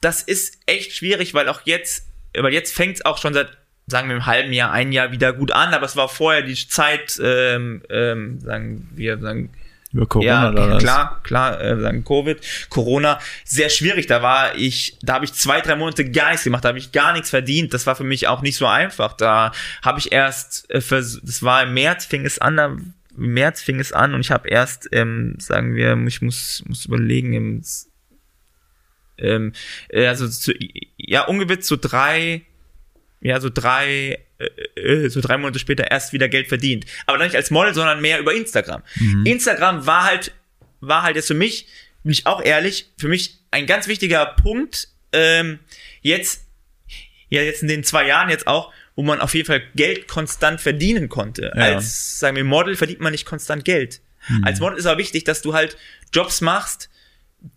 Das 0.00 0.22
ist 0.22 0.58
echt 0.66 0.92
schwierig, 0.92 1.34
weil 1.34 1.48
auch 1.48 1.60
jetzt, 1.64 2.06
weil 2.36 2.52
jetzt 2.52 2.74
fängt 2.74 2.96
es 2.96 3.04
auch 3.04 3.18
schon 3.18 3.34
seit, 3.34 3.48
sagen 3.86 4.08
wir, 4.08 4.14
einem 4.16 4.26
halben 4.26 4.52
Jahr, 4.52 4.72
ein 4.72 4.92
Jahr 4.92 5.12
wieder 5.12 5.32
gut 5.32 5.52
an. 5.52 5.74
Aber 5.74 5.86
es 5.86 5.96
war 5.96 6.08
vorher 6.08 6.42
die 6.42 6.54
Zeit, 6.54 7.20
ähm, 7.22 7.82
ähm, 7.90 8.40
sagen 8.40 8.88
wir, 8.94 9.18
sagen, 9.18 9.50
Über 9.92 10.06
Corona 10.06 10.26
ja, 10.44 10.50
oder 10.50 10.70
was? 10.70 10.82
klar, 10.82 11.20
klar, 11.22 11.60
äh, 11.60 11.80
sagen 11.80 12.04
Covid, 12.04 12.40
Corona, 12.70 13.20
sehr 13.44 13.68
schwierig. 13.68 14.06
Da 14.06 14.22
war 14.22 14.56
ich, 14.56 14.96
da 15.02 15.14
habe 15.14 15.24
ich 15.24 15.32
zwei, 15.34 15.60
drei 15.60 15.76
Monate 15.76 16.10
gar 16.10 16.30
nichts 16.30 16.44
gemacht, 16.44 16.64
da 16.64 16.68
habe 16.70 16.78
ich 16.78 16.92
gar 16.92 17.12
nichts 17.12 17.30
verdient. 17.30 17.74
Das 17.74 17.86
war 17.86 17.94
für 17.94 18.04
mich 18.04 18.26
auch 18.26 18.42
nicht 18.42 18.56
so 18.56 18.66
einfach. 18.66 19.12
Da 19.12 19.52
habe 19.82 19.98
ich 19.98 20.12
erst, 20.12 20.68
äh, 20.70 20.80
vers- 20.80 21.20
das 21.22 21.42
war 21.42 21.62
im 21.62 21.74
März, 21.74 22.06
fing 22.06 22.24
es 22.24 22.38
an, 22.38 22.56
da- 22.56 22.76
im 23.16 23.32
März 23.34 23.62
fing 23.62 23.78
es 23.78 23.92
an 23.92 24.12
und 24.14 24.20
ich 24.22 24.32
habe 24.32 24.48
erst, 24.48 24.88
ähm, 24.92 25.36
sagen 25.38 25.76
wir, 25.76 25.96
ich 26.08 26.20
muss, 26.22 26.64
muss 26.66 26.86
überlegen, 26.86 27.32
im, 27.34 27.62
ähm, 29.18 29.52
äh, 29.90 30.06
also 30.06 30.28
zu, 30.28 30.52
ja, 30.96 31.24
ungefähr 31.26 31.62
so 31.62 31.76
drei, 31.80 32.42
ja, 33.24 33.40
so 33.40 33.50
drei, 33.50 34.20
äh, 34.38 34.80
äh, 34.80 35.08
so 35.08 35.20
drei 35.20 35.38
Monate 35.38 35.58
später 35.58 35.90
erst 35.90 36.12
wieder 36.12 36.28
Geld 36.28 36.46
verdient. 36.46 36.84
Aber 37.06 37.18
dann 37.18 37.26
nicht 37.26 37.36
als 37.36 37.50
Model, 37.50 37.74
sondern 37.74 38.00
mehr 38.00 38.20
über 38.20 38.34
Instagram. 38.34 38.82
Instagram 39.24 39.86
war 39.86 40.04
halt, 40.04 40.32
war 40.80 41.02
halt 41.02 41.16
jetzt 41.16 41.28
für 41.28 41.34
mich, 41.34 41.66
bin 42.02 42.12
ich 42.12 42.26
auch 42.26 42.42
ehrlich, 42.42 42.92
für 42.98 43.08
mich 43.08 43.38
ein 43.50 43.66
ganz 43.66 43.88
wichtiger 43.88 44.26
Punkt, 44.26 44.88
ähm, 45.12 45.58
jetzt, 46.02 46.44
ja, 47.30 47.40
jetzt 47.40 47.62
in 47.62 47.68
den 47.68 47.82
zwei 47.82 48.06
Jahren 48.06 48.28
jetzt 48.28 48.46
auch, 48.46 48.72
wo 48.94 49.02
man 49.02 49.20
auf 49.20 49.34
jeden 49.34 49.46
Fall 49.46 49.62
Geld 49.74 50.06
konstant 50.06 50.60
verdienen 50.60 51.08
konnte. 51.08 51.50
Ja. 51.56 51.62
Als, 51.62 52.20
sagen 52.20 52.36
wir, 52.36 52.44
Model 52.44 52.76
verdient 52.76 53.00
man 53.00 53.12
nicht 53.12 53.24
konstant 53.24 53.64
Geld. 53.64 54.02
Als 54.42 54.58
Model 54.60 54.78
ist 54.78 54.86
aber 54.86 54.98
wichtig, 54.98 55.24
dass 55.24 55.42
du 55.42 55.52
halt 55.52 55.76
Jobs 56.12 56.40
machst, 56.40 56.88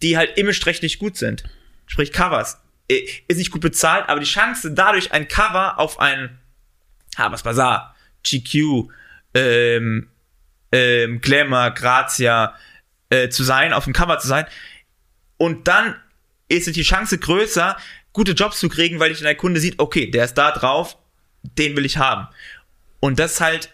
die 0.02 0.18
halt 0.18 0.38
image-rechtlich 0.38 1.00
gut 1.00 1.16
sind. 1.16 1.44
Sprich 1.86 2.12
Covers. 2.12 2.58
Äh, 2.89 3.06
Ist 3.28 3.38
nicht 3.38 3.52
gut 3.52 3.62
bezahlt, 3.62 4.08
aber 4.10 4.19
die 4.19 4.26
Chance 4.26 4.71
dadurch 4.71 5.12
ein 5.12 5.28
Cover 5.28 5.80
auf 5.80 6.00
ein 6.00 6.39
Habers 7.17 7.43
Bazaar, 7.43 7.95
GQ, 8.23 8.89
ähm, 9.34 10.10
ähm, 10.71 11.21
Glamour, 11.21 11.71
Grazia 11.71 12.56
äh, 13.10 13.30
zu 13.30 13.43
sein, 13.43 13.73
auf 13.73 13.86
dem 13.86 13.93
Cover 13.93 14.19
zu 14.19 14.28
sein. 14.28 14.45
Und 15.38 15.67
dann 15.67 15.95
ist 16.50 16.67
die 16.76 16.84
Chance 16.84 17.17
größer, 17.17 17.78
gute 18.13 18.32
Jobs 18.32 18.60
zu 18.60 18.69
kriegen, 18.69 19.00
weil 19.00 19.10
dich 19.10 19.19
der 19.19 19.36
Kunde 19.36 19.60
sieht, 19.60 19.80
okay, 19.80 20.10
der 20.10 20.26
ist 20.26 20.36
da 20.36 20.52
drauf, 20.52 20.97
den 21.43 21.76
will 21.76 21.86
ich 21.86 21.97
haben. 21.97 22.28
Und 23.00 23.19
das 23.19 23.34
ist 23.34 23.41
halt 23.41 23.69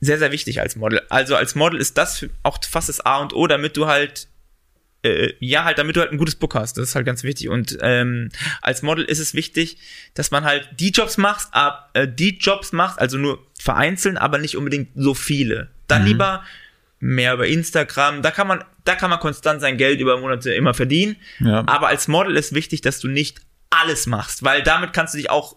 sehr, 0.00 0.18
sehr 0.18 0.32
wichtig 0.32 0.60
als 0.60 0.76
Model. 0.76 1.02
Also 1.08 1.36
als 1.36 1.54
Model 1.54 1.80
ist 1.80 1.98
das 1.98 2.26
auch 2.42 2.58
fast 2.64 2.88
das 2.88 3.00
A 3.00 3.18
und 3.18 3.34
O, 3.34 3.46
damit 3.46 3.76
du 3.76 3.86
halt 3.86 4.28
äh, 5.02 5.32
ja, 5.40 5.64
halt, 5.64 5.78
damit 5.78 5.96
du 5.96 6.00
halt 6.00 6.12
ein 6.12 6.18
gutes 6.18 6.36
Book 6.36 6.54
hast. 6.54 6.78
Das 6.78 6.88
ist 6.88 6.94
halt 6.94 7.06
ganz 7.06 7.22
wichtig. 7.22 7.48
Und 7.48 7.78
ähm, 7.80 8.30
als 8.62 8.82
Model 8.82 9.04
ist 9.04 9.18
es 9.18 9.34
wichtig, 9.34 9.78
dass 10.14 10.30
man 10.30 10.44
halt 10.44 10.68
die 10.78 10.90
Jobs 10.90 11.16
macht, 11.16 11.48
ab, 11.52 11.90
äh, 11.94 12.08
die 12.08 12.38
Jobs 12.38 12.72
macht, 12.72 12.98
also 12.98 13.18
nur 13.18 13.44
vereinzelt, 13.58 14.16
aber 14.18 14.38
nicht 14.38 14.56
unbedingt 14.56 14.90
so 14.94 15.14
viele. 15.14 15.70
Dann 15.86 16.04
lieber 16.04 16.44
mehr 16.98 17.34
über 17.34 17.46
Instagram. 17.46 18.22
Da 18.22 18.30
kann 18.30 18.46
man, 18.46 18.64
da 18.84 18.94
kann 18.94 19.10
man 19.10 19.20
konstant 19.20 19.60
sein 19.60 19.76
Geld 19.76 20.00
über 20.00 20.18
Monate 20.18 20.52
immer 20.54 20.74
verdienen. 20.74 21.16
Ja. 21.40 21.64
Aber 21.66 21.88
als 21.88 22.08
Model 22.08 22.36
ist 22.36 22.54
wichtig, 22.54 22.80
dass 22.80 22.98
du 23.00 23.08
nicht 23.08 23.40
alles 23.70 24.06
machst, 24.06 24.42
weil 24.42 24.62
damit 24.62 24.92
kannst 24.92 25.14
du 25.14 25.18
dich 25.18 25.30
auch 25.30 25.56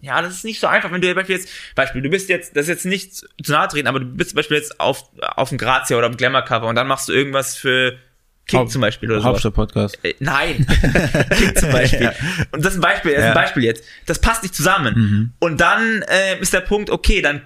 ja, 0.00 0.20
das 0.20 0.34
ist 0.34 0.44
nicht 0.44 0.60
so 0.60 0.66
einfach, 0.66 0.92
wenn 0.92 1.00
du 1.00 1.08
jetzt, 1.08 1.48
Beispiel, 1.74 2.02
du 2.02 2.10
bist 2.10 2.28
jetzt, 2.28 2.54
das 2.56 2.64
ist 2.64 2.68
jetzt 2.68 2.84
nicht 2.84 3.14
zu 3.14 3.52
nahe 3.52 3.68
treten, 3.68 3.88
aber 3.88 4.00
du 4.00 4.04
bist 4.04 4.30
zum 4.30 4.36
Beispiel 4.36 4.58
jetzt 4.58 4.78
auf, 4.78 5.04
auf 5.18 5.48
dem 5.48 5.56
Grazia 5.56 5.96
oder 5.96 6.08
auf 6.08 6.12
dem 6.12 6.18
Glamour-Cover 6.18 6.66
und 6.66 6.74
dann 6.74 6.86
machst 6.86 7.08
du 7.08 7.14
irgendwas 7.14 7.56
für 7.56 7.98
Kick 8.46 8.58
Haupt- 8.60 8.70
zum 8.72 8.80
Beispiel 8.82 9.10
oder 9.10 9.20
so. 9.20 9.26
Hauptstadt-Podcast. 9.26 9.98
Äh, 10.02 10.14
nein, 10.20 10.66
Kick 11.38 11.58
zum 11.58 11.70
Beispiel. 11.72 12.12
Und 12.52 12.64
das 12.64 12.72
ist 12.74 12.78
ein 12.78 12.82
Beispiel, 12.82 13.12
das 13.12 13.20
ist 13.20 13.24
ein 13.26 13.34
Ja. 13.34 13.40
Beispiel 13.42 13.64
jetzt. 13.64 13.84
Das 14.06 14.18
passt 14.20 14.42
nicht 14.42 14.54
zusammen. 14.54 15.32
Und 15.38 15.60
dann 15.60 16.02
äh, 16.02 16.38
ist 16.40 16.52
der 16.52 16.60
Punkt, 16.60 16.90
okay, 16.90 17.22
dann, 17.22 17.40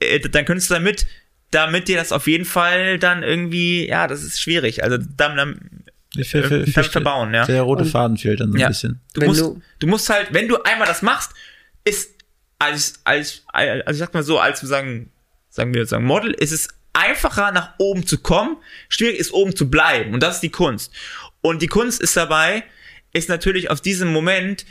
äh, 0.00 0.18
dann 0.20 0.44
könntest 0.46 0.70
du 0.70 0.74
damit, 0.74 1.06
damit 1.50 1.88
dir 1.88 1.96
das 1.98 2.10
auf 2.12 2.26
jeden 2.26 2.44
Fall 2.46 2.98
dann 2.98 3.22
irgendwie, 3.22 3.86
ja, 3.88 4.06
das 4.06 4.22
ist 4.22 4.40
schwierig. 4.40 4.82
Also 4.82 4.96
dann, 4.98 5.36
dann 5.36 5.60
Ich 6.16 6.30
ver- 6.30 6.42
damit 6.42 6.70
verstehe. 6.70 6.92
verbauen, 6.92 7.34
ja. 7.34 7.44
Der 7.44 7.62
rote 7.62 7.84
Faden 7.84 8.16
fehlt 8.16 8.40
dann 8.40 8.50
so 8.52 8.56
ein 8.56 8.60
Ja. 8.60 8.68
bisschen. 8.68 9.00
Du 9.14 9.20
Wenn 9.20 9.28
musst, 9.28 9.40
du- 9.42 9.60
du, 9.80 9.86
musst 9.88 10.08
halt, 10.08 10.28
wenn 10.32 10.48
du 10.48 10.62
einmal 10.62 10.86
das 10.88 11.02
machst, 11.02 11.32
ist 11.84 12.12
als, 12.58 12.94
als, 13.04 13.42
als 13.52 13.82
ich 13.92 13.98
sag 13.98 14.14
mal 14.14 14.22
so, 14.22 14.38
als 14.38 14.62
wir 14.62 14.68
sagen, 14.68 15.10
sagen 15.50 15.74
wir 15.74 15.84
sagen 15.86 16.04
Model, 16.04 16.32
ist 16.32 16.52
es 16.52 16.68
einfacher 16.92 17.52
nach 17.52 17.74
oben 17.78 18.06
zu 18.06 18.18
kommen, 18.18 18.56
schwierig 18.88 19.18
ist 19.18 19.32
oben 19.32 19.54
zu 19.54 19.70
bleiben 19.70 20.14
und 20.14 20.22
das 20.22 20.36
ist 20.36 20.42
die 20.42 20.50
Kunst. 20.50 20.92
Und 21.40 21.62
die 21.62 21.68
Kunst 21.68 22.00
ist 22.00 22.16
dabei, 22.16 22.64
ist 23.12 23.28
natürlich 23.28 23.70
aus 23.70 23.82
diesem 23.82 24.12
Moment, 24.12 24.66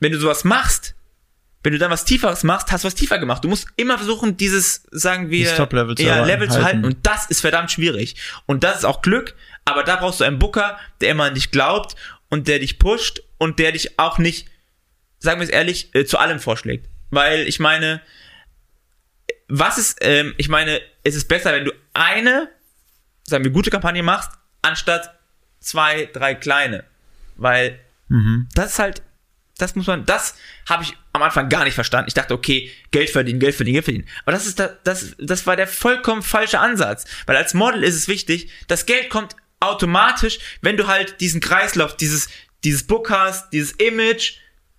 wenn 0.00 0.12
du 0.12 0.18
sowas 0.18 0.44
machst, 0.44 0.94
wenn 1.62 1.72
du 1.72 1.78
dann 1.78 1.90
was 1.90 2.04
Tieferes 2.04 2.44
machst, 2.44 2.70
hast 2.70 2.84
du 2.84 2.86
was 2.86 2.94
tiefer 2.94 3.18
gemacht. 3.18 3.44
Du 3.44 3.48
musst 3.48 3.66
immer 3.76 3.98
versuchen, 3.98 4.36
dieses, 4.36 4.84
sagen 4.90 5.30
wir, 5.30 5.54
Top-Level 5.56 5.96
zu 5.96 6.04
ja. 6.04 6.24
Level 6.24 6.48
zu 6.48 6.62
halten. 6.62 6.84
Und 6.84 6.98
das 7.02 7.26
ist 7.26 7.40
verdammt 7.40 7.70
schwierig. 7.70 8.16
Und 8.46 8.64
das 8.64 8.78
ist 8.78 8.84
auch 8.84 9.02
Glück, 9.02 9.34
aber 9.64 9.82
da 9.82 9.96
brauchst 9.96 10.20
du 10.20 10.24
einen 10.24 10.38
Booker, 10.38 10.78
der 11.00 11.10
immer 11.10 11.24
an 11.24 11.34
dich 11.34 11.50
glaubt 11.50 11.96
und 12.28 12.48
der 12.48 12.60
dich 12.60 12.78
pusht 12.78 13.22
und 13.38 13.58
der 13.58 13.72
dich 13.72 13.98
auch 13.98 14.18
nicht, 14.18 14.48
sagen 15.18 15.40
wir 15.40 15.44
es 15.44 15.50
ehrlich, 15.50 15.94
äh, 15.94 16.04
zu 16.04 16.18
allem 16.18 16.38
vorschlägt. 16.38 16.88
Weil 17.10 17.48
ich 17.48 17.58
meine, 17.58 18.00
was 19.48 19.78
ist, 19.78 19.98
ähm, 20.02 20.34
ich 20.36 20.48
meine, 20.48 20.80
es 21.02 21.14
ist 21.16 21.28
besser, 21.28 21.52
wenn 21.52 21.64
du 21.64 21.72
eine, 21.94 22.48
sagen 23.24 23.44
wir, 23.44 23.50
gute 23.50 23.70
Kampagne 23.70 24.02
machst, 24.02 24.30
anstatt 24.62 25.18
zwei, 25.60 26.08
drei 26.12 26.34
kleine. 26.34 26.84
Weil 27.36 27.78
das 28.54 28.72
ist 28.72 28.78
halt, 28.78 29.02
das 29.58 29.74
muss 29.74 29.86
man, 29.86 30.06
das 30.06 30.34
habe 30.68 30.84
ich 30.84 30.96
am 31.12 31.22
Anfang 31.22 31.48
gar 31.48 31.64
nicht 31.64 31.74
verstanden. 31.74 32.08
Ich 32.08 32.14
dachte, 32.14 32.34
okay, 32.34 32.70
Geld 32.90 33.10
verdienen, 33.10 33.40
Geld 33.40 33.54
verdienen, 33.54 33.74
Geld 33.74 33.84
verdienen. 33.84 34.08
Aber 34.24 34.32
das 34.32 34.46
ist 34.46 34.58
da, 34.58 34.68
das, 34.84 35.16
das 35.18 35.46
war 35.46 35.56
der 35.56 35.66
vollkommen 35.66 36.22
falsche 36.22 36.60
Ansatz. 36.60 37.06
Weil 37.26 37.36
als 37.36 37.54
Model 37.54 37.82
ist 37.82 37.94
es 37.94 38.08
wichtig, 38.08 38.50
das 38.68 38.86
Geld 38.86 39.10
kommt 39.10 39.34
automatisch, 39.60 40.38
wenn 40.60 40.76
du 40.76 40.86
halt 40.86 41.20
diesen 41.20 41.40
Kreislauf, 41.40 41.96
dieses, 41.96 42.28
dieses 42.64 42.86
Book 42.86 43.10
hast, 43.10 43.50
dieses 43.52 43.72
Image, 43.72 44.34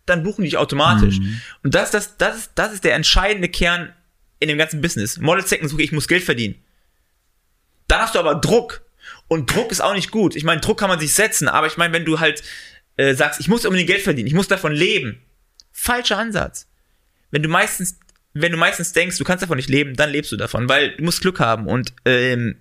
dann 0.05 0.24
buchen 0.24 0.43
die 0.43 0.49
dich 0.49 0.57
automatisch. 0.57 1.17
Und 1.63 1.76
das, 1.76 1.91
das, 1.91 2.17
das 2.17 2.38
ist, 2.38 2.51
das 2.55 2.74
ist 2.74 2.84
der 2.84 2.95
entscheidende 2.95 3.49
Kern 3.49 3.93
in 4.40 4.48
dem 4.48 4.58
ganzen 4.58 4.82
Business. 4.82 5.18
Models 5.20 5.50
denken 5.50 5.68
so, 5.68 5.78
ich 5.78 5.92
muss 5.92 6.08
Geld 6.08 6.24
verdienen. 6.24 6.56
Dann 7.88 8.02
hast 8.02 8.16
du 8.16 8.20
aber 8.20 8.36
Druck. 8.36 8.82
Und 9.28 9.54
Druck 9.54 9.72
ist 9.72 9.82
auch 9.82 9.94
nicht 9.94 10.12
gut. 10.12 10.36
Ich 10.36 10.44
meine, 10.44 10.62
Druck 10.62 10.80
kann 10.80 10.90
man 10.90 11.00
sich 11.00 11.14
setzen, 11.14 11.48
aber 11.48 11.68
ich 11.68 11.78
meine, 11.78 11.94
wenn 11.94 12.06
du 12.06 12.20
halt 12.20 12.44
äh, 12.98 13.14
sagst, 13.14 13.40
ich 13.40 13.48
muss 13.48 13.66
unbedingt 13.66 13.90
Geld 13.90 14.02
verdienen, 14.02 14.28
ich 14.28 14.34
muss 14.34 14.48
davon 14.48 14.72
leben. 14.72 15.22
Falscher 15.72 16.18
Ansatz. 16.18 16.68
Wenn 17.32 17.44
du 17.44 17.50
meistens, 17.50 18.00
wenn 18.34 18.52
du 18.52 18.58
meistens 18.58 18.94
denkst, 18.94 19.18
du 19.18 19.24
kannst 19.24 19.44
davon 19.44 19.58
nicht 19.58 19.70
leben, 19.70 19.96
dann 19.96 20.10
lebst 20.10 20.32
du 20.32 20.38
davon, 20.38 20.68
weil 20.70 20.96
du 20.96 21.04
musst 21.04 21.22
Glück 21.22 21.40
haben 21.40 21.68
und 21.68 21.94
ähm, 22.06 22.58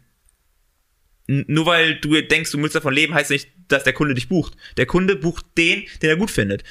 nur 1.27 1.67
weil 1.67 1.97
du 1.97 2.21
denkst, 2.23 2.51
du 2.53 2.59
willst 2.63 2.75
davon 2.75 2.95
leben, 2.95 3.15
heißt 3.15 3.31
nicht, 3.31 3.51
dass 3.69 3.85
der 3.85 3.93
Kunde 3.93 4.15
dich 4.15 4.29
bucht. 4.29 4.55
Der 4.79 4.87
Kunde 4.87 5.15
bucht 5.15 5.45
den, 5.59 5.85
den 6.01 6.11
er 6.11 6.17
gut 6.17 6.31
findet. 6.31 6.65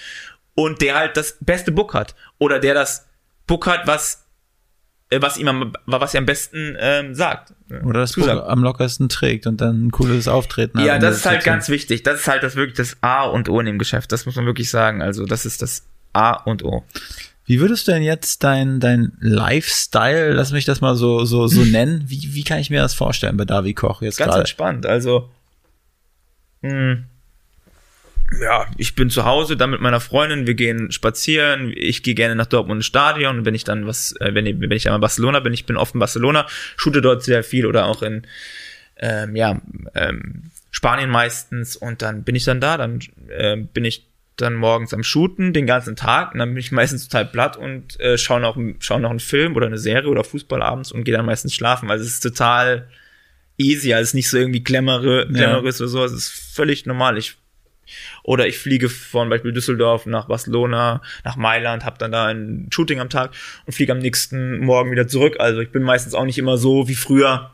Und 0.55 0.81
der 0.81 0.95
halt 0.95 1.15
das 1.15 1.37
beste 1.39 1.71
Book 1.71 1.93
hat. 1.93 2.15
Oder 2.39 2.59
der 2.59 2.73
das 2.73 3.05
Book 3.45 3.67
hat, 3.67 3.85
was, 3.85 4.25
was 5.11 5.37
ihm 5.37 5.47
am, 5.47 5.73
was 5.85 6.13
er 6.13 6.19
am 6.19 6.25
besten 6.25 6.75
ähm, 6.79 7.15
sagt. 7.15 7.53
Oder 7.85 8.01
das 8.01 8.13
Buch 8.13 8.23
Zusagt. 8.23 8.47
am 8.47 8.63
lockersten 8.63 9.09
trägt 9.09 9.47
und 9.47 9.61
dann 9.61 9.87
ein 9.87 9.91
cooles 9.91 10.27
Auftreten. 10.27 10.79
Ja, 10.79 10.95
hat. 10.95 11.03
das 11.03 11.17
ist 11.17 11.25
halt 11.25 11.43
ganz 11.43 11.69
wichtig. 11.69 12.03
Das 12.03 12.21
ist 12.21 12.27
halt 12.27 12.43
das 12.43 12.55
wirklich 12.55 12.75
das 12.75 12.97
A 13.01 13.23
und 13.23 13.49
O 13.49 13.59
in 13.59 13.65
dem 13.65 13.79
Geschäft. 13.79 14.11
Das 14.11 14.25
muss 14.25 14.35
man 14.35 14.45
wirklich 14.45 14.69
sagen. 14.69 15.01
Also 15.01 15.25
das 15.25 15.45
ist 15.45 15.61
das 15.61 15.85
A 16.13 16.31
und 16.33 16.63
O. 16.63 16.83
Wie 17.45 17.61
würdest 17.61 17.87
du 17.87 17.93
denn 17.93 18.03
jetzt 18.03 18.43
dein, 18.43 18.81
dein 18.81 19.13
Lifestyle, 19.21 20.33
lass 20.33 20.51
mich 20.51 20.65
das 20.65 20.81
mal 20.81 20.95
so, 20.95 21.23
so, 21.23 21.47
so 21.47 21.61
nennen, 21.65 22.03
wie, 22.07 22.33
wie 22.33 22.43
kann 22.43 22.59
ich 22.59 22.69
mir 22.69 22.81
das 22.81 22.93
vorstellen 22.93 23.37
bei 23.37 23.45
Davi 23.45 23.73
Koch 23.73 24.01
jetzt 24.01 24.17
Ganz 24.17 24.31
gerade? 24.31 24.41
entspannt. 24.41 24.85
Also, 24.85 25.29
mh, 26.61 26.97
ja, 28.41 28.67
ich 28.77 28.95
bin 28.95 29.09
zu 29.09 29.25
Hause 29.25 29.55
dann 29.57 29.69
mit 29.69 29.81
meiner 29.81 29.99
Freundin, 29.99 30.47
wir 30.47 30.53
gehen 30.55 30.91
spazieren, 30.91 31.71
ich 31.75 32.03
gehe 32.03 32.13
gerne 32.15 32.35
nach 32.35 32.45
Dortmund 32.45 32.79
ins 32.79 32.85
Stadion, 32.85 33.45
wenn 33.45 33.55
ich 33.55 33.63
dann 33.63 33.87
was, 33.87 34.13
äh, 34.19 34.33
wenn, 34.33 34.45
ich- 34.45 34.59
wenn 34.59 34.71
ich 34.71 34.85
einmal 34.87 34.97
in 34.97 35.01
Barcelona 35.01 35.39
bin, 35.39 35.53
ich 35.53 35.65
bin 35.65 35.77
oft 35.77 35.93
in 35.93 35.99
Barcelona, 35.99 36.45
shoote 36.75 37.01
dort 37.01 37.23
sehr 37.23 37.43
viel 37.43 37.65
oder 37.65 37.85
auch 37.85 38.01
in, 38.03 38.23
ähm, 38.97 39.35
ja, 39.35 39.61
ähm, 39.95 40.43
Spanien 40.71 41.09
meistens 41.09 41.75
und 41.75 42.01
dann 42.01 42.23
bin 42.23 42.35
ich 42.35 42.43
dann 42.43 42.59
da, 42.61 42.77
dann 42.77 42.99
ähm, 43.31 43.67
bin 43.67 43.85
ich 43.85 44.05
dann 44.35 44.53
morgens 44.53 44.93
am 44.93 45.01
Shooten 45.03 45.53
den 45.53 45.65
ganzen 45.65 45.95
Tag 45.95 46.33
und 46.33 46.39
dann 46.39 46.49
bin 46.49 46.57
ich 46.57 46.71
meistens 46.71 47.07
total 47.07 47.25
platt 47.25 47.57
und 47.57 47.99
äh, 47.99 48.17
schaue 48.19 48.39
noch, 48.41 48.55
schau 48.79 48.99
noch 48.99 49.09
einen 49.09 49.19
Film 49.19 49.55
oder 49.55 49.65
eine 49.65 49.79
Serie 49.79 50.09
oder 50.09 50.23
Fußball 50.23 50.61
abends 50.61 50.91
und 50.91 51.05
gehe 51.05 51.15
dann 51.15 51.25
meistens 51.25 51.55
schlafen. 51.55 51.89
Also 51.89 52.03
es 52.05 52.11
ist 52.15 52.19
total 52.19 52.87
easy, 53.57 53.93
also 53.93 54.03
es 54.03 54.09
ist 54.09 54.13
nicht 54.13 54.29
so 54.29 54.37
irgendwie 54.37 54.59
glamourö- 54.59 55.25
glamourös 55.33 55.81
oder 55.81 55.87
so, 55.87 56.03
es 56.03 56.11
ist 56.11 56.29
völlig 56.29 56.85
normal. 56.85 57.17
Ich 57.17 57.37
oder 58.23 58.47
ich 58.47 58.57
fliege 58.57 58.89
von 58.89 59.29
Beispiel 59.29 59.53
Düsseldorf 59.53 60.05
nach 60.05 60.27
Barcelona, 60.27 61.01
nach 61.23 61.35
Mailand, 61.35 61.85
habe 61.85 61.97
dann 61.97 62.11
da 62.11 62.27
ein 62.27 62.67
Shooting 62.71 62.99
am 62.99 63.09
Tag 63.09 63.31
und 63.65 63.73
fliege 63.73 63.91
am 63.91 63.99
nächsten 63.99 64.59
Morgen 64.59 64.91
wieder 64.91 65.07
zurück. 65.07 65.37
Also 65.39 65.61
ich 65.61 65.71
bin 65.71 65.83
meistens 65.83 66.13
auch 66.13 66.25
nicht 66.25 66.37
immer 66.37 66.57
so 66.57 66.87
wie 66.87 66.95
früher. 66.95 67.51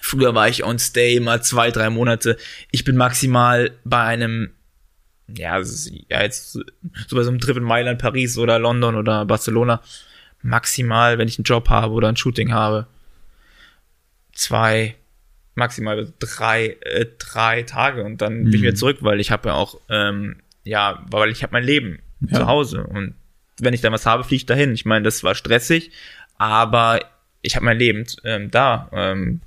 Früher 0.00 0.34
war 0.34 0.48
ich 0.48 0.64
on 0.64 0.78
stay 0.78 1.20
mal 1.20 1.42
zwei, 1.42 1.70
drei 1.70 1.90
Monate. 1.90 2.36
Ich 2.70 2.84
bin 2.84 2.96
maximal 2.96 3.72
bei 3.84 4.02
einem, 4.02 4.50
ja, 5.28 5.60
ja 6.08 6.22
jetzt 6.22 6.52
so 6.52 7.16
bei 7.16 7.22
so 7.22 7.30
einem 7.30 7.38
Trip 7.38 7.56
in 7.56 7.64
Mailand, 7.64 8.00
Paris 8.00 8.38
oder 8.38 8.58
London 8.58 8.96
oder 8.96 9.26
Barcelona. 9.26 9.82
Maximal, 10.42 11.18
wenn 11.18 11.28
ich 11.28 11.38
einen 11.38 11.44
Job 11.44 11.68
habe 11.68 11.92
oder 11.92 12.08
ein 12.08 12.16
Shooting 12.16 12.52
habe. 12.52 12.86
Zwei, 14.32 14.96
maximal 15.54 16.12
drei, 16.18 16.76
äh, 16.82 17.06
drei 17.18 17.62
Tage 17.64 18.04
und 18.04 18.22
dann 18.22 18.44
bin 18.44 18.54
ich 18.54 18.62
wieder 18.62 18.74
zurück, 18.74 18.98
weil 19.00 19.20
ich 19.20 19.30
habe 19.30 19.48
ja 19.50 19.54
auch, 19.54 19.80
ähm, 19.88 20.36
ja, 20.64 21.04
weil 21.10 21.30
ich 21.30 21.42
habe 21.42 21.52
mein 21.52 21.64
Leben 21.64 21.98
Ja. 22.20 22.38
zu 22.40 22.46
Hause 22.46 22.84
und 22.84 23.14
wenn 23.58 23.74
ich 23.74 23.80
dann 23.80 23.92
was 23.92 24.06
habe, 24.06 24.24
fliege 24.24 24.36
ich 24.36 24.46
dahin. 24.46 24.72
Ich 24.72 24.84
meine, 24.86 25.04
das 25.04 25.22
war 25.24 25.34
stressig, 25.34 25.90
aber 26.38 27.00
ich 27.42 27.56
habe 27.56 27.64
mein 27.66 27.78
Leben 27.78 28.06
ähm, 28.24 28.50
da, 28.50 28.88
ähm, 28.92 29.40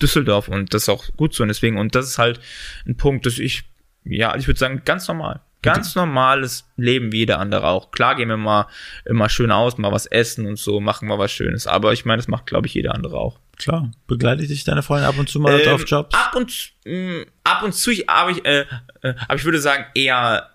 Düsseldorf 0.00 0.48
und 0.48 0.72
das 0.72 0.82
ist 0.82 0.88
auch 0.88 1.04
gut 1.16 1.34
so 1.34 1.42
und 1.42 1.48
deswegen 1.48 1.76
und 1.78 1.94
das 1.94 2.06
ist 2.06 2.18
halt 2.18 2.40
ein 2.86 2.96
Punkt, 2.96 3.26
dass 3.26 3.38
ich, 3.38 3.64
ja, 4.04 4.34
ich 4.36 4.46
würde 4.46 4.58
sagen, 4.58 4.82
ganz 4.84 5.06
normal. 5.08 5.40
Ganz 5.62 5.94
normales 5.94 6.66
Leben 6.76 7.12
wie 7.12 7.18
jeder 7.18 7.38
andere 7.38 7.66
auch. 7.66 7.90
Klar 7.90 8.14
gehen 8.16 8.28
wir 8.28 8.36
mal 8.36 8.66
immer 9.04 9.28
schön 9.28 9.50
aus, 9.52 9.76
mal 9.78 9.92
was 9.92 10.06
essen 10.06 10.46
und 10.46 10.58
so, 10.58 10.80
machen 10.80 11.06
mal 11.08 11.18
was 11.18 11.30
Schönes. 11.32 11.66
Aber 11.66 11.92
ich 11.92 12.04
meine, 12.04 12.16
das 12.18 12.28
macht, 12.28 12.46
glaube 12.46 12.66
ich, 12.66 12.74
jeder 12.74 12.94
andere 12.94 13.18
auch. 13.18 13.38
Klar. 13.58 13.90
Begleite 14.06 14.46
dich 14.46 14.64
deine 14.64 14.82
Freundin 14.82 15.06
ab 15.08 15.18
und 15.18 15.28
zu 15.28 15.38
mal 15.38 15.60
Ähm, 15.60 15.74
auf 15.74 15.84
Jobs? 15.86 16.14
Ab 16.14 16.34
und 16.34 16.72
mh, 16.86 17.24
ab 17.44 17.62
und 17.62 17.74
zu, 17.74 17.90
ich- 17.90 18.08
aber 18.08 18.30
ich, 18.30 18.44
äh, 18.46 18.60
äh, 19.02 19.14
aber 19.28 19.34
ich 19.34 19.44
würde 19.44 19.60
sagen 19.60 19.84
eher 19.94 20.48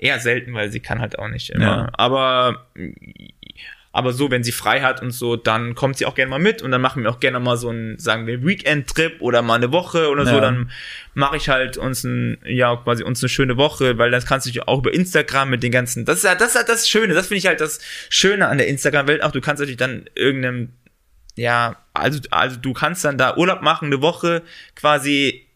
eher 0.00 0.18
selten, 0.20 0.54
weil 0.54 0.70
sie 0.70 0.80
kann 0.80 1.00
halt 1.00 1.18
auch 1.18 1.28
nicht 1.28 1.50
immer. 1.50 1.64
Ja. 1.64 1.88
Aber 1.94 2.66
aber 3.92 4.12
so, 4.12 4.30
wenn 4.30 4.44
sie 4.44 4.52
frei 4.52 4.82
hat 4.82 5.02
und 5.02 5.10
so, 5.10 5.36
dann 5.36 5.74
kommt 5.74 5.96
sie 5.96 6.06
auch 6.06 6.14
gerne 6.14 6.30
mal 6.30 6.38
mit 6.38 6.62
und 6.62 6.70
dann 6.70 6.80
machen 6.80 7.02
wir 7.02 7.10
auch 7.10 7.20
gerne 7.20 7.40
mal 7.40 7.56
so 7.56 7.70
einen, 7.70 7.98
sagen 7.98 8.26
wir, 8.26 8.44
Weekend-Trip 8.44 9.20
oder 9.20 9.42
mal 9.42 9.54
eine 9.54 9.72
Woche 9.72 10.08
oder 10.10 10.26
so. 10.26 10.32
Ja. 10.32 10.40
Dann 10.40 10.70
mache 11.14 11.36
ich 11.36 11.48
halt 11.48 11.78
uns 11.78 12.04
ein, 12.04 12.38
ja, 12.44 12.76
quasi 12.76 13.02
uns 13.02 13.22
eine 13.22 13.28
schöne 13.28 13.56
Woche, 13.56 13.98
weil 13.98 14.10
das 14.10 14.26
kannst 14.26 14.46
du 14.46 14.50
dich 14.50 14.66
auch 14.68 14.78
über 14.78 14.92
Instagram 14.92 15.50
mit 15.50 15.62
den 15.62 15.72
ganzen, 15.72 16.04
das 16.04 16.18
ist 16.18 16.24
ja, 16.24 16.34
das 16.34 16.50
ist 16.50 16.56
halt 16.56 16.68
das 16.68 16.88
Schöne, 16.88 17.14
das 17.14 17.28
finde 17.28 17.38
ich 17.38 17.46
halt 17.46 17.60
das 17.60 17.80
Schöne 18.10 18.48
an 18.48 18.58
der 18.58 18.68
Instagram-Welt. 18.68 19.22
Auch 19.22 19.32
du 19.32 19.40
kannst 19.40 19.60
natürlich 19.60 19.78
dann 19.78 20.04
irgendeinem 20.14 20.72
ja, 21.38 21.76
also, 21.94 22.18
also 22.30 22.56
du 22.56 22.72
kannst 22.72 23.04
dann 23.04 23.16
da 23.16 23.36
Urlaub 23.36 23.62
machen, 23.62 23.86
eine 23.86 24.02
Woche 24.02 24.42
quasi 24.74 25.46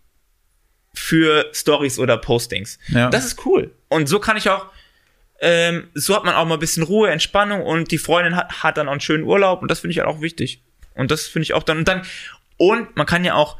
für 0.94 1.46
Stories 1.52 1.98
oder 1.98 2.16
Postings. 2.16 2.78
Ja. 2.88 3.10
Das 3.10 3.24
ist 3.24 3.44
cool. 3.44 3.72
Und 3.88 4.08
so 4.08 4.20
kann 4.20 4.36
ich 4.36 4.48
auch, 4.48 4.66
ähm, 5.42 5.88
so 5.94 6.14
hat 6.14 6.24
man 6.24 6.36
auch 6.36 6.46
mal 6.46 6.54
ein 6.54 6.60
bisschen 6.60 6.84
Ruhe, 6.84 7.10
Entspannung 7.10 7.62
und 7.62 7.90
die 7.90 7.98
Freundin 7.98 8.36
hat, 8.36 8.62
hat 8.62 8.76
dann 8.76 8.86
auch 8.86 8.92
einen 8.92 9.00
schönen 9.00 9.24
Urlaub 9.24 9.60
und 9.60 9.70
das 9.70 9.80
finde 9.80 9.92
ich 9.92 9.98
halt 9.98 10.08
auch 10.08 10.20
wichtig. 10.20 10.62
Und 10.94 11.10
das 11.10 11.26
finde 11.26 11.42
ich 11.42 11.54
auch 11.54 11.64
dann, 11.64 11.78
und 11.78 11.88
dann, 11.88 12.02
und 12.58 12.96
man 12.96 13.06
kann 13.06 13.24
ja 13.24 13.34
auch 13.34 13.56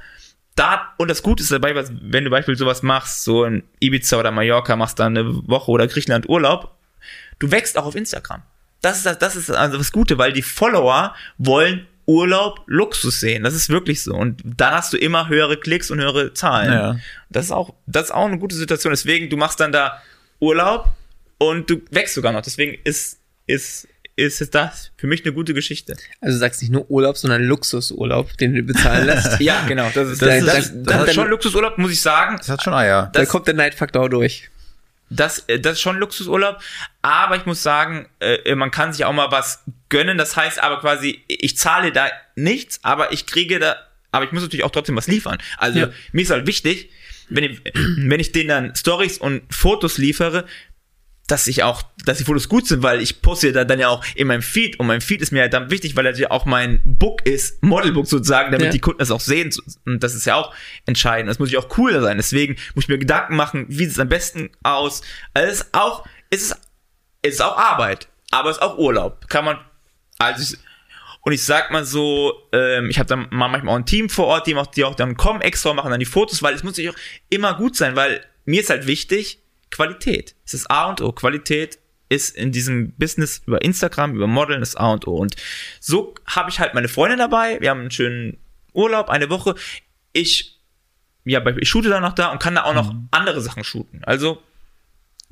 da, 0.54 0.92
und 0.98 1.08
das 1.08 1.24
Gute 1.24 1.42
ist 1.42 1.50
dabei, 1.50 1.74
was, 1.74 1.90
wenn 2.00 2.22
du 2.22 2.30
beispielsweise 2.30 2.64
sowas 2.64 2.82
machst, 2.82 3.24
so 3.24 3.44
in 3.44 3.64
Ibiza 3.80 4.16
oder 4.16 4.30
Mallorca, 4.30 4.76
machst 4.76 5.00
dann 5.00 5.16
eine 5.16 5.48
Woche 5.48 5.72
oder 5.72 5.88
Griechenland 5.88 6.28
Urlaub, 6.28 6.76
du 7.40 7.50
wächst 7.50 7.76
auch 7.76 7.86
auf 7.86 7.96
Instagram. 7.96 8.42
Das 8.80 8.98
ist 8.98 9.06
das, 9.06 9.18
das 9.18 9.34
ist 9.34 9.50
also 9.50 9.76
das 9.76 9.90
Gute, 9.90 10.18
weil 10.18 10.32
die 10.32 10.42
Follower 10.42 11.16
wollen 11.38 11.88
Urlaub, 12.06 12.62
Luxus 12.66 13.18
sehen. 13.18 13.42
Das 13.42 13.54
ist 13.54 13.70
wirklich 13.70 14.04
so. 14.04 14.14
Und 14.14 14.40
dann 14.44 14.74
hast 14.74 14.92
du 14.92 14.98
immer 14.98 15.28
höhere 15.28 15.56
Klicks 15.56 15.90
und 15.90 16.00
höhere 16.00 16.32
Zahlen. 16.32 16.72
Ja. 16.72 16.96
Das 17.28 17.46
ist 17.46 17.52
auch, 17.52 17.74
das 17.86 18.04
ist 18.04 18.10
auch 18.12 18.26
eine 18.26 18.38
gute 18.38 18.54
Situation. 18.54 18.92
Deswegen, 18.92 19.30
du 19.30 19.36
machst 19.36 19.58
dann 19.58 19.72
da 19.72 20.00
Urlaub 20.38 20.88
und 21.50 21.68
du 21.70 21.80
wächst 21.90 22.14
sogar 22.14 22.32
noch. 22.32 22.42
Deswegen 22.42 22.78
ist, 22.84 23.18
ist, 23.46 23.88
ist 24.16 24.54
das 24.54 24.92
für 24.96 25.06
mich 25.06 25.24
eine 25.24 25.32
gute 25.32 25.54
Geschichte. 25.54 25.96
Also 26.20 26.34
du 26.36 26.38
sagst 26.40 26.60
nicht 26.62 26.70
nur 26.70 26.90
Urlaub, 26.90 27.16
sondern 27.16 27.42
Luxusurlaub, 27.44 28.36
den 28.38 28.54
du 28.54 28.62
bezahlen 28.62 29.06
lässt. 29.06 29.40
Ja, 29.40 29.64
genau. 29.66 29.90
Das 29.94 30.08
ist, 30.08 30.20
Das- 30.22 30.44
das, 30.44 30.44
das, 30.44 30.54
das- 30.54 30.72
das, 30.84 30.96
das- 30.98 31.08
ist 31.08 31.14
schon 31.14 31.28
Luxusurlaub, 31.28 31.78
muss 31.78 31.92
ich 31.92 32.00
sagen. 32.00 32.36
Das 32.38 32.48
hat 32.48 32.62
schon 32.62 32.74
Eier. 32.74 33.10
da 33.12 33.24
kommt 33.24 33.46
der 33.46 33.54
Neidfaktor 33.54 34.08
durch. 34.10 34.48
Das, 35.10 35.40
äh, 35.48 35.60
das 35.60 35.74
ist 35.74 35.80
schon 35.80 35.98
Luxusurlaub, 35.98 36.58
aber 37.02 37.36
ich 37.36 37.44
muss 37.46 37.62
sagen, 37.62 38.08
äh, 38.20 38.54
man 38.54 38.70
kann 38.70 38.92
sich 38.94 39.04
auch 39.04 39.12
mal 39.12 39.30
was 39.30 39.62
gönnen. 39.90 40.16
Das 40.18 40.36
heißt 40.36 40.62
aber 40.62 40.80
quasi, 40.80 41.22
ich 41.28 41.56
zahle 41.58 41.92
da 41.92 42.08
nichts, 42.34 42.80
aber 42.82 43.12
ich 43.12 43.26
kriege 43.26 43.58
da, 43.58 43.76
aber 44.10 44.24
ich 44.24 44.32
muss 44.32 44.42
natürlich 44.42 44.64
auch 44.64 44.70
trotzdem 44.70 44.96
was 44.96 45.08
liefern. 45.08 45.36
Also 45.58 45.80
Ja. 45.80 45.90
mir 46.12 46.22
ist 46.22 46.30
halt 46.30 46.46
wichtig, 46.46 46.90
wenn 47.28 47.44
ich, 47.44 47.60
wenn 47.74 48.20
ich 48.20 48.32
denen 48.32 48.48
dann 48.48 48.74
Stories 48.74 49.18
und 49.18 49.42
Fotos 49.54 49.98
liefere, 49.98 50.46
dass 51.28 51.46
ich 51.46 51.62
auch, 51.62 51.82
dass 52.04 52.18
die 52.18 52.24
Fotos 52.24 52.48
gut 52.48 52.66
sind, 52.66 52.82
weil 52.82 53.00
ich 53.00 53.22
poste 53.22 53.52
da 53.52 53.64
dann 53.64 53.78
ja 53.78 53.88
auch 53.88 54.04
in 54.16 54.26
meinem 54.26 54.42
Feed 54.42 54.78
und 54.80 54.86
mein 54.86 55.00
Feed 55.00 55.22
ist 55.22 55.30
mir 55.32 55.42
halt 55.42 55.54
dann 55.54 55.70
wichtig, 55.70 55.94
weil 55.96 56.04
das 56.04 56.18
ja 56.18 56.30
auch 56.30 56.44
mein 56.46 56.82
Book 56.84 57.24
ist, 57.24 57.62
Modelbook 57.62 58.06
sozusagen, 58.06 58.50
damit 58.50 58.66
Ja. 58.66 58.72
die 58.72 58.80
Kunden 58.80 58.98
das 58.98 59.10
auch 59.10 59.20
sehen 59.20 59.50
und 59.86 60.02
das 60.02 60.14
ist 60.14 60.26
ja 60.26 60.34
auch 60.34 60.52
entscheidend. 60.84 61.30
Das 61.30 61.38
muss 61.38 61.50
ja 61.50 61.60
auch 61.60 61.78
cool 61.78 61.98
sein. 62.00 62.16
Deswegen 62.16 62.56
muss 62.74 62.84
ich 62.84 62.88
mir 62.88 62.98
Gedanken 62.98 63.36
machen, 63.36 63.66
wie 63.68 63.84
sieht 63.84 63.92
es 63.92 63.98
am 64.00 64.08
besten 64.08 64.50
aus. 64.62 65.02
Also 65.32 65.48
es 65.48 65.60
ist 65.60 65.68
auch, 65.72 66.04
es 66.30 66.42
ist, 66.42 66.56
es 67.22 67.34
ist 67.34 67.40
auch 67.42 67.56
Arbeit, 67.56 68.08
aber 68.30 68.50
es 68.50 68.56
ist 68.56 68.62
auch 68.62 68.76
Urlaub. 68.76 69.28
Kann 69.28 69.44
man, 69.44 69.58
also 70.18 70.42
ich, 70.42 70.58
und 71.24 71.32
ich 71.32 71.44
sag 71.44 71.70
mal 71.70 71.84
so, 71.84 72.32
ähm, 72.52 72.90
ich 72.90 72.98
habe 72.98 73.06
dann 73.08 73.28
mal 73.30 73.46
manchmal 73.48 73.74
auch 73.74 73.78
ein 73.78 73.86
Team 73.86 74.10
vor 74.10 74.26
Ort, 74.26 74.48
die 74.48 74.56
auch, 74.56 74.66
die 74.66 74.82
auch 74.84 74.96
dann 74.96 75.16
kommen 75.16 75.40
extra, 75.40 75.72
machen 75.72 75.90
dann 75.92 76.00
die 76.00 76.04
Fotos, 76.06 76.42
weil 76.42 76.52
es 76.54 76.64
muss 76.64 76.72
natürlich 76.72 76.90
auch 76.90 77.00
immer 77.30 77.54
gut 77.54 77.76
sein, 77.76 77.94
weil 77.94 78.24
mir 78.44 78.60
ist 78.60 78.70
halt 78.70 78.88
wichtig, 78.88 79.38
Qualität. 79.72 80.36
Es 80.44 80.54
ist 80.54 80.70
A 80.70 80.88
und 80.88 81.00
O. 81.00 81.10
Qualität 81.10 81.78
ist 82.08 82.36
in 82.36 82.52
diesem 82.52 82.92
Business 82.92 83.42
über 83.46 83.62
Instagram, 83.62 84.14
über 84.14 84.26
Modeln 84.26 84.60
das 84.60 84.76
A 84.76 84.92
und 84.92 85.06
O. 85.08 85.16
Und 85.16 85.34
so 85.80 86.14
habe 86.26 86.50
ich 86.50 86.60
halt 86.60 86.74
meine 86.74 86.88
Freundin 86.88 87.18
dabei. 87.18 87.58
Wir 87.60 87.70
haben 87.70 87.80
einen 87.80 87.90
schönen 87.90 88.38
Urlaub, 88.74 89.08
eine 89.08 89.30
Woche. 89.30 89.54
Ich, 90.12 90.60
ja, 91.24 91.44
ich 91.56 91.68
shoote 91.68 91.88
dann 91.88 92.02
noch 92.02 92.12
da 92.12 92.30
und 92.30 92.40
kann 92.40 92.54
da 92.54 92.64
auch 92.64 92.74
noch 92.74 92.94
andere 93.10 93.40
Sachen 93.40 93.64
shooten. 93.64 94.04
Also, 94.04 94.42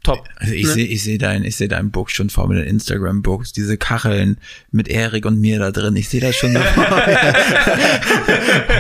top. 0.03 0.29
Also 0.37 0.55
ich 0.55 0.67
sehe 0.67 0.87
ich 0.87 1.03
sehe 1.03 1.19
dein 1.19 1.45
ich 1.45 1.57
sehe 1.57 1.69
dein 1.69 1.91
Book 1.91 2.11
schon 2.11 2.31
vor 2.31 2.49
mir, 2.49 2.57
den 2.57 2.67
Instagram 2.67 3.23
Books, 3.23 3.53
diese 3.53 3.77
Kacheln 3.77 4.39
mit 4.71 4.89
Erik 4.89 5.27
und 5.27 5.41
mir 5.41 5.59
da 5.59 5.71
drin. 5.71 5.97
Ich 5.97 6.09
sehe 6.09 6.21
das 6.21 6.37
schon 6.37 6.57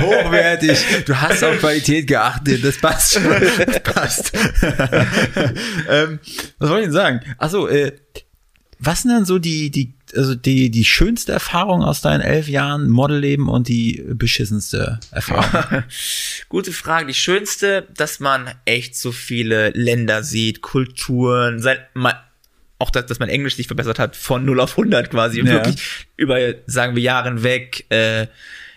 hochwertig. 0.00 0.78
Du 1.06 1.20
hast 1.20 1.42
auf 1.44 1.58
Qualität 1.58 2.06
geachtet, 2.06 2.64
das 2.64 2.78
passt 2.78 3.14
schon. 3.14 3.24
Das 3.24 3.82
passt. 3.82 4.32
ähm, 5.88 6.20
was 6.58 6.70
wollte 6.70 6.80
ich 6.80 6.86
denn 6.86 6.92
sagen? 6.92 7.20
Achso, 7.38 7.66
äh, 7.68 7.92
was 8.78 9.02
sind 9.02 9.10
dann 9.12 9.24
so 9.24 9.38
die 9.38 9.70
die 9.70 9.94
also 10.16 10.34
die 10.34 10.70
die 10.70 10.84
schönste 10.84 11.32
Erfahrung 11.32 11.82
aus 11.82 12.00
deinen 12.00 12.20
elf 12.20 12.48
Jahren 12.48 12.88
Modelleben 12.88 13.48
und 13.48 13.68
die 13.68 14.04
beschissenste 14.08 15.00
Erfahrung? 15.10 15.84
Gute 16.48 16.72
Frage. 16.72 17.06
Die 17.06 17.14
schönste, 17.14 17.86
dass 17.94 18.20
man 18.20 18.50
echt 18.64 18.96
so 18.96 19.12
viele 19.12 19.70
Länder 19.70 20.22
sieht, 20.22 20.62
Kulturen, 20.62 21.60
sein, 21.60 21.78
man, 21.94 22.14
auch 22.78 22.90
dass, 22.90 23.06
dass 23.06 23.18
mein 23.18 23.28
Englisch 23.28 23.56
sich 23.56 23.66
verbessert 23.66 23.98
hat 23.98 24.16
von 24.16 24.44
0 24.44 24.60
auf 24.60 24.72
100 24.72 25.10
quasi. 25.10 25.40
Und 25.40 25.46
Ja. 25.48 25.54
wirklich 25.54 25.76
über, 26.16 26.38
sagen 26.66 26.96
wir, 26.96 27.02
Jahre 27.02 27.28
hinweg. 27.28 27.86
Äh, 27.90 28.26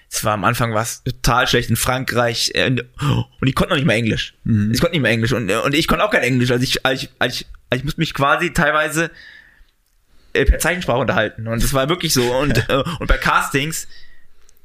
es 0.10 0.24
war 0.24 0.34
am 0.34 0.44
Anfang 0.44 0.76
was 0.76 1.04
total 1.04 1.48
schlecht 1.48 1.72
in 1.72 1.76
Frankreich 1.76 2.52
äh, 2.54 2.68
und 2.70 3.48
ich 3.48 3.56
konnte 3.56 3.72
noch 3.72 3.78
nicht 3.78 3.88
mal 3.88 3.94
Englisch. 3.94 4.36
Ich 4.46 4.80
konnte 4.80 4.92
nicht 4.92 5.02
mehr 5.02 5.10
Englisch 5.12 5.34
und, 5.34 5.50
und 5.50 5.74
ich 5.74 5.88
konnte 5.88 6.06
auch 6.06 6.12
kein 6.12 6.22
Englisch. 6.22 6.52
Also 6.52 6.64
ich, 6.64 6.86
als 6.86 7.02
ich, 7.04 7.10
als 7.18 7.36
ich, 7.42 7.48
als 7.72 7.80
ich 7.80 7.84
musste 7.86 8.00
mich 8.00 8.14
quasi 8.14 8.54
teilweise 8.54 9.10
äh, 10.34 10.46
per 10.46 10.60
Zeichensprache 10.60 11.00
unterhalten 11.00 11.48
und 11.48 11.64
das 11.64 11.74
war 11.74 11.90
wirklich 11.90 12.14
so 12.14 12.24
und 12.40 12.58
äh, 12.70 12.84
und 13.00 13.08
bei 13.08 13.18
Castings 13.18 13.88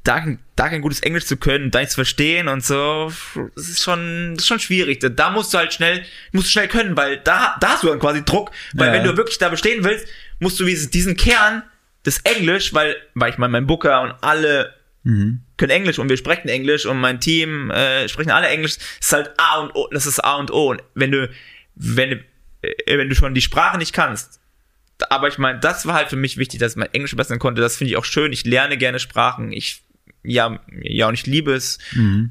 da, 0.03 0.25
da 0.55 0.69
kein 0.69 0.81
gutes 0.81 1.01
Englisch 1.01 1.25
zu 1.25 1.35
können, 1.37 1.71
da 1.71 1.79
nichts 1.79 1.93
zu 1.93 1.97
verstehen 1.97 2.47
und 2.47 2.63
so, 2.63 3.11
das 3.55 3.67
ist 3.67 3.83
schon, 3.83 4.33
das 4.33 4.43
ist 4.43 4.47
schon 4.47 4.59
schwierig. 4.59 5.01
Da, 5.01 5.09
da 5.09 5.29
musst 5.29 5.53
du 5.53 5.57
halt 5.57 5.73
schnell, 5.73 6.03
musst 6.31 6.47
du 6.47 6.51
schnell 6.51 6.69
können, 6.69 6.95
weil 6.95 7.17
da, 7.17 7.57
da 7.59 7.71
hast 7.71 7.83
du 7.83 7.87
dann 7.87 7.99
quasi 7.99 8.23
Druck, 8.23 8.49
weil 8.73 8.87
Ja. 8.87 8.93
wenn 8.93 9.03
du 9.03 9.17
wirklich 9.17 9.37
da 9.39 9.49
bestehen 9.49 9.83
willst, 9.83 10.07
musst 10.39 10.57
du 10.59 10.63
diesen 10.65 11.17
Kern 11.17 11.63
des 12.05 12.19
Englisch, 12.19 12.73
weil, 12.73 12.95
weil 13.13 13.31
ich 13.31 13.37
meine, 13.37 13.51
mein 13.51 13.67
Booker 13.67 14.01
und 14.01 14.13
alle 14.21 14.73
können 15.57 15.71
Englisch 15.71 15.99
und 15.99 16.07
wir 16.09 16.17
sprechen 16.17 16.47
Englisch 16.47 16.85
und 16.85 16.97
mein 16.99 17.19
Team 17.19 17.69
äh, 17.69 18.07
sprechen 18.07 18.31
alle 18.31 18.47
Englisch, 18.47 18.77
ist 18.99 19.11
halt 19.13 19.31
A 19.37 19.59
und 19.59 19.75
O, 19.75 19.87
das 19.91 20.05
ist 20.05 20.19
A 20.23 20.35
und 20.35 20.49
O. 20.51 20.69
Und 20.71 20.81
wenn 20.93 21.11
du, 21.11 21.29
wenn 21.75 22.23
äh, 22.61 22.97
wenn 22.97 23.09
du 23.09 23.15
schon 23.15 23.33
die 23.33 23.41
Sprache 23.41 23.77
nicht 23.77 23.93
kannst, 23.93 24.38
aber 25.09 25.27
ich 25.27 25.37
meine, 25.37 25.59
das 25.59 25.85
war 25.85 25.95
halt 25.95 26.09
für 26.09 26.15
mich 26.15 26.37
wichtig, 26.37 26.59
dass 26.59 26.73
ich 26.73 26.77
mein 26.77 26.93
Englisch 26.93 27.11
verbessern 27.11 27.39
konnte. 27.39 27.61
Das 27.61 27.77
finde 27.77 27.91
ich 27.91 27.97
auch 27.97 28.05
schön. 28.05 28.33
Ich 28.33 28.45
lerne 28.45 28.77
gerne 28.77 28.99
Sprachen. 28.99 29.51
Ich 29.51 29.83
ja, 30.21 30.59
ja, 30.81 31.07
und 31.07 31.13
ich 31.13 31.25
liebe 31.25 31.53
es, 31.53 31.77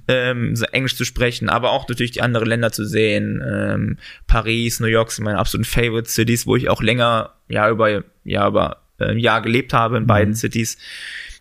ähm, 0.09 0.55
so 0.55 0.67
Englisch 0.67 0.97
zu 0.97 1.05
sprechen, 1.05 1.49
aber 1.49 1.71
auch 1.71 1.89
natürlich 1.89 2.11
die 2.11 2.21
anderen 2.21 2.47
Länder 2.47 2.71
zu 2.71 2.85
sehen. 2.85 3.43
Ähm, 3.45 3.99
Paris, 4.27 4.79
New 4.81 4.89
York 4.89 5.11
sind 5.11 5.25
meine 5.25 5.39
absoluten 5.39 5.69
Favorite 5.69 6.09
Cities, 6.09 6.47
wo 6.47 6.55
ich 6.55 6.69
auch 6.69 6.83
länger, 6.83 7.35
ja, 7.49 7.71
über, 7.71 8.05
ja, 8.25 8.47
über 8.47 8.83
äh, 8.99 9.07
ein 9.07 9.19
Jahr 9.19 9.41
gelebt 9.41 9.73
habe 9.73 9.97
in 9.97 10.07
beiden 10.07 10.35
Cities. 10.35 10.77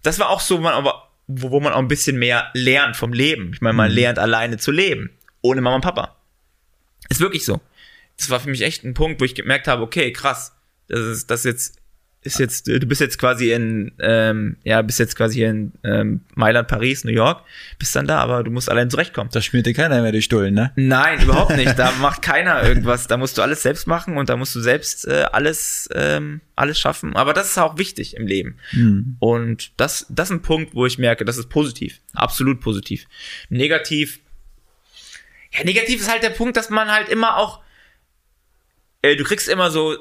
Das 0.03 0.19
war 0.19 0.29
auch 0.29 0.39
so, 0.39 0.59
wo 0.59 0.61
man 0.61 0.73
aber, 0.73 1.09
wo, 1.27 1.51
wo 1.51 1.59
man 1.59 1.73
auch 1.73 1.79
ein 1.79 1.89
bisschen 1.89 2.17
mehr 2.17 2.49
lernt 2.53 2.95
vom 2.95 3.11
Leben. 3.11 3.51
Ich 3.53 3.61
meine, 3.61 3.75
man 3.75 3.91
lernt 3.91 4.17
alleine 4.17 4.57
zu 4.57 4.71
leben, 4.71 5.09
ohne 5.41 5.59
Mama 5.59 5.75
und 5.75 5.81
Papa. 5.81 6.15
Ist 7.09 7.19
wirklich 7.19 7.43
so. 7.43 7.59
Das 8.17 8.29
war 8.29 8.39
für 8.39 8.49
mich 8.49 8.61
echt 8.61 8.83
ein 8.83 8.93
Punkt, 8.93 9.19
wo 9.21 9.25
ich 9.25 9.35
gemerkt 9.35 9.67
habe, 9.67 9.83
okay, 9.83 10.11
krass, 10.11 10.56
das 10.87 10.99
ist 10.99 11.31
das 11.31 11.43
jetzt 11.43 11.81
ist 12.27 12.39
jetzt 12.39 12.67
du 12.67 12.79
bist 12.79 12.99
jetzt 12.99 13.17
quasi 13.19 13.51
in 13.51 13.91
ähm, 13.99 14.57
ja 14.63 14.81
bist 14.81 14.99
jetzt 14.99 15.15
quasi 15.15 15.43
in 15.43 15.73
ähm, 15.83 16.21
Mailand, 16.35 16.67
Paris, 16.67 17.03
New 17.03 17.11
York, 17.11 17.43
bist 17.79 17.95
dann 17.95 18.07
da, 18.07 18.19
aber 18.19 18.43
du 18.43 18.51
musst 18.51 18.69
allein 18.69 18.89
zurechtkommen. 18.89 19.29
Da 19.31 19.41
schmiert 19.41 19.65
dir 19.65 19.73
keiner 19.73 20.01
mehr 20.01 20.11
die 20.11 20.21
Stullen, 20.21 20.53
ne? 20.53 20.71
Nein, 20.75 21.21
überhaupt 21.21 21.55
nicht. 21.55 21.77
Da 21.77 21.91
macht 22.01 22.21
keiner 22.21 22.63
irgendwas. 22.63 23.07
Da 23.07 23.17
musst 23.17 23.37
du 23.37 23.41
alles 23.41 23.63
selbst 23.63 23.87
machen 23.87 24.17
und 24.17 24.29
da 24.29 24.35
musst 24.35 24.55
du 24.55 24.59
selbst 24.59 25.07
äh, 25.07 25.25
alles 25.31 25.89
ähm, 25.93 26.41
alles 26.55 26.79
schaffen. 26.79 27.15
Aber 27.15 27.33
das 27.33 27.51
ist 27.51 27.57
auch 27.57 27.77
wichtig 27.77 28.15
im 28.15 28.27
Leben. 28.27 28.57
Und 29.19 29.71
das 29.77 30.05
das 30.09 30.29
ist 30.29 30.35
ein 30.35 30.41
Punkt, 30.41 30.75
wo 30.75 30.85
ich 30.85 30.97
merke, 30.97 31.23
das 31.23 31.37
ist 31.37 31.49
positiv, 31.49 31.99
absolut 32.13 32.59
positiv. 32.59 33.05
Negativ, 33.49 34.19
ja 35.53 35.63
negativ 35.63 36.01
ist 36.01 36.11
halt 36.11 36.23
der 36.23 36.31
Punkt, 36.31 36.57
dass 36.57 36.69
man 36.69 36.91
halt 36.91 37.09
immer 37.09 37.37
auch 37.37 37.61
äh, 39.01 39.15
du 39.15 39.23
kriegst 39.23 39.47
immer 39.47 39.71
so 39.71 39.95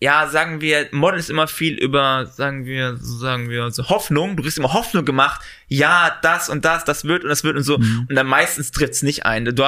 ja, 0.00 0.28
sagen 0.28 0.60
wir, 0.60 0.88
Model 0.92 1.18
ist 1.18 1.28
immer 1.28 1.48
viel 1.48 1.74
über, 1.74 2.26
sagen 2.26 2.64
wir, 2.64 2.96
so 2.96 3.18
sagen 3.18 3.50
wir, 3.50 3.70
so 3.72 3.88
Hoffnung. 3.88 4.36
Du 4.36 4.44
kriegst 4.44 4.56
immer 4.56 4.72
Hoffnung 4.72 5.04
gemacht. 5.04 5.40
Ja, 5.66 6.16
das 6.22 6.48
und 6.48 6.64
das, 6.64 6.84
das 6.84 7.04
wird 7.04 7.24
und 7.24 7.30
das 7.30 7.42
wird 7.42 7.56
und 7.56 7.64
so. 7.64 7.76
Und 7.76 8.14
dann 8.14 8.26
meistens 8.26 8.70
trifft's 8.70 9.02
nicht 9.02 9.26
ein. 9.26 9.44
Du, 9.44 9.64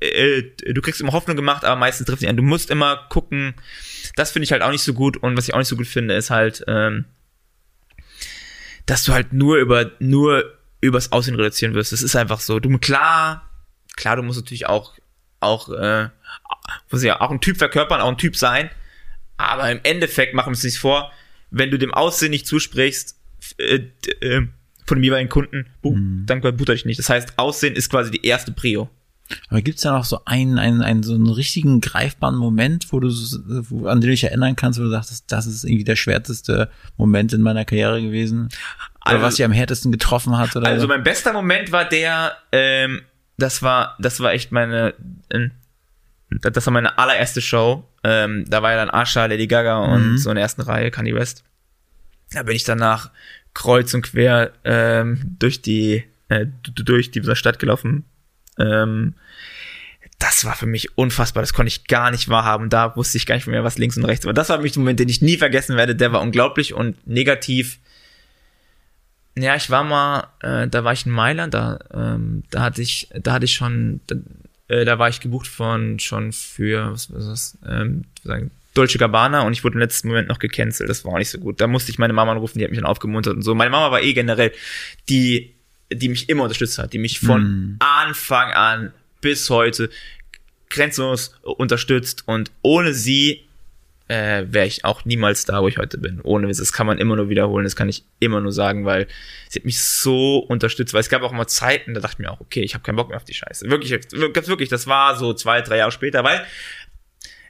äh, 0.00 0.42
du 0.72 0.80
kriegst 0.80 1.00
immer 1.00 1.12
Hoffnung 1.12 1.36
gemacht, 1.36 1.64
aber 1.64 1.74
meistens 1.74 2.06
trifft's 2.06 2.22
nicht 2.22 2.30
ein. 2.30 2.36
Du 2.36 2.44
musst 2.44 2.70
immer 2.70 2.96
gucken. 3.08 3.54
Das 4.14 4.30
finde 4.30 4.44
ich 4.44 4.52
halt 4.52 4.62
auch 4.62 4.70
nicht 4.70 4.84
so 4.84 4.94
gut. 4.94 5.16
Und 5.16 5.36
was 5.36 5.48
ich 5.48 5.54
auch 5.54 5.58
nicht 5.58 5.68
so 5.68 5.76
gut 5.76 5.88
finde, 5.88 6.14
ist 6.14 6.30
halt, 6.30 6.64
ähm, 6.68 7.04
dass 8.86 9.02
du 9.02 9.12
halt 9.12 9.32
nur 9.32 9.56
über, 9.56 9.90
nur 9.98 10.56
übers 10.80 11.10
Aussehen 11.10 11.34
reduzieren 11.34 11.74
wirst. 11.74 11.90
Das 11.90 12.02
ist 12.02 12.14
einfach 12.14 12.38
so. 12.38 12.60
Du, 12.60 12.78
klar, 12.78 13.50
klar, 13.96 14.14
du 14.14 14.22
musst 14.22 14.38
natürlich 14.38 14.66
auch, 14.66 14.92
auch, 15.40 15.68
äh, 15.70 16.10
muss 16.90 17.02
ja 17.02 17.20
auch 17.20 17.32
ein 17.32 17.40
Typ 17.40 17.56
verkörpern, 17.56 18.00
auch 18.00 18.08
ein 18.08 18.18
Typ 18.18 18.36
sein. 18.36 18.70
Aber 19.36 19.70
im 19.70 19.80
Endeffekt 19.82 20.34
machen 20.34 20.46
wir 20.46 20.50
uns 20.50 20.64
nicht 20.64 20.78
vor, 20.78 21.10
wenn 21.50 21.70
du 21.70 21.78
dem 21.78 21.92
Aussehen 21.94 22.30
nicht 22.30 22.46
zusprichst, 22.46 23.16
äh, 23.58 23.80
äh, 24.20 24.46
von 24.86 24.98
dem 24.98 25.02
jeweiligen 25.04 25.30
Kunden, 25.30 25.66
buh, 25.82 25.96
dann 26.26 26.40
butter 26.40 26.74
dich 26.74 26.84
nicht. 26.84 26.98
Das 26.98 27.08
heißt, 27.08 27.38
Aussehen 27.38 27.74
ist 27.74 27.88
quasi 27.90 28.10
die 28.10 28.24
erste 28.26 28.52
Prio. 28.52 28.90
Aber 29.48 29.62
gibt's 29.62 29.80
da 29.82 29.92
noch 29.96 30.04
so 30.04 30.20
einen, 30.26 30.58
einen, 30.58 30.82
einen, 30.82 31.02
so 31.02 31.14
einen 31.14 31.30
richtigen 31.30 31.80
greifbaren 31.80 32.36
Moment, 32.36 32.92
wo 32.92 33.00
du, 33.00 33.08
wo, 33.08 33.86
an 33.86 34.00
den 34.00 34.08
du 34.08 34.10
dich 34.10 34.24
erinnern 34.24 34.54
kannst, 34.54 34.78
wo 34.78 34.82
du 34.84 34.90
sagst, 34.90 35.24
das 35.28 35.46
ist 35.46 35.64
irgendwie 35.64 35.84
der 35.84 35.96
schwärzeste 35.96 36.70
Moment 36.98 37.32
in 37.32 37.40
meiner 37.40 37.64
Karriere 37.64 38.02
gewesen? 38.02 38.48
Oder 39.06 39.14
Also- 39.14 39.22
was 39.22 39.36
dich 39.36 39.44
am 39.46 39.52
härtesten 39.52 39.90
getroffen 39.92 40.36
hat 40.36 40.54
oder 40.56 40.66
Also 40.68 40.82
so? 40.82 40.88
mein 40.88 41.02
bester 41.02 41.32
Moment 41.32 41.72
war 41.72 41.88
der, 41.88 42.36
ähm, 42.52 43.00
das 43.38 43.62
war, 43.62 43.96
das 43.98 44.20
war 44.20 44.32
echt 44.32 44.52
meine, 44.52 44.92
äh, 45.30 45.48
das 46.42 46.66
war 46.66 46.72
meine 46.72 46.98
allererste 46.98 47.40
Show. 47.40 47.84
Ähm, 48.02 48.44
da 48.48 48.62
war 48.62 48.72
ja 48.72 48.76
dann 48.76 48.90
Asha, 48.90 49.26
Lady 49.26 49.46
Gaga 49.46 49.78
und 49.78 50.18
so 50.18 50.30
in 50.30 50.36
der 50.36 50.42
ersten 50.42 50.62
Reihe 50.62 50.90
Kanye 50.90 51.14
West. 51.14 51.44
Da 52.32 52.42
bin 52.42 52.56
ich 52.56 52.64
danach 52.64 53.10
kreuz 53.54 53.94
und 53.94 54.02
quer 54.02 54.52
ähm, 54.64 55.36
durch 55.38 55.62
die 55.62 56.04
äh, 56.28 56.46
durch 56.62 57.10
diese 57.10 57.36
Stadt 57.36 57.58
gelaufen. 57.58 58.04
Ähm, 58.58 59.14
das 60.18 60.44
war 60.44 60.54
für 60.54 60.66
mich 60.66 60.96
unfassbar. 60.96 61.42
Das 61.42 61.52
konnte 61.52 61.68
ich 61.68 61.86
gar 61.86 62.10
nicht 62.10 62.28
wahrhaben. 62.28 62.70
Da 62.70 62.96
wusste 62.96 63.18
ich 63.18 63.26
gar 63.26 63.34
nicht 63.34 63.46
mehr, 63.46 63.64
was 63.64 63.78
links 63.78 63.96
und 63.96 64.04
rechts 64.04 64.24
war. 64.24 64.32
Das 64.32 64.48
war 64.48 64.56
für 64.56 64.62
mich 64.62 64.72
der 64.72 64.80
Moment, 64.80 65.00
den 65.00 65.08
ich 65.08 65.22
nie 65.22 65.36
vergessen 65.36 65.76
werde. 65.76 65.94
Der 65.94 66.12
war 66.12 66.22
unglaublich 66.22 66.72
und 66.72 67.06
negativ. 67.06 67.78
Ja, 69.36 69.56
ich 69.56 69.68
war 69.70 69.82
mal, 69.82 70.28
äh, 70.40 70.68
da 70.68 70.84
war 70.84 70.92
ich 70.92 71.06
in 71.06 71.12
Mailand, 71.12 71.54
da, 71.54 71.80
ähm, 71.92 72.44
da 72.50 72.62
hatte 72.62 72.82
ich, 72.82 73.08
da 73.12 73.32
hatte 73.32 73.46
ich 73.46 73.54
schon, 73.54 74.00
da, 74.06 74.14
äh, 74.68 74.84
da 74.84 74.98
war 74.98 75.08
ich 75.08 75.20
gebucht 75.20 75.46
von 75.46 75.98
schon 75.98 76.32
für, 76.32 76.92
was 76.92 77.06
ist 77.10 77.28
das, 77.28 77.58
ähm, 77.66 78.04
sagen, 78.22 78.50
Dolce 78.74 78.98
Gabbana 78.98 79.42
und 79.42 79.52
ich 79.52 79.62
wurde 79.62 79.74
im 79.74 79.80
letzten 79.80 80.08
Moment 80.08 80.28
noch 80.28 80.40
gecancelt. 80.40 80.88
Das 80.90 81.04
war 81.04 81.12
auch 81.12 81.18
nicht 81.18 81.30
so 81.30 81.38
gut. 81.38 81.60
Da 81.60 81.66
musste 81.66 81.92
ich 81.92 81.98
meine 81.98 82.12
Mama 82.12 82.32
anrufen, 82.32 82.58
die 82.58 82.64
hat 82.64 82.70
mich 82.70 82.80
dann 82.80 82.88
aufgemuntert 82.88 83.36
und 83.36 83.42
so. 83.42 83.54
Meine 83.54 83.70
Mama 83.70 83.92
war 83.92 84.02
eh 84.02 84.12
generell 84.12 84.52
die, 85.08 85.54
die 85.92 86.08
mich 86.08 86.28
immer 86.28 86.42
unterstützt 86.42 86.78
hat, 86.78 86.92
die 86.92 86.98
mich 86.98 87.20
von 87.20 87.76
Anfang 87.78 88.52
an 88.52 88.92
bis 89.20 89.48
heute 89.48 89.90
grenzenlos 90.70 91.36
unterstützt 91.42 92.24
und 92.26 92.50
ohne 92.62 92.94
sie 92.94 93.44
äh, 94.08 94.44
wäre 94.48 94.66
ich 94.66 94.84
auch 94.84 95.04
niemals 95.04 95.46
da, 95.46 95.62
wo 95.62 95.68
ich 95.68 95.78
heute 95.78 95.98
bin. 95.98 96.20
Ohne 96.22 96.48
Witz, 96.48 96.58
das 96.58 96.72
kann 96.72 96.86
man 96.86 96.98
immer 96.98 97.16
nur 97.16 97.28
wiederholen, 97.28 97.64
das 97.64 97.76
kann 97.76 97.88
ich 97.88 98.04
immer 98.20 98.40
nur 98.40 98.52
sagen, 98.52 98.84
weil 98.84 99.06
sie 99.48 99.60
hat 99.60 99.64
mich 99.64 99.82
so 99.82 100.38
unterstützt, 100.38 100.92
weil 100.92 101.00
es 101.00 101.08
gab 101.08 101.22
auch 101.22 101.32
immer 101.32 101.46
Zeiten, 101.46 101.94
da 101.94 102.00
dachte 102.00 102.14
ich 102.14 102.18
mir 102.18 102.30
auch, 102.30 102.40
okay, 102.40 102.60
ich 102.60 102.74
habe 102.74 102.84
keinen 102.84 102.96
Bock 102.96 103.08
mehr 103.08 103.16
auf 103.16 103.24
die 103.24 103.34
Scheiße. 103.34 103.68
Wirklich, 103.70 103.90
ganz 104.32 104.48
wirklich, 104.48 104.68
das 104.68 104.86
war 104.86 105.16
so 105.16 105.32
zwei, 105.32 105.62
drei 105.62 105.78
Jahre 105.78 105.92
später, 105.92 106.22
weil 106.22 106.44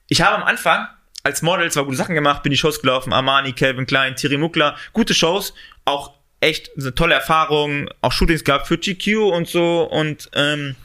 ich 0.08 0.22
habe 0.22 0.36
am 0.36 0.44
Anfang, 0.44 0.86
als 1.24 1.42
Model 1.42 1.70
zwar 1.72 1.84
gute 1.84 1.96
Sachen 1.96 2.14
gemacht, 2.14 2.42
bin 2.42 2.50
die 2.50 2.58
Shows 2.58 2.80
gelaufen, 2.80 3.12
Armani, 3.12 3.52
Calvin 3.52 3.86
Klein, 3.86 4.14
Thierry 4.14 4.36
Muckler, 4.36 4.76
gute 4.92 5.14
Shows, 5.14 5.54
auch 5.84 6.12
echt 6.40 6.70
eine 6.78 6.94
tolle 6.94 7.14
Erfahrung, 7.14 7.88
auch 8.00 8.12
Shootings 8.12 8.44
gehabt 8.44 8.68
für 8.68 8.78
GQ 8.78 9.32
und 9.32 9.48
so 9.48 9.84
und 9.84 10.30
ähm, 10.34 10.76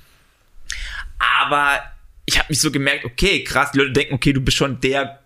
aber 1.20 1.82
ich 2.26 2.38
habe 2.38 2.48
mich 2.50 2.62
so 2.62 2.72
gemerkt, 2.72 3.06
okay, 3.06 3.44
krass, 3.44 3.72
die 3.72 3.80
Leute 3.80 3.92
denken, 3.92 4.14
okay, 4.14 4.34
du 4.34 4.42
bist 4.42 4.58
schon 4.58 4.80
der, 4.80 5.20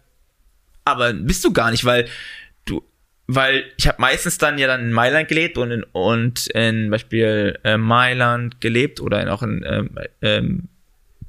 aber 0.85 1.13
bist 1.13 1.43
du 1.43 1.53
gar 1.53 1.71
nicht, 1.71 1.85
weil 1.85 2.07
du, 2.65 2.83
weil 3.27 3.65
ich 3.77 3.87
habe 3.87 4.01
meistens 4.01 4.37
dann 4.37 4.57
ja 4.57 4.67
dann 4.67 4.81
in 4.81 4.91
Mailand 4.91 5.27
gelebt 5.27 5.57
und 5.57 5.71
in, 5.71 5.83
und 5.91 6.47
in 6.47 6.89
Beispiel 6.89 7.59
äh, 7.63 7.77
Mailand 7.77 8.61
gelebt 8.61 8.99
oder 8.99 9.21
in, 9.21 9.29
auch 9.29 9.43
in 9.43 9.63
ähm, 9.67 9.97
ähm, 10.21 10.67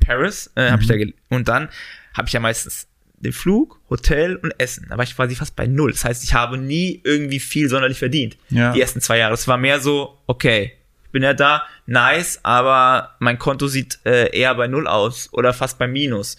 Paris 0.05 0.50
äh, 0.55 0.70
habe 0.70 0.82
ich 0.82 0.88
da 0.88 0.96
gelebt 0.96 1.18
und 1.30 1.48
dann 1.48 1.68
habe 2.14 2.28
ich 2.28 2.32
ja 2.32 2.40
meistens 2.40 2.88
den 3.24 3.32
Flug, 3.32 3.80
Hotel 3.90 4.36
und 4.36 4.52
Essen. 4.59 4.86
Da 4.88 4.96
war 4.96 5.05
ich 5.05 5.16
quasi 5.16 5.34
fast 5.34 5.57
bei 5.57 5.66
null. 5.66 5.92
Das 5.92 6.05
heißt, 6.05 6.22
ich 6.24 6.34
habe 6.34 6.59
nie 6.59 7.00
irgendwie 7.05 7.40
viel 7.40 7.68
sonderlich 7.68 7.98
verdient. 7.98 8.36
Ja. 8.50 8.72
Die 8.72 8.80
ersten 8.80 9.00
zwei 9.00 9.18
Jahre. 9.18 9.34
Es 9.34 9.48
war 9.48 9.57
mehr 9.57 9.80
so, 9.80 10.18
okay, 10.26 10.74
ich 11.05 11.11
bin 11.11 11.22
ja 11.22 11.32
da, 11.32 11.64
nice, 11.86 12.40
aber 12.42 13.14
mein 13.20 13.38
Konto 13.38 13.66
sieht 13.66 13.98
äh, 14.05 14.36
eher 14.36 14.55
bei 14.55 14.66
null 14.66 14.86
aus 14.86 15.28
oder 15.32 15.52
fast 15.55 15.78
bei 15.78 15.86
Minus. 15.86 16.36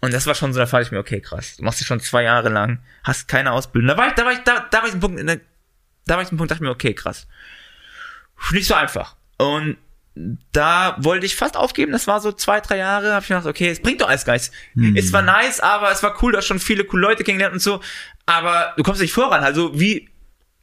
Und 0.00 0.14
das 0.14 0.26
war 0.26 0.34
schon 0.34 0.52
so, 0.52 0.58
da 0.58 0.66
fand 0.66 0.86
ich 0.86 0.92
mir, 0.92 0.98
okay, 0.98 1.20
krass. 1.20 1.56
Du 1.56 1.64
machst 1.64 1.80
dich 1.80 1.86
schon 1.86 2.00
zwei 2.00 2.22
Jahre 2.22 2.48
lang, 2.48 2.82
hast 3.04 3.28
keine 3.28 3.52
Ausbildung. 3.52 3.88
Da 3.88 3.96
war 3.96 4.08
ich, 4.08 4.14
da 4.14 4.24
war 4.24 4.32
ich, 4.32 4.38
da, 4.40 4.66
da 4.70 4.78
war 4.78 4.88
ich 4.88 4.94
ein 4.94 5.00
Punkt, 5.00 5.20
da, 5.28 5.36
da 6.06 6.14
war 6.14 6.22
ich 6.22 6.32
ein 6.32 6.36
Punkt, 6.36 6.50
dachte 6.50 6.62
ich 6.62 6.66
mir, 6.66 6.70
okay, 6.70 6.94
krass. 6.94 7.26
Nicht 8.52 8.66
so 8.66 8.74
einfach. 8.74 9.16
Und 9.36 9.76
da 10.52 10.96
wollte 10.98 11.26
ich 11.26 11.36
fast 11.36 11.56
aufgeben. 11.56 11.92
Das 11.92 12.06
war 12.06 12.20
so 12.20 12.32
zwei, 12.32 12.60
drei 12.60 12.78
Jahre. 12.78 13.12
Habe 13.12 13.22
ich 13.22 13.28
gedacht, 13.28 13.46
okay, 13.46 13.68
es 13.68 13.80
bringt 13.80 14.00
doch 14.00 14.08
alles 14.08 14.24
gar 14.24 14.32
nichts. 14.34 14.50
Es 14.96 15.12
war 15.12 15.22
nice, 15.22 15.60
aber 15.60 15.90
es 15.92 16.02
war 16.02 16.20
cool, 16.22 16.32
dass 16.32 16.46
schon 16.46 16.58
viele 16.58 16.84
coole 16.84 17.02
Leute 17.02 17.24
kennengelernt 17.24 17.54
und 17.54 17.60
so. 17.60 17.80
Aber 18.26 18.74
du 18.76 18.82
kommst 18.82 19.00
nicht 19.00 19.12
voran. 19.12 19.44
Also 19.44 19.78
wie 19.78 20.08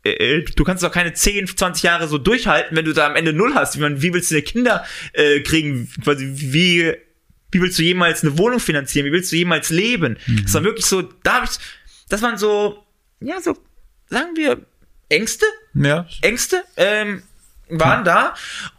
äh, 0.03 0.43
du 0.43 0.63
kannst 0.63 0.83
doch 0.83 0.91
keine 0.91 1.13
10, 1.13 1.47
20 1.47 1.83
Jahre 1.83 2.07
so 2.07 2.17
durchhalten, 2.17 2.75
wenn 2.75 2.85
du 2.85 2.93
da 2.93 3.07
am 3.07 3.15
Ende 3.15 3.33
null 3.33 3.53
hast. 3.55 3.77
Wie, 3.77 3.81
man, 3.81 4.01
wie 4.01 4.13
willst 4.13 4.31
du 4.31 4.35
dir 4.35 4.43
Kinder 4.43 4.85
äh, 5.13 5.39
kriegen? 5.41 5.89
Quasi 6.03 6.31
wie 6.35 6.93
wie 7.51 7.61
willst 7.61 7.79
du 7.79 7.83
jemals 7.83 8.23
eine 8.23 8.37
Wohnung 8.37 8.59
finanzieren? 8.59 9.05
Wie 9.05 9.11
willst 9.11 9.31
du 9.31 9.35
jemals 9.35 9.69
leben? 9.69 10.17
Das 10.43 10.53
war 10.53 10.63
wirklich 10.63 10.85
so, 10.85 11.01
da 11.23 11.35
habe 11.35 11.45
ich, 11.45 11.57
das 12.09 12.21
waren 12.21 12.37
so, 12.37 12.83
ja, 13.19 13.39
so, 13.41 13.57
sagen 14.09 14.35
wir, 14.35 14.61
Ängste, 15.09 15.45
Ja. 15.73 16.05
Ängste 16.21 16.63
ähm, 16.75 17.23
waren 17.69 18.03
da. 18.03 18.33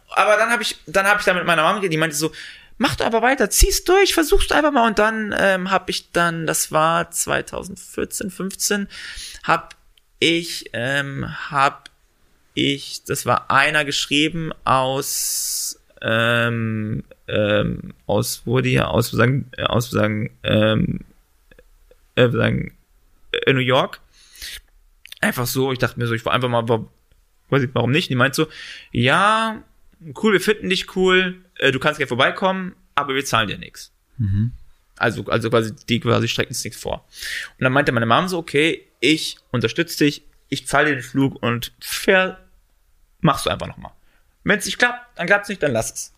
Aber 0.09 0.37
dann 0.37 0.49
habe 0.49 0.63
ich, 0.63 0.77
dann 0.85 1.05
habe 1.07 1.19
ich 1.19 1.25
da 1.25 1.33
mit 1.33 1.45
meiner 1.45 1.63
Mama 1.63 1.75
geredet, 1.79 1.93
die 1.93 1.97
meinte 1.97 2.15
so, 2.15 2.31
mach 2.77 2.95
doch 2.95 3.05
aber 3.05 3.21
weiter, 3.21 3.49
zieh's 3.49 3.83
durch, 3.83 4.13
versuch's 4.13 4.51
einfach 4.51 4.71
mal. 4.71 4.87
Und 4.87 4.99
dann 4.99 5.35
ähm, 5.37 5.71
habe 5.71 5.91
ich 5.91 6.11
dann, 6.11 6.45
das 6.47 6.71
war 6.71 7.09
2014, 7.11 8.29
15, 8.31 8.87
habe 9.43 9.69
ich, 10.19 10.69
ähm, 10.73 11.27
habe 11.49 11.83
ich, 12.53 13.03
das 13.05 13.25
war 13.25 13.49
einer 13.51 13.85
geschrieben 13.85 14.51
aus, 14.65 15.78
ähm, 16.01 17.03
ähm, 17.27 17.93
aus, 18.05 18.43
wo 18.45 18.61
die 18.61 18.79
aus, 18.79 19.11
sagen, 19.11 19.51
äh, 19.57 19.63
aus, 19.63 19.89
sagen, 19.89 20.31
ähm, 20.43 21.01
äh, 22.15 22.29
sagen, 22.29 22.73
äh, 23.31 23.53
New 23.53 23.59
York. 23.59 23.99
Einfach 25.21 25.45
so, 25.47 25.71
ich 25.71 25.79
dachte 25.79 25.99
mir 25.99 26.07
so, 26.07 26.13
ich 26.13 26.25
war 26.25 26.33
einfach 26.33 26.49
mal, 26.49 26.67
weiß 27.49 27.63
ich, 27.63 27.69
warum 27.73 27.91
nicht? 27.91 28.09
Die 28.09 28.15
meint 28.15 28.35
so, 28.35 28.47
ja, 28.91 29.61
cool, 30.21 30.33
wir 30.33 30.41
finden 30.41 30.69
dich 30.69 30.95
cool, 30.95 31.43
äh, 31.55 31.71
du 31.71 31.79
kannst 31.79 31.97
gerne 31.97 32.07
vorbeikommen, 32.07 32.75
aber 32.95 33.15
wir 33.15 33.25
zahlen 33.25 33.47
dir 33.47 33.57
nichts. 33.57 33.91
Also, 34.97 35.25
also 35.25 35.49
quasi, 35.49 35.73
die 35.87 35.99
quasi 35.99 36.27
strecken 36.27 36.51
es 36.51 36.63
nichts 36.63 36.79
vor. 36.79 37.05
Und 37.57 37.63
dann 37.63 37.73
meinte 37.73 37.91
meine 37.91 38.05
Mom 38.05 38.27
so, 38.27 38.37
okay, 38.37 38.85
ich 38.99 39.37
unterstütze 39.51 40.05
dich, 40.05 40.23
ich 40.49 40.67
zahle 40.67 40.89
dir 40.89 40.95
den 40.95 41.03
Flug 41.03 41.41
und 41.41 41.73
fair, 41.79 42.39
machst 43.21 43.45
du 43.45 43.49
einfach 43.49 43.67
nochmal. 43.67 43.91
Wenn 44.49 44.59
es 44.59 44.65
nicht 44.65 44.77
klappt, 44.79 45.17
dann 45.17 45.27
klappt's 45.27 45.49
nicht, 45.49 45.61
dann 45.63 45.71
lass 45.71 45.93
es. 45.93 46.13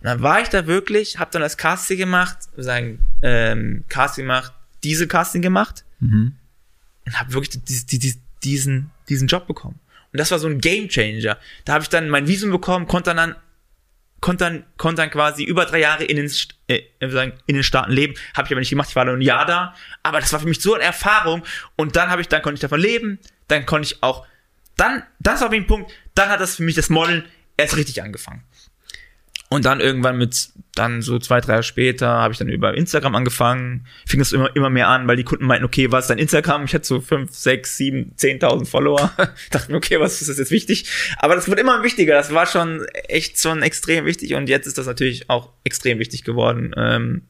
Und 0.00 0.06
dann 0.06 0.22
war 0.22 0.40
ich 0.42 0.48
da 0.48 0.66
wirklich, 0.66 1.18
hab 1.18 1.30
dann 1.30 1.42
das 1.42 1.56
Casting 1.56 1.98
gemacht, 1.98 2.36
sagen, 2.56 3.00
ähm, 3.22 3.84
Casting 3.88 4.24
gemacht, 4.24 4.52
Diesel-Casting 4.84 5.42
gemacht 5.42 5.84
und 7.06 7.18
habe 7.18 7.32
wirklich 7.34 7.62
dies- 7.64 7.86
dies- 7.86 8.18
diesen, 8.42 8.90
diesen 9.08 9.28
Job 9.28 9.46
bekommen. 9.46 9.78
Und 10.12 10.18
das 10.18 10.30
war 10.30 10.38
so 10.38 10.48
ein 10.48 10.58
Game 10.60 10.88
Changer. 10.88 11.36
Da 11.64 11.74
habe 11.74 11.82
ich 11.82 11.88
dann 11.90 12.08
mein 12.08 12.26
Visum 12.26 12.50
bekommen, 12.50 12.86
konnte 12.86 13.14
dann 13.14 13.34
konnte 14.22 14.44
dann, 14.44 14.64
konnte 14.76 15.00
dann 15.02 15.10
quasi 15.10 15.44
über 15.44 15.64
drei 15.64 15.78
Jahre 15.80 16.04
in 16.04 16.16
den, 16.16 16.30
äh, 16.68 16.82
sagen, 17.08 17.32
in 17.46 17.54
den 17.54 17.62
Staaten 17.64 17.90
leben. 17.92 18.14
Habe 18.36 18.46
ich 18.46 18.52
aber 18.52 18.60
nicht 18.60 18.68
gemacht, 18.68 18.88
ich 18.90 18.96
war 18.96 19.06
nur 19.06 19.14
ein 19.14 19.22
Jahr 19.22 19.46
da. 19.46 19.74
Aber 20.02 20.20
das 20.20 20.30
war 20.34 20.40
für 20.40 20.46
mich 20.46 20.60
so 20.60 20.74
eine 20.74 20.84
Erfahrung. 20.84 21.42
Und 21.76 21.96
dann 21.96 22.10
habe 22.10 22.20
ich, 22.20 22.28
dann 22.28 22.42
konnte 22.42 22.56
ich 22.56 22.60
davon 22.60 22.80
leben. 22.80 23.18
Dann 23.48 23.64
konnte 23.64 23.86
ich 23.86 24.02
auch, 24.02 24.26
dann, 24.76 25.02
das 25.20 25.40
war 25.40 25.48
für 25.48 25.52
mich 25.56 25.62
ein 25.64 25.66
Punkt, 25.66 25.90
dann 26.14 26.28
hat 26.28 26.38
das 26.40 26.56
für 26.56 26.62
mich 26.64 26.74
das 26.74 26.90
Modeln 26.90 27.24
erst 27.60 27.76
richtig 27.76 28.02
angefangen. 28.02 28.42
Und 29.52 29.64
dann 29.64 29.80
irgendwann 29.80 30.16
mit, 30.16 30.50
dann 30.76 31.02
so 31.02 31.18
zwei, 31.18 31.40
drei 31.40 31.54
Jahre 31.54 31.62
später, 31.64 32.06
habe 32.06 32.32
ich 32.32 32.38
dann 32.38 32.48
über 32.48 32.72
Instagram 32.74 33.16
angefangen, 33.16 33.84
fing 34.06 34.20
das 34.20 34.30
immer, 34.32 34.54
immer 34.54 34.70
mehr 34.70 34.86
an, 34.86 35.08
weil 35.08 35.16
die 35.16 35.24
Kunden 35.24 35.44
meinten, 35.44 35.64
okay, 35.64 35.90
was 35.90 36.04
ist 36.04 36.10
dein 36.10 36.18
Instagram? 36.18 36.66
Ich 36.66 36.74
hatte 36.74 36.86
so 36.86 37.00
fünf, 37.00 37.32
sechs, 37.34 37.76
sieben, 37.76 38.12
zehntausend 38.16 38.68
Follower. 38.68 39.10
Dachte 39.50 39.72
mir, 39.72 39.78
okay, 39.78 39.98
was 39.98 40.20
ist 40.20 40.30
das 40.30 40.38
jetzt 40.38 40.52
wichtig? 40.52 40.88
Aber 41.18 41.34
das 41.34 41.48
wurde 41.48 41.60
immer 41.62 41.82
wichtiger, 41.82 42.14
das 42.14 42.32
war 42.32 42.46
schon 42.46 42.84
echt 43.08 43.40
schon 43.40 43.62
extrem 43.62 44.04
wichtig 44.04 44.34
und 44.34 44.48
jetzt 44.48 44.68
ist 44.68 44.78
das 44.78 44.86
natürlich 44.86 45.28
auch 45.28 45.48
extrem 45.64 45.98
wichtig 45.98 46.22
geworden. 46.22 46.72
Ähm, 46.76 47.22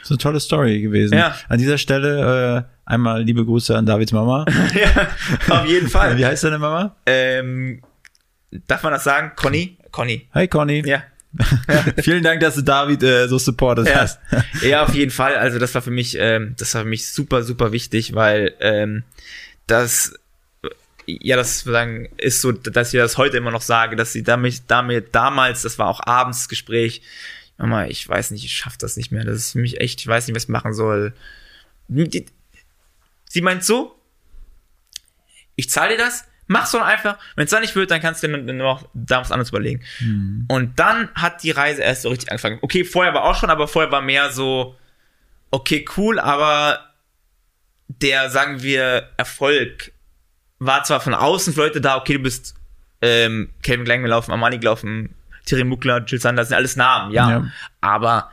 Das 0.00 0.08
ist 0.08 0.10
eine 0.10 0.18
tolle 0.18 0.40
Story 0.40 0.82
gewesen. 0.82 1.16
Ja. 1.16 1.36
An 1.48 1.56
dieser 1.58 1.78
Stelle 1.78 2.66
äh, 2.68 2.90
einmal 2.90 3.22
liebe 3.22 3.46
Grüße 3.46 3.74
an 3.74 3.86
Davids 3.86 4.12
Mama. 4.12 4.44
ja, 4.74 5.08
auf 5.48 5.64
jeden 5.66 5.88
Fall. 5.96 6.18
Wie 6.18 6.26
heißt 6.26 6.44
deine 6.44 6.58
Mama? 6.58 6.96
ähm, 7.06 7.80
darf 8.50 8.82
man 8.82 8.92
das 8.92 9.04
sagen? 9.04 9.32
Conny? 9.36 9.76
Conny. 9.90 10.28
Hi 10.34 10.48
Conny. 10.48 10.82
Ja. 10.86 11.02
Vielen 12.02 12.22
Dank, 12.22 12.40
dass 12.40 12.54
du 12.54 12.62
David 12.62 13.02
äh, 13.02 13.28
so 13.28 13.38
supportet 13.38 13.88
Ja. 13.88 14.00
hast. 14.00 14.20
ja, 14.62 14.84
auf 14.84 14.94
jeden 14.94 15.10
Fall. 15.10 15.36
Also 15.36 15.58
das 15.58 15.74
war 15.74 15.82
für 15.82 15.90
mich, 15.90 16.16
ähm, 16.18 16.54
das 16.58 16.74
war 16.74 16.82
für 16.82 16.88
mich 16.88 17.08
super, 17.08 17.42
super 17.42 17.72
wichtig, 17.72 18.14
weil 18.14 18.54
ähm, 18.60 19.04
das 19.66 20.14
ja, 21.06 21.36
das 21.36 21.60
sagen, 21.60 22.08
ist 22.16 22.40
so, 22.40 22.50
dass 22.50 22.92
ich 22.92 22.98
das 22.98 23.16
heute 23.16 23.36
immer 23.36 23.52
noch 23.52 23.62
sage, 23.62 23.94
dass 23.94 24.12
sie 24.12 24.24
damit, 24.24 24.62
damit 24.66 25.14
damals, 25.14 25.62
das 25.62 25.78
war 25.78 25.86
auch 25.86 26.00
abends 26.04 26.38
das 26.40 26.48
Gespräch, 26.48 27.00
Mama, 27.58 27.86
ich 27.86 28.06
weiß 28.08 28.32
nicht, 28.32 28.44
ich 28.44 28.52
schaff 28.52 28.76
das 28.76 28.96
nicht 28.96 29.12
mehr. 29.12 29.24
Das 29.24 29.36
ist 29.36 29.52
für 29.52 29.58
mich 29.58 29.80
echt, 29.80 30.00
ich 30.00 30.06
weiß 30.06 30.26
nicht, 30.26 30.36
was 30.36 30.44
ich 30.44 30.48
machen 30.48 30.74
soll. 30.74 31.14
Sie 31.88 33.40
meint 33.40 33.64
so, 33.64 33.98
ich 35.54 35.70
zahle 35.70 35.92
dir 35.96 35.98
das, 35.98 36.24
mach's 36.46 36.72
doch 36.72 36.82
einfach. 36.82 37.18
Wenn 37.34 37.44
es 37.44 37.50
dann 37.50 37.62
nicht 37.62 37.74
wird, 37.74 37.90
dann 37.90 38.00
kannst 38.00 38.22
du 38.22 38.28
dir 38.28 38.38
dann 38.42 38.56
noch 38.56 38.88
da 38.94 39.20
was 39.20 39.32
anderes 39.32 39.50
überlegen. 39.50 39.82
Und 40.48 40.78
dann 40.78 41.10
hat 41.14 41.42
die 41.42 41.50
Reise 41.50 41.82
erst 41.82 42.02
so 42.02 42.08
richtig 42.08 42.30
angefangen. 42.30 42.58
Okay, 42.62 42.84
vorher 42.84 43.14
war 43.14 43.24
auch 43.24 43.36
schon, 43.36 43.50
aber 43.50 43.68
vorher 43.68 43.90
war 43.90 44.02
mehr 44.02 44.30
so, 44.30 44.76
okay, 45.50 45.84
cool, 45.96 46.18
aber 46.18 46.80
der, 47.88 48.30
sagen 48.30 48.62
wir, 48.62 49.10
Erfolg 49.16 49.92
war 50.58 50.84
zwar 50.84 51.00
von 51.00 51.14
außen 51.14 51.52
für 51.52 51.60
Leute 51.60 51.80
da, 51.80 51.96
okay, 51.96 52.14
du 52.14 52.20
bist 52.20 52.54
ähm, 53.02 53.50
Calvin 53.62 53.84
Klein 53.84 54.02
gelaufen, 54.02 54.32
Armani 54.32 54.58
gelaufen, 54.58 55.14
Thierry 55.44 55.64
Muckler, 55.64 56.04
Jill 56.04 56.20
Sanders, 56.20 56.48
sind 56.48 56.56
alles 56.56 56.76
Namen, 56.76 57.12
ja. 57.12 57.30
Ja. 57.30 57.46
Aber 57.80 58.30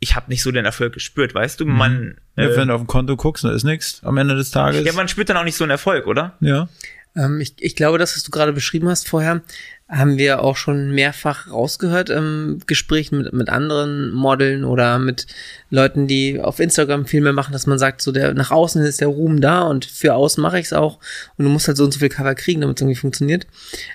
ich 0.00 0.16
habe 0.16 0.30
nicht 0.30 0.42
so 0.42 0.50
den 0.50 0.64
Erfolg 0.64 0.94
gespürt, 0.94 1.34
weißt 1.34 1.60
du? 1.60 1.66
Man, 1.66 2.16
Ja, 2.36 2.44
äh, 2.44 2.56
wenn 2.56 2.68
du 2.68 2.74
auf 2.74 2.80
dem 2.80 2.86
Konto 2.86 3.16
guckst, 3.16 3.44
dann 3.44 3.54
ist 3.54 3.64
nichts 3.64 4.02
am 4.02 4.16
Ende 4.16 4.34
des 4.34 4.50
Tages. 4.50 4.84
ja, 4.84 4.92
man 4.94 5.08
spürt 5.08 5.28
dann 5.28 5.36
auch 5.36 5.44
nicht 5.44 5.56
so 5.56 5.64
einen 5.64 5.70
Erfolg, 5.70 6.06
oder? 6.06 6.36
ja. 6.40 6.68
Ähm, 7.16 7.40
ich, 7.40 7.54
ich 7.58 7.74
glaube, 7.74 7.98
das, 7.98 8.14
was 8.14 8.22
du 8.22 8.30
gerade 8.30 8.52
beschrieben 8.52 8.88
hast 8.88 9.08
vorher, 9.08 9.42
haben 9.90 10.18
wir 10.18 10.44
auch 10.44 10.56
schon 10.56 10.92
mehrfach 10.92 11.50
rausgehört 11.50 12.10
im 12.10 12.60
Gespräch 12.66 13.10
mit, 13.10 13.32
mit 13.32 13.48
anderen 13.48 14.12
Modeln 14.12 14.62
oder 14.62 15.00
mit 15.00 15.26
Leuten, 15.68 16.06
die 16.06 16.40
auf 16.40 16.60
Instagram 16.60 17.06
viel 17.06 17.20
mehr 17.20 17.32
machen, 17.32 17.52
dass 17.52 17.66
man 17.66 17.78
sagt, 17.78 18.00
so 18.00 18.12
der 18.12 18.32
nach 18.34 18.52
außen 18.52 18.82
ist 18.84 19.00
der 19.00 19.08
Ruhm 19.08 19.40
da 19.40 19.62
und 19.62 19.84
für 19.84 20.14
außen 20.14 20.40
mache 20.40 20.60
ich 20.60 20.66
es 20.66 20.72
auch 20.72 21.00
und 21.36 21.44
du 21.44 21.50
musst 21.50 21.66
halt 21.66 21.76
so 21.76 21.84
und 21.84 21.92
so 21.92 21.98
viel 21.98 22.08
Cover 22.08 22.36
kriegen, 22.36 22.60
damit 22.60 22.76
es 22.76 22.82
irgendwie 22.82 23.00
funktioniert. 23.00 23.48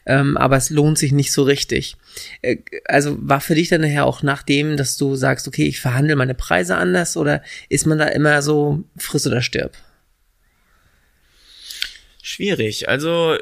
Ähm, 0.05 0.35
aber 0.35 0.57
es 0.57 0.69
lohnt 0.69 0.97
sich 0.97 1.13
nicht 1.13 1.31
so 1.31 1.43
richtig. 1.43 1.95
Äh, 2.41 2.57
also 2.83 3.15
war 3.21 3.39
für 3.39 3.55
dich 3.55 3.69
dann 3.69 3.81
nachher 3.81 4.05
auch 4.05 4.21
nach 4.21 4.43
dem, 4.43 4.75
dass 4.75 4.97
du 4.97 5.15
sagst, 5.15 5.47
okay, 5.47 5.65
ich 5.65 5.79
verhandle 5.79 6.17
meine 6.17 6.35
Preise 6.35 6.75
anders 6.75 7.15
oder 7.15 7.41
ist 7.69 7.87
man 7.87 7.99
da 7.99 8.07
immer 8.07 8.41
so 8.41 8.83
friss 8.97 9.25
oder 9.27 9.41
stirb? 9.41 9.77
Schwierig. 12.21 12.89
Also 12.89 13.37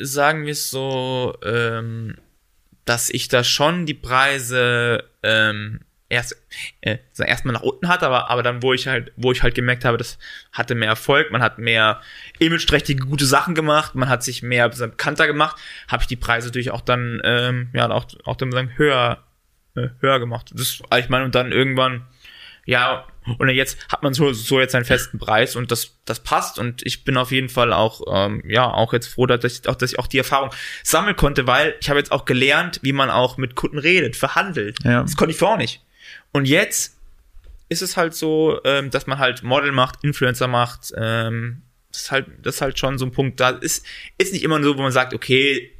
sagen 0.00 0.44
wir 0.44 0.52
es 0.52 0.70
so, 0.70 1.36
ähm, 1.44 2.16
dass 2.84 3.10
ich 3.10 3.28
da 3.28 3.44
schon 3.44 3.86
die 3.86 3.94
Preise 3.94 5.04
ähm, 5.22 5.80
erst 6.08 6.36
äh, 6.82 6.98
erstmal 7.18 7.54
nach 7.54 7.62
unten 7.62 7.88
hatte, 7.88 8.06
aber 8.06 8.30
aber 8.30 8.42
dann 8.42 8.62
wo 8.62 8.72
ich 8.72 8.86
halt 8.86 9.12
wo 9.16 9.32
ich 9.32 9.42
halt 9.42 9.54
gemerkt 9.54 9.84
habe, 9.84 9.98
das 9.98 10.18
hatte 10.52 10.74
mehr 10.74 10.88
Erfolg, 10.88 11.32
man 11.32 11.42
hat 11.42 11.58
mehr 11.58 12.00
imageträchtige 12.38 13.04
gute 13.04 13.26
Sachen 13.26 13.54
gemacht, 13.54 13.94
man 13.94 14.08
hat 14.08 14.22
sich 14.22 14.42
mehr 14.42 14.68
bekannter 14.68 15.26
gemacht, 15.26 15.56
habe 15.88 16.02
ich 16.02 16.06
die 16.06 16.16
Preise 16.16 16.48
natürlich 16.48 16.70
auch 16.70 16.80
dann 16.80 17.20
ähm, 17.24 17.70
ja 17.72 17.90
auch 17.90 18.06
auch 18.24 18.36
dann 18.36 18.52
sagen 18.52 18.76
höher 18.76 19.24
äh, 19.74 19.88
höher 20.00 20.20
gemacht. 20.20 20.52
Das 20.54 20.80
ich 20.96 21.08
meine 21.08 21.24
und 21.24 21.34
dann 21.34 21.50
irgendwann 21.50 22.06
ja 22.66 23.06
Und 23.38 23.48
jetzt 23.48 23.78
hat 23.90 24.02
man 24.02 24.14
so, 24.14 24.32
so 24.32 24.60
jetzt 24.60 24.74
einen 24.74 24.84
festen 24.84 25.18
Preis 25.18 25.56
und 25.56 25.70
das, 25.70 25.96
das 26.04 26.20
passt 26.20 26.58
und 26.58 26.84
ich 26.86 27.04
bin 27.04 27.16
auf 27.16 27.32
jeden 27.32 27.48
Fall 27.48 27.72
auch, 27.72 28.02
ähm, 28.08 28.42
ja, 28.46 28.70
auch 28.70 28.92
jetzt 28.92 29.08
froh, 29.08 29.26
dass 29.26 29.44
ich, 29.44 29.68
auch, 29.68 29.74
dass 29.74 29.92
ich 29.92 29.98
auch 29.98 30.06
die 30.06 30.18
Erfahrung 30.18 30.50
sammeln 30.82 31.16
konnte, 31.16 31.46
weil 31.46 31.74
ich 31.80 31.88
habe 31.88 31.98
jetzt 31.98 32.12
auch 32.12 32.24
gelernt, 32.24 32.80
wie 32.82 32.92
man 32.92 33.10
auch 33.10 33.36
mit 33.36 33.54
Kunden 33.54 33.78
redet, 33.78 34.16
verhandelt. 34.16 34.78
Ja. 34.84 35.02
Das 35.02 35.16
konnte 35.16 35.32
ich 35.32 35.38
vorher 35.38 35.58
nicht. 35.58 35.82
Und 36.32 36.46
jetzt 36.46 36.96
ist 37.68 37.82
es 37.82 37.96
halt 37.96 38.14
so, 38.14 38.60
ähm, 38.64 38.90
dass 38.90 39.06
man 39.06 39.18
halt 39.18 39.42
Model 39.42 39.72
macht, 39.72 40.04
Influencer 40.04 40.46
macht, 40.46 40.92
ähm, 40.96 41.62
das 41.90 42.02
ist 42.02 42.10
halt, 42.10 42.26
das 42.42 42.56
ist 42.56 42.60
halt 42.60 42.78
schon 42.78 42.98
so 42.98 43.06
ein 43.06 43.12
Punkt, 43.12 43.40
da 43.40 43.50
ist, 43.50 43.84
ist 44.18 44.32
nicht 44.32 44.44
immer 44.44 44.62
so, 44.62 44.76
wo 44.76 44.82
man 44.82 44.92
sagt, 44.92 45.14
okay, 45.14 45.72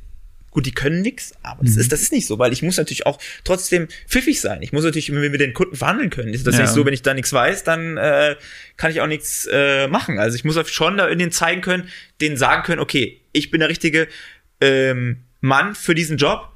gut, 0.57 0.65
die 0.65 0.73
können 0.73 1.03
nix, 1.03 1.35
aber 1.43 1.63
das 1.63 1.77
ist, 1.77 1.93
das 1.93 2.01
ist 2.01 2.13
nicht 2.13 2.27
so, 2.27 2.39
weil 2.39 2.51
ich 2.51 2.63
muss 2.63 2.79
natürlich 2.79 3.05
auch 3.05 3.19
trotzdem 3.45 3.89
pfiffig 4.09 4.41
sein. 4.41 4.63
Ich 4.63 4.73
muss 4.73 4.85
natürlich 4.85 5.11
mit, 5.11 5.31
mit 5.31 5.39
den 5.39 5.53
Kunden 5.53 5.77
verhandeln 5.77 6.09
können. 6.09 6.33
Ist 6.33 6.47
das 6.47 6.55
Ja. 6.55 6.63
nicht 6.63 6.71
so, 6.71 6.87
wenn 6.87 6.95
ich 6.95 7.03
da 7.03 7.13
nichts 7.13 7.31
weiß, 7.31 7.63
dann 7.63 7.99
äh, 7.99 8.37
kann 8.79 8.91
ich 8.91 9.03
auch 9.03 9.07
nichts 9.07 9.47
äh, 9.53 9.87
machen. 9.87 10.19
Also 10.19 10.35
ich 10.35 10.45
muss 10.45 10.57
auch 10.57 10.67
schon 10.67 10.97
da 10.97 11.09
in 11.09 11.19
den 11.19 11.31
zeigen 11.31 11.61
können, 11.61 11.91
denen 12.23 12.39
sagen 12.39 12.63
können, 12.63 12.81
okay, 12.81 13.21
ich 13.33 13.51
bin 13.51 13.61
der 13.61 13.69
richtige 13.69 14.09
ähm, 14.63 15.19
Mann 15.43 15.75
für 15.75 15.95
diesen 15.95 16.17
Job. 16.17 16.49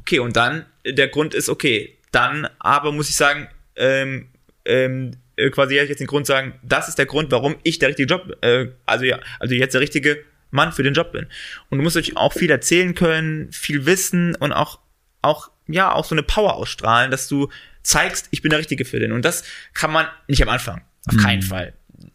Okay, 0.00 0.20
und 0.20 0.36
dann, 0.36 0.64
der 0.86 1.08
Grund 1.08 1.34
ist, 1.34 1.50
okay, 1.50 1.98
dann 2.12 2.48
aber 2.58 2.92
muss 2.92 3.10
ich 3.10 3.16
sagen, 3.16 3.46
ähm, 3.76 4.28
ähm, 4.64 5.10
äh, 5.36 5.50
quasi 5.50 5.74
jetzt 5.74 6.00
den 6.00 6.06
Grund 6.06 6.26
sagen, 6.26 6.54
das 6.62 6.88
ist 6.88 6.96
der 6.96 7.04
Grund, 7.06 7.30
warum 7.30 7.56
ich 7.62 7.78
der 7.78 7.90
richtige 7.90 8.08
Job, 8.08 8.36
äh, 8.40 8.68
also 8.86 9.04
ja, 9.04 9.18
also 9.38 9.54
jetzt 9.54 9.74
der 9.74 9.82
richtige 9.82 10.24
Mann 10.54 10.72
für 10.72 10.82
den 10.82 10.94
Job 10.94 11.12
bin. 11.12 11.26
Und 11.68 11.78
du 11.78 11.84
musst 11.84 11.96
natürlich 11.96 12.16
auch 12.16 12.32
viel 12.32 12.50
erzählen 12.50 12.94
können, 12.94 13.52
viel 13.52 13.86
wissen 13.86 14.34
und 14.36 14.52
auch, 14.52 14.78
auch, 15.20 15.50
ja, 15.66 15.92
auch 15.92 16.04
so 16.04 16.14
eine 16.14 16.22
Power 16.22 16.54
ausstrahlen, 16.54 17.10
dass 17.10 17.28
du 17.28 17.50
zeigst, 17.82 18.28
ich 18.30 18.40
bin 18.40 18.50
der 18.50 18.58
Richtige 18.58 18.84
für 18.84 19.00
den. 19.00 19.12
Und 19.12 19.24
das 19.24 19.44
kann 19.74 19.92
man 19.92 20.06
nicht 20.28 20.42
am 20.42 20.48
Anfang. 20.48 20.82
Auf 21.06 21.16
keinen 21.18 21.42
Fall. 21.42 21.74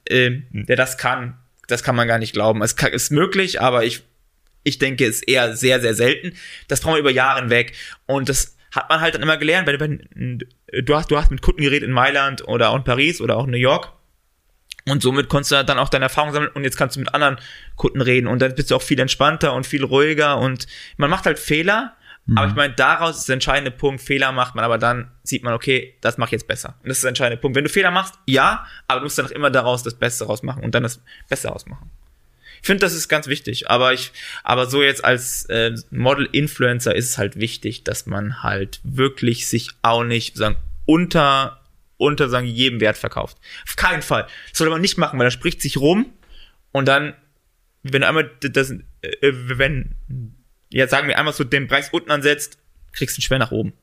Ähm, 0.09 0.45
der 0.51 0.75
das 0.75 0.97
kann, 0.97 1.37
das 1.67 1.83
kann 1.83 1.95
man 1.95 2.07
gar 2.07 2.17
nicht 2.17 2.33
glauben. 2.33 2.63
Es 2.63 2.75
kann, 2.75 2.91
ist 2.91 3.11
möglich, 3.11 3.61
aber 3.61 3.83
ich, 3.83 4.03
ich 4.63 4.79
denke, 4.79 5.05
es 5.05 5.17
ist 5.17 5.27
eher 5.27 5.55
sehr, 5.55 5.79
sehr 5.79 5.93
selten. 5.93 6.35
Das 6.67 6.81
brauchen 6.81 6.95
wir 6.95 7.01
über 7.01 7.11
Jahre 7.11 7.41
hinweg. 7.41 7.73
Und 8.07 8.29
das 8.29 8.57
hat 8.71 8.89
man 8.89 9.01
halt 9.01 9.15
dann 9.15 9.21
immer 9.21 9.37
gelernt, 9.37 9.67
weil 9.67 9.79
wenn, 9.79 10.43
du 10.71 10.95
hast, 10.95 11.11
du 11.11 11.17
hast 11.17 11.29
mit 11.29 11.41
Kunden 11.41 11.61
geredet 11.61 11.87
in 11.87 11.93
Mailand 11.93 12.47
oder 12.47 12.69
auch 12.69 12.75
in 12.75 12.83
Paris 12.83 13.21
oder 13.21 13.37
auch 13.37 13.45
in 13.45 13.51
New 13.51 13.57
York. 13.57 13.91
Und 14.89 15.01
somit 15.01 15.29
konntest 15.29 15.51
du 15.51 15.63
dann 15.63 15.79
auch 15.79 15.89
deine 15.89 16.05
Erfahrung 16.05 16.33
sammeln 16.33 16.51
und 16.53 16.63
jetzt 16.63 16.77
kannst 16.77 16.95
du 16.95 16.99
mit 16.99 17.13
anderen 17.13 17.37
Kunden 17.75 18.01
reden 18.01 18.27
und 18.27 18.41
dann 18.41 18.55
bist 18.55 18.71
du 18.71 18.75
auch 18.75 18.81
viel 18.81 18.99
entspannter 18.99 19.53
und 19.53 19.67
viel 19.67 19.83
ruhiger 19.83 20.37
und 20.37 20.67
man 20.97 21.09
macht 21.09 21.25
halt 21.25 21.39
Fehler, 21.39 21.95
aber 22.35 22.47
ich 22.47 22.55
meine, 22.55 22.73
daraus 22.73 23.19
ist 23.19 23.27
der 23.27 23.33
entscheidende 23.33 23.71
Punkt, 23.71 24.01
Fehler 24.01 24.31
macht 24.31 24.53
man, 24.53 24.63
aber 24.63 24.77
dann 24.77 25.09
sieht 25.23 25.43
man, 25.43 25.53
okay, 25.53 25.95
das 26.01 26.17
mache 26.17 26.29
ich 26.29 26.33
jetzt 26.33 26.47
besser. 26.47 26.75
Und 26.83 26.89
das 26.89 26.97
ist 26.97 27.03
der 27.03 27.09
entscheidende 27.09 27.41
Punkt. 27.41 27.55
Wenn 27.55 27.63
du 27.63 27.69
Fehler 27.69 27.91
machst, 27.91 28.15
ja, 28.27 28.67
aber 28.87 28.99
du 28.99 29.05
musst 29.05 29.17
dann 29.17 29.25
auch 29.25 29.31
immer 29.31 29.49
daraus 29.49 29.81
das 29.83 29.95
Beste 29.95 30.25
rausmachen 30.25 30.63
und 30.63 30.75
dann 30.75 30.83
das 30.83 31.01
Beste 31.27 31.47
rausmachen. 31.47 31.89
Ich 32.61 32.67
finde, 32.67 32.81
das 32.81 32.93
ist 32.93 33.07
ganz 33.07 33.27
wichtig, 33.27 33.69
aber 33.69 33.93
ich, 33.93 34.11
aber 34.43 34.67
so 34.67 34.83
jetzt 34.83 35.03
als 35.03 35.45
äh, 35.45 35.73
Model-Influencer 35.91 36.93
ist 36.93 37.09
es 37.09 37.17
halt 37.17 37.37
wichtig, 37.37 37.83
dass 37.83 38.05
man 38.05 38.43
halt 38.43 38.81
wirklich 38.83 39.47
sich 39.47 39.71
auch 39.81 40.03
nicht 40.03 40.35
sagen 40.35 40.57
unter 40.85 41.58
unter 41.99 42.29
sagen 42.29 42.47
jedem 42.47 42.79
Wert 42.79 42.97
verkauft. 42.97 43.37
Auf 43.67 43.75
keinen 43.75 44.01
Fall. 44.01 44.25
Das 44.49 44.57
sollte 44.57 44.71
man 44.71 44.81
nicht 44.81 44.97
machen, 44.97 45.19
weil 45.19 45.27
da 45.27 45.31
spricht 45.31 45.61
sich 45.61 45.77
rum 45.77 46.07
und 46.71 46.87
dann, 46.87 47.13
wenn 47.83 48.01
du 48.01 48.07
einmal 48.07 48.31
das, 48.41 48.71
äh, 48.71 48.81
wenn 49.21 49.95
ja 50.69 50.87
sagen 50.87 51.07
wir 51.07 51.19
einmal 51.19 51.33
so 51.33 51.43
den 51.43 51.67
Preis 51.67 51.89
unten 51.91 52.09
ansetzt, 52.09 52.57
kriegst 52.93 53.17
du 53.17 53.19
ihn 53.19 53.23
schwer 53.23 53.39
nach 53.39 53.51
oben. 53.51 53.73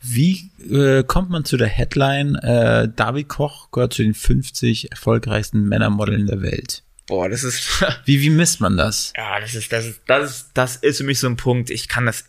Wie 0.00 0.50
äh, 0.70 1.02
kommt 1.02 1.30
man 1.30 1.44
zu 1.44 1.56
der 1.56 1.68
Headline, 1.68 2.34
äh, 2.36 2.88
David 2.94 3.28
Koch 3.28 3.70
gehört 3.70 3.94
zu 3.94 4.02
den 4.02 4.14
50 4.14 4.90
erfolgreichsten 4.90 5.66
Männermodeln 5.66 6.26
der 6.26 6.42
Welt? 6.42 6.82
Boah, 7.06 7.28
das 7.28 7.44
ist 7.44 7.82
Wie, 8.04 8.20
wie 8.20 8.30
misst 8.30 8.60
man 8.60 8.76
das? 8.76 9.12
Ja, 9.16 9.40
das 9.40 9.54
ist, 9.54 9.72
das 9.72 9.86
ist, 9.86 10.00
das 10.06 10.30
ist, 10.30 10.50
das 10.54 10.76
ist 10.76 10.98
für 10.98 11.04
mich 11.04 11.18
so 11.18 11.26
ein 11.26 11.36
Punkt. 11.36 11.70
Ich 11.70 11.88
kann 11.88 12.06
das, 12.06 12.26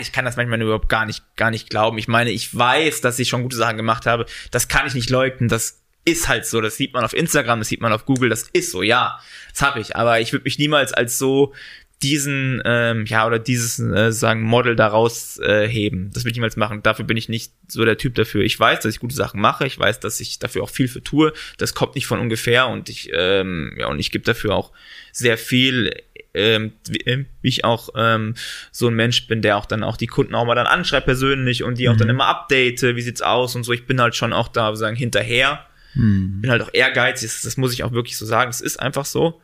ich 0.00 0.12
kann 0.12 0.24
das 0.24 0.36
manchmal 0.36 0.60
überhaupt 0.60 0.88
gar 0.88 1.06
nicht, 1.06 1.24
gar 1.36 1.50
nicht 1.50 1.70
glauben. 1.70 1.98
Ich 1.98 2.08
meine, 2.08 2.30
ich 2.30 2.56
weiß, 2.56 3.00
dass 3.00 3.18
ich 3.18 3.28
schon 3.28 3.42
gute 3.42 3.56
Sachen 3.56 3.76
gemacht 3.76 4.06
habe. 4.06 4.26
Das 4.50 4.68
kann 4.68 4.86
ich 4.86 4.94
nicht 4.94 5.10
leugnen. 5.10 5.48
Das 5.48 5.82
ist 6.04 6.28
halt 6.28 6.46
so. 6.46 6.60
Das 6.60 6.76
sieht 6.76 6.92
man 6.92 7.04
auf 7.04 7.14
Instagram, 7.14 7.60
das 7.60 7.68
sieht 7.68 7.80
man 7.80 7.92
auf 7.92 8.06
Google. 8.06 8.28
Das 8.28 8.48
ist 8.52 8.70
so, 8.70 8.82
ja. 8.82 9.20
Das 9.50 9.62
habe 9.62 9.80
ich. 9.80 9.96
Aber 9.96 10.20
ich 10.20 10.32
würde 10.32 10.44
mich 10.44 10.58
niemals 10.58 10.92
als 10.92 11.18
so 11.18 11.52
diesen, 12.02 12.60
ähm, 12.64 13.06
ja, 13.06 13.26
oder 13.26 13.38
dieses, 13.38 13.78
äh, 13.78 14.10
sagen, 14.10 14.42
Model 14.42 14.74
daraus 14.74 15.38
äh, 15.38 15.68
heben. 15.68 16.10
Das 16.12 16.24
will 16.24 16.32
ich 16.32 16.36
niemals 16.36 16.56
machen. 16.56 16.82
Dafür 16.82 17.04
bin 17.04 17.16
ich 17.16 17.28
nicht 17.28 17.52
so 17.68 17.84
der 17.84 17.96
Typ 17.96 18.16
dafür. 18.16 18.42
Ich 18.42 18.58
weiß, 18.58 18.80
dass 18.80 18.92
ich 18.92 19.00
gute 19.00 19.14
Sachen 19.14 19.40
mache. 19.40 19.66
Ich 19.66 19.78
weiß, 19.78 20.00
dass 20.00 20.18
ich 20.18 20.38
dafür 20.40 20.64
auch 20.64 20.70
viel 20.70 20.88
für 20.88 21.02
tue. 21.02 21.32
Das 21.58 21.74
kommt 21.74 21.94
nicht 21.94 22.06
von 22.06 22.18
ungefähr 22.18 22.66
und 22.66 22.88
ich, 22.88 23.10
ähm, 23.14 23.76
ja, 23.78 23.86
und 23.86 24.00
ich 24.00 24.10
gebe 24.10 24.24
dafür 24.24 24.54
auch 24.54 24.72
sehr 25.12 25.38
viel, 25.38 25.94
ähm, 26.34 26.72
wie 26.88 27.26
wie 27.42 27.48
ich 27.48 27.64
auch 27.64 27.90
ähm, 27.96 28.34
so 28.70 28.88
ein 28.88 28.94
Mensch 28.94 29.26
bin, 29.26 29.42
der 29.42 29.56
auch 29.56 29.66
dann 29.66 29.82
auch 29.82 29.96
die 29.96 30.06
Kunden 30.06 30.34
auch 30.34 30.44
mal 30.44 30.54
dann 30.54 30.66
anschreibt 30.66 31.06
persönlich 31.06 31.62
und 31.62 31.78
die 31.78 31.88
auch 31.88 31.96
dann 31.96 32.08
immer 32.08 32.26
update, 32.26 32.82
wie 32.82 33.02
sieht's 33.02 33.22
aus 33.22 33.54
und 33.54 33.64
so. 33.64 33.72
Ich 33.72 33.86
bin 33.86 34.00
halt 34.00 34.16
schon 34.16 34.32
auch 34.32 34.48
da, 34.48 34.74
sagen, 34.76 34.96
hinterher. 34.96 35.66
Bin 36.40 36.50
halt 36.50 36.62
auch 36.62 36.70
ehrgeizig, 36.72 37.28
das, 37.30 37.42
das 37.42 37.56
muss 37.56 37.72
ich 37.72 37.84
auch 37.84 37.92
wirklich 37.92 38.16
so 38.16 38.24
sagen. 38.24 38.50
Es 38.50 38.60
ist 38.60 38.78
einfach 38.78 39.04
so. 39.04 39.40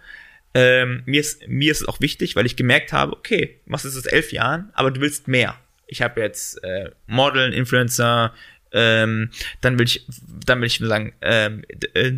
Ähm, 0.55 1.03
mir, 1.05 1.21
ist, 1.21 1.47
mir 1.47 1.71
ist 1.71 1.83
es 1.83 1.89
auch 1.89 2.01
wichtig, 2.01 2.35
weil 2.35 2.47
ich 2.47 2.57
gemerkt 2.57 2.93
habe, 2.93 3.13
okay, 3.13 3.61
du 3.65 3.71
machst 3.71 3.85
es 3.85 3.95
seit 3.95 4.13
elf 4.13 4.33
Jahren, 4.33 4.71
aber 4.73 4.91
du 4.91 5.01
willst 5.01 5.29
mehr. 5.29 5.57
Ich 5.87 6.03
habe 6.03 6.21
jetzt 6.21 6.63
äh, 6.65 6.91
Modeln, 7.07 7.53
Influencer, 7.53 8.33
ähm, 8.73 9.31
dann 9.61 9.79
will 9.79 9.87
ich, 9.87 10.07
dann 10.45 10.61
will 10.61 10.67
ich 10.67 10.79
sagen, 10.79 11.13
ähm, 11.21 11.63
äh, 11.95 12.13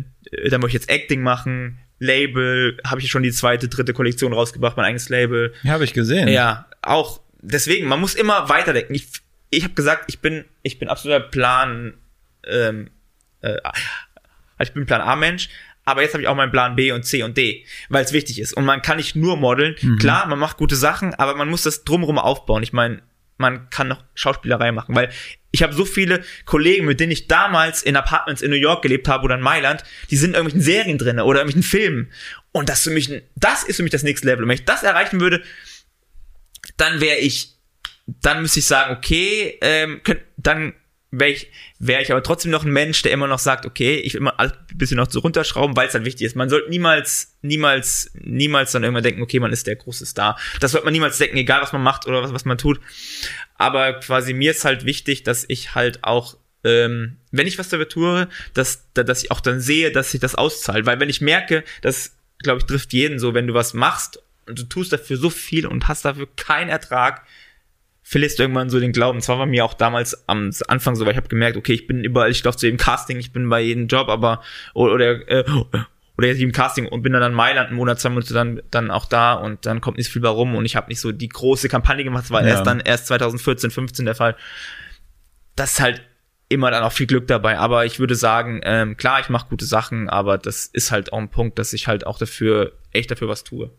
dann 0.49 0.61
möchte 0.61 0.77
ich 0.77 0.81
jetzt 0.81 0.89
Acting 0.89 1.21
machen, 1.21 1.79
Label, 2.01 2.79
habe 2.83 2.99
ich 2.99 3.11
schon 3.11 3.21
die 3.21 3.31
zweite, 3.31 3.67
dritte 3.67 3.93
Kollektion 3.93 4.33
rausgebracht, 4.33 4.75
mein 4.75 4.87
eigenes 4.87 5.09
Label. 5.09 5.53
Ja, 5.61 5.73
habe 5.73 5.83
ich 5.83 5.93
gesehen. 5.93 6.27
Ja, 6.27 6.65
auch 6.81 7.21
deswegen, 7.41 7.87
man 7.87 7.99
muss 7.99 8.15
immer 8.15 8.49
weiterdenken. 8.49 8.95
Ich, 8.95 9.07
ich 9.51 9.63
habe 9.63 9.75
gesagt, 9.75 10.05
ich 10.07 10.19
bin, 10.19 10.45
ich 10.63 10.79
bin 10.79 10.89
absoluter 10.89 11.19
Plan, 11.19 11.93
ähm, 12.47 12.89
äh, 13.41 13.57
ich 14.59 14.73
bin 14.73 14.87
Plan 14.87 15.01
A-Mensch, 15.01 15.49
aber 15.85 16.01
jetzt 16.01 16.13
habe 16.13 16.23
ich 16.23 16.27
auch 16.27 16.35
meinen 16.35 16.51
Plan 16.51 16.75
B 16.75 16.91
und 16.91 17.03
C 17.03 17.21
und 17.21 17.37
D, 17.37 17.65
weil 17.89 18.03
es 18.03 18.13
wichtig 18.13 18.39
ist. 18.39 18.53
Und 18.53 18.65
man 18.65 18.81
kann 18.81 18.97
nicht 18.97 19.15
nur 19.15 19.37
modeln. 19.37 19.75
Klar, 19.99 20.27
man 20.27 20.39
macht 20.39 20.57
gute 20.57 20.75
Sachen, 20.75 21.13
aber 21.13 21.35
man 21.35 21.49
muss 21.49 21.61
das 21.63 21.83
drumherum 21.83 22.17
aufbauen. 22.17 22.63
Ich 22.63 22.73
meine, 22.73 23.03
man 23.37 23.69
kann 23.69 23.87
noch 23.87 24.03
Schauspielerei 24.15 24.71
machen, 24.71 24.95
weil 24.95 25.09
ich 25.51 25.63
habe 25.63 25.73
so 25.73 25.85
viele 25.85 26.23
Kollegen, 26.45 26.85
mit 26.85 26.99
denen 26.99 27.11
ich 27.11 27.27
damals 27.27 27.83
in 27.83 27.95
Apartments 27.95 28.41
in 28.41 28.49
New 28.49 28.57
York 28.57 28.81
gelebt 28.81 29.07
habe 29.07 29.25
oder 29.25 29.35
in 29.35 29.41
Mailand, 29.41 29.83
die 30.09 30.15
sind 30.15 30.29
in 30.29 30.35
irgendwelchen 30.35 30.61
Serien 30.61 30.97
drin 30.97 31.19
oder 31.19 31.39
irgendwelchen 31.39 31.69
Filmen. 31.69 32.11
Und 32.51 32.69
das 32.69 32.79
ist 32.79 32.83
für 32.85 32.91
mich, 32.91 33.23
das 33.35 33.63
ist 33.63 33.75
für 33.75 33.83
mich 33.83 33.91
das 33.91 34.03
nächste 34.03 34.27
Level. 34.27 34.43
Und 34.43 34.49
wenn 34.49 34.55
ich 34.55 34.65
das 34.65 34.83
erreichen 34.83 35.19
würde, 35.19 35.43
dann 36.77 37.01
wäre 37.01 37.17
ich, 37.17 37.55
dann 38.07 38.41
müsste 38.41 38.59
ich 38.59 38.65
sagen, 38.65 38.95
okay, 38.95 39.57
ähm, 39.61 40.01
könnt, 40.03 40.21
dann 40.37 40.73
wäre 41.11 41.31
ich, 41.31 41.51
wäre 41.79 42.01
ich 42.01 42.11
aber 42.11 42.23
trotzdem 42.23 42.51
noch 42.51 42.63
ein 42.63 42.71
Mensch, 42.71 43.01
der 43.01 43.11
immer 43.11 43.27
noch 43.27 43.39
sagt, 43.39 43.65
okay, 43.65 43.95
ich 43.97 44.13
will 44.13 44.21
mal 44.21 44.33
ein 44.37 44.51
bisschen 44.75 44.97
noch 44.97 45.09
so 45.11 45.19
runterschrauben, 45.19 45.75
weil 45.75 45.87
es 45.87 45.93
halt 45.93 46.05
wichtig 46.05 46.25
ist. 46.25 46.35
Man 46.35 46.49
sollte 46.49 46.69
niemals, 46.69 47.35
niemals, 47.41 48.11
niemals 48.13 48.71
dann 48.71 48.83
irgendwann 48.83 49.03
denken, 49.03 49.21
okay, 49.21 49.39
man 49.39 49.51
ist 49.51 49.67
der 49.67 49.75
große 49.75 50.05
Star. 50.05 50.39
Das 50.61 50.71
sollte 50.71 50.85
man 50.85 50.93
niemals 50.93 51.17
denken, 51.17 51.37
egal 51.37 51.61
was 51.61 51.73
man 51.73 51.83
macht 51.83 52.07
oder 52.07 52.23
was, 52.23 52.33
was 52.33 52.45
man 52.45 52.57
tut. 52.57 52.79
Aber 53.57 53.93
quasi 53.99 54.33
mir 54.33 54.51
ist 54.51 54.65
halt 54.65 54.85
wichtig, 54.85 55.23
dass 55.23 55.45
ich 55.47 55.75
halt 55.75 56.03
auch 56.03 56.37
ähm, 56.63 57.17
wenn 57.31 57.47
ich 57.47 57.57
was 57.57 57.69
dafür 57.69 57.89
tue, 57.89 58.27
dass, 58.53 58.85
da- 58.93 59.01
dass 59.01 59.23
ich 59.23 59.31
auch 59.31 59.39
dann 59.41 59.59
sehe, 59.59 59.91
dass 59.91 60.11
sich 60.11 60.21
das 60.21 60.35
auszahlt. 60.35 60.85
Weil 60.85 60.99
wenn 60.99 61.09
ich 61.09 61.19
merke, 61.19 61.63
das, 61.81 62.15
glaube 62.37 62.59
ich, 62.59 62.65
trifft 62.65 62.93
jeden 62.93 63.17
so, 63.17 63.33
wenn 63.33 63.47
du 63.47 63.55
was 63.55 63.73
machst 63.73 64.21
und 64.45 64.59
du 64.59 64.63
tust 64.65 64.93
dafür 64.93 65.17
so 65.17 65.31
viel 65.31 65.65
und 65.65 65.87
hast 65.87 66.05
dafür 66.05 66.27
keinen 66.35 66.69
Ertrag, 66.69 67.25
verlierst 68.11 68.39
irgendwann 68.41 68.69
so 68.69 68.79
den 68.79 68.91
Glauben. 68.91 69.21
Zwar 69.21 69.39
war 69.39 69.45
mir 69.45 69.63
auch 69.63 69.73
damals 69.73 70.27
am 70.27 70.51
Anfang 70.67 70.95
so, 70.95 71.05
weil 71.05 71.13
ich 71.13 71.17
habe 71.17 71.29
gemerkt, 71.29 71.55
okay, 71.55 71.71
ich 71.73 71.87
bin 71.87 72.03
überall, 72.03 72.29
ich 72.29 72.43
laufe 72.43 72.57
zu 72.57 72.65
jedem 72.65 72.77
Casting, 72.77 73.17
ich 73.17 73.31
bin 73.31 73.47
bei 73.49 73.61
jedem 73.61 73.87
Job, 73.87 74.09
aber 74.09 74.41
oder 74.73 74.93
oder, 74.95 75.29
äh, 75.29 75.43
oder 76.17 76.27
jetzt 76.27 76.39
jedem 76.39 76.51
Casting 76.51 76.87
und 76.89 77.03
bin 77.03 77.13
dann 77.13 77.23
in 77.23 77.33
Mailand 77.33 77.69
einen 77.69 77.77
Monat, 77.77 78.01
zwei 78.01 78.09
Monate 78.09 78.33
dann 78.33 78.61
dann 78.69 78.91
auch 78.91 79.05
da 79.05 79.33
und 79.33 79.65
dann 79.65 79.79
kommt 79.79 79.95
nicht 79.97 80.07
so 80.07 80.11
viel 80.11 80.21
bei 80.21 80.27
rum 80.29 80.55
und 80.55 80.65
ich 80.65 80.75
habe 80.75 80.89
nicht 80.89 80.99
so 80.99 81.13
die 81.13 81.29
große 81.29 81.69
Kampagne 81.69 82.03
gemacht, 82.03 82.25
das 82.25 82.31
war 82.31 82.41
Ja. 82.41 82.49
erst 82.49 82.67
dann 82.67 82.81
erst 82.81 83.07
2014, 83.07 83.71
15 83.71 84.05
der 84.05 84.15
Fall. 84.15 84.35
Das 85.55 85.71
ist 85.73 85.79
halt 85.79 86.01
immer 86.49 86.69
dann 86.69 86.83
auch 86.83 86.91
viel 86.91 87.07
Glück 87.07 87.27
dabei, 87.27 87.57
aber 87.57 87.85
ich 87.85 87.99
würde 87.99 88.15
sagen, 88.15 88.59
ähm, 88.65 88.97
klar, 88.97 89.21
ich 89.21 89.29
mache 89.29 89.47
gute 89.47 89.63
Sachen, 89.63 90.09
aber 90.09 90.37
das 90.37 90.65
ist 90.65 90.91
halt 90.91 91.13
auch 91.13 91.17
ein 91.17 91.29
Punkt, 91.29 91.57
dass 91.57 91.71
ich 91.71 91.87
halt 91.87 92.05
auch 92.05 92.17
dafür 92.17 92.73
echt 92.91 93.09
dafür 93.09 93.29
was 93.29 93.45
tue. 93.45 93.71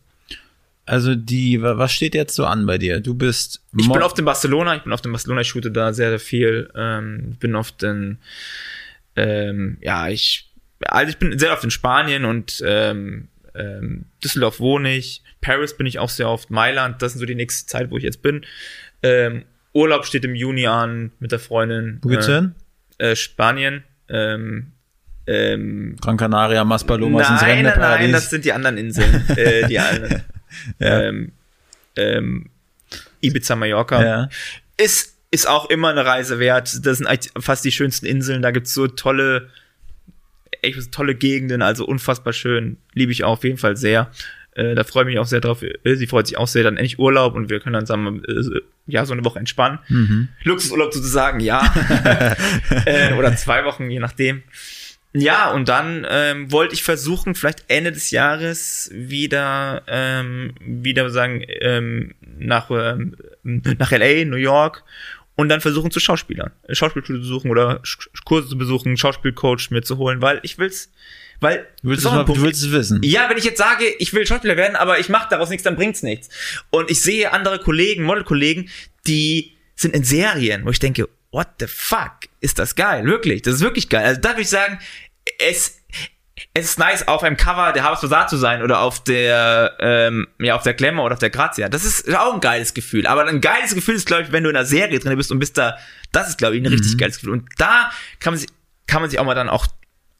Also 0.85 1.15
die, 1.15 1.63
wa- 1.63 1.79
was 1.79 1.93
steht 1.93 2.15
jetzt 2.15 2.35
so 2.35 2.45
an 2.45 2.67
bei 2.67 2.77
dir? 2.79 3.01
Du 3.01 3.15
bist 3.15 3.63
Ich 3.79 3.87
Mo- 3.87 3.95
bin 3.95 4.03
oft 4.03 4.19
in 4.19 4.25
Barcelona, 4.25 4.75
ich 4.77 4.83
bin 4.83 4.93
oft 4.93 5.07
in 5.07 5.13
Barcelona, 5.13 5.43
ich 5.43 5.49
shoote 5.49 5.71
da 5.71 5.93
sehr, 5.93 6.11
sehr 6.11 6.19
viel. 6.19 6.71
Ähm, 6.77 7.37
bin 7.39 7.55
oft 7.55 7.83
in, 7.83 8.19
ähm, 9.17 9.79
ja, 9.81 10.09
ich, 10.09 10.51
also 10.87 11.11
ich 11.11 11.19
bin 11.19 11.39
sehr 11.39 11.53
oft 11.53 11.65
in 11.65 11.71
Spanien 11.71 12.25
und 12.25 12.63
ähm, 12.67 13.29
ähm, 13.55 14.07
Düsseldorf 14.25 14.61
wohne 14.61 14.95
ich, 14.97 15.23
Paris 15.41 15.77
bin 15.77 15.87
ich 15.87 15.99
auch 15.99 16.09
sehr 16.09 16.29
oft, 16.29 16.51
Mailand, 16.51 17.03
das 17.03 17.13
sind 17.13 17.21
so 17.21 17.27
die 17.27 17.35
nächste 17.35 17.67
Zeit, 17.69 17.91
wo 17.91 17.97
ich 17.99 18.05
jetzt 18.05 18.23
bin. 18.23 18.45
Ähm, 19.03 19.45
Urlaub 19.75 20.05
steht 20.07 20.25
im 20.25 20.35
Juni 20.35 20.67
an 20.67 21.13
mit 21.19 21.33
der 21.33 21.39
Freundin. 21.39 21.99
Wo 22.03 22.09
geht's 22.09 22.29
äh, 22.29 22.35
hin? 22.37 22.55
äh, 22.99 23.17
Spanien, 23.17 23.85
ähm, 24.09 24.73
ähm, 25.27 25.97
Gran 26.01 26.17
Canaria, 26.17 26.65
Maspalomas 26.65 27.31
ins 27.31 27.41
nein, 27.43 27.49
nein, 27.57 27.65
nein, 27.65 27.73
Renneparadies. 27.75 28.13
das 28.13 28.31
sind 28.31 28.45
die 28.45 28.53
anderen 28.53 28.77
Inseln. 28.79 29.29
äh, 29.37 29.67
die 29.69 29.79
anderen. 29.79 30.23
Ja. 30.79 31.03
ähm, 31.03 31.33
ähm, 31.97 32.51
Ibiza, 33.21 33.57
Mallorca. 33.57 34.05
ja. 34.05 34.29
Ist, 34.77 35.17
ist 35.31 35.49
auch 35.49 35.71
immer 35.71 35.89
eine 35.89 36.05
Reise 36.05 36.39
wert. 36.39 36.85
Das 36.85 36.99
sind 36.99 37.09
fast 37.39 37.65
die 37.65 37.73
schönsten 37.73 38.07
Inseln. 38.07 38.43
Da 38.43 38.51
gibt's 38.51 38.75
so 38.75 38.87
tolle, 38.89 39.49
echt 40.63 40.81
so 40.81 40.91
tolle 40.91 41.15
Gegenden, 41.15 41.63
also 41.63 41.87
unfassbar 41.87 42.33
schön. 42.33 42.79
Liebe 42.95 43.13
ich 43.13 43.25
auch 43.25 43.33
auf 43.33 43.45
jeden 43.45 43.59
Fall 43.59 43.77
sehr. 43.77 44.11
Äh, 44.55 44.75
da 44.75 44.85
freue 44.85 45.05
ich 45.05 45.09
mich 45.09 45.19
auch 45.19 45.27
sehr 45.27 45.41
drauf. 45.41 45.63
Äh, 45.63 45.95
Sie 45.97 46.07
freut 46.07 46.27
sich 46.27 46.37
auch 46.37 46.47
sehr, 46.47 46.63
dann 46.63 46.77
endlich 46.77 46.99
Urlaub 46.99 47.35
und 47.35 47.49
wir 47.49 47.61
können 47.61 47.73
dann 47.73 47.87
sagen, 47.87 48.23
äh, 48.27 48.61
ja, 48.87 49.07
so 49.07 49.13
eine 49.13 49.25
Woche 49.25 49.39
entspannen. 49.39 49.79
Mhm. 49.89 50.29
Luxusurlaub 50.45 50.93
sozusagen, 50.93 51.41
ja. 51.41 51.63
äh, 52.85 53.15
oder 53.15 53.35
zwei 53.37 53.65
Wochen, 53.65 53.91
je 53.91 54.01
nachdem. 54.01 54.43
Ja, 55.15 55.51
und 55.51 55.69
dann 55.69 56.07
ähm, 56.09 56.51
wollte 56.51 56.75
ich 56.75 56.83
versuchen, 56.83 57.35
vielleicht 57.35 57.65
Ende 57.69 57.93
des 57.93 58.11
Jahres 58.13 58.91
wieder, 58.95 59.83
ähm, 59.87 60.55
wieder 60.61 61.11
sagen, 61.11 61.45
ähm, 61.61 62.15
nach, 62.39 62.71
ähm, 62.71 63.17
nach 63.43 63.91
LA, 63.93 64.25
New 64.25 64.37
York 64.37 64.85
und 65.35 65.49
dann 65.51 65.61
versuchen 65.61 65.91
zu 65.91 66.01
Schauspielern. 66.01 66.51
Schauspielschule 66.71 67.19
zu 67.19 67.23
besuchen 67.25 67.51
oder 67.51 67.81
Sch- 67.83 68.09
Kurse 68.25 68.49
zu 68.49 68.57
besuchen, 68.57 68.97
Schauspielcoach 68.97 69.71
mir 69.71 69.83
zu 69.83 69.99
holen, 69.99 70.23
weil 70.23 70.41
ich 70.45 70.57
will's, 70.59 70.91
weil 71.41 71.67
Du 71.83 71.91
willst, 71.91 72.07
es 72.07 72.11
mal, 72.11 72.25
du 72.25 72.41
willst 72.43 72.63
es 72.63 72.73
wissen. 72.73 73.01
Ja, 73.03 73.29
wenn 73.29 73.37
ich 73.37 73.45
jetzt 73.45 73.59
sage, 73.59 73.85
ich 73.99 74.15
will 74.15 74.27
Schauspieler 74.27 74.57
werden, 74.57 74.77
aber 74.77 74.99
ich 74.99 75.09
mache 75.11 75.27
daraus 75.29 75.51
nichts, 75.51 75.63
dann 75.65 75.77
bringt's 75.77 76.03
nichts. 76.03 76.31
Und 76.71 76.91
ich 76.91 77.03
sehe 77.03 77.33
andere 77.33 77.59
Kollegen, 77.59 78.05
Modelkollegen, 78.05 78.71
die 79.07 79.57
sind 79.75 79.95
in 79.95 80.05
Serien, 80.05 80.65
wo 80.65 80.71
ich 80.71 80.79
denke, 80.79 81.09
what 81.33 81.49
the 81.59 81.67
fuck, 81.67 82.29
ist 82.41 82.59
das 82.59 82.77
geil, 82.77 83.05
wirklich, 83.05 83.43
das 83.43 83.55
ist 83.55 83.61
wirklich 83.63 83.89
geil. 83.89 84.05
Also 84.05 84.21
da 84.21 84.31
würde 84.31 84.43
ich 84.43 84.51
sagen, 84.51 84.79
es 85.39 85.83
es 86.55 86.65
ist 86.65 86.79
nice, 86.79 87.07
auf 87.09 87.23
einem 87.23 87.37
Cover 87.37 87.73
der 87.73 87.85
Habas 87.85 88.01
Bazaar 88.01 88.27
zu 88.27 88.37
sein 88.37 88.63
oder 88.63 88.81
auf 88.81 89.03
der, 89.05 89.77
ähm, 89.81 90.29
ja, 90.39 90.57
auf 90.57 90.63
der 90.63 90.75
Glamour 90.75 91.05
oder 91.05 91.15
auf 91.15 91.19
der 91.19 91.31
Grazia. 91.31 91.69
Das 91.69 91.85
ist 91.85 92.15
auch 92.15 92.35
ein 92.35 92.41
geiles 92.41 92.75
Gefühl. 92.75 93.07
Aber 93.07 93.27
ein 93.27 93.41
geiles 93.41 93.75
Gefühl 93.75 93.95
ist, 93.95 94.07
glaube 94.07 94.25
ich, 94.25 94.33
wenn 94.33 94.45
du 94.45 94.51
in 94.51 94.57
einer 94.57 94.67
Serie 94.67 94.99
drin 94.99 95.17
bist 95.17 95.31
und 95.31 95.39
bist 95.39 95.57
da, 95.57 95.79
das 96.11 96.29
ist, 96.29 96.39
glaube 96.39 96.57
ich, 96.57 96.63
ein 96.63 96.67
richtig 96.67 96.99
geiles 96.99 97.17
Gefühl. 97.17 97.33
Und 97.33 97.49
da 97.59 97.91
kann 98.19 98.33
man 98.33 98.41
sich, 98.41 98.49
kann 98.87 99.03
man 99.03 99.11
sich 99.11 99.19
auch 99.19 99.25
mal 99.25 99.35
dann 99.35 99.49
auch, 99.49 99.67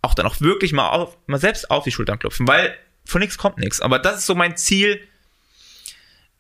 auch 0.01 0.15
dann 0.15 0.27
auch 0.27 0.41
wirklich 0.41 0.73
mal 0.73 0.91
auf, 0.91 1.17
mal 1.27 1.39
selbst 1.39 1.71
auf 1.71 1.85
die 1.85 1.93
Schultern 1.93 2.19
klopfen, 2.19 2.47
weil 2.47 2.75
von 3.05 3.21
nichts 3.21 3.37
kommt 3.37 3.59
nichts. 3.59 3.81
Aber 3.81 3.99
das 3.99 4.19
ist 4.19 4.27
so 4.27 4.35
mein 4.35 4.57
Ziel, 4.57 5.01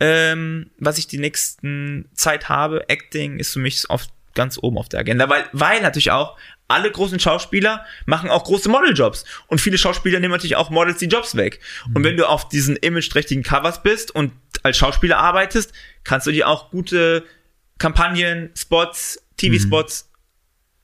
ähm, 0.01 0.70
was 0.79 0.99
ich 0.99 1.07
die 1.07 1.18
nächsten 1.18 2.09
Zeit 2.14 2.49
habe. 2.49 2.89
Acting 2.89 3.39
ist 3.39 3.53
für 3.53 3.59
mich 3.59 3.89
auf, 3.91 4.07
ganz 4.35 4.59
oben 4.61 4.78
auf 4.78 4.89
der 4.89 5.01
Agenda, 5.01 5.28
weil, 5.28 5.45
weil 5.53 5.80
natürlich 5.83 6.11
auch 6.11 6.37
alle 6.68 6.91
großen 6.91 7.20
Schauspieler 7.20 7.85
machen 8.07 8.30
auch 8.30 8.45
große 8.45 8.68
Modeljobs. 8.68 9.24
Und 9.49 9.61
viele 9.61 9.76
Schauspieler 9.78 10.20
nehmen 10.20 10.33
natürlich 10.33 10.57
auch 10.57 10.70
Models 10.70 10.99
die 10.99 11.07
Jobs 11.07 11.37
weg. 11.37 11.61
Und 11.95 12.03
wenn 12.05 12.16
du 12.16 12.26
auf 12.26 12.49
diesen 12.49 12.76
imageträchtigen 12.76 13.43
Covers 13.43 13.83
bist 13.83 14.14
und 14.14 14.33
als 14.62 14.78
Schauspieler 14.78 15.18
arbeitest, 15.18 15.72
kannst 16.05 16.26
du 16.26 16.33
dir 16.33 16.49
auch 16.49 16.70
gute 16.70 17.24
Kampagnen, 17.78 18.51
Spots, 18.57 19.22
TV-Spots 19.37 20.11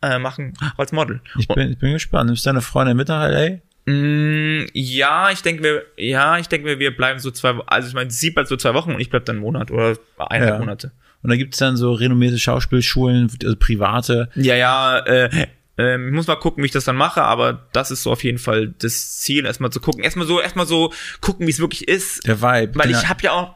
äh, 0.03 0.19
machen, 0.19 0.55
als 0.77 0.93
Model. 0.93 1.21
Ich 1.39 1.49
bin, 1.49 1.73
ich 1.73 1.79
bin 1.79 1.93
gespannt. 1.93 2.27
Nimmst 2.27 2.45
du 2.45 2.51
deine 2.51 2.61
Freundin 2.61 2.97
mit 2.97 3.09
nach 3.09 3.25
L.A.? 3.29 3.59
Mm, 3.91 4.67
ja, 4.75 5.31
ich 5.31 5.41
denke, 5.43 5.63
wir, 5.63 5.83
ja, 5.97 6.39
ich 6.39 6.49
denke, 6.49 6.67
wir, 6.67 6.79
wir 6.79 6.95
bleiben 6.95 7.19
so 7.21 7.31
zwei, 7.31 7.55
also 7.67 7.89
ich 7.89 7.95
meine, 7.95 8.11
sie 8.11 8.31
bleibt 8.31 8.49
so 8.49 8.57
zwei 8.57 8.75
Wochen 8.75 8.93
und 8.93 9.01
ich 9.01 9.09
bleib 9.09 9.25
dann 9.25 9.37
einen 9.37 9.45
Monat 9.45 9.71
oder 9.71 9.97
eineinhalb 10.19 10.57
Ja. 10.57 10.59
Monate. 10.59 10.93
Und 11.23 11.31
da 11.31 11.37
gibt's 11.37 11.59
dann 11.59 11.77
so 11.77 11.93
renommierte 11.93 12.39
Schauspielschulen, 12.39 13.31
also 13.43 13.57
private. 13.57 14.31
Ja, 14.35 14.55
ja, 14.55 14.99
äh, 15.01 15.47
ähm, 15.79 16.09
ich 16.09 16.15
muss 16.15 16.27
mal 16.27 16.37
gucken, 16.37 16.63
wie 16.63 16.67
ich 16.67 16.73
das 16.73 16.85
dann 16.85 16.97
mache, 16.97 17.23
aber 17.23 17.69
das 17.73 17.93
ist 17.93 18.03
so 18.03 18.11
auf 18.11 18.25
jeden 18.25 18.39
Fall 18.39 18.75
das 18.79 19.19
Ziel, 19.19 19.47
erstmal 19.47 19.71
zu 19.71 19.81
gucken. 19.81 20.03
Erstmal 20.03 20.27
so, 20.27 20.41
erstmal 20.41 20.67
so 20.67 20.93
gucken, 21.21 21.47
wie 21.47 21.51
es 21.51 21.61
wirklich 21.61 21.87
ist. 21.87 22.27
Der 22.27 22.43
Vibe. 22.43 22.75
Weil 22.75 22.89
genau. 22.89 22.99
ich 22.99 23.09
habe 23.09 23.23
ja 23.23 23.33
auch, 23.33 23.55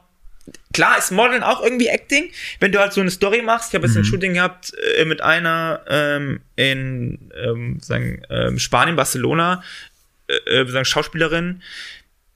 klar 0.72 0.96
ist 0.98 1.10
Modeln 1.10 1.42
auch 1.42 1.62
irgendwie 1.62 1.88
Acting, 1.88 2.30
wenn 2.60 2.70
du 2.70 2.78
halt 2.78 2.92
so 2.92 3.00
eine 3.00 3.10
Story 3.10 3.42
machst. 3.42 3.70
Ich 3.70 3.74
habe 3.74 3.86
jetzt 3.86 3.96
ein 3.96 4.04
Shooting 4.04 4.34
gehabt 4.34 4.72
äh, 4.98 5.04
mit 5.04 5.20
einer 5.20 5.82
ähm, 5.88 6.40
in 6.54 7.30
ähm, 7.36 7.78
sagen, 7.80 8.22
ähm, 8.30 8.58
Spanien, 8.60 8.94
Barcelona, 8.94 9.62
äh, 10.28 10.60
äh, 10.60 10.68
sagen 10.68 10.84
Schauspielerin. 10.84 11.60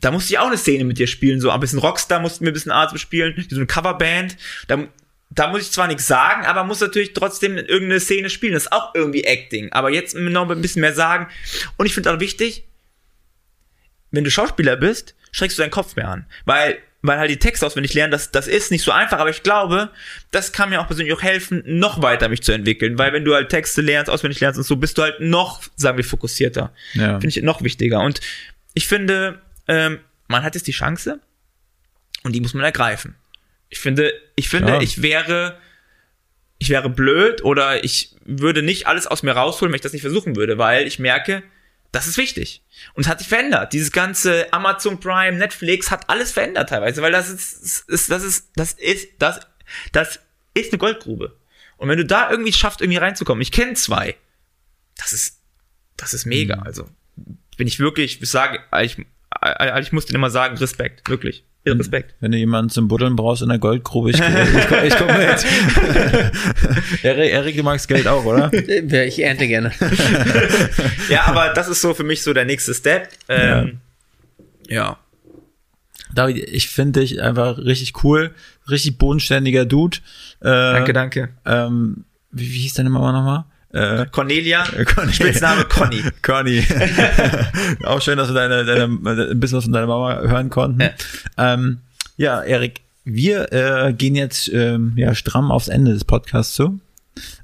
Da 0.01 0.11
musste 0.11 0.33
ich 0.33 0.39
auch 0.39 0.49
eine 0.49 0.59
Szene 0.59 0.85
mit 0.85 0.99
dir 0.99 1.07
spielen, 1.07 1.41
so 1.41 1.51
ein 1.51 1.61
bisschen 1.61 1.79
Rockstar 1.79 2.21
mussten 2.21 2.45
wir 2.45 2.51
ein 2.51 2.55
bisschen 2.55 2.73
Arzt 2.73 2.99
spielen, 2.99 3.47
so 3.49 3.57
eine 3.57 3.67
Coverband. 3.67 4.37
Da, 4.67 4.89
da 5.31 5.49
muss 5.49 5.63
ich 5.63 5.73
zwar 5.73 5.89
nichts 5.89 6.07
sagen, 6.07 6.47
aber 6.47 6.65
muss 6.65 6.81
natürlich 6.81 7.13
trotzdem 7.13 7.57
irgendeine 7.57 8.01
Szene 8.01 8.31
spielen. 8.31 8.55
Das 8.55 8.65
ist 8.65 8.73
auch 8.73 8.95
irgendwie 8.95 9.25
Acting. 9.25 9.73
Aber 9.73 9.91
jetzt 9.91 10.15
noch 10.15 10.49
ein 10.49 10.63
bisschen 10.63 10.81
mehr 10.81 10.95
sagen. 10.95 11.29
Und 11.77 11.87
ich 11.87 11.95
finde 11.95 12.13
auch 12.13 12.21
wichtig, 12.21 12.65
wenn 14.11 14.25
du 14.25 14.31
Schauspieler 14.31 14.77
bist, 14.77 15.15
streckst 15.33 15.59
du 15.59 15.63
deinen 15.63 15.71
Kopf 15.71 15.97
mehr 15.97 16.09
an. 16.09 16.27
Weil, 16.45 16.79
weil 17.03 17.19
halt 17.19 17.31
die 17.31 17.39
Texte 17.39 17.67
auswendig 17.67 17.93
lernen, 17.93 18.13
das, 18.13 18.31
das 18.31 18.47
ist 18.47 18.71
nicht 18.71 18.83
so 18.83 18.93
einfach, 18.93 19.19
aber 19.19 19.31
ich 19.31 19.43
glaube, 19.43 19.91
das 20.31 20.53
kann 20.53 20.71
mir 20.71 20.81
auch 20.81 20.87
persönlich 20.87 21.13
auch 21.13 21.23
helfen, 21.23 21.63
noch 21.67 22.03
weiter 22.03 22.29
mich 22.29 22.43
zu 22.43 22.53
entwickeln. 22.53 22.99
Weil 22.99 23.13
wenn 23.13 23.25
du 23.25 23.35
halt 23.35 23.49
Texte 23.49 23.83
lernst, 23.83 24.09
auswendig 24.09 24.41
lernst 24.41 24.59
und 24.59 24.65
so, 24.65 24.77
bist 24.77 24.97
du 24.97 25.03
halt 25.03 25.21
noch, 25.21 25.61
sagen 25.75 25.97
wir, 25.97 26.05
fokussierter. 26.05 26.73
Ja. 26.95 27.21
Finde 27.21 27.29
ich 27.29 27.43
noch 27.43 27.63
wichtiger. 27.63 28.01
Und 28.01 28.21
ich 28.75 28.87
finde, 28.87 29.41
ähm, 29.69 29.99
man 30.29 30.45
hat 30.45 30.55
jetzt 30.55 30.67
die 30.67 30.73
Chance 30.73 31.21
und 32.23 32.33
die 32.33 32.41
muss 32.41 32.55
man 32.55 32.65
ergreifen. 32.65 33.17
Ich 33.69 33.79
finde, 33.79 34.13
ich 34.37 34.49
finde, 34.49 34.73
Klar. 34.73 34.83
ich 34.83 35.03
wäre, 35.03 35.59
ich 36.59 36.69
wäre 36.69 36.89
blöd 36.89 37.43
oder 37.43 37.85
ich 37.85 38.17
würde 38.25 38.63
nicht 38.63 38.87
alles 38.87 39.07
aus 39.07 39.23
mir 39.23 39.33
rausholen, 39.33 39.73
wenn 39.73 39.77
ich 39.77 39.83
das 39.83 39.93
nicht 39.93 40.03
versuchen 40.03 40.37
würde, 40.37 40.59
weil 40.59 40.87
ich 40.87 40.99
merke, 40.99 41.43
das 41.93 42.07
ist 42.07 42.17
wichtig. 42.19 42.63
Und 42.95 43.05
es 43.05 43.09
hat 43.09 43.19
sich 43.21 43.29
verändert. 43.29 43.73
Dieses 43.73 43.91
ganze 43.91 44.53
Amazon 44.53 45.01
Prime, 45.01 45.39
Netflix 45.39 45.91
hat 45.91 46.09
alles 46.11 46.33
verändert 46.33 46.69
teilweise, 46.69 47.03
weil 47.03 47.13
das 47.13 47.31
ist, 47.31 47.89
ist 47.89 48.11
das 48.11 48.23
ist, 48.23 48.51
das 48.57 48.73
ist, 48.75 49.09
das, 49.19 49.41
das 49.93 50.21
ist 50.55 50.73
eine 50.73 50.79
Goldgrube. 50.79 51.37
Und 51.77 51.89
wenn 51.89 51.99
du 51.99 52.05
da 52.05 52.31
irgendwie 52.31 52.53
schaffst, 52.53 52.81
irgendwie 52.81 52.99
reinzukommen, 52.99 53.43
ich 53.43 53.53
kenne 53.53 53.75
zwei, 53.75 54.17
das 54.97 55.13
ist, 55.13 55.41
das 55.97 56.15
ist 56.15 56.27
mega. 56.27 56.57
Also, 56.57 56.89
bin 57.57 57.67
ich 57.67 57.79
wirklich, 57.79 58.21
ich 58.21 58.31
sage, 58.31 58.61
ich, 58.83 58.99
ich 58.99 59.93
muss 59.93 60.07
dir 60.07 60.15
immer 60.15 60.31
sagen, 60.31 60.57
Respekt, 60.57 61.09
wirklich. 61.09 61.45
Respekt. 61.73 62.15
Wenn 62.21 62.33
du 62.33 62.39
jemanden 62.39 62.71
zum 62.71 62.89
Buddeln 62.89 63.17
brauchst 63.17 63.43
in 63.43 63.49
der 63.49 63.59
Goldgrube, 63.59 64.11
ich, 64.11 64.17
ich, 64.19 64.25
ich, 64.25 64.85
ich 64.85 64.97
komm 64.97 65.07
mit. 65.09 65.45
Erik, 67.03 67.33
Erik, 67.33 67.57
du 67.57 67.63
magst 67.63 67.89
Geld 67.89 68.07
auch, 68.07 68.25
oder? 68.25 68.53
Äh, 68.53 69.07
Ich 69.09 69.23
ernte 69.23 69.47
gerne. 69.49 69.73
Ja, 71.09 71.27
aber 71.27 71.51
das 71.55 71.69
ist 71.69 71.81
so 71.81 71.95
für 71.95 72.05
mich 72.05 72.23
so 72.23 72.33
der 72.33 72.45
nächste 72.45 72.75
Step. 72.75 73.09
Ähm, 73.29 73.79
ja. 74.69 74.99
David, 76.15 76.49
ich 76.49 76.69
finde 76.69 77.01
dich 77.01 77.21
einfach 77.21 77.59
richtig 77.59 78.03
cool, 78.05 78.33
richtig 78.71 78.99
bodenständiger 78.99 79.65
Dude. 79.67 79.99
Äh, 80.41 80.45
Danke, 80.49 80.93
danke. 80.93 81.29
Ähm, 81.45 82.05
wie, 82.31 82.51
wie 82.53 82.59
hieß 82.61 82.75
deine 82.75 82.91
Mama 82.91 83.13
nochmal? 83.13 83.45
Äh, 83.77 84.07
Cornelia, 84.11 84.65
Conny. 84.95 85.13
Spitzname 85.13 85.65
Conny. 85.65 86.03
Conny. 86.23 86.65
Auch 87.85 88.01
schön, 88.01 88.17
dass 88.17 88.29
wir 88.29 88.35
deine, 88.35 88.65
deine, 88.65 88.85
ein 88.85 89.41
bisschen 89.41 89.59
was 89.59 89.65
von 89.65 89.73
deiner 89.73 89.87
Mama 89.87 90.21
hören 90.21 90.49
konnten. 90.51 90.81
Ja. 90.81 90.91
Ähm, 91.37 91.79
ja, 92.17 92.43
Erik, 92.43 92.81
wir 93.05 93.53
äh, 93.53 93.93
gehen 93.93 94.15
jetzt 94.15 94.49
ähm, 94.49 94.95
ja, 94.97 95.15
stramm 95.15 95.51
aufs 95.51 95.69
Ende 95.69 95.93
des 95.93 96.05
Podcasts 96.05 96.55
zu. 96.55 96.81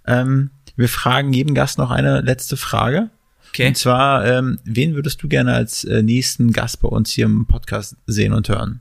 Ähm, 0.07 0.51
wir 0.77 0.89
fragen 0.89 1.33
jedem 1.33 1.55
Gast 1.55 1.79
noch 1.79 1.91
eine 1.91 2.23
letzte 2.23 2.57
Frage. 2.57 3.11
Okay. 3.51 3.69
Und 3.69 3.77
zwar, 3.77 4.25
ähm, 4.25 4.59
wen 4.65 4.95
würdest 4.95 5.23
du 5.23 5.29
gerne 5.29 5.53
als 5.53 5.85
äh, 5.85 6.03
nächsten 6.03 6.53
Gast 6.53 6.81
bei 6.81 6.89
uns 6.89 7.11
hier 7.11 7.27
im 7.27 7.47
Podcast 7.47 7.97
sehen 8.07 8.33
und 8.33 8.49
hören? 8.49 8.81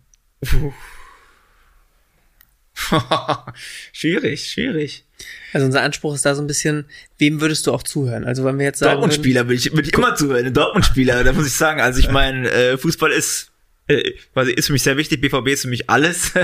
schwierig, 3.94 4.50
schwierig. 4.52 5.06
Also 5.54 5.66
unser 5.66 5.82
Anspruch 5.82 6.16
ist 6.16 6.26
da 6.26 6.36
so 6.36 6.42
ein 6.42 6.48
bisschen, 6.48 6.86
wem 7.18 7.42
würdest 7.42 7.68
du 7.68 7.74
auch 7.74 7.84
zuhören? 7.84 8.26
Also 8.26 8.44
wenn 8.46 8.58
wir 8.58 8.66
jetzt 8.66 8.80
sagen 8.80 8.94
Dortmund-Spieler 8.94 9.48
will 9.48 9.58
ich, 9.58 9.72
will 9.76 9.86
ich 9.86 9.94
immer 9.94 10.16
zuhören. 10.16 10.46
Ein 10.46 10.54
Dortmund-Spieler, 10.54 11.24
da 11.24 11.34
muss 11.34 11.48
ich 11.48 11.54
sagen. 11.54 11.82
Also 11.82 12.00
ich 12.00 12.10
meine, 12.10 12.50
äh, 12.50 12.78
Fußball 12.78 13.12
ist, 13.12 13.52
äh, 13.88 14.14
quasi 14.34 14.52
ist 14.52 14.68
für 14.68 14.74
mich 14.74 14.84
sehr 14.84 14.98
wichtig. 14.98 15.22
BVB 15.22 15.48
ist 15.50 15.62
für 15.64 15.68
mich 15.68 15.90
alles. 15.90 16.32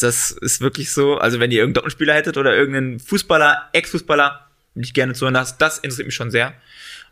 Das 0.00 0.30
ist 0.30 0.60
wirklich 0.60 0.90
so. 0.92 1.16
Also 1.16 1.40
wenn 1.40 1.50
ihr 1.50 1.58
irgendeinen 1.58 1.74
Dortmund-Spieler 1.74 2.14
hättet 2.14 2.36
oder 2.36 2.54
irgendeinen 2.54 2.98
Fußballer, 2.98 3.70
Ex-Fußballer, 3.72 4.46
will 4.74 4.84
ich 4.84 4.94
gerne 4.94 5.14
zuhören. 5.14 5.34
Das, 5.34 5.56
das 5.58 5.78
interessiert 5.78 6.06
mich 6.06 6.14
schon 6.14 6.30
sehr. 6.30 6.52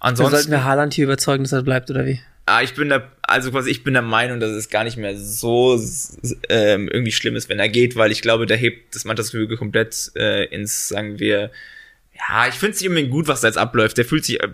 dann 0.00 0.16
sollten 0.16 0.34
Ansonsten, 0.34 0.50
wir 0.52 0.64
Haaland 0.64 0.94
hier 0.94 1.04
überzeugen, 1.04 1.44
dass 1.44 1.52
er 1.52 1.62
bleibt, 1.62 1.90
oder 1.90 2.04
wie? 2.04 2.20
Ah, 2.46 2.62
ich 2.62 2.74
bin 2.74 2.88
da, 2.88 3.10
also 3.22 3.50
quasi 3.50 3.70
ich 3.70 3.84
bin 3.84 3.94
der 3.94 4.02
Meinung, 4.02 4.40
dass 4.40 4.50
es 4.52 4.68
gar 4.68 4.84
nicht 4.84 4.96
mehr 4.96 5.16
so 5.16 5.80
ähm, 6.48 6.88
irgendwie 6.88 7.12
schlimm 7.12 7.36
ist, 7.36 7.48
wenn 7.48 7.58
er 7.58 7.68
geht, 7.68 7.96
weil 7.96 8.12
ich 8.12 8.22
glaube, 8.22 8.46
der 8.46 8.56
hebt 8.56 8.94
das 8.94 9.04
Mannschaftsgefüge 9.04 9.56
komplett 9.56 10.10
äh, 10.16 10.44
ins, 10.46 10.88
sagen 10.88 11.18
wir, 11.18 11.50
ja, 12.16 12.46
ich 12.46 12.54
finde 12.54 12.74
es 12.74 12.80
nicht 12.80 12.88
unbedingt 12.88 13.10
gut, 13.10 13.26
was 13.26 13.40
da 13.40 13.48
jetzt 13.48 13.58
abläuft. 13.58 13.98
Der 13.98 14.04
fühlt 14.04 14.24
sich, 14.24 14.40
äh, 14.40 14.48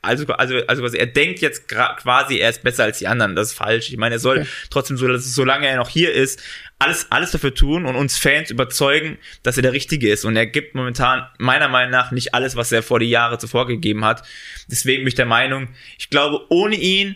also, 0.00 0.26
also, 0.28 0.56
also 0.66 0.82
quasi, 0.82 0.96
er 0.96 1.06
denkt 1.06 1.40
jetzt 1.40 1.68
quasi, 1.68 2.38
er 2.38 2.48
ist 2.48 2.62
besser 2.62 2.84
als 2.84 2.98
die 2.98 3.06
anderen. 3.06 3.36
Das 3.36 3.48
ist 3.48 3.54
falsch. 3.54 3.90
Ich 3.90 3.98
meine, 3.98 4.14
er 4.14 4.18
soll 4.18 4.38
Okay. 4.38 4.48
trotzdem 4.70 4.96
so, 4.96 5.06
dass, 5.06 5.34
solange 5.34 5.66
er 5.66 5.76
noch 5.76 5.90
hier 5.90 6.12
ist, 6.12 6.42
alles, 6.78 7.08
alles 7.10 7.30
dafür 7.30 7.54
tun 7.54 7.84
und 7.84 7.96
uns 7.96 8.16
Fans 8.16 8.50
überzeugen, 8.50 9.18
dass 9.42 9.58
er 9.58 9.62
der 9.62 9.74
Richtige 9.74 10.10
ist. 10.10 10.24
Und 10.24 10.36
er 10.36 10.46
gibt 10.46 10.74
momentan 10.74 11.28
meiner 11.38 11.68
Meinung 11.68 11.92
nach 11.92 12.12
nicht 12.12 12.32
alles, 12.34 12.56
was 12.56 12.72
er 12.72 12.82
vor 12.82 12.98
die 12.98 13.10
Jahre 13.10 13.36
zuvor 13.36 13.66
gegeben 13.66 14.06
hat. 14.06 14.22
Deswegen 14.68 15.02
bin 15.02 15.08
ich 15.08 15.14
der 15.14 15.26
Meinung, 15.26 15.68
ich 15.98 16.08
glaube, 16.08 16.40
ohne 16.48 16.76
ihn 16.76 17.14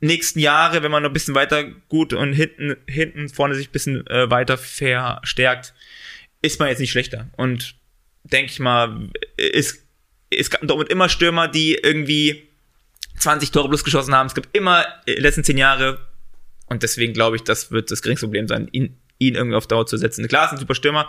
nächsten 0.00 0.38
Jahre, 0.38 0.82
wenn 0.82 0.90
man 0.90 1.02
noch 1.02 1.10
ein 1.10 1.14
bisschen 1.14 1.34
weiter 1.34 1.64
gut 1.88 2.12
und 2.12 2.32
hinten, 2.32 2.76
hinten 2.86 3.28
vorne 3.28 3.54
sich 3.54 3.68
ein 3.68 3.72
bisschen 3.72 4.06
äh, 4.06 4.30
weiter 4.30 4.56
verstärkt, 4.58 5.74
ist 6.42 6.60
man 6.60 6.68
jetzt 6.68 6.78
nicht 6.78 6.90
schlechter. 6.90 7.28
Und 7.36 7.74
denke 8.24 8.52
ich 8.52 8.60
mal, 8.60 9.10
ist, 9.36 9.84
es 10.30 10.50
gab 10.50 10.60
dort 10.62 10.88
immer 10.90 11.08
Stürmer, 11.08 11.48
die 11.48 11.74
irgendwie 11.74 12.48
20 13.18 13.50
Tore 13.50 13.68
plus 13.68 13.84
geschossen 13.84 14.14
haben. 14.14 14.26
Es 14.26 14.34
gibt 14.34 14.56
immer 14.56 14.86
in 15.06 15.14
den 15.14 15.22
letzten 15.22 15.44
zehn 15.44 15.58
Jahre 15.58 16.06
und 16.66 16.82
deswegen 16.82 17.12
glaube 17.12 17.36
ich, 17.36 17.42
das 17.42 17.70
wird 17.70 17.90
das 17.90 18.02
geringste 18.02 18.26
Problem 18.26 18.46
sein, 18.46 18.68
ihn, 18.72 18.96
ihn 19.18 19.34
irgendwie 19.34 19.56
auf 19.56 19.66
Dauer 19.66 19.86
zu 19.86 19.96
setzen. 19.96 20.28
Klar, 20.28 20.46
ist 20.46 20.52
ein 20.52 20.58
super 20.58 20.74
Stürmer, 20.74 21.08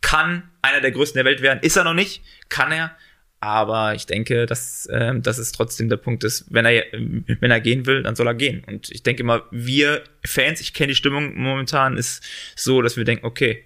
kann 0.00 0.48
einer 0.62 0.80
der 0.80 0.92
größten 0.92 1.18
der 1.18 1.24
Welt 1.24 1.42
werden, 1.42 1.60
ist 1.62 1.76
er 1.76 1.84
noch 1.84 1.94
nicht, 1.94 2.22
kann 2.48 2.70
er, 2.70 2.96
aber 3.40 3.94
ich 3.94 4.06
denke, 4.06 4.46
dass, 4.46 4.88
ähm, 4.90 5.22
dass 5.22 5.38
es 5.38 5.52
trotzdem 5.52 5.88
der 5.88 5.96
Punkt 5.96 6.24
ist, 6.24 6.46
wenn 6.50 6.64
er, 6.64 6.84
wenn 6.92 7.50
er 7.50 7.60
gehen 7.60 7.86
will, 7.86 8.02
dann 8.02 8.16
soll 8.16 8.26
er 8.26 8.34
gehen. 8.34 8.64
Und 8.66 8.90
ich 8.90 9.02
denke 9.02 9.22
mal, 9.22 9.42
wir 9.50 10.02
Fans, 10.24 10.60
ich 10.60 10.74
kenne 10.74 10.88
die 10.88 10.94
Stimmung 10.96 11.36
momentan, 11.40 11.96
ist 11.96 12.22
so, 12.56 12.82
dass 12.82 12.96
wir 12.96 13.04
denken, 13.04 13.24
okay, 13.24 13.64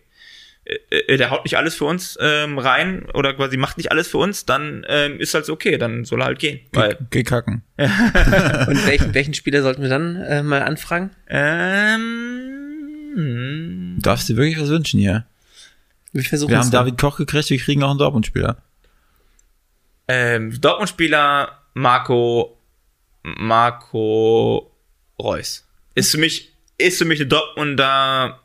äh, 0.65 1.17
der 1.17 1.31
haut 1.31 1.45
nicht 1.45 1.57
alles 1.57 1.75
für 1.75 1.87
uns 1.87 2.19
ähm, 2.21 2.59
rein 2.59 3.07
oder 3.15 3.35
quasi 3.35 3.57
macht 3.57 3.79
nicht 3.79 3.91
alles 3.91 4.09
für 4.09 4.19
uns, 4.19 4.45
dann 4.45 4.85
ähm, 4.89 5.19
ist 5.19 5.35
halt 5.35 5.47
so 5.47 5.55
okay, 5.55 5.79
dann 5.79 6.05
soll 6.05 6.21
er 6.21 6.27
halt 6.27 6.39
gehen. 6.39 6.61
Weil, 6.73 6.99
Geh 7.11 7.23
kacken. 7.23 7.63
Und 7.77 8.87
welchen, 8.87 9.15
welchen 9.15 9.35
Spieler 9.35 9.63
sollten 9.63 9.83
wir 9.83 9.89
dann 9.89 10.17
äh, 10.17 10.43
mal 10.43 10.63
anfragen? 10.63 11.11
ähm, 11.29 12.59
Du 13.15 14.03
darfst 14.03 14.29
dir 14.29 14.37
wirklich 14.37 14.61
was 14.61 14.69
wünschen 14.69 15.01
hier. 15.01 15.27
Wir 16.13 16.23
versuchen 16.23 16.51
Wir 16.51 16.59
haben. 16.59 16.71
David 16.71 16.99
Koch 16.99 17.17
gekriegt, 17.17 17.51
wir 17.51 17.59
kriegen 17.59 17.83
auch 17.83 17.91
einen 17.91 17.99
Dortmund-Spieler. 17.99 18.63
Ähm, 20.13 20.61
Dortmund-Spieler 20.61 21.59
Marco 21.75 22.59
Marco 23.23 24.71
Reus. 25.19 25.67
Ist 25.95 26.11
für 26.11 26.19
mich 26.19 26.53
ist 26.77 26.99
für 26.99 27.05
mich 27.05 27.21
ein 27.21 27.29
Dortmunder 27.29 28.41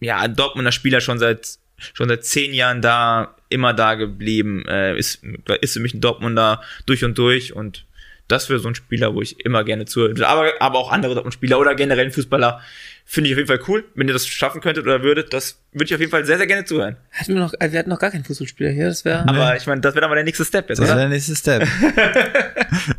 ja 0.00 0.18
ein 0.18 0.34
Dortmunder 0.34 0.72
Spieler 0.72 1.00
schon 1.00 1.18
seit 1.18 1.58
schon 1.92 2.08
seit 2.08 2.24
zehn 2.24 2.54
Jahren 2.54 2.80
da 2.80 3.36
immer 3.48 3.74
da 3.74 3.94
geblieben 3.94 4.64
äh, 4.66 4.96
ist 4.96 5.22
ist 5.60 5.74
für 5.74 5.80
mich 5.80 5.94
ein 5.94 6.00
Dortmunder 6.00 6.62
durch 6.86 7.04
und 7.04 7.18
durch 7.18 7.52
und 7.52 7.84
das 8.28 8.48
wäre 8.48 8.58
so 8.58 8.68
ein 8.68 8.74
Spieler, 8.74 9.14
wo 9.14 9.22
ich 9.22 9.44
immer 9.44 9.62
gerne 9.64 9.84
zuhöre. 9.84 10.26
Aber, 10.26 10.50
aber 10.58 10.78
auch 10.78 10.90
andere 10.90 11.14
Dortmund-Spieler 11.14 11.58
oder 11.58 11.74
generell 11.74 12.10
Fußballer 12.10 12.60
finde 13.08 13.28
ich 13.28 13.34
auf 13.34 13.38
jeden 13.38 13.48
Fall 13.48 13.60
cool. 13.68 13.84
Wenn 13.94 14.08
ihr 14.08 14.12
das 14.12 14.26
schaffen 14.26 14.60
könntet 14.60 14.84
oder 14.84 15.02
würdet, 15.02 15.32
das 15.32 15.62
würde 15.72 15.84
ich 15.84 15.94
auf 15.94 16.00
jeden 16.00 16.10
Fall 16.10 16.24
sehr, 16.24 16.38
sehr 16.38 16.46
gerne 16.48 16.64
zuhören. 16.64 16.96
Hatten 17.12 17.34
wir 17.34 17.40
noch, 17.40 17.54
äh, 17.60 17.70
wir 17.70 17.78
hatten 17.78 17.90
noch 17.90 18.00
gar 18.00 18.10
keinen 18.10 18.24
Fußballspieler 18.24 18.70
hier, 18.70 18.86
das 18.86 19.04
wäre. 19.04 19.28
Aber 19.28 19.56
ich 19.56 19.66
meine, 19.66 19.80
das 19.80 19.94
wäre 19.94 20.00
dann 20.00 20.10
mal 20.10 20.16
der 20.16 20.24
nächste 20.24 20.44
Step 20.44 20.68
jetzt, 20.68 20.78
Das 20.80 20.88
wäre 20.88 20.98
der 20.98 21.08
nächste 21.08 21.36
Step. 21.36 21.68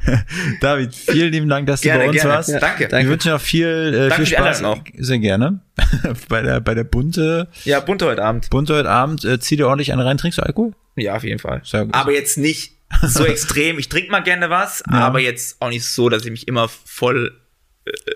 David, 0.61 0.95
vielen 0.95 1.31
lieben 1.31 1.49
Dank, 1.49 1.67
dass 1.67 1.81
du 1.81 1.89
Gerne, 1.89 2.03
bei 2.03 2.09
uns 2.09 2.15
gerne. 2.21 2.33
warst. 2.33 2.49
Ja, 2.49 2.59
danke. 2.59 2.89
Wir 2.89 3.09
wünschen 3.09 3.31
noch 3.31 3.41
viel, 3.41 3.67
äh, 3.67 4.11
viel 4.15 4.25
Spaß. 4.25 4.57
Einladung 4.57 4.83
Sehr 4.97 5.19
gerne. 5.19 5.59
bei 6.29 6.41
der, 6.41 6.61
bei 6.61 6.73
der 6.73 6.85
Bunte, 6.85 7.49
Ja, 7.65 7.81
bunte 7.81 8.05
heute 8.05 8.23
Abend. 8.23 8.49
Bunte 8.49 8.75
heute 8.75 8.89
Abend, 8.89 9.25
äh, 9.25 9.39
zieh 9.39 9.57
dir 9.57 9.67
ordentlich 9.67 9.91
einen 9.91 10.01
rein. 10.01 10.17
Trinkst 10.17 10.39
du 10.39 10.43
Alkohol? 10.43 10.71
Ja, 10.95 11.15
auf 11.15 11.23
jeden 11.23 11.39
Fall. 11.39 11.61
Sehr 11.63 11.85
gut. 11.85 11.93
Aber 11.93 12.11
jetzt 12.11 12.37
nicht 12.37 12.76
so 13.03 13.25
extrem. 13.25 13.79
Ich 13.79 13.89
trinke 13.89 14.11
mal 14.11 14.21
gerne 14.23 14.49
was, 14.49 14.83
Ja. 14.91 14.99
aber 14.99 15.19
jetzt 15.19 15.61
auch 15.61 15.69
nicht 15.69 15.85
so, 15.85 16.09
dass 16.09 16.25
ich 16.25 16.31
mich 16.31 16.47
immer 16.47 16.67
voll 16.67 17.37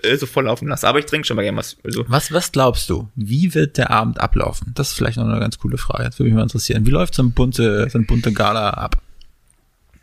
äh, 0.02 0.16
so 0.16 0.26
voll 0.26 0.44
laufen 0.44 0.68
lasse. 0.68 0.86
Aber 0.88 0.98
ich 0.98 1.06
trinke 1.06 1.26
schon 1.26 1.36
mal 1.36 1.42
gerne 1.42 1.58
was. 1.58 1.76
Also, 1.84 2.04
Was, 2.08 2.32
was 2.32 2.52
glaubst 2.52 2.90
du? 2.90 3.08
Wie 3.14 3.54
wird 3.54 3.78
der 3.78 3.90
Abend 3.90 4.20
ablaufen? 4.20 4.72
Das 4.74 4.90
ist 4.90 4.94
vielleicht 4.96 5.16
noch 5.16 5.24
eine 5.26 5.40
ganz 5.40 5.58
coole 5.58 5.78
Frage. 5.78 6.04
Das 6.04 6.18
würde 6.18 6.30
mich 6.30 6.36
mal 6.36 6.42
interessieren. 6.42 6.86
Wie 6.86 6.90
läuft 6.90 7.14
so 7.14 7.22
ein 7.22 7.32
bunte, 7.32 7.88
so 7.90 7.98
ein 7.98 8.06
bunte 8.06 8.32
Gala 8.32 8.70
ab? 8.70 8.96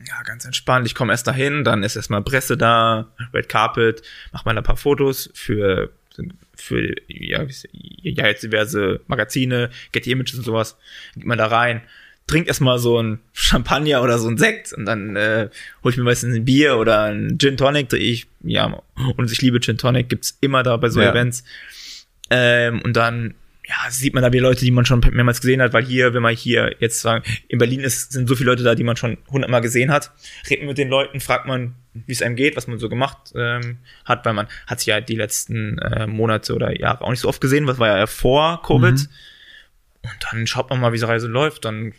ja, 0.08 0.24
ganz 0.24 0.44
entspannt. 0.46 0.88
Ich 0.88 0.96
komme 0.96 1.12
erst 1.14 1.28
dahin, 1.28 1.64
dann 1.64 1.84
ist 1.84 1.96
erstmal 1.96 2.24
Presse 2.24 2.58
da, 2.58 3.08
Red 3.34 3.48
Carpet, 3.50 4.02
mach 4.32 4.44
mal 4.46 4.58
ein 4.58 4.64
paar 4.64 4.78
Fotos 4.78 5.30
für 5.36 5.92
für 6.56 6.96
ja, 7.08 7.44
ja 8.02 8.28
jetzt 8.28 8.42
diverse 8.44 9.02
Magazine, 9.08 9.70
Getty 9.92 10.12
Images 10.12 10.36
und 10.36 10.44
sowas. 10.46 10.78
Geht 11.16 11.26
man 11.26 11.38
da 11.38 11.48
rein, 11.48 11.82
trink 12.30 12.48
erstmal 12.48 12.80
so 12.80 13.02
ein 13.02 13.20
Champagner 13.34 14.02
oder 14.04 14.20
so 14.20 14.30
ein 14.30 14.38
Sekt 14.38 14.72
und 14.74 14.86
dann 14.86 15.16
äh, 15.16 15.50
hol 15.84 15.92
ich 15.92 15.98
mir 15.98 16.04
meistens 16.04 16.36
ein 16.36 16.46
Bier 16.46 16.78
oder 16.78 17.04
ein 17.04 17.38
Gin 17.40 17.58
Tonic. 17.58 17.92
Ich 17.94 18.28
ja 18.42 18.82
und 19.18 19.32
ich 19.32 19.42
liebe 19.42 19.60
Gin 19.60 19.78
Tonic, 19.78 20.10
gibt's 20.10 20.38
immer 20.42 20.64
da 20.64 20.78
bei 20.78 20.90
so 20.90 21.02
Ja. 21.02 21.12
Events. 21.12 21.44
Ähm, 22.30 22.82
und 22.82 22.96
dann 22.96 23.34
ja, 23.68 23.92
sieht 23.92 24.16
man 24.16 24.24
da 24.24 24.34
wieder 24.34 24.42
Leute, 24.44 24.66
die 24.66 24.72
man 24.72 24.86
schon 24.86 25.00
mehrmals 25.12 25.42
gesehen 25.42 25.62
hat, 25.62 25.74
weil 25.74 25.86
hier, 25.86 26.16
wenn 26.16 26.24
man 26.24 26.36
hier 26.36 26.76
jetzt 26.80 27.02
sagen, 27.02 27.24
in 27.48 27.60
Berlin 27.60 27.82
ist, 27.82 28.12
sind 28.12 28.28
so 28.28 28.36
viele 28.36 28.50
Leute 28.50 28.64
da, 28.64 28.74
die 28.74 28.84
man 28.84 28.96
schon 28.96 29.20
hundertmal 29.30 29.62
gesehen 29.62 29.92
hat. 29.92 30.12
Redet 30.50 30.62
man 30.62 30.70
mit 30.70 30.80
den 30.80 30.90
Leuten, 30.90 31.20
fragt 31.20 31.46
man, 31.46 31.76
wie 31.94 32.12
es 32.12 32.24
einem 32.24 32.36
geht, 32.36 32.56
was 32.56 32.66
man 32.66 32.80
so 32.80 32.90
gemacht 32.90 33.32
ähm, 33.36 33.78
hat, 34.06 34.26
weil 34.26 34.34
man 34.34 34.48
hat 34.66 34.80
sich 34.80 34.88
ja 34.88 35.02
die 35.02 35.16
letzten 35.16 35.78
äh, 35.78 36.08
Monate 36.08 36.56
oder 36.56 36.80
Jahre 36.80 37.04
auch 37.04 37.12
nicht 37.12 37.20
so 37.20 37.28
oft 37.28 37.42
gesehen, 37.42 37.68
was 37.68 37.78
war 37.78 37.96
ja 37.96 38.08
vor 38.08 38.64
Covid. 38.64 38.94
Mhm. 38.94 39.08
Und 40.02 40.18
dann 40.32 40.48
schaut 40.48 40.72
man 40.72 40.80
mal, 40.80 40.92
wie 40.92 40.98
die 40.98 41.06
Reise 41.06 41.28
läuft, 41.28 41.66
dann 41.66 41.94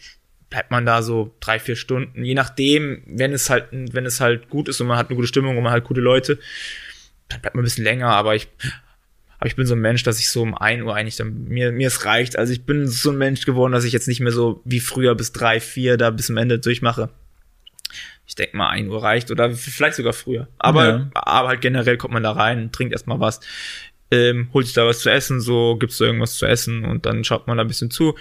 bleibt 0.51 0.71
man 0.71 0.85
da 0.85 1.03
so 1.03 1.35
drei, 1.41 1.59
vier 1.61 1.77
Stunden, 1.77 2.25
je 2.25 2.35
nachdem, 2.35 3.03
wenn 3.07 3.33
es 3.33 3.49
halt, 3.51 3.69
wenn 3.71 4.05
es 4.05 4.21
halt 4.21 4.51
gut 4.51 4.69
ist 4.69 4.81
und 4.81 4.89
man 4.89 4.99
hat 4.99 5.09
eine 5.09 5.17
gute 5.17 5.29
Stimmung 5.29 5.57
und 5.57 5.63
man 5.63 5.73
hat 5.73 5.85
gute 5.85 6.01
Leute, 6.01 6.39
dann 7.29 7.41
bleibt 7.41 7.55
man 7.55 7.63
ein 7.63 7.65
bisschen 7.65 7.85
länger, 7.85 8.09
aber 8.09 8.35
ich, 8.35 8.49
aber 9.39 9.47
ich 9.47 9.55
bin 9.57 9.65
so 9.65 9.75
ein 9.75 9.81
Mensch, 9.81 10.03
dass 10.03 10.19
ich 10.19 10.29
so 10.29 10.43
um 10.43 10.57
1 10.57 10.83
Uhr 10.83 10.95
eigentlich 10.95 11.17
dann, 11.17 11.45
mir, 11.45 11.71
mir 11.73 11.87
es 11.87 12.05
reicht. 12.05 12.37
Also 12.37 12.53
ich 12.53 12.67
bin 12.67 12.89
so 12.89 13.11
ein 13.11 13.17
Mensch 13.19 13.47
geworden, 13.47 13.73
dass 13.73 13.85
ich 13.85 13.93
jetzt 13.93 14.09
nicht 14.09 14.21
mehr 14.21 14.33
so 14.33 14.61
wie 14.65 14.81
früher 14.81 15.15
bis 15.15 15.33
drei, 15.33 15.61
vier 15.61 15.97
da 15.97 16.11
bis 16.11 16.27
zum 16.27 16.37
Ende 16.37 16.59
durchmache. 16.59 17.09
Ich 18.27 18.35
denke 18.35 18.57
mal, 18.57 18.69
1 18.69 18.89
Uhr 18.91 19.03
reicht 19.03 19.31
oder 19.31 19.53
vielleicht 19.53 19.97
sogar 19.97 20.13
früher. 20.13 20.49
Aber, 20.59 20.89
Ja. 20.89 21.11
aber 21.15 21.49
halt 21.49 21.61
generell 21.61 21.97
kommt 21.97 22.13
man 22.15 22.23
da 22.23 22.33
rein, 22.33 22.71
trinkt 22.73 22.93
erstmal 22.93 23.19
was, 23.21 23.41
ähm, 24.11 24.51
holt 24.53 24.67
sich 24.67 24.75
da 24.75 24.87
was 24.87 25.01
zu 25.01 25.11
essen, 25.11 25.41
so 25.41 25.77
gibt's 25.77 25.99
da 25.99 26.07
irgendwas 26.07 26.37
zu 26.37 26.47
essen 26.47 26.85
und 26.85 27.07
dann 27.07 27.23
schaut 27.25 27.47
man 27.47 27.57
da 27.57 27.63
ein 27.65 27.69
bisschen 27.69 27.91
zu. 27.91 28.17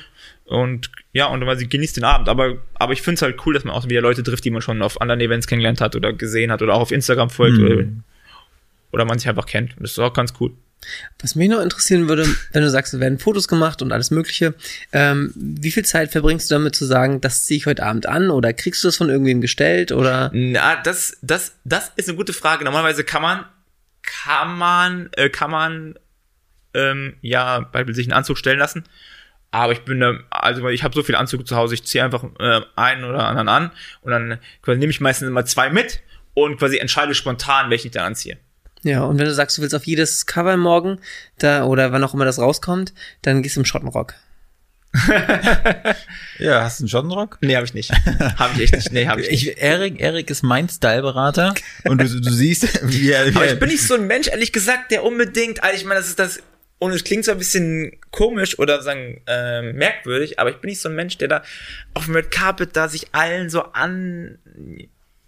Und 0.50 0.90
ja, 1.14 1.28
und 1.28 1.42
man 1.46 1.70
genießt 1.70 1.98
den 1.98 2.04
Abend. 2.04 2.28
Aber, 2.28 2.58
aber 2.74 2.94
ich 2.94 3.04
finde 3.04 3.16
es 3.16 3.22
halt 3.22 3.46
cool, 3.46 3.54
dass 3.54 3.64
man 3.66 3.76
auch 3.76 3.88
wieder 3.88 4.02
Leute 4.02 4.24
trifft, 4.24 4.44
die 4.46 4.50
man 4.50 4.64
schon 4.64 4.82
auf 4.82 5.00
anderen 5.00 5.22
Events 5.22 5.46
kennengelernt 5.46 5.80
hat 5.80 5.96
oder 5.96 6.12
gesehen 6.12 6.52
hat 6.52 6.64
oder 6.64 6.74
auch 6.74 6.82
auf 6.82 6.92
Instagram 6.92 7.30
folgt 7.30 7.60
Mhm. 7.60 7.66
oder, 7.66 7.86
oder 8.92 9.06
man 9.06 9.20
sich 9.20 9.30
einfach 9.30 9.46
kennt. 9.46 9.76
Das 9.80 9.92
ist 9.92 10.00
auch 10.00 10.12
ganz 10.12 10.34
cool. 10.40 10.52
Was 11.22 11.36
mich 11.36 11.50
noch 11.50 11.62
interessieren 11.62 12.08
würde, 12.10 12.26
wenn 12.52 12.64
du 12.64 12.70
sagst, 12.72 12.96
es 12.96 13.00
werden 13.00 13.20
Fotos 13.20 13.48
gemacht 13.48 13.84
und 13.84 13.92
alles 13.92 14.10
Mögliche, 14.10 14.56
ähm, 14.92 15.32
wie 15.36 15.70
viel 15.72 15.86
Zeit 15.86 16.12
verbringst 16.12 16.50
du 16.50 16.56
damit 16.56 16.74
zu 16.76 16.86
sagen, 16.86 17.22
das 17.22 17.46
ziehe 17.46 17.58
ich 17.58 17.68
heute 17.68 17.84
Abend 17.84 18.08
an 18.08 18.32
oder 18.32 18.52
kriegst 18.52 18.84
du 18.84 18.88
das 18.88 18.98
von 18.98 19.10
irgendwem 19.10 19.42
gestellt 19.42 19.92
oder? 19.92 20.32
Na, 20.34 20.82
das, 20.82 21.18
das, 21.22 21.54
das 21.64 21.92
ist 21.96 22.10
eine 22.10 22.18
gute 22.18 22.34
Frage. 22.34 22.64
Normalerweise 22.64 23.04
kann 23.04 23.22
man, 23.22 23.46
kann 24.02 24.58
man, 24.58 25.10
äh, 25.16 25.30
kann 25.30 25.52
man, 25.52 25.96
ähm, 26.74 27.14
ja, 27.22 27.60
beispielsweise 27.60 27.96
sich 27.98 28.08
einen 28.08 28.18
Anzug 28.18 28.40
stellen 28.40 28.58
lassen. 28.58 28.84
Aber 29.52 29.74
ich 29.74 29.82
bin 29.82 30.00
da, 30.00 30.14
also 30.30 30.68
ich 30.70 30.84
habe 30.84 30.94
so 30.94 31.02
viele 31.02 31.18
Anzüge 31.18 31.44
zu 31.44 31.56
Hause, 31.56 31.74
ich 31.74 31.84
ziehe 31.84 32.04
einfach 32.04 32.24
äh, 32.40 32.62
einen 32.76 33.04
oder 33.04 33.26
anderen 33.28 33.50
an 33.50 33.72
und 34.02 34.12
dann 34.12 34.40
quasi 34.62 34.78
nehme 34.78 34.92
ich 34.92 35.02
meistens 35.02 35.28
immer 35.28 35.46
zwei 35.46 35.70
mit 35.70 36.02
und 36.36 36.58
quasi 36.58 36.78
entscheide 36.78 37.16
spontan, 37.16 37.70
welchen 37.70 37.88
ich 37.88 37.94
dann 37.94 38.06
anziehe. 38.06 38.38
Ja, 38.84 39.04
und 39.04 39.18
wenn 39.18 39.26
du 39.26 39.34
sagst, 39.34 39.58
du 39.58 39.62
willst 39.62 39.76
auf 39.76 39.86
jedes 39.86 40.26
Cover 40.26 40.56
morgen, 40.56 41.00
da, 41.38 41.66
oder 41.66 41.92
wann 41.92 42.04
auch 42.04 42.14
immer 42.14 42.26
das 42.26 42.40
rauskommt, 42.40 42.94
dann 43.22 43.42
gehst 43.44 43.56
du 43.56 43.62
im 43.62 43.66
Schottenrock. 43.66 44.14
Ja, 46.40 46.64
hast 46.64 46.80
du 46.80 46.84
einen 46.84 46.90
Schottenrock? 46.90 47.38
Nee, 47.42 47.58
habe 47.58 47.66
ich 47.66 47.74
nicht. 47.74 47.92
habe 48.38 48.54
ich 48.56 48.62
echt 48.62 48.76
nicht. 48.76 48.92
Nee, 48.94 49.08
habe 49.08 49.22
ich 49.22 49.30
nicht. 49.30 49.48
Ich, 49.48 49.62
Erik, 49.62 50.00
Erik 50.00 50.30
ist 50.30 50.42
mein 50.42 50.70
Styleberater 50.70 51.54
und 51.84 52.00
du, 52.00 52.06
du 52.08 52.32
siehst, 52.32 52.80
wie 52.90 53.12
er, 53.12 53.26
wie 53.26 53.36
Aber 53.36 53.46
er 53.46 53.54
ich 53.54 53.60
bin 53.60 53.68
nicht 53.68 53.86
so 53.86 53.96
ein 53.96 54.08
Mensch, 54.08 54.30
ehrlich 54.30 54.54
gesagt, 54.54 54.92
der 54.92 55.04
unbedingt, 55.04 55.62
also 55.62 55.76
ich 55.76 55.84
meine, 55.84 56.00
das 56.00 56.08
ist 56.08 56.18
das, 56.18 56.40
und 56.80 56.92
es 56.92 57.04
klingt 57.04 57.26
so 57.26 57.32
ein 57.32 57.38
bisschen 57.38 57.98
komisch 58.12 58.58
oder 58.58 58.82
sagen 58.82 59.22
ähm, 59.28 59.76
merkwürdig, 59.76 60.40
aber 60.40 60.50
ich 60.50 60.58
bin 60.58 60.70
nicht 60.70 60.82
so 60.82 60.90
ein 60.90 60.96
Mensch, 60.96 61.18
der 61.18 61.28
da 61.28 61.44
auf 61.94 62.06
dem 62.06 62.16
Red 62.16 62.32
Carpet 62.32 62.76
da 62.76 62.88
sich 62.88 63.08
allen 63.12 63.50
so 63.50 63.64
an 63.64 64.40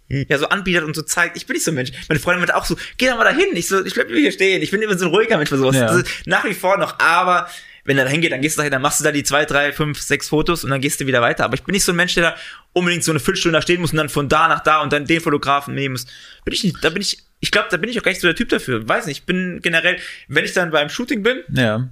ja 0.08 0.38
so 0.38 0.48
anbietet 0.48 0.84
und 0.84 0.94
so 0.94 1.02
zeigt. 1.02 1.36
Ich 1.36 1.46
bin 1.46 1.54
nicht 1.54 1.64
so 1.64 1.70
ein 1.70 1.74
Mensch. 1.74 1.92
Meine 2.08 2.20
Freundin 2.20 2.40
meinte 2.40 2.56
auch 2.56 2.66
so, 2.66 2.76
geh 2.98 3.06
doch 3.06 3.16
mal 3.16 3.24
dahin. 3.24 3.56
Ich 3.56 3.68
so, 3.68 3.84
ich 3.84 3.94
bleib 3.94 4.08
hier 4.10 4.32
stehen. 4.32 4.62
Ich 4.62 4.70
bin 4.70 4.82
immer 4.82 4.98
so 4.98 5.06
ein 5.06 5.10
ruhiger 5.10 5.36
Mensch 5.36 5.48
für 5.48 5.56
sowas. 5.56 5.76
Ja. 5.76 5.86
Das 5.86 5.96
ist 5.96 6.26
nach 6.26 6.44
wie 6.44 6.54
vor 6.54 6.76
noch, 6.76 6.98
aber 6.98 7.48
wenn 7.84 7.98
er 7.98 8.04
da 8.04 8.10
hingeht, 8.10 8.30
dann 8.30 8.40
gehst 8.40 8.56
du 8.56 8.60
dahin, 8.60 8.72
dann 8.72 8.82
machst 8.82 9.00
du 9.00 9.04
da 9.04 9.10
die 9.10 9.24
zwei, 9.24 9.44
drei, 9.44 9.72
fünf, 9.72 10.00
sechs 10.00 10.28
Fotos 10.28 10.64
und 10.64 10.70
dann 10.70 10.80
gehst 10.80 11.00
du 11.00 11.06
wieder 11.06 11.20
weiter. 11.20 11.44
Aber 11.44 11.54
ich 11.54 11.64
bin 11.64 11.72
nicht 11.72 11.84
so 11.84 11.92
ein 11.92 11.96
Mensch, 11.96 12.14
der 12.14 12.22
da 12.22 12.36
unbedingt 12.72 13.04
so 13.04 13.10
eine 13.10 13.20
Viertelstunde 13.20 13.58
da 13.58 13.62
stehen 13.62 13.80
muss 13.80 13.90
und 13.90 13.96
dann 13.96 14.08
von 14.08 14.28
da 14.28 14.48
nach 14.48 14.60
da 14.60 14.82
und 14.82 14.92
dann 14.92 15.06
den 15.06 15.20
Fotografen 15.20 15.74
nehmen 15.74 15.94
muss. 15.94 16.06
Bin 16.44 16.54
ich 16.54 16.62
nicht, 16.62 16.76
da 16.82 16.90
bin 16.90 17.02
ich, 17.02 17.18
ich 17.42 17.50
glaube, 17.50 17.68
da 17.70 17.76
bin 17.76 17.90
ich 17.90 17.98
auch 17.98 18.04
gar 18.04 18.12
nicht 18.12 18.20
so 18.20 18.28
der 18.28 18.36
Typ 18.36 18.48
dafür. 18.50 18.88
Weiß 18.88 19.06
nicht, 19.06 19.18
ich 19.18 19.26
bin 19.26 19.60
generell, 19.62 19.98
wenn 20.28 20.44
ich 20.44 20.52
dann 20.52 20.70
beim 20.70 20.88
Shooting 20.88 21.24
bin, 21.24 21.42
ja. 21.52 21.88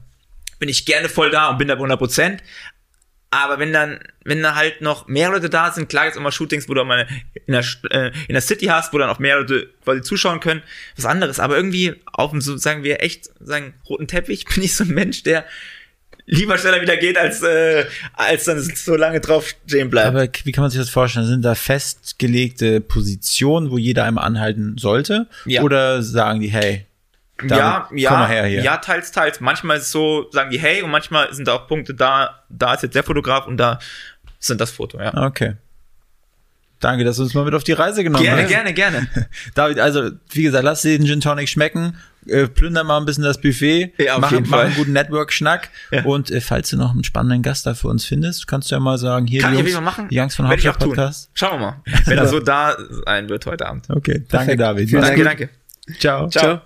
bin 0.60 0.68
ich 0.68 0.86
gerne 0.86 1.08
voll 1.08 1.30
da 1.30 1.48
und 1.50 1.58
bin 1.58 1.66
da 1.66 1.74
bei 1.74 1.80
100 1.80 1.98
Prozent. 1.98 2.42
Aber 3.30 3.58
wenn 3.58 3.72
dann, 3.72 3.98
wenn 4.24 4.42
da 4.42 4.54
halt 4.54 4.80
noch 4.80 5.08
mehr 5.08 5.28
Leute 5.30 5.50
da 5.50 5.72
sind, 5.72 5.88
klar 5.88 6.06
jetzt 6.06 6.16
immer 6.16 6.30
Shootings, 6.30 6.68
wo 6.68 6.74
du 6.74 6.84
mal 6.84 7.08
in 7.46 7.52
der, 7.52 7.64
äh, 7.90 8.12
in 8.28 8.34
der 8.34 8.42
City 8.42 8.66
hast, 8.66 8.92
wo 8.92 8.98
dann 8.98 9.10
auch 9.10 9.18
mehr 9.18 9.38
Leute 9.38 9.68
quasi 9.82 10.02
zuschauen 10.02 10.38
können, 10.38 10.62
was 10.96 11.04
anderes. 11.04 11.40
Aber 11.40 11.56
irgendwie 11.56 11.96
auf 12.06 12.30
dem, 12.30 12.40
so 12.40 12.56
sagen 12.56 12.84
wir 12.84 13.02
echt, 13.02 13.28
sagen, 13.40 13.74
roten 13.88 14.06
Teppich 14.06 14.44
bin 14.54 14.62
ich 14.62 14.76
so 14.76 14.84
ein 14.84 14.90
Mensch, 14.90 15.24
der 15.24 15.44
lieber 16.30 16.56
schneller 16.58 16.80
wieder 16.80 16.96
geht, 16.96 17.18
als, 17.18 17.42
äh, 17.42 17.84
als 18.14 18.44
dann 18.44 18.60
so 18.60 18.96
lange 18.96 19.20
drauf 19.20 19.48
stehen 19.48 19.90
bleibt. 19.90 20.08
Aber 20.08 20.28
wie 20.44 20.52
kann 20.52 20.62
man 20.62 20.70
sich 20.70 20.80
das 20.80 20.88
vorstellen? 20.88 21.26
Sind 21.26 21.44
da 21.44 21.54
festgelegte 21.54 22.80
Positionen, 22.80 23.70
wo 23.70 23.78
jeder 23.78 24.04
einmal 24.04 24.24
anhalten 24.24 24.76
sollte? 24.78 25.26
Ja. 25.44 25.62
Oder 25.62 26.02
sagen 26.02 26.40
die, 26.40 26.48
hey, 26.48 26.86
ja, 27.48 27.88
ja, 27.94 28.46
ja, 28.46 28.76
teils, 28.76 29.12
teils. 29.12 29.40
Manchmal 29.40 29.78
ist 29.78 29.84
es 29.84 29.92
so, 29.92 30.30
sagen 30.30 30.50
die 30.50 30.60
hey, 30.60 30.82
und 30.82 30.90
manchmal 30.90 31.32
sind 31.32 31.48
da 31.48 31.54
auch 31.54 31.66
Punkte 31.66 31.94
da, 31.94 32.42
da 32.48 32.74
ist 32.74 32.82
jetzt 32.82 32.94
der 32.94 33.02
Fotograf 33.02 33.46
und 33.46 33.56
da 33.56 33.78
sind 34.38 34.60
das 34.60 34.70
Foto, 34.70 35.00
ja. 35.00 35.14
Okay. 35.26 35.54
Danke, 36.80 37.04
dass 37.04 37.16
du 37.16 37.22
uns 37.24 37.34
mal 37.34 37.44
mit 37.44 37.54
auf 37.54 37.62
die 37.62 37.72
Reise 37.72 38.02
genommen 38.02 38.24
Gerne, 38.24 38.42
hast. 38.42 38.48
gerne, 38.48 38.72
gerne. 38.72 39.06
David, 39.54 39.78
also 39.78 40.10
wie 40.30 40.42
gesagt, 40.42 40.64
lass 40.64 40.80
dir 40.82 40.96
den 40.98 41.06
Gin 41.06 41.20
Tonic 41.20 41.48
schmecken, 41.48 41.98
äh, 42.26 42.46
plünder 42.46 42.84
mal 42.84 42.96
ein 42.98 43.04
bisschen 43.04 43.22
das 43.22 43.38
Buffet, 43.38 43.92
Ja, 43.98 44.14
auf 44.14 44.20
mach, 44.22 44.32
jeden 44.32 44.48
mach 44.48 44.56
Fall. 44.56 44.66
einen 44.66 44.74
guten 44.76 44.92
Network-Schnack 44.92 45.68
Ja. 45.90 46.04
und 46.04 46.30
äh, 46.30 46.40
falls 46.40 46.70
du 46.70 46.78
noch 46.78 46.92
einen 46.92 47.04
spannenden 47.04 47.42
Gast 47.42 47.66
da 47.66 47.74
für 47.74 47.88
uns 47.88 48.06
findest, 48.06 48.46
kannst 48.46 48.70
du 48.70 48.74
ja 48.76 48.80
mal 48.80 48.96
sagen, 48.96 49.26
hier 49.26 49.42
Kann 49.42 49.52
die 49.52 49.58
Jungs, 49.58 49.72
Fall 49.74 49.82
machen. 49.82 50.08
die 50.08 50.14
Jungs 50.16 50.34
von 50.34 50.48
Hauptstadt 50.48 50.76
auch 50.76 50.78
tun. 50.78 50.88
Podcast. 50.90 51.30
Schauen 51.34 51.60
wir 51.60 51.66
mal, 51.66 51.76
wenn 52.06 52.16
er 52.18 52.26
so 52.28 52.40
da 52.40 52.74
sein 53.04 53.28
wird 53.28 53.44
heute 53.44 53.66
Abend. 53.66 53.86
Okay, 53.90 54.24
danke 54.30 54.56
David. 54.56 54.90
Danke, 54.92 55.16
gut. 55.16 55.26
danke. 55.26 55.48
Ciao. 55.98 56.28
Ciao. 56.30 56.60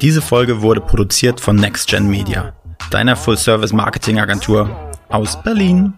Diese 0.00 0.22
Folge 0.22 0.62
wurde 0.62 0.80
produziert 0.80 1.40
von 1.40 1.56
NextGen 1.56 2.08
Media, 2.08 2.54
deiner 2.90 3.14
Full-Service-Marketing-Agentur 3.16 4.94
aus 5.08 5.42
Berlin. 5.42 5.94